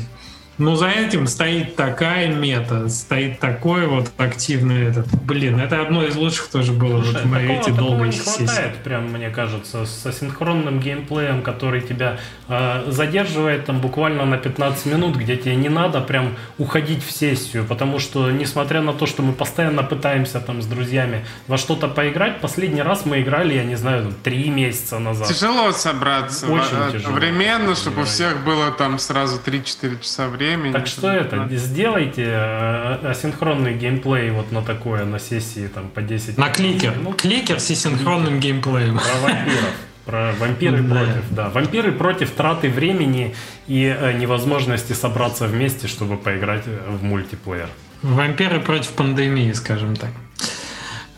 Но 0.60 0.76
за 0.76 0.90
этим 0.90 1.26
стоит 1.27 1.77
такая 1.77 2.27
мета, 2.27 2.90
стоит 2.90 3.40
такой 3.40 3.88
вот 3.88 4.11
активный 4.18 4.88
этот. 4.88 5.07
Блин, 5.23 5.57
это 5.57 5.81
одно 5.81 6.06
из 6.06 6.18
лучших 6.18 6.49
тоже 6.49 6.73
было 6.73 7.02
Слушай, 7.02 7.14
вот 7.14 7.23
в 7.23 7.26
моей 7.27 7.60
эти 7.60 7.69
не 7.69 8.11
сессии. 8.11 8.45
хватает, 8.45 8.76
прям, 8.84 9.06
мне 9.06 9.30
кажется, 9.30 9.86
с 9.86 10.06
асинхронным 10.06 10.81
геймплеем, 10.81 11.44
который 11.44 11.80
тебя 11.80 12.19
э, 12.49 12.84
задерживает 12.91 13.65
там 13.65 13.80
буквально 13.80 14.26
на 14.26 14.38
15 14.38 14.86
минут, 14.88 15.15
где 15.15 15.38
тебе 15.38 15.56
не 15.56 15.69
надо 15.69 16.02
прям 16.02 16.36
уходить 16.57 17.06
в 17.06 17.11
сессию, 17.11 17.64
потому 17.64 17.99
что, 17.99 18.30
несмотря 18.30 18.81
на 18.81 18.91
то, 18.91 19.06
что 19.06 19.23
мы 19.23 19.31
постоянно 19.31 19.84
пытаемся 19.84 20.41
там 20.41 20.61
с 20.61 20.65
друзьями 20.65 21.26
во 21.48 21.57
что-то 21.57 21.88
поиграть, 21.88 22.41
последний 22.41 22.81
раз 22.81 23.06
мы 23.06 23.22
играли, 23.22 23.53
я 23.53 23.64
не 23.64 23.76
знаю, 23.76 24.03
там, 24.03 24.14
три 24.23 24.49
месяца 24.49 24.99
назад. 24.99 25.30
Тяжело 25.30 25.72
собраться 25.72 26.48
Очень 26.48 26.77
во- 26.77 26.91
тяжело. 26.91 27.15
одновременно, 27.15 27.76
чтобы 27.76 28.02
у 28.02 28.06
всех 28.06 28.44
было 28.44 28.72
там 28.72 28.99
сразу 28.99 29.40
3-4 29.40 30.02
часа 30.02 30.27
времени. 30.27 30.49
Так 30.74 30.88
что 30.88 31.10
это, 31.10 31.48
сделайте 31.52 32.24
э, 32.28 33.10
асинхронный 33.10 33.74
геймплей 33.76 34.32
вот 34.32 34.52
на 34.52 34.62
такое, 34.62 35.06
на 35.06 35.20
сессии 35.20 35.68
там 35.68 35.90
по 35.90 36.02
10 36.02 36.38
На 36.38 36.50
кликер. 36.50 36.98
минут. 36.98 37.22
Кликер 37.22 37.60
с 37.60 37.70
асинхронным 37.72 38.40
геймплеем. 38.40 39.00
Про 39.00 39.20
вампиров. 39.28 39.74
Про 40.06 40.34
вампиры 40.40 40.82
Да. 40.82 40.90
против, 40.96 41.24
да. 41.32 41.50
Вампиры 41.50 41.92
против 41.92 42.32
траты 42.32 42.70
времени 42.70 43.36
и 43.68 43.84
э, 43.86 44.14
невозможности 44.14 44.94
собраться 44.94 45.46
вместе, 45.48 45.88
чтобы 45.88 46.18
поиграть 46.18 46.64
э, 46.66 46.78
в 46.90 47.04
мультиплеер. 47.04 47.68
Вампиры 48.02 48.60
против 48.60 48.90
пандемии, 48.92 49.52
скажем 49.52 49.96
так. 49.96 50.10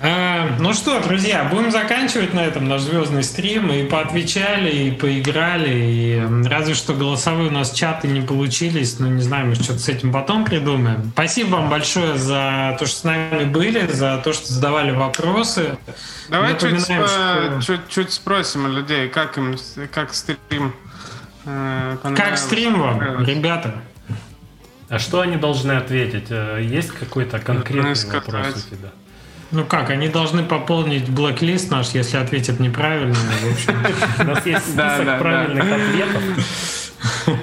А, 0.03 0.55
ну 0.57 0.73
что, 0.73 0.99
друзья, 0.99 1.43
будем 1.43 1.69
заканчивать 1.69 2.33
на 2.33 2.39
этом 2.39 2.67
наш 2.67 2.81
звездный 2.81 3.21
стрим. 3.23 3.71
И 3.71 3.83
поотвечали, 3.83 4.71
и 4.71 4.91
поиграли. 4.91 5.69
И 5.69 6.47
разве 6.47 6.73
что 6.73 6.93
голосовые 6.93 7.49
у 7.49 7.51
нас 7.51 7.71
чаты 7.71 8.07
не 8.07 8.21
получились. 8.21 8.97
Ну, 8.97 9.07
не 9.07 9.21
знаю, 9.21 9.47
мы 9.47 9.55
что-то 9.55 9.77
с 9.79 9.89
этим 9.89 10.11
потом 10.11 10.43
придумаем. 10.43 11.11
Спасибо 11.13 11.57
вам 11.57 11.69
большое 11.69 12.17
за 12.17 12.75
то, 12.79 12.87
что 12.87 12.95
с 12.97 13.03
нами 13.03 13.43
были, 13.43 13.85
за 13.87 14.19
то, 14.23 14.33
что 14.33 14.51
задавали 14.51 14.89
вопросы. 14.91 15.77
Давай 16.29 16.57
чуть, 16.57 16.81
что- 16.81 17.59
чуть, 17.61 17.87
чуть 17.89 18.11
спросим 18.11 18.65
у 18.65 18.69
людей, 18.69 19.07
как 19.07 19.37
им, 19.37 19.55
как 19.93 20.15
стрим 20.15 20.73
э, 21.45 21.97
Как 22.15 22.37
стрим 22.39 22.79
вам, 22.79 23.23
ребята? 23.23 23.75
А 24.89 24.97
что 24.97 25.21
они 25.21 25.37
должны 25.37 25.73
ответить? 25.73 26.27
Э, 26.29 26.59
Есть 26.61 26.91
какой-то 26.91 27.39
конкретный 27.39 27.93
Ну, 27.93 28.13
вопрос 28.13 28.65
у 28.67 28.75
тебя? 28.75 28.89
Ну 29.51 29.65
как, 29.65 29.89
они 29.89 30.07
должны 30.07 30.43
пополнить 30.43 31.09
блэк-лист 31.09 31.69
наш, 31.71 31.89
если 31.89 32.17
ответят 32.17 32.59
неправильно. 32.59 33.15
В 33.15 33.51
общем, 33.51 33.75
У 34.19 34.23
нас 34.23 34.45
есть 34.45 34.63
список 34.63 35.19
правильных 35.19 35.63
ответов. 35.63 36.23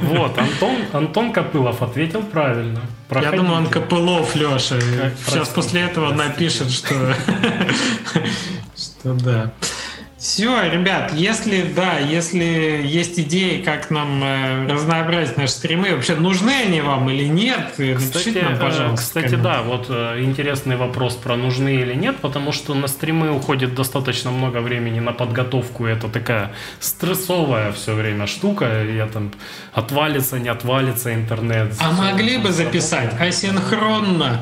Вот, 0.03 0.39
Антон, 0.39 0.77
Антон 0.93 1.33
Копылов 1.33 1.83
ответил 1.83 2.23
правильно. 2.23 2.79
Я 2.81 2.87
Проходите. 3.09 3.37
думаю, 3.37 3.57
он 3.59 3.67
Копылов, 3.67 4.35
Леша. 4.35 4.77
Как, 4.77 5.13
Сейчас 5.19 5.49
простите, 5.49 5.55
после 5.55 5.81
этого 5.83 6.13
напишет, 6.15 6.71
что... 6.71 6.95
Что 8.77 9.15
да. 9.15 9.53
Все, 10.19 10.69
ребят, 10.69 11.13
если 11.15 11.63
да, 11.63 12.01
если 12.01 12.83
есть 12.85 13.21
идеи, 13.21 13.63
как 13.63 13.89
нам 13.89 14.21
э, 14.25 14.67
разнообразить 14.69 15.37
наши 15.37 15.53
стримы, 15.53 15.95
вообще 15.95 16.17
нужны 16.17 16.51
они 16.51 16.81
вам 16.81 17.09
или 17.09 17.25
нет, 17.29 17.75
э, 17.79 17.95
Кстати, 17.95 18.31
напишите 18.31 18.43
нам, 18.43 18.55
э, 18.55 18.57
пожалуйста. 18.59 18.97
кстати, 18.97 19.35
да, 19.37 19.63
вот 19.63 19.87
э, 19.89 20.25
интересный 20.25 20.77
вопрос 20.77 21.15
про 21.15 21.37
нужны 21.37 21.77
или 21.77 21.95
нет, 21.95 22.17
потому 22.17 22.51
что 22.51 22.75
на 22.75 22.89
стримы 22.89 23.31
уходит 23.31 23.77
достаточно 23.77 24.33
много 24.33 24.59
времени 24.59 24.99
на 24.99 25.13
подготовку, 25.13 25.87
это 25.87 26.09
такая 26.09 26.51
стрессовая 26.81 27.71
все 27.71 27.95
время 27.95 28.27
штука, 28.27 28.85
я 28.85 29.07
там 29.07 29.31
отвалится, 29.73 30.41
не 30.41 30.49
отвалится 30.49 31.15
интернет. 31.15 31.75
А 31.79 31.93
могли 31.93 32.39
бы 32.39 32.51
записать 32.51 33.15
асинхронно? 33.21 34.41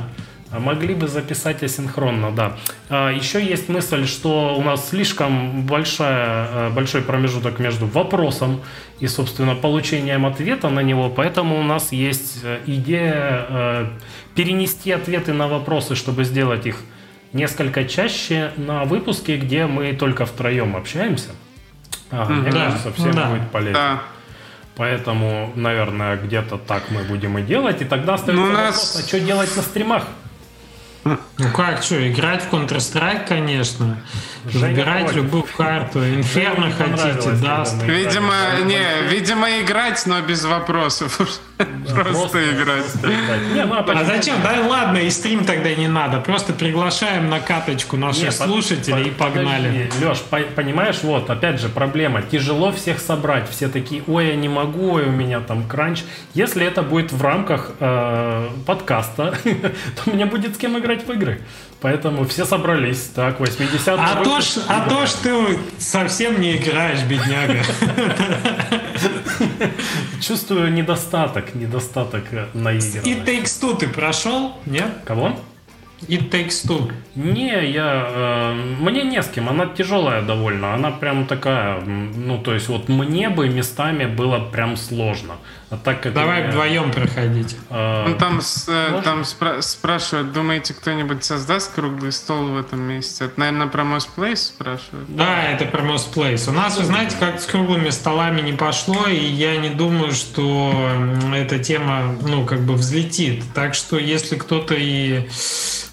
А 0.57 0.59
могли 0.59 0.95
бы 0.95 1.07
записать 1.07 1.63
асинхронно, 1.63 2.31
да. 2.31 2.57
А, 2.89 3.11
еще 3.13 3.45
есть 3.45 3.69
мысль, 3.69 4.07
что 4.07 4.57
у 4.57 4.63
нас 4.63 4.89
слишком 4.89 5.67
большая, 5.67 6.49
э, 6.51 6.71
большой 6.71 7.03
промежуток 7.03 7.59
между 7.59 7.87
вопросом 7.87 8.63
и, 8.99 9.07
собственно, 9.07 9.55
получением 9.55 10.25
ответа 10.25 10.71
на 10.71 10.81
него, 10.81 11.11
поэтому 11.11 11.61
у 11.61 11.63
нас 11.63 11.93
есть 11.93 12.39
э, 12.43 12.61
идея 12.67 13.47
э, 13.51 13.87
перенести 14.35 14.93
ответы 14.93 15.35
на 15.35 15.47
вопросы, 15.47 15.95
чтобы 15.95 16.25
сделать 16.25 16.65
их 16.65 16.79
несколько 17.35 17.85
чаще 17.85 18.53
на 18.57 18.85
выпуске, 18.85 19.37
где 19.37 19.67
мы 19.67 19.93
только 19.93 20.25
втроем 20.25 20.75
общаемся. 20.75 21.33
А, 22.11 22.25
мне 22.31 22.51
Да, 22.51 22.65
кажется, 22.65 22.93
всем 22.95 23.13
да. 23.13 23.27
будет 23.29 23.51
полезно. 23.51 23.75
Да. 23.75 24.03
Поэтому, 24.77 25.53
наверное, 25.55 26.17
где-то 26.17 26.57
так 26.57 26.85
мы 26.91 27.03
будем 27.03 27.37
и 27.37 27.43
делать. 27.43 27.83
И 27.83 27.85
тогда 27.85 28.15
остается 28.15 28.43
Ну, 28.43 28.51
у 28.51 28.53
нас- 28.55 28.75
вопрос, 28.75 29.05
а 29.05 29.09
что 29.09 29.21
делать 29.21 29.55
на 29.55 29.63
стримах? 29.63 30.05
Ну 31.07 31.49
как, 31.55 31.83
что, 31.83 32.11
играть 32.11 32.43
в 32.43 32.53
Counter-Strike, 32.53 33.29
конечно. 33.29 34.01
Выбирать 34.53 35.13
любую 35.15 35.45
карту. 35.57 36.01
Инферно 36.07 36.71
хотите, 36.71 37.31
да. 37.43 37.65
Видимо, 37.85 38.35
не, 38.65 39.09
видимо, 39.11 39.61
играть, 39.61 40.03
но 40.07 40.21
без 40.21 40.45
вопросов. 40.45 41.19
Просто 41.95 42.53
играть. 42.53 42.85
ну, 43.03 43.75
А 43.75 43.83
почему? 43.83 44.05
зачем? 44.05 44.35
Да 44.43 44.61
ладно, 44.69 44.99
и 44.99 45.11
стрим 45.11 45.45
тогда 45.45 45.75
не 45.75 45.89
надо. 45.89 46.21
Просто 46.21 46.53
приглашаем 46.53 47.31
на 47.31 47.41
каточку 47.41 47.97
наших 47.97 48.33
слушателей 48.33 49.09
и 49.09 49.11
погнали. 49.11 49.91
Леш, 50.03 50.19
по- 50.21 50.41
понимаешь, 50.41 50.99
вот, 51.03 51.31
опять 51.31 51.61
же, 51.61 51.69
проблема. 51.69 52.23
Тяжело 52.23 52.73
всех 52.73 53.01
собрать. 53.01 53.49
Все 53.51 53.69
такие, 53.69 54.03
ой, 54.07 54.29
я 54.29 54.37
не 54.37 54.49
могу, 54.49 54.93
ой, 54.93 55.07
у 55.07 55.11
меня 55.13 55.41
там 55.41 55.67
кранч. 55.67 56.03
Если 56.35 56.67
это 56.67 56.83
будет 56.83 57.13
в 57.13 57.23
рамках 57.23 57.73
э, 57.81 58.49
подкаста, 58.67 59.35
то 60.05 60.11
мне 60.11 60.27
будет 60.27 60.55
с 60.57 60.59
кем 60.59 60.79
играть 60.79 61.07
в 61.07 61.13
игры. 61.13 61.41
Поэтому 61.81 62.25
все 62.25 62.45
собрались. 62.45 63.11
Так, 63.15 63.39
80 63.39 63.89
А 63.89 64.23
то, 64.25 64.36
ж, 64.41 64.59
а 64.69 64.89
то 64.89 65.07
ж 65.07 65.11
ты 65.23 65.59
совсем 65.79 66.41
не 66.41 66.57
играешь, 66.57 67.03
бедняга. 67.03 67.63
Чувствую 70.21 70.73
недостаток, 70.73 71.55
недостаток 71.55 72.25
э, 72.33 72.47
И 72.55 72.59
наигранности. 72.59 73.11
Takes 73.11 73.61
Two 73.63 73.79
ты 73.79 73.89
прошел? 73.89 74.53
Нет? 74.67 74.91
Кого? 75.05 75.39
И 76.09 76.19
Takes 76.19 76.67
Two. 76.67 76.93
Не, 77.15 77.71
я... 77.71 78.07
э, 78.09 78.53
мне 78.81 79.03
не 79.03 79.23
с 79.23 79.29
кем, 79.29 79.49
она 79.49 79.67
тяжелая 79.67 80.23
довольно, 80.23 80.75
она 80.75 80.91
прям 80.91 81.27
такая, 81.27 81.81
ну, 81.81 82.39
то 82.39 82.55
есть 82.55 82.69
вот 82.69 82.89
мне 82.89 83.29
бы 83.29 83.49
местами 83.49 84.07
было 84.07 84.39
прям 84.39 84.77
сложно. 84.77 85.37
А 85.69 85.77
так 85.77 86.01
как... 86.01 86.15
Давай 86.15 86.47
вдвоем 86.49 86.93
проходить. 86.93 87.57
э, 87.71 88.05
Ну, 88.09 88.17
там, 88.17 88.41
с- 88.41 88.69
э, 88.69 88.89
Можно? 88.91 89.03
там 89.03 89.21
спра- 89.23 89.61
спрашивают, 89.63 90.33
думаете, 90.33 90.75
кто-нибудь 90.75 91.25
создаст 91.25 91.75
круглый 91.75 92.13
стол 92.13 92.45
в 92.47 92.59
этом 92.59 92.81
месяце? 92.83 93.25
Это, 93.25 93.41
наверное, 93.41 93.67
про 93.67 93.83
Moss 93.83 94.07
Place 94.17 94.37
спрашивают. 94.37 95.07
Да, 95.09 95.43
это 95.43 95.65
про 95.65 95.83
Most 95.83 96.15
Place. 96.15 96.49
У 96.49 96.53
нас, 96.53 96.79
вы 96.79 96.85
знаете, 96.85 97.17
как 97.19 97.41
с 97.41 97.47
круглыми 97.47 97.91
столами 97.91 98.43
не 98.43 98.53
пошло, 98.53 99.09
и 99.09 99.17
я 99.25 99.57
не 99.57 99.71
думаю, 99.71 100.13
что 100.13 100.73
эта 101.35 101.59
тема, 101.59 102.15
ну, 102.23 102.47
как 102.47 102.61
бы 102.61 102.75
взлетит. 102.75 103.43
Так 103.53 103.75
что, 103.75 103.99
если 103.99 104.37
кто-то 104.37 104.75
и 104.79 105.29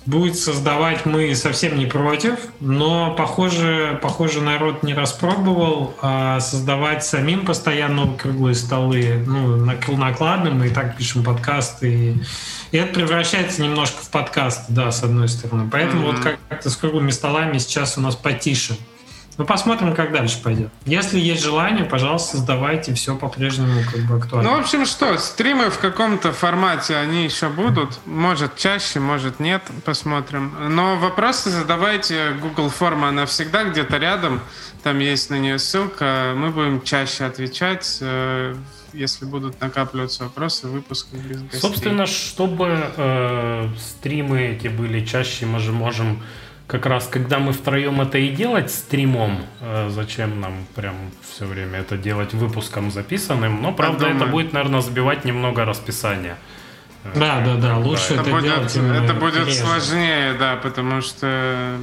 будет 0.05 0.37
создавать, 0.37 1.05
мы 1.05 1.33
совсем 1.35 1.77
не 1.77 1.85
против, 1.85 2.37
но, 2.59 3.13
похоже, 3.15 3.99
похоже 4.01 4.41
народ 4.41 4.83
не 4.83 4.93
распробовал 4.93 5.95
а 6.01 6.39
создавать 6.39 7.05
самим 7.05 7.45
постоянно 7.45 8.13
круглые 8.17 8.55
столы, 8.55 9.23
ну, 9.25 9.65
нак- 9.65 9.95
накладным, 9.95 10.59
мы 10.59 10.67
и 10.67 10.69
так 10.69 10.97
пишем 10.97 11.23
подкасты, 11.23 11.93
и, 11.93 12.17
и 12.71 12.77
это 12.77 12.93
превращается 12.93 13.61
немножко 13.61 14.01
в 14.01 14.09
подкаст, 14.09 14.65
да, 14.69 14.91
с 14.91 15.03
одной 15.03 15.29
стороны. 15.29 15.69
Поэтому 15.71 16.07
вот 16.07 16.19
как- 16.19 16.39
как-то 16.49 16.69
с 16.69 16.75
круглыми 16.75 17.11
столами 17.11 17.57
сейчас 17.57 17.97
у 17.97 18.01
нас 18.01 18.15
потише. 18.15 18.75
Ну, 19.37 19.45
посмотрим, 19.45 19.95
как 19.95 20.11
дальше 20.11 20.41
пойдет. 20.41 20.69
Если 20.85 21.19
есть 21.19 21.43
желание, 21.43 21.85
пожалуйста, 21.85 22.37
создавайте, 22.37 22.93
все 22.93 23.15
по-прежнему 23.15 23.81
как 23.91 24.01
бы 24.01 24.17
актуально. 24.17 24.51
Ну, 24.51 24.57
в 24.57 24.61
общем, 24.61 24.85
что, 24.85 25.17
стримы 25.17 25.69
в 25.71 25.79
каком-то 25.79 26.31
формате, 26.33 26.95
они 26.95 27.23
еще 27.23 27.49
будут. 27.49 27.99
Может, 28.05 28.55
чаще, 28.55 28.99
может, 28.99 29.39
нет. 29.39 29.63
Посмотрим. 29.85 30.53
Но 30.69 30.97
вопросы 30.97 31.49
задавайте. 31.49 32.33
Google 32.41 32.69
форма, 32.69 33.09
она 33.09 33.25
всегда 33.25 33.63
где-то 33.63 33.97
рядом. 33.97 34.41
Там 34.83 34.99
есть 34.99 35.29
на 35.29 35.39
нее 35.39 35.57
ссылка. 35.57 36.33
Мы 36.35 36.49
будем 36.51 36.81
чаще 36.81 37.23
отвечать, 37.23 37.97
э, 38.01 38.55
если 38.91 39.25
будут 39.25 39.59
накапливаться 39.61 40.25
вопросы 40.25 40.67
в 40.67 40.71
выпусках 40.71 41.19
без 41.21 41.41
гостей. 41.41 41.59
Собственно, 41.59 42.05
чтобы 42.05 42.91
э, 42.97 43.69
стримы 43.79 44.41
эти 44.41 44.67
были 44.67 45.03
чаще, 45.05 45.45
мы 45.45 45.59
же 45.59 45.71
можем 45.71 46.21
как 46.67 46.85
раз, 46.85 47.07
когда 47.07 47.39
мы 47.39 47.53
втроем 47.53 48.01
это 48.01 48.17
и 48.17 48.29
делать 48.29 48.71
стримом, 48.71 49.39
э, 49.59 49.89
зачем 49.89 50.39
нам 50.39 50.53
прям 50.75 50.95
все 51.21 51.45
время 51.45 51.79
это 51.79 51.97
делать 51.97 52.33
выпуском 52.33 52.91
записанным, 52.91 53.61
но 53.61 53.73
правда 53.73 54.05
думаю. 54.05 54.15
это 54.15 54.25
будет, 54.27 54.53
наверное, 54.53 54.81
сбивать 54.81 55.25
немного 55.25 55.65
расписание. 55.65 56.37
Да, 57.15 57.41
да, 57.41 57.55
да, 57.55 57.77
лучше 57.77 58.13
это 58.13 58.21
это, 58.21 58.31
будет, 58.31 58.43
делать 58.43 58.75
это 58.75 59.13
будет 59.13 59.47
реже. 59.47 59.59
сложнее, 59.59 60.35
да, 60.39 60.55
потому 60.55 61.01
что 61.01 61.77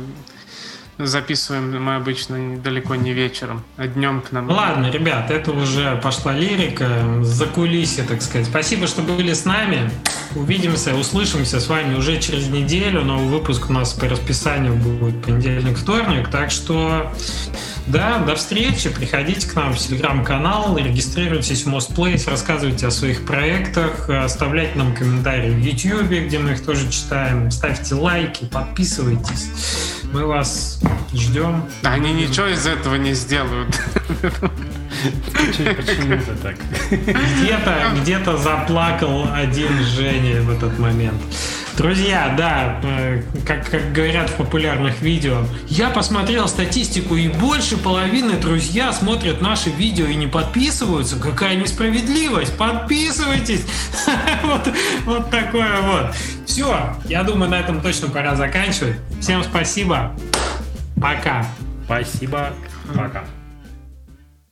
записываем 1.07 1.83
мы 1.83 1.97
обычно 1.97 2.59
далеко 2.59 2.95
не 2.95 3.13
вечером, 3.13 3.63
а 3.77 3.87
днем 3.87 4.21
к 4.21 4.33
нам. 4.33 4.51
Ладно, 4.51 4.91
ребят, 4.91 5.31
это 5.31 5.53
уже 5.53 5.97
пошла 6.03 6.33
лирика, 6.33 6.89
за 7.23 7.47
кулисье, 7.47 8.05
так 8.05 8.23
сказать. 8.23 8.47
Спасибо, 8.47 8.87
что 8.87 9.03
были 9.03 9.33
с 9.33 9.45
нами. 9.45 9.91
Увидимся, 10.35 10.95
услышимся 10.95 11.61
с 11.61 11.69
вами 11.69 11.95
уже 11.95 12.21
через 12.21 12.49
неделю. 12.49 13.03
Новый 13.03 13.29
выпуск 13.29 13.71
у 13.71 13.73
нас 13.73 13.93
по 13.93 14.09
расписанию 14.09 14.75
будет 14.75 15.25
понедельник, 15.25 15.77
вторник. 15.77 16.29
Так 16.29 16.51
что 16.51 17.13
да, 17.87 18.19
до 18.19 18.35
встречи. 18.37 18.89
Приходите 18.91 19.49
к 19.49 19.55
нам 19.55 19.75
в 19.75 19.79
телеграм-канал, 19.79 20.77
регистрируйтесь 20.77 21.65
в 21.65 21.69
Place, 21.69 22.29
рассказывайте 22.31 22.87
о 22.87 22.91
своих 22.91 23.25
проектах, 23.25 24.09
оставляйте 24.09 24.77
нам 24.77 24.95
комментарии 24.95 25.51
в 25.51 25.59
YouTube, 25.59 26.27
где 26.27 26.39
мы 26.39 26.53
их 26.53 26.65
тоже 26.65 26.91
читаем. 26.91 27.51
Ставьте 27.51 27.95
лайки, 27.95 28.45
подписывайтесь. 28.45 29.49
Мы 30.13 30.27
вас 30.27 30.81
ждем. 31.15 31.65
Они 31.83 32.13
ничего 32.13 32.47
из 32.47 32.67
этого 32.67 32.97
не 32.97 33.15
сделают. 33.15 33.81
Почему 35.03 36.15
это 36.15 36.35
так? 36.43 36.57
Где-то 36.91 37.93
где 38.03 38.19
заплакал 38.37 39.29
один 39.33 39.83
Женя 39.85 40.43
в 40.43 40.51
этот 40.51 40.79
момент. 40.79 41.21
Друзья, 41.77 42.35
да, 42.37 42.81
э, 42.83 43.23
как, 43.47 43.71
как 43.71 43.93
говорят 43.93 44.31
в 44.31 44.35
популярных 44.35 45.01
видео, 45.01 45.45
я 45.69 45.91
посмотрел 45.91 46.49
статистику, 46.49 47.17
и 47.17 47.29
больше 47.29 47.77
половины 47.77 48.35
друзья 48.35 48.93
смотрят 48.93 49.41
наши 49.41 49.71
видео 49.71 50.07
и 50.07 50.15
не 50.15 50.27
подписываются. 50.27 51.19
Какая 51.19 51.57
несправедливость! 51.57 52.57
Подписывайтесь! 52.57 53.65
Вот, 54.43 54.69
вот 55.05 55.31
такое 55.31 55.81
вот. 55.83 56.15
Все, 56.47 56.97
я 57.05 57.23
думаю, 57.23 57.51
на 57.51 57.61
этом 57.61 57.81
точно 57.81 58.09
пора 58.09 58.35
заканчивать. 58.35 58.97
Всем 59.21 59.45
спасибо. 59.45 60.13
Пока. 61.01 61.47
Спасибо. 61.85 62.53
Пока. 62.95 63.25